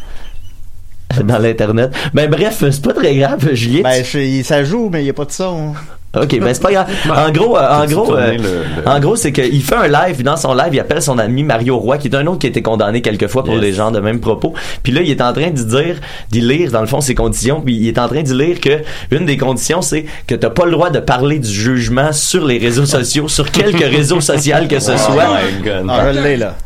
dans 1.24 1.38
l'internet. 1.38 1.92
Ben, 2.14 2.30
bref, 2.30 2.58
c'est 2.70 2.82
pas 2.82 2.92
très 2.94 3.16
grave, 3.16 3.52
Juliette. 3.54 3.82
Ben, 3.84 4.04
je- 4.04 4.42
ça 4.44 4.62
joue, 4.64 4.88
mais 4.92 5.02
il 5.02 5.06
y 5.06 5.10
a 5.10 5.14
pas 5.14 5.24
de 5.24 5.32
son. 5.32 5.74
Ok, 6.14 6.38
ben 6.40 6.52
c'est 6.52 6.62
pas 6.62 6.72
grave. 6.72 6.88
En 7.08 7.30
gros, 7.30 7.56
euh, 7.56 7.82
en 7.82 7.86
gros, 7.86 8.14
euh, 8.14 8.32
le- 8.32 8.38
le- 8.42 8.86
en 8.88 9.00
gros, 9.00 9.16
c'est 9.16 9.32
qu'il 9.32 9.62
fait 9.62 9.74
un 9.76 9.88
live, 9.88 10.16
puis 10.16 10.24
dans 10.24 10.36
son 10.36 10.52
live, 10.54 10.68
il 10.74 10.78
appelle 10.80 11.00
son 11.00 11.18
ami 11.18 11.42
Mario 11.42 11.78
Roy, 11.78 11.96
qui 11.96 12.08
est 12.08 12.14
un 12.14 12.26
autre 12.26 12.40
qui 12.40 12.46
a 12.46 12.50
été 12.50 12.60
condamné 12.60 13.00
quelques 13.00 13.28
fois 13.28 13.42
pour 13.44 13.54
Yes. 13.54 13.62
des 13.62 13.72
gens 13.72 13.90
de 13.90 13.98
même 13.98 14.20
propos. 14.20 14.52
Puis 14.82 14.92
là, 14.92 15.00
il 15.00 15.10
est 15.10 15.22
en 15.22 15.32
train 15.32 15.48
d'y 15.50 15.64
dire, 15.64 15.96
d'y 16.30 16.42
lire, 16.42 16.70
dans 16.70 16.82
le 16.82 16.86
fond, 16.86 17.00
ses 17.00 17.14
conditions, 17.14 17.62
puis 17.62 17.76
il 17.76 17.88
est 17.88 17.98
en 17.98 18.08
train 18.08 18.22
d'y 18.22 18.34
lire 18.34 18.60
que 18.60 18.82
une 19.10 19.24
des 19.24 19.38
conditions, 19.38 19.80
c'est 19.80 20.04
que 20.26 20.34
t'as 20.34 20.50
pas 20.50 20.66
le 20.66 20.72
droit 20.72 20.90
de 20.90 21.00
parler 21.00 21.38
du 21.38 21.48
jugement 21.50 22.12
sur 22.12 22.44
les 22.44 22.58
réseaux 22.58 22.84
sociaux, 22.98 23.26
sur 23.28 23.50
quelque 23.50 23.84
réseau 23.84 24.20
social 24.20 24.68
que 24.68 24.80
ce 24.80 24.92
Oh 24.92 25.12
soit. 25.12 25.24
my 25.28 25.62
God. 25.64 25.86
Ah, 25.88 26.12
je 26.12 26.18
l'ai, 26.20 26.36
là. 26.36 26.56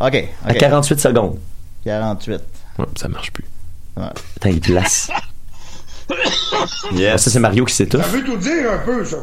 OK. 0.00 0.28
À 0.44 0.50
OK. 0.50 0.58
48 0.58 1.00
secondes. 1.00 1.36
48. 1.86 2.40
Ouais, 2.78 2.84
ça 2.94 3.08
marche 3.08 3.30
plus. 3.32 3.44
Attends, 3.96 4.50
il 4.50 4.60
place. 4.60 5.08
Yes. 6.92 7.22
Ça, 7.22 7.30
c'est 7.30 7.40
Mario 7.40 7.64
qui 7.64 7.72
Ça 7.72 7.78
s'étouffe. 7.78 8.08
veut 8.10 8.24
tout 8.24 8.36
dire 8.36 8.72
un 8.72 8.78
peu, 8.78 9.04
ça. 9.04 9.16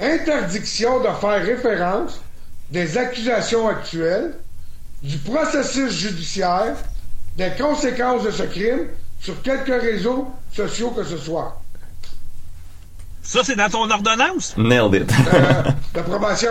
Interdiction 0.00 1.00
de 1.00 1.08
faire 1.20 1.42
référence 1.44 2.20
des 2.70 2.98
accusations 2.98 3.66
actuelles, 3.68 4.34
du 5.02 5.16
processus 5.18 5.92
judiciaire, 5.92 6.74
des 7.36 7.50
conséquences 7.58 8.24
de 8.24 8.30
ce 8.30 8.42
crime 8.42 8.86
sur 9.20 9.40
quelques 9.42 9.80
réseaux 9.80 10.28
sociaux 10.52 10.90
que 10.90 11.02
ce 11.04 11.16
soit. 11.16 11.60
Ça, 13.22 13.40
c'est 13.44 13.56
dans 13.56 13.68
ton 13.68 13.90
ordonnance? 13.90 14.54
Nailed 14.56 14.94
it. 15.02 15.12
D'approbation. 15.94 16.50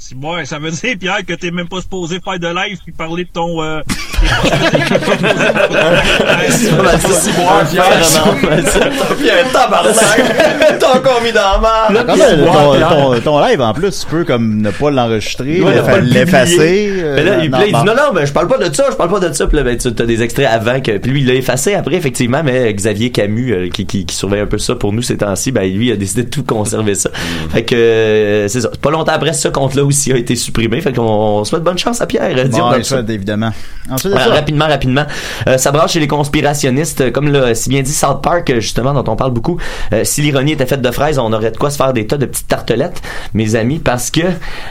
Si 0.00 0.14
moi, 0.14 0.44
ça 0.44 0.60
veut 0.60 0.70
dire, 0.70 0.94
Pierre, 0.98 1.26
que 1.26 1.32
t'es 1.34 1.50
même 1.50 1.66
pas 1.68 1.80
supposé 1.80 2.20
faire 2.24 2.38
de 2.38 2.46
live 2.46 2.78
puis 2.84 2.92
parler 2.92 3.24
de 3.24 3.30
ton... 3.30 3.60
Euh. 3.60 3.80
T'as 10.78 10.96
encore 10.98 11.20
mis 11.22 11.32
dans 11.32 11.60
la 11.60 11.88
Là, 11.92 12.04
marde. 12.04 13.22
ton, 13.24 13.40
live, 13.40 13.60
en 13.60 13.72
plus, 13.72 14.00
tu 14.00 14.06
peux 14.06 14.24
comme 14.24 14.60
ne 14.62 14.70
pas 14.70 14.90
l'enregistrer, 14.90 15.60
l'effacer. 16.02 16.90
euh, 16.98 17.14
Mais 17.16 17.24
là, 17.24 17.38
il, 17.42 17.50
là, 17.50 17.58
bon. 17.58 17.64
dit 17.66 17.72
non, 17.86 17.94
non, 17.94 18.12
ben, 18.14 18.24
je 18.24 18.32
parle 18.32 18.48
pas 18.48 18.58
de 18.58 18.72
ça, 18.74 18.86
je 18.90 18.96
parle 18.96 19.10
pas 19.10 19.20
de 19.20 19.32
ça. 19.32 19.46
Puis 19.46 19.56
là, 19.56 19.62
ben, 19.62 19.76
tu 19.76 19.88
as 19.88 20.06
des 20.06 20.22
extraits 20.22 20.48
avant 20.50 20.80
que. 20.80 20.98
Puis 20.98 21.10
lui, 21.10 21.20
il 21.22 21.26
l'a 21.26 21.34
effacé 21.34 21.74
après, 21.74 21.96
effectivement, 21.96 22.42
mais 22.44 22.72
Xavier 22.72 23.10
Camus, 23.10 23.52
euh, 23.52 23.68
qui, 23.70 23.86
qui, 23.86 24.06
qui 24.06 24.14
surveille 24.14 24.40
un 24.40 24.46
peu 24.46 24.58
ça 24.58 24.74
pour 24.74 24.92
nous 24.92 25.02
ces 25.02 25.16
temps-ci, 25.16 25.52
ben, 25.52 25.62
lui, 25.72 25.88
il 25.88 25.92
a 25.92 25.96
décidé 25.96 26.24
de 26.24 26.30
tout 26.30 26.44
conserver 26.44 26.94
ça. 26.94 27.10
Fait 27.50 27.64
que, 27.64 27.74
euh, 27.74 28.48
c'est 28.48 28.60
ça. 28.60 28.70
Pas 28.80 28.90
longtemps 28.90 29.12
après, 29.12 29.32
ce 29.32 29.48
compte-là 29.48 29.84
aussi 29.88 30.12
a 30.12 30.16
été 30.16 30.36
supprimé. 30.36 30.80
Fait 30.80 30.92
qu'on 30.92 31.02
on 31.02 31.44
souhaite 31.44 31.62
bonne 31.62 31.78
chance 31.78 32.00
à 32.00 32.06
Pierre. 32.06 32.30
euh, 32.36 32.44
Bon, 32.48 32.72
ça. 32.72 32.82
souhaite, 32.84 33.10
évidemment. 33.10 33.50
Ensuite 33.90 34.14
rapidement, 34.14 34.66
rapidement. 34.66 35.04
Euh, 35.48 35.58
ça 35.58 35.72
brasse 35.72 35.92
chez 35.92 36.00
les 36.00 36.06
conspirationnistes, 36.08 37.00
euh, 37.00 37.10
comme 37.10 37.30
l'a 37.32 37.54
si 37.54 37.68
bien 37.70 37.82
dit 37.82 37.92
South 37.92 38.22
Park, 38.22 38.52
justement, 38.60 38.92
dont 38.94 39.10
on 39.12 39.16
parle 39.16 39.32
beaucoup. 39.32 39.58
Euh, 39.92 40.02
si 40.04 40.20
l'ironie 40.22 40.52
était 40.52 40.66
faite 40.66 40.82
de 40.82 40.90
fraises, 40.90 41.18
on 41.18 41.32
aurait 41.32 41.50
de 41.50 41.56
quoi 41.56 41.70
se 41.70 41.76
faire 41.76 41.92
des 41.92 42.06
tas 42.06 42.16
de 42.18 42.26
petites 42.26 42.48
tartelettes, 42.48 43.00
mes 43.34 43.54
amis, 43.56 43.78
parce 43.78 44.10
que 44.10 44.20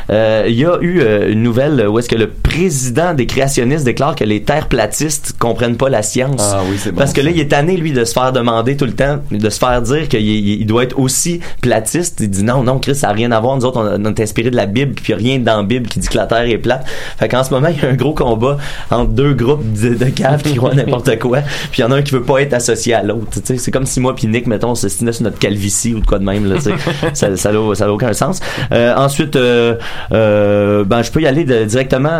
euh, 0.09 0.45
il 0.47 0.55
y 0.55 0.65
a 0.65 0.77
eu 0.81 1.01
une 1.31 1.43
nouvelle 1.43 1.87
où 1.87 1.99
est-ce 1.99 2.09
que 2.09 2.15
le 2.15 2.29
président 2.29 3.13
des 3.13 3.25
créationnistes 3.25 3.83
déclare 3.83 4.15
que 4.15 4.23
les 4.23 4.43
terres 4.43 4.67
platistes 4.67 5.33
comprennent 5.39 5.77
pas 5.77 5.89
la 5.89 6.03
science. 6.03 6.41
Ah 6.53 6.61
oui, 6.69 6.77
c'est 6.79 6.91
bon. 6.91 6.97
Parce 6.97 7.13
que 7.13 7.21
là, 7.21 7.31
il 7.31 7.39
est 7.39 7.47
tanné, 7.49 7.75
lui, 7.77 7.91
de 7.91 8.05
se 8.05 8.13
faire 8.13 8.31
demander 8.31 8.77
tout 8.77 8.85
le 8.85 8.93
temps, 8.93 9.19
de 9.31 9.49
se 9.49 9.57
faire 9.59 9.81
dire 9.81 10.07
qu'il 10.07 10.21
il- 10.21 10.61
il 10.61 10.65
doit 10.65 10.83
être 10.83 10.97
aussi 10.99 11.39
platiste. 11.61 12.19
Il 12.21 12.29
dit 12.29 12.43
non, 12.43 12.63
non, 12.63 12.79
Chris, 12.79 12.95
ça 12.95 13.07
n'a 13.07 13.13
rien 13.13 13.31
à 13.31 13.39
voir. 13.39 13.55
Nous 13.57 13.65
autres, 13.65 13.79
on, 13.81 14.05
on 14.05 14.09
est 14.13 14.19
inspiré 14.19 14.49
de 14.51 14.55
la 14.55 14.65
Bible, 14.65 14.95
puis 15.07 15.13
rien 15.13 15.39
dans 15.39 15.57
la 15.57 15.63
Bible 15.63 15.87
qui 15.87 15.99
dit 15.99 16.07
que 16.09 16.17
la 16.17 16.25
Terre 16.25 16.41
est 16.41 16.57
plate. 16.57 16.85
Fait 17.17 17.29
qu'en 17.29 17.41
ce 17.45 17.51
moment, 17.51 17.69
il 17.69 17.81
y 17.81 17.85
a 17.85 17.89
un 17.89 17.93
gros 17.93 18.13
combat 18.13 18.57
entre 18.91 19.11
deux 19.11 19.33
groupes 19.33 19.63
de, 19.79 19.93
de 19.93 20.09
caves 20.09 20.41
qui 20.41 20.55
croient 20.55 20.73
n'importe 20.75 21.17
quoi. 21.19 21.39
Puis 21.71 21.79
il 21.79 21.81
y 21.81 21.83
en 21.85 21.91
a 21.91 21.95
un 21.95 22.01
qui 22.01 22.11
veut 22.11 22.23
pas 22.23 22.39
être 22.41 22.53
associé 22.53 22.93
à 22.93 23.03
l'autre. 23.03 23.27
C'est 23.45 23.71
comme 23.71 23.85
si 23.85 24.01
moi 24.01 24.13
puis 24.15 24.27
Nick, 24.27 24.47
mettons, 24.47 24.71
on 24.71 24.75
se 24.75 24.89
sur 24.89 25.05
notre 25.05 25.39
calvitie 25.39 25.93
ou 25.93 26.01
de 26.01 26.05
quoi 26.05 26.19
de 26.19 26.25
même. 26.25 26.45
Là, 26.51 26.59
ça 26.59 26.71
ça 27.13 27.29
n'a 27.29 27.37
ça 27.75 27.85
n'a 27.85 27.93
aucun 27.93 28.11
sens. 28.11 28.41
Euh, 28.73 28.93
ensuite, 28.95 29.37
euh, 29.37 29.75
euh, 30.11 30.83
ben, 30.83 31.01
je 31.03 31.11
peux 31.11 31.21
y 31.21 31.27
aller 31.27 31.45
de- 31.45 31.63
directement 31.63 32.19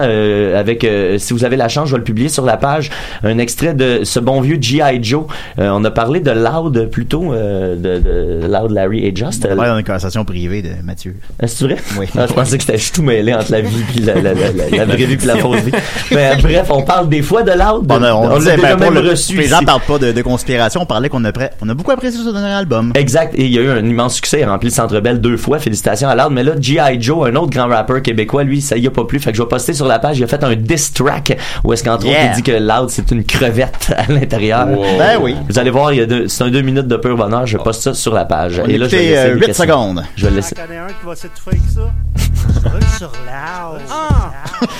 avec, 0.55 0.87
si 1.17 1.33
vous 1.33 1.43
avez 1.43 1.57
la 1.57 1.67
chance, 1.67 1.87
je 1.89 1.93
vais 1.93 1.97
le 1.99 2.03
publier 2.05 2.29
sur 2.29 2.45
la 2.45 2.55
page, 2.57 2.89
un 3.23 3.37
extrait 3.37 3.73
de 3.73 4.03
ce 4.03 4.19
bon 4.19 4.39
vieux 4.41 4.57
G.I. 4.61 4.99
Joe. 5.03 5.25
On 5.57 5.83
a 5.83 5.91
parlé 5.91 6.19
de 6.21 6.31
Loud 6.31 6.89
plutôt, 6.89 7.33
de, 7.33 7.75
de 7.75 8.47
Loud 8.47 8.71
Larry 8.71 9.05
et 9.05 9.13
Just. 9.15 9.45
on 9.51 9.55
parle 9.55 9.69
dans 9.69 9.77
une 9.77 9.83
conversation 9.85 10.23
privée 10.23 10.61
de 10.61 10.69
Mathieu. 10.83 11.15
Ah, 11.41 11.47
C'est 11.47 11.65
vrai? 11.65 11.77
Oui. 11.99 12.05
Ah, 12.17 12.25
je 12.27 12.33
pensais 12.33 12.57
que 12.57 12.63
c'était 12.63 12.76
je 12.77 12.83
suis 12.83 12.91
tout 12.91 13.03
mêlé 13.03 13.33
entre 13.33 13.51
la 13.51 13.61
vie 13.61 13.83
puis 13.89 13.99
la, 14.01 14.15
la, 14.15 14.33
la, 14.33 14.51
la, 14.51 14.77
la 14.77 14.85
vraie 14.85 15.05
vie 15.05 15.17
puis 15.17 15.27
la 15.27 15.37
fausse 15.37 15.61
vie. 15.61 15.71
Ben, 16.11 16.39
bref, 16.41 16.67
on 16.69 16.81
parle 16.83 17.09
des 17.09 17.21
fois 17.21 17.43
de. 17.43 17.51
Bon, 17.83 17.95
on, 17.99 18.03
a- 18.03 18.13
on 18.13 18.29
l'a 18.29 18.37
disait, 18.39 18.55
déjà 18.55 18.75
ben, 18.75 18.91
même 18.91 19.03
le, 19.03 19.09
reçu 19.09 19.35
les 19.35 19.47
gens 19.47 19.59
parlent 19.61 19.81
pas 19.81 19.97
de, 19.97 20.11
de 20.11 20.21
conspiration, 20.21 20.81
on 20.81 20.85
parlait 20.85 21.09
qu'on 21.09 21.23
a, 21.25 21.31
on 21.61 21.69
a 21.69 21.73
beaucoup 21.73 21.91
apprécié 21.91 22.19
ce 22.23 22.29
dernier 22.31 22.53
album. 22.53 22.91
Exact. 22.95 23.33
Et 23.35 23.45
il 23.45 23.51
y 23.51 23.59
a 23.59 23.61
eu 23.61 23.69
un 23.69 23.85
immense 23.85 24.15
succès. 24.15 24.39
Il 24.41 24.43
a 24.43 24.51
rempli 24.51 24.69
le 24.69 24.73
Centre 24.73 24.99
Bell 24.99 25.19
deux 25.19 25.37
fois. 25.37 25.59
Félicitations 25.59 26.09
à 26.09 26.15
Loud. 26.15 26.31
Mais 26.31 26.43
là, 26.43 26.53
G.I. 26.59 27.01
Joe, 27.01 27.27
un 27.27 27.35
autre 27.35 27.49
grand 27.49 27.67
rappeur 27.67 28.01
québécois, 28.01 28.43
lui, 28.43 28.61
ça 28.61 28.77
y 28.77 28.87
a 28.87 28.91
pas 28.91 29.05
plu. 29.05 29.19
Fait 29.19 29.31
que 29.31 29.37
je 29.37 29.41
vais 29.43 29.49
poster 29.49 29.73
sur 29.73 29.87
la 29.87 29.99
page. 29.99 30.17
Il 30.19 30.23
a 30.23 30.27
fait 30.27 30.43
un 30.43 30.55
diss 30.55 30.93
track 30.93 31.37
où 31.63 31.73
est-ce 31.73 31.83
qu'entre 31.83 32.05
Yeah. 32.05 32.19
autres, 32.19 32.29
il 32.31 32.35
dit 32.35 32.43
que 32.43 32.51
Loud, 32.57 32.89
c'est 32.89 33.11
une 33.11 33.23
crevette 33.23 33.93
à 33.97 34.11
l'intérieur. 34.11 34.67
Ben 34.67 35.17
oui. 35.19 35.35
Vous 35.49 35.59
allez 35.59 35.69
voir, 35.71 35.91
il 35.93 35.99
y 35.99 36.01
a 36.01 36.05
deux- 36.05 36.27
c'est 36.27 36.43
un 36.43 36.49
deux 36.49 36.61
minutes 36.61 36.87
de 36.87 36.97
pur 36.97 37.17
bonheur. 37.17 37.45
Je 37.47 37.57
poste 37.57 37.81
ça 37.81 37.93
sur 37.93 38.13
la 38.13 38.25
page. 38.25 38.61
On 38.63 38.67
Et 38.69 38.77
là, 38.77 38.87
je 38.87 38.95
vais 38.95 39.01
laisser 39.03 39.17
euh, 39.17 39.27
les 39.27 39.33
huit 39.39 39.45
questions. 39.47 39.63
secondes. 39.65 40.03
Je 40.15 40.23
vais 40.25 40.29
le 40.29 40.35
laisser. 40.37 40.55
Roule 42.71 42.83
sur 42.97 43.11
loud. 43.11 43.81
Ah! 43.89 44.31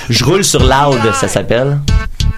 Je 0.10 0.24
roule 0.24 0.44
sur 0.44 0.62
Loud, 0.62 1.14
ça 1.14 1.28
s'appelle. 1.28 1.80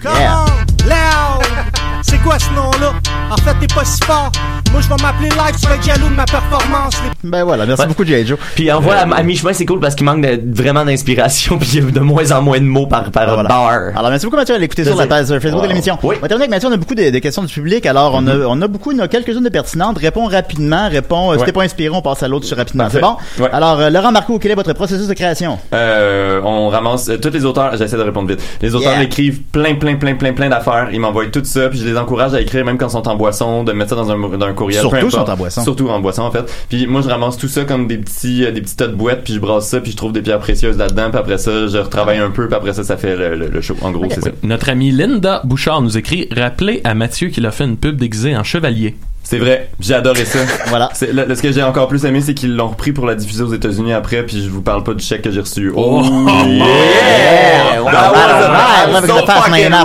Come 0.02 0.12
on! 0.12 0.46
Loud! 0.86 1.89
C'est 2.22 2.28
quoi 2.28 2.38
ce 2.40 2.50
nom-là? 2.54 2.94
En 3.32 3.38
fait, 3.38 3.54
t'es 3.62 3.74
pas 3.74 3.86
si 3.86 4.00
fort. 4.04 4.30
Moi, 4.74 4.82
je 4.82 4.90
vais 4.90 5.02
m'appeler 5.02 5.30
live, 5.30 5.56
tu 5.60 5.68
vas 5.68 5.76
être 5.76 5.84
jaloux 5.84 6.10
de 6.10 6.16
ma 6.16 6.26
performance. 6.26 6.94
Les 7.24 7.30
Ben 7.30 7.44
voilà, 7.44 7.66
merci 7.66 7.86
beaucoup, 7.88 8.04
J.I. 8.04 8.26
Joe. 8.28 8.38
Puis 8.56 8.70
envoie 8.72 8.96
à, 8.96 9.16
à 9.16 9.24
mi-chemin, 9.24 9.54
c'est 9.54 9.66
cool 9.66 9.80
parce 9.80 9.96
qu'il 9.96 10.06
manque 10.06 10.22
de- 10.22 10.42
vraiment 10.46 10.84
d'inspiration 10.84 11.58
puis 11.60 11.70
il 11.74 11.84
y 11.84 11.88
a 11.88 11.92
de 11.92 12.00
moins 12.02 12.32
en 12.32 12.42
moins 12.42 12.60
de 12.60 12.66
mots 12.66 12.88
par, 12.88 13.10
par 13.12 13.34
Voilà. 13.34 13.48
bar. 13.50 13.72
Alors, 13.96 14.10
merci 14.10 14.26
beaucoup, 14.26 14.36
Mathieu, 14.36 14.54
à 14.56 14.58
l'écouter 14.58 14.84
sur 14.84 14.96
la 14.96 15.08
page 15.08 15.28
Facebook 15.28 15.54
Wow. 15.56 15.62
de 15.64 15.68
l'émission. 15.68 15.98
Oui. 16.04 16.16
On 16.20 16.22
va 16.22 16.28
terminer 16.28 16.44
avec 16.46 16.50
Mathieu, 16.52 16.68
on 16.70 16.74
a 16.74 16.78
beaucoup 16.78 16.96
de, 16.96 17.10
de 17.10 17.20
questions 17.20 17.44
du 17.44 17.54
public. 17.54 17.86
Alors, 17.86 18.14
on, 18.16 18.28
a, 18.28 18.36
on 18.36 18.62
a 18.62 18.68
beaucoup, 18.68 18.92
on 18.94 19.00
a 19.00 19.08
quelques-unes 19.08 19.44
de 19.44 19.50
pertinentes. 19.50 19.98
Réponds 19.98 20.26
rapidement, 20.26 20.90
réponds, 20.90 21.32
euh, 21.32 21.34
si 21.36 21.40
Ouais. 21.40 21.46
t'es 21.46 21.52
pas 21.54 21.64
inspiré, 21.64 21.96
on 21.96 22.02
passe 22.02 22.22
à 22.24 22.28
l'autre 22.28 22.54
rapidement. 22.56 22.88
C'est 22.92 23.00
bon? 23.02 23.16
Ouais. 23.40 23.50
Alors, 23.54 23.80
euh, 23.80 23.90
Laurent 23.90 24.12
Marco, 24.12 24.38
quel 24.40 24.52
est 24.52 24.56
votre 24.56 24.74
processus 24.74 25.08
de 25.08 25.14
création? 25.14 25.58
Euh, 25.74 26.42
on 26.44 26.68
ramasse 26.70 27.10
euh, 27.10 27.18
tous 27.18 27.30
les 27.32 27.46
auteurs, 27.46 27.76
j'essaie 27.78 27.98
de 27.98 28.02
répondre 28.04 28.28
vite. 28.28 28.42
Les 28.62 28.76
auteurs 28.76 28.92
Yeah. 28.94 29.04
écrivent 29.04 29.42
plein 29.52 29.76
plein 29.76 29.96
plein 29.96 30.16
plein 30.16 30.34
plein 30.34 30.50
d'affaires, 30.50 30.90
ils 30.92 31.00
m'envoient 31.00 31.26
tout 31.28 31.44
ça 31.44 31.70
puis 31.70 31.80
je 31.80 31.86
les 31.88 31.96
encourage 32.10 32.34
à 32.34 32.42
écrire 32.42 32.66
même 32.66 32.78
quand 32.78 32.88
ils 32.88 32.92
sont 32.92 33.08
en 33.08 33.16
boisson, 33.16 33.64
de 33.64 33.72
mettre 33.72 33.92
ça 33.92 33.96
dans 33.96 34.10
un 34.12 34.18
dans 34.18 34.46
un 34.46 34.54
courriel 34.54 34.82
Surtout 34.82 35.10
sont 35.12 35.30
en 35.30 35.36
boisson. 35.38 35.64
Surtout 35.64 35.90
en 35.90 36.00
boisson 36.00 36.24
en 36.24 36.32
fait. 36.32 36.52
Puis 36.70 36.88
moi 36.88 37.02
je 37.02 37.10
ramasse 37.10 37.38
tout 37.38 37.48
ça 37.48 37.66
comme 37.66 37.88
des 37.88 37.98
petits 37.98 38.44
euh, 38.46 38.52
des 38.52 38.62
petits 38.62 38.76
tas 38.76 38.88
de 38.88 38.96
boîtes 38.96 39.24
puis 39.24 39.34
je 39.34 39.40
brasse 39.40 39.68
ça 39.68 39.80
puis 39.80 39.92
je 39.92 39.98
trouve 39.98 40.12
des 40.12 40.22
pierres 40.22 40.40
précieuses 40.40 40.78
là-dedans 40.78 41.10
puis 41.12 41.20
après 41.20 41.38
ça 41.38 41.68
je 41.68 41.78
retravaille 41.78 42.18
un 42.18 42.32
peu 42.32 42.48
puis 42.48 42.56
après 42.56 42.74
ça 42.74 42.84
ça 42.84 42.98
fait 42.98 43.16
le, 43.16 43.36
le- 43.36 43.48
le 43.50 43.62
show. 43.62 43.76
En 43.82 43.92
gros, 43.92 44.06
c'est 44.10 44.22
ça. 44.22 44.30
Notre 44.44 44.70
amie 44.70 44.92
Linda 44.92 45.42
Bouchard 45.44 45.82
nous 45.82 45.98
écrit 45.98 46.28
Rappelez 46.36 46.82
à 46.84 46.94
Mathieu 46.96 47.30
qu'il 47.30 47.46
a 47.46 47.52
fait 47.52 47.66
une 47.66 47.78
pub 47.78 47.98
déguisée 47.98 48.36
en 48.36 48.44
chevalier. 48.44 48.96
C'est 49.30 49.38
vrai, 49.38 49.70
j'ai 49.80 49.94
adoré 49.94 50.26
ça. 50.26 50.40
voilà. 50.70 50.90
C'est, 50.94 51.14
le- 51.14 51.26
le- 51.26 51.36
ce 51.36 51.42
que 51.44 51.52
j'ai 51.52 51.62
encore 51.62 51.88
plus 51.88 52.04
aimé, 52.04 52.20
c'est 52.20 52.34
qu'ils 52.34 52.56
l'ont 52.56 52.70
repris 52.70 52.92
pour 52.94 53.06
la 53.06 53.14
diffuser 53.14 53.44
aux 53.44 53.54
États-Unis 53.54 53.94
après, 53.94 54.24
puis 54.24 54.42
je 54.44 54.50
vous 54.50 54.64
parle 54.64 54.84
pas 54.84 54.96
du 54.96 55.04
chèque 55.04 55.22
que 55.22 55.30
j'ai 55.30 55.42
reçu. 55.42 55.72
Oh, 55.76 56.02
Yeah! 56.48 57.80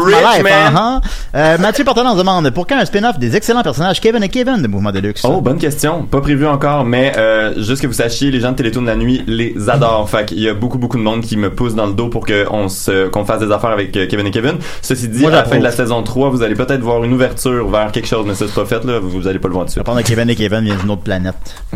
Rich, 0.02 0.16
life, 0.16 0.42
man. 0.42 0.74
uh-huh. 0.74 1.00
Euh, 1.34 1.58
Mathieu 1.58 1.84
Portelance 1.84 2.16
demande 2.16 2.48
pour 2.50 2.66
quand 2.66 2.78
un 2.78 2.84
spin-off 2.86 3.18
des 3.18 3.36
excellents 3.36 3.62
personnages 3.62 4.00
Kevin 4.00 4.22
et 4.22 4.28
Kevin 4.28 4.62
de 4.62 4.68
Mouvement 4.68 4.92
Deluxe? 4.92 5.22
Oh, 5.24 5.40
bonne 5.40 5.58
question. 5.58 6.02
Pas 6.04 6.20
prévu 6.22 6.46
encore, 6.46 6.84
mais 6.84 7.12
euh, 7.18 7.52
juste 7.62 7.82
que 7.82 7.86
vous 7.86 7.92
sachiez, 7.92 8.30
les 8.30 8.40
gens 8.40 8.52
de 8.52 8.56
Télétoon 8.56 8.82
de 8.82 8.86
la 8.86 8.96
nuit 8.96 9.22
les 9.26 9.54
adorent. 9.68 10.08
Fait 10.08 10.24
qu'il 10.26 10.40
y 10.40 10.48
a 10.48 10.54
beaucoup, 10.54 10.78
beaucoup 10.78 10.96
de 10.96 11.02
monde 11.02 11.20
qui 11.22 11.36
me 11.36 11.50
pousse 11.50 11.74
dans 11.74 11.86
le 11.86 11.92
dos 11.92 12.08
pour 12.08 12.24
qu'on 12.26 12.68
se, 12.68 13.08
qu'on 13.08 13.24
fasse 13.24 13.40
des 13.40 13.52
affaires 13.52 13.70
avec 13.70 13.94
euh, 13.96 14.06
Kevin 14.08 14.26
et 14.26 14.30
Kevin. 14.30 14.56
Ceci 14.80 15.08
dit, 15.08 15.20
Moi, 15.20 15.30
à 15.32 15.34
la 15.36 15.44
fin 15.44 15.58
de 15.58 15.62
la 15.64 15.70
saison 15.70 16.02
3, 16.02 16.30
vous 16.30 16.42
allez 16.42 16.54
peut-être 16.54 16.80
voir 16.80 17.02
une 17.04 17.12
ouverture 17.12 17.68
vers 17.68 17.92
quelque 17.92 18.08
chose, 18.08 18.24
mais 18.26 18.34
ça 18.34 18.46
c'est 18.46 18.54
pas 18.54 18.64
fait, 18.66 18.84
là. 18.84 18.98
Vous 19.00 19.26
allez 19.26 19.33
pas 19.38 19.48
le 19.48 19.54
voir 19.54 19.66
dessus. 19.66 19.78
Répondre 19.78 19.98
à 19.98 20.02
Kevin 20.02 20.28
et 20.30 20.34
Kevin 20.36 20.60
vient 20.64 20.76
d'une 20.76 20.90
autre 20.90 21.02
planète. 21.02 21.34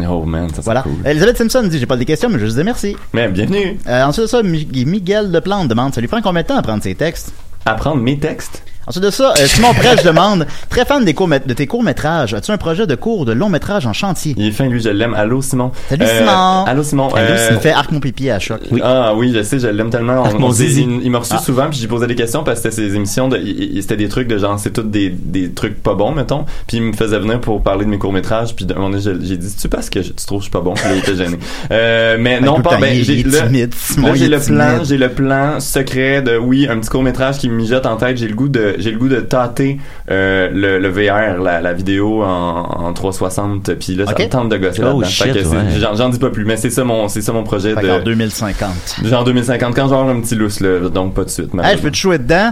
Oh 0.09 0.25
man, 0.25 0.49
ça 0.55 0.61
Voilà. 0.63 0.83
cool. 0.83 0.93
Elisabeth 1.05 1.37
Simpson 1.39 1.63
dit, 1.69 1.79
j'ai 1.79 1.87
pas 1.87 1.97
des 1.97 2.05
questions, 2.05 2.29
mais 2.29 2.39
je 2.39 2.47
vous 2.47 2.53
dis 2.57 2.65
merci. 2.65 2.97
Mais 3.13 3.29
bienvenue. 3.29 3.79
Euh, 3.87 4.05
ensuite 4.05 4.25
de 4.25 4.29
ça, 4.31 4.43
Mi- 4.43 4.69
Miguel 4.87 5.31
Leplante 5.33 5.69
demande, 5.69 5.95
ça 5.95 6.01
lui 6.01 6.09
prend 6.09 6.21
combien 6.23 6.43
de 6.43 6.47
temps 6.47 6.57
à 6.57 6.63
prendre 6.63 6.83
ses 6.83 6.95
textes? 6.95 7.33
Apprendre 7.67 8.03
mes 8.03 8.19
textes? 8.19 8.63
Ensuite 8.89 9.05
de 9.05 9.11
ça, 9.11 9.35
euh, 9.39 9.47
Simon 9.47 9.75
Prêche 9.75 10.03
demande, 10.03 10.47
très 10.71 10.87
fan 10.87 11.05
des 11.05 11.13
courts 11.13 11.29
de 11.29 11.53
tes 11.53 11.67
courts-métrages, 11.67 12.33
as-tu 12.33 12.51
un 12.53 12.57
projet 12.57 12.87
de 12.87 12.95
cours 12.95 13.27
de 13.27 13.33
long-métrage 13.33 13.87
en 13.87 13.93
chantier? 13.93 14.35
Il 14.39 14.47
est 14.49 14.51
fin, 14.51 14.67
lui, 14.67 14.81
je 14.81 14.89
l'aime. 14.89 15.13
Allô, 15.13 15.43
Simon? 15.43 15.73
Salut, 15.91 16.05
Euh, 16.07 16.19
Simon! 16.21 16.65
Allô, 16.65 16.83
Simon. 16.83 17.09
Allô, 17.15 17.27
Euh, 17.33 17.49
Il 17.53 17.59
fait 17.59 17.73
Arc 17.73 17.93
mon 17.93 18.01
pipi 18.01 18.31
à 18.31 18.39
choc. 18.39 18.61
Ah 18.83 19.13
oui, 19.15 19.33
je 19.35 19.43
sais, 19.43 19.59
je 19.59 19.67
l'aime 19.69 19.91
tellement. 19.91 20.25
Arc 20.25 20.37
On- 20.37 20.41
mon 20.41 20.47
on- 20.49 20.53
zizi. 20.53 20.83
il, 20.89 21.05
il 21.05 21.11
m'a 21.11 21.19
reçu 21.19 21.35
Ah. 21.37 21.39
souvent, 21.43 21.69
puis 21.69 21.79
j'ai 21.79 21.87
posé 21.87 22.07
des 22.07 22.15
questions 22.15 22.45
parce 22.45 22.61
que 22.63 22.71
c'était 22.71 22.89
ses 22.89 22.95
émissions, 22.97 23.29
de, 23.29 23.37
il- 23.37 23.77
il- 23.77 23.83
c'était 23.83 23.99
des 23.99 24.09
trucs 24.09 24.27
de 24.27 24.39
genre, 24.39 24.59
c'est 24.59 24.73
toutes 24.73 24.91
des, 24.91 25.11
des 25.11 25.51
trucs 25.53 25.83
pas 25.83 25.93
bons, 25.95 26.13
mettons. 26.13 26.47
Puis 26.67 26.79
il 26.79 26.83
me 26.83 26.93
faisait 26.95 27.19
venir 27.19 27.41
pour 27.43 27.63
parler 27.63 27.85
de 27.85 27.91
mes 27.91 27.99
courts 27.99 28.15
métrages, 28.15 28.55
puis 28.57 28.67
à 28.71 28.73
un 28.73 28.77
moment 28.77 28.89
donné, 28.91 29.03
j'ai 29.03 29.37
dit, 29.37 29.55
tu 29.55 29.69
parce 29.69 29.91
que 29.91 30.01
je- 30.01 30.13
tu 30.13 30.25
trouves 30.27 30.39
que 30.39 30.45
je 30.45 30.45
suis 30.45 30.51
pas 30.51 30.61
bon, 30.63 30.73
puis 30.73 30.85
là, 30.85 30.93
il 30.95 30.99
était 31.01 31.15
gêné. 31.17 31.37
Euh, 31.73 32.17
mais 32.19 32.39
Ben, 32.41 32.47
non, 32.47 32.55
tout 32.57 32.63
pas. 32.63 32.79
Ben, 32.79 32.95
j'ai 32.95 33.23
Simon, 33.23 34.13
le 34.15 34.39
plan, 34.39 34.85
j'ai 34.85 34.97
le 34.97 35.09
plan 35.11 35.61
secret 35.61 36.23
de 36.23 36.39
oui, 36.39 36.67
un 36.71 36.79
petit 36.79 36.89
court 36.89 37.03
métrage 37.03 37.37
qui 37.39 37.51
me 37.51 37.55
mijote 37.55 37.85
en 37.85 37.97
tête. 37.97 38.17
J'ai 38.17 38.29
le 38.29 38.35
goût 38.35 38.49
de, 38.49 38.77
j'ai 38.79 38.91
le 38.93 38.99
goût 38.99 39.09
de 39.09 39.21
tâter 39.21 39.79
euh, 40.11 40.49
le, 40.53 40.79
le 40.79 40.89
VR, 40.89 41.43
la, 41.43 41.61
la 41.61 41.73
vidéo 41.73 42.23
en, 42.23 42.63
en 42.87 42.93
360, 42.93 43.75
puis 43.75 43.95
là, 43.95 44.07
ça 44.07 44.13
Ok. 44.13 44.21
me 44.21 44.29
tente 44.29 44.49
de 44.49 44.57
gosser 44.57 44.83
Oh, 44.83 45.01
là-dedans. 45.01 45.51
ouais. 45.51 45.97
j'en, 45.97 46.09
dis 46.09 46.19
pas 46.19 46.31
plus, 46.31 46.45
mais 46.45 46.57
c'est 46.57 46.71
ça 46.71 46.85
mon, 46.85 47.09
c'est 47.09 47.23
ça 47.23 47.33
mon 47.33 47.45
projet 47.45 47.75
Fait 47.75 47.83
de. 47.83 47.87
qu'en 47.89 48.01
2050. 48.01 48.71
Genre 49.05 49.25
2050, 49.25 49.75
quand 49.75 49.89
j'aurai 49.89 50.11
un 50.13 50.21
petit 50.21 50.35
lousse, 50.35 50.61
là, 50.61 50.89
donc 50.89 51.15
pas 51.15 51.25
de 51.25 51.31
suite. 51.31 51.51
Hey, 51.63 51.77
je 51.77 51.83
peux 51.83 51.91
te 51.91 51.97
jouer 51.97 52.19
dedans? 52.19 52.51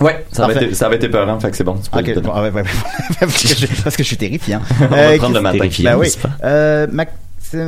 Ouais, 0.00 0.24
ça 0.32 0.46
va, 0.48 0.52
être, 0.54 0.74
ça 0.74 0.88
va 0.88 0.96
être 0.96 1.04
épeurant, 1.04 1.38
fait 1.38 1.50
que 1.52 1.56
c'est 1.56 1.62
bon. 1.62 1.76
tu 1.82 1.88
peux 1.88 2.00
Ok, 2.00 2.06
le 2.08 2.20
bon, 2.20 2.32
ouais, 2.34 2.50
ouais, 2.50 2.62
ouais. 2.62 2.62
parce, 3.20 3.42
que 3.42 3.48
je, 3.48 3.66
parce 3.84 3.96
que 3.96 4.02
je 4.02 4.08
suis 4.08 4.16
terrifiant. 4.16 4.60
On 4.80 4.86
va 4.86 4.96
Euh, 4.96 5.16
prendre 5.18 5.34
le 5.36 5.40
matin. 5.40 5.68
Ben 5.84 5.96
oui. 5.96 6.08
Euh, 6.42 6.86
Mac- 6.90 7.12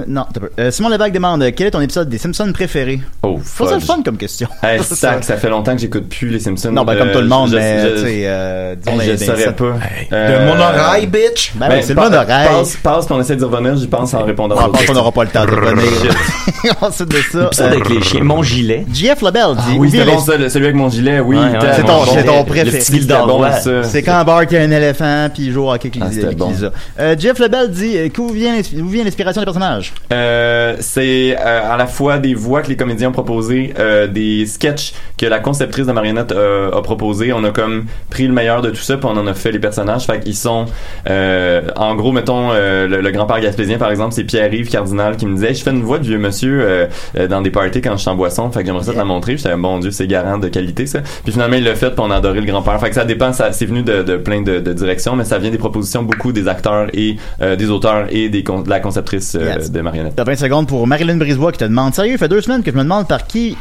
Non. 0.08 0.24
Euh, 0.58 0.70
Simon 0.70 0.88
Levac 0.88 1.12
demande 1.12 1.44
quel 1.54 1.68
est 1.68 1.70
ton 1.70 1.80
épisode 1.80 2.08
des 2.08 2.18
Simpsons 2.18 2.50
préféré 2.52 3.00
Oh, 3.22 3.38
trouve 3.54 3.68
ça 3.68 3.74
le 3.74 3.80
fudge. 3.80 3.86
fun 3.88 4.02
comme 4.04 4.16
question. 4.16 4.48
Hey, 4.62 4.82
ça- 4.82 4.96
sac, 4.96 5.22
ça 5.24 5.36
fait 5.36 5.48
longtemps 5.48 5.74
que 5.74 5.80
j'écoute 5.80 6.08
plus 6.08 6.28
les 6.28 6.40
Simpsons. 6.40 6.72
Non, 6.72 6.84
ben 6.84 6.96
comme 6.96 7.08
Euh, 7.08 7.12
tout 7.12 7.20
le 7.20 7.28
monde, 7.28 7.50
je- 7.50 7.56
mais 7.56 7.82
je- 7.82 7.94
tu 7.94 7.98
sais, 8.00 8.22
euh, 8.24 8.74
disons 8.74 8.92
Hey, 8.92 8.98
les- 8.98 9.04
je 9.16 9.20
les- 9.20 9.26
saurais 9.26 9.44
ça- 9.44 9.52
pas. 9.52 9.64
De 10.10 10.44
mon 10.46 10.60
oreille, 10.60 11.06
bitch. 11.06 11.52
Ben 11.54 11.68
oui, 11.70 11.76
c'est 11.82 11.94
le 11.94 12.00
monorail. 12.00 12.48
Passe, 12.48 12.76
passe, 12.82 13.06
puis 13.06 13.14
on 13.14 13.20
essaie 13.20 13.36
d'y 13.36 13.44
revenir, 13.44 13.76
j'y 13.76 13.86
pense 13.86 14.12
en 14.14 14.24
répondant. 14.24 14.56
On 14.58 14.70
pense 14.70 14.84
qu'on 14.86 14.94
n'aura 14.94 15.12
pas 15.12 15.24
le 15.24 15.30
temps 15.30 15.44
de 15.44 15.50
revenir. 15.52 15.84
Ensuite 16.80 17.08
de 17.10 17.16
ça. 17.30 17.38
L'épisode 17.42 17.66
avec 17.72 17.88
les 17.88 18.02
chiens. 18.02 18.24
Mon 18.24 18.42
gilet. 18.42 18.84
JF 18.92 19.22
Lebel 19.22 19.54
dit 19.54 19.62
Ah 19.68 19.74
oui, 19.78 19.88
vient 19.88 20.04
bon 20.04 20.12
les- 20.16 20.20
ça, 20.20 20.36
le- 20.36 20.48
celui 20.48 20.64
avec 20.66 20.76
mon 20.76 20.88
gilet, 20.90 21.20
oui. 21.20 21.36
C'est 21.76 21.82
ton, 21.84 22.04
c'est 22.06 22.44
préféré. 22.46 23.82
C'est 23.84 24.02
quand 24.02 24.24
Bart 24.24 24.40
a 24.40 24.56
un 24.56 24.70
éléphant 24.70 25.28
puis 25.32 25.44
il 25.44 25.52
joue 25.52 25.64
au 25.64 25.72
hockey 25.72 25.90
avec 26.00 26.02
Ah, 26.40 26.44
les-. 26.60 26.68
Euh, 27.00 27.14
Jeff 27.18 27.38
Lebel 27.38 27.70
dit 27.70 27.96
euh, 27.96 28.08
D'où 28.16 28.28
vient 28.28 28.56
l'ins- 28.56 28.62
d'où 28.72 28.88
vient 28.88 29.04
l'inspiration 29.04 29.42
des 29.42 29.44
personnages 29.44 29.75
Euh, 30.12 30.76
c'est 30.80 31.36
euh, 31.38 31.72
à 31.72 31.76
la 31.76 31.86
fois 31.86 32.18
des 32.18 32.34
voix 32.34 32.62
que 32.62 32.68
les 32.68 32.76
comédiens 32.76 33.08
ont 33.08 33.12
proposées, 33.12 33.74
euh, 33.78 34.06
des 34.06 34.46
sketchs 34.46 34.94
que 35.18 35.26
la 35.26 35.38
conceptrice 35.38 35.86
de 35.86 35.92
marionnette 35.92 36.32
euh, 36.32 36.70
a 36.72 36.82
proposé. 36.82 37.32
On 37.32 37.42
a 37.44 37.50
comme 37.50 37.86
pris 38.10 38.26
le 38.26 38.32
meilleur 38.32 38.62
de 38.62 38.70
tout 38.70 38.76
ça, 38.76 38.96
puis 38.96 39.06
on 39.10 39.16
en 39.16 39.26
a 39.26 39.34
fait 39.34 39.52
les 39.52 39.58
personnages. 39.58 40.04
Fait 40.06 40.20
qu'ils 40.20 40.36
sont, 40.36 40.66
euh, 41.08 41.62
en 41.76 41.94
gros, 41.94 42.12
mettons 42.12 42.50
euh, 42.52 42.86
le, 42.86 43.00
le 43.00 43.10
grand-père 43.10 43.40
gaspésien 43.40 43.78
par 43.78 43.90
exemple, 43.90 44.14
c'est 44.14 44.24
Pierre-Yves 44.24 44.70
Cardinal 44.70 45.16
qui 45.16 45.26
me 45.26 45.34
disait, 45.34 45.54
je 45.54 45.62
fais 45.62 45.70
une 45.70 45.82
voix 45.82 45.98
de 45.98 46.04
vieux 46.04 46.18
monsieur 46.18 46.88
dans 47.28 47.40
des 47.42 47.50
parties 47.50 47.80
quand 47.80 47.92
je 47.96 48.02
suis 48.02 48.10
en 48.10 48.16
boisson. 48.16 48.50
Fait 48.50 48.60
que 48.60 48.66
j'aimerais 48.66 48.84
ça 48.84 48.92
te 48.92 48.98
la 48.98 49.04
montrer. 49.04 49.36
J'étais 49.36 49.56
bon 49.56 49.78
Dieu, 49.78 49.90
c'est 49.90 50.06
garant 50.06 50.38
de 50.38 50.48
qualité 50.48 50.86
ça. 50.86 51.00
Puis 51.24 51.32
finalement 51.32 51.56
il 51.56 51.64
l'a 51.64 51.74
fait, 51.74 51.90
puis 51.90 52.00
on 52.00 52.10
a 52.10 52.16
adoré 52.16 52.40
le 52.40 52.46
grand-père. 52.46 52.78
Fait 52.80 52.88
que 52.88 52.94
ça 52.94 53.04
dépend, 53.04 53.32
ça 53.32 53.52
c'est 53.52 53.66
venu 53.66 53.82
de, 53.82 54.02
de 54.02 54.16
plein 54.16 54.42
de, 54.42 54.60
de 54.60 54.72
directions, 54.72 55.16
mais 55.16 55.24
ça 55.24 55.38
vient 55.38 55.50
des 55.50 55.58
propositions 55.58 56.02
beaucoup 56.02 56.32
des 56.32 56.48
acteurs 56.48 56.86
et 56.92 57.16
euh, 57.40 57.56
des 57.56 57.70
auteurs 57.70 58.06
et 58.10 58.28
des 58.28 58.42
de 58.42 58.70
la 58.70 58.80
conceptrice 58.80 59.36
De 59.58 59.80
marionnettes. 59.80 60.16
T'as 60.16 60.24
20 60.24 60.36
secondes 60.36 60.68
pour 60.68 60.86
Marilyn 60.86 61.16
Brisebois 61.16 61.52
qui 61.52 61.58
te 61.58 61.64
demande 61.64 61.94
Sérieux, 61.94 62.12
il 62.12 62.18
fait 62.18 62.28
deux 62.28 62.40
semaines 62.40 62.62
que 62.62 62.70
je 62.70 62.76
me 62.76 62.82
demande 62.82 63.08
par 63.08 63.26
qui. 63.26 63.56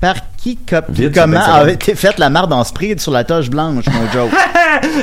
Par 0.00 0.16
qui, 0.42 0.56
co- 0.56 0.76
Vite, 0.88 1.14
comment 1.14 1.36
20 1.38 1.44
secondes. 1.44 1.60
avait 1.60 1.72
été 1.74 1.94
faite 1.94 2.18
la 2.18 2.30
marde 2.30 2.52
en 2.52 2.64
spray 2.64 2.94
sur 2.98 3.12
la 3.12 3.24
toche 3.24 3.50
blanche, 3.50 3.84
mon 3.86 4.10
joke? 4.12 4.30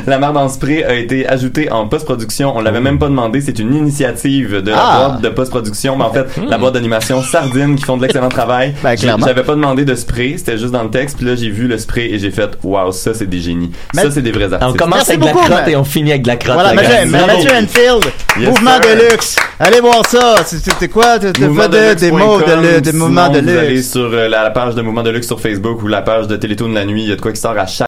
La 0.07 0.17
marde 0.17 0.37
en 0.37 0.49
spray 0.49 0.83
a 0.83 0.93
été 0.95 1.27
ajoutée 1.27 1.71
en 1.71 1.87
post-production. 1.87 2.53
On 2.55 2.61
l'avait 2.61 2.79
même 2.81 2.97
pas 2.97 3.07
demandé. 3.07 3.41
C'est 3.41 3.59
une 3.59 3.73
initiative 3.75 4.61
de 4.63 4.71
la 4.71 4.77
Ah. 4.79 5.07
boîte 5.09 5.21
de 5.21 5.29
post-production. 5.29 5.95
Mais 5.97 6.05
en 6.05 6.11
fait, 6.11 6.25
la 6.47 6.57
boîte 6.57 6.73
d'animation 6.73 7.21
Sardine 7.21 7.75
qui 7.75 7.83
font 7.83 7.97
de 7.97 8.01
l'excellent 8.03 8.29
travail. 8.29 8.73
Ben. 8.81 8.95
J'avais 8.97 9.43
pas 9.43 9.53
demandé 9.55 9.85
de 9.85 9.93
spray. 9.95 10.37
C'était 10.37 10.57
juste 10.57 10.71
dans 10.71 10.83
le 10.83 10.89
texte. 10.89 11.17
Puis 11.17 11.25
là, 11.27 11.35
j'ai 11.35 11.49
vu 11.49 11.67
le 11.67 11.77
spray 11.77 12.05
et 12.13 12.17
j'ai 12.19 12.31
fait, 12.31 12.57
waouh, 12.63 12.91
ça, 12.91 13.13
c'est 13.13 13.27
des 13.27 13.39
génies. 13.39 13.71
Mais- 13.93 14.01
ça, 14.03 14.11
c'est 14.11 14.21
des 14.21 14.31
vrais 14.31 14.51
artistes. 14.53 14.71
On 14.73 14.73
commence 14.77 14.95
Merci 14.95 15.11
avec 15.11 15.21
de 15.21 15.25
la 15.27 15.33
beaucoup, 15.33 15.45
crotte 15.45 15.67
et 15.67 15.75
on 15.75 15.83
finit 15.83 16.11
avec 16.11 16.23
de 16.23 16.27
la 16.29 16.37
crotte. 16.37 16.53
Voilà, 16.55 16.73
Mathieu, 16.73 17.51
Enfield, 17.51 18.05
Yes, 18.39 18.49
mouvement 18.49 18.81
sir. 18.81 18.95
de 18.95 19.11
luxe. 19.11 19.35
Allez 19.59 19.81
voir 19.81 20.01
ça. 20.07 20.35
C'était 20.45 20.87
quoi? 20.87 21.19
Fait 21.19 21.31
de- 21.31 21.39
des 21.39 21.47
mots 21.47 21.67
de 21.67 21.93
des 22.79 22.91
mouvements 22.91 23.29
de 23.29 23.39
Sinon, 23.39 23.51
vous 23.51 23.57
allez 23.59 23.73
luxe. 23.75 23.91
sur 23.91 24.01
euh, 24.13 24.27
la 24.29 24.49
page 24.51 24.73
de 24.75 24.81
Mouvement 24.81 25.03
de 25.03 25.09
luxe 25.11 25.26
sur 25.27 25.41
Facebook 25.41 25.83
ou 25.83 25.87
la 25.87 26.01
page 26.01 26.27
de 26.27 26.37
Télétoon 26.37 26.69
de 26.69 26.73
la 26.73 26.85
nuit. 26.85 27.03
Il 27.03 27.09
y 27.09 27.11
a 27.11 27.15
de 27.15 27.21
quoi 27.21 27.33
qui 27.33 27.39
sort 27.39 27.51
à 27.51 27.67
chaque 27.67 27.75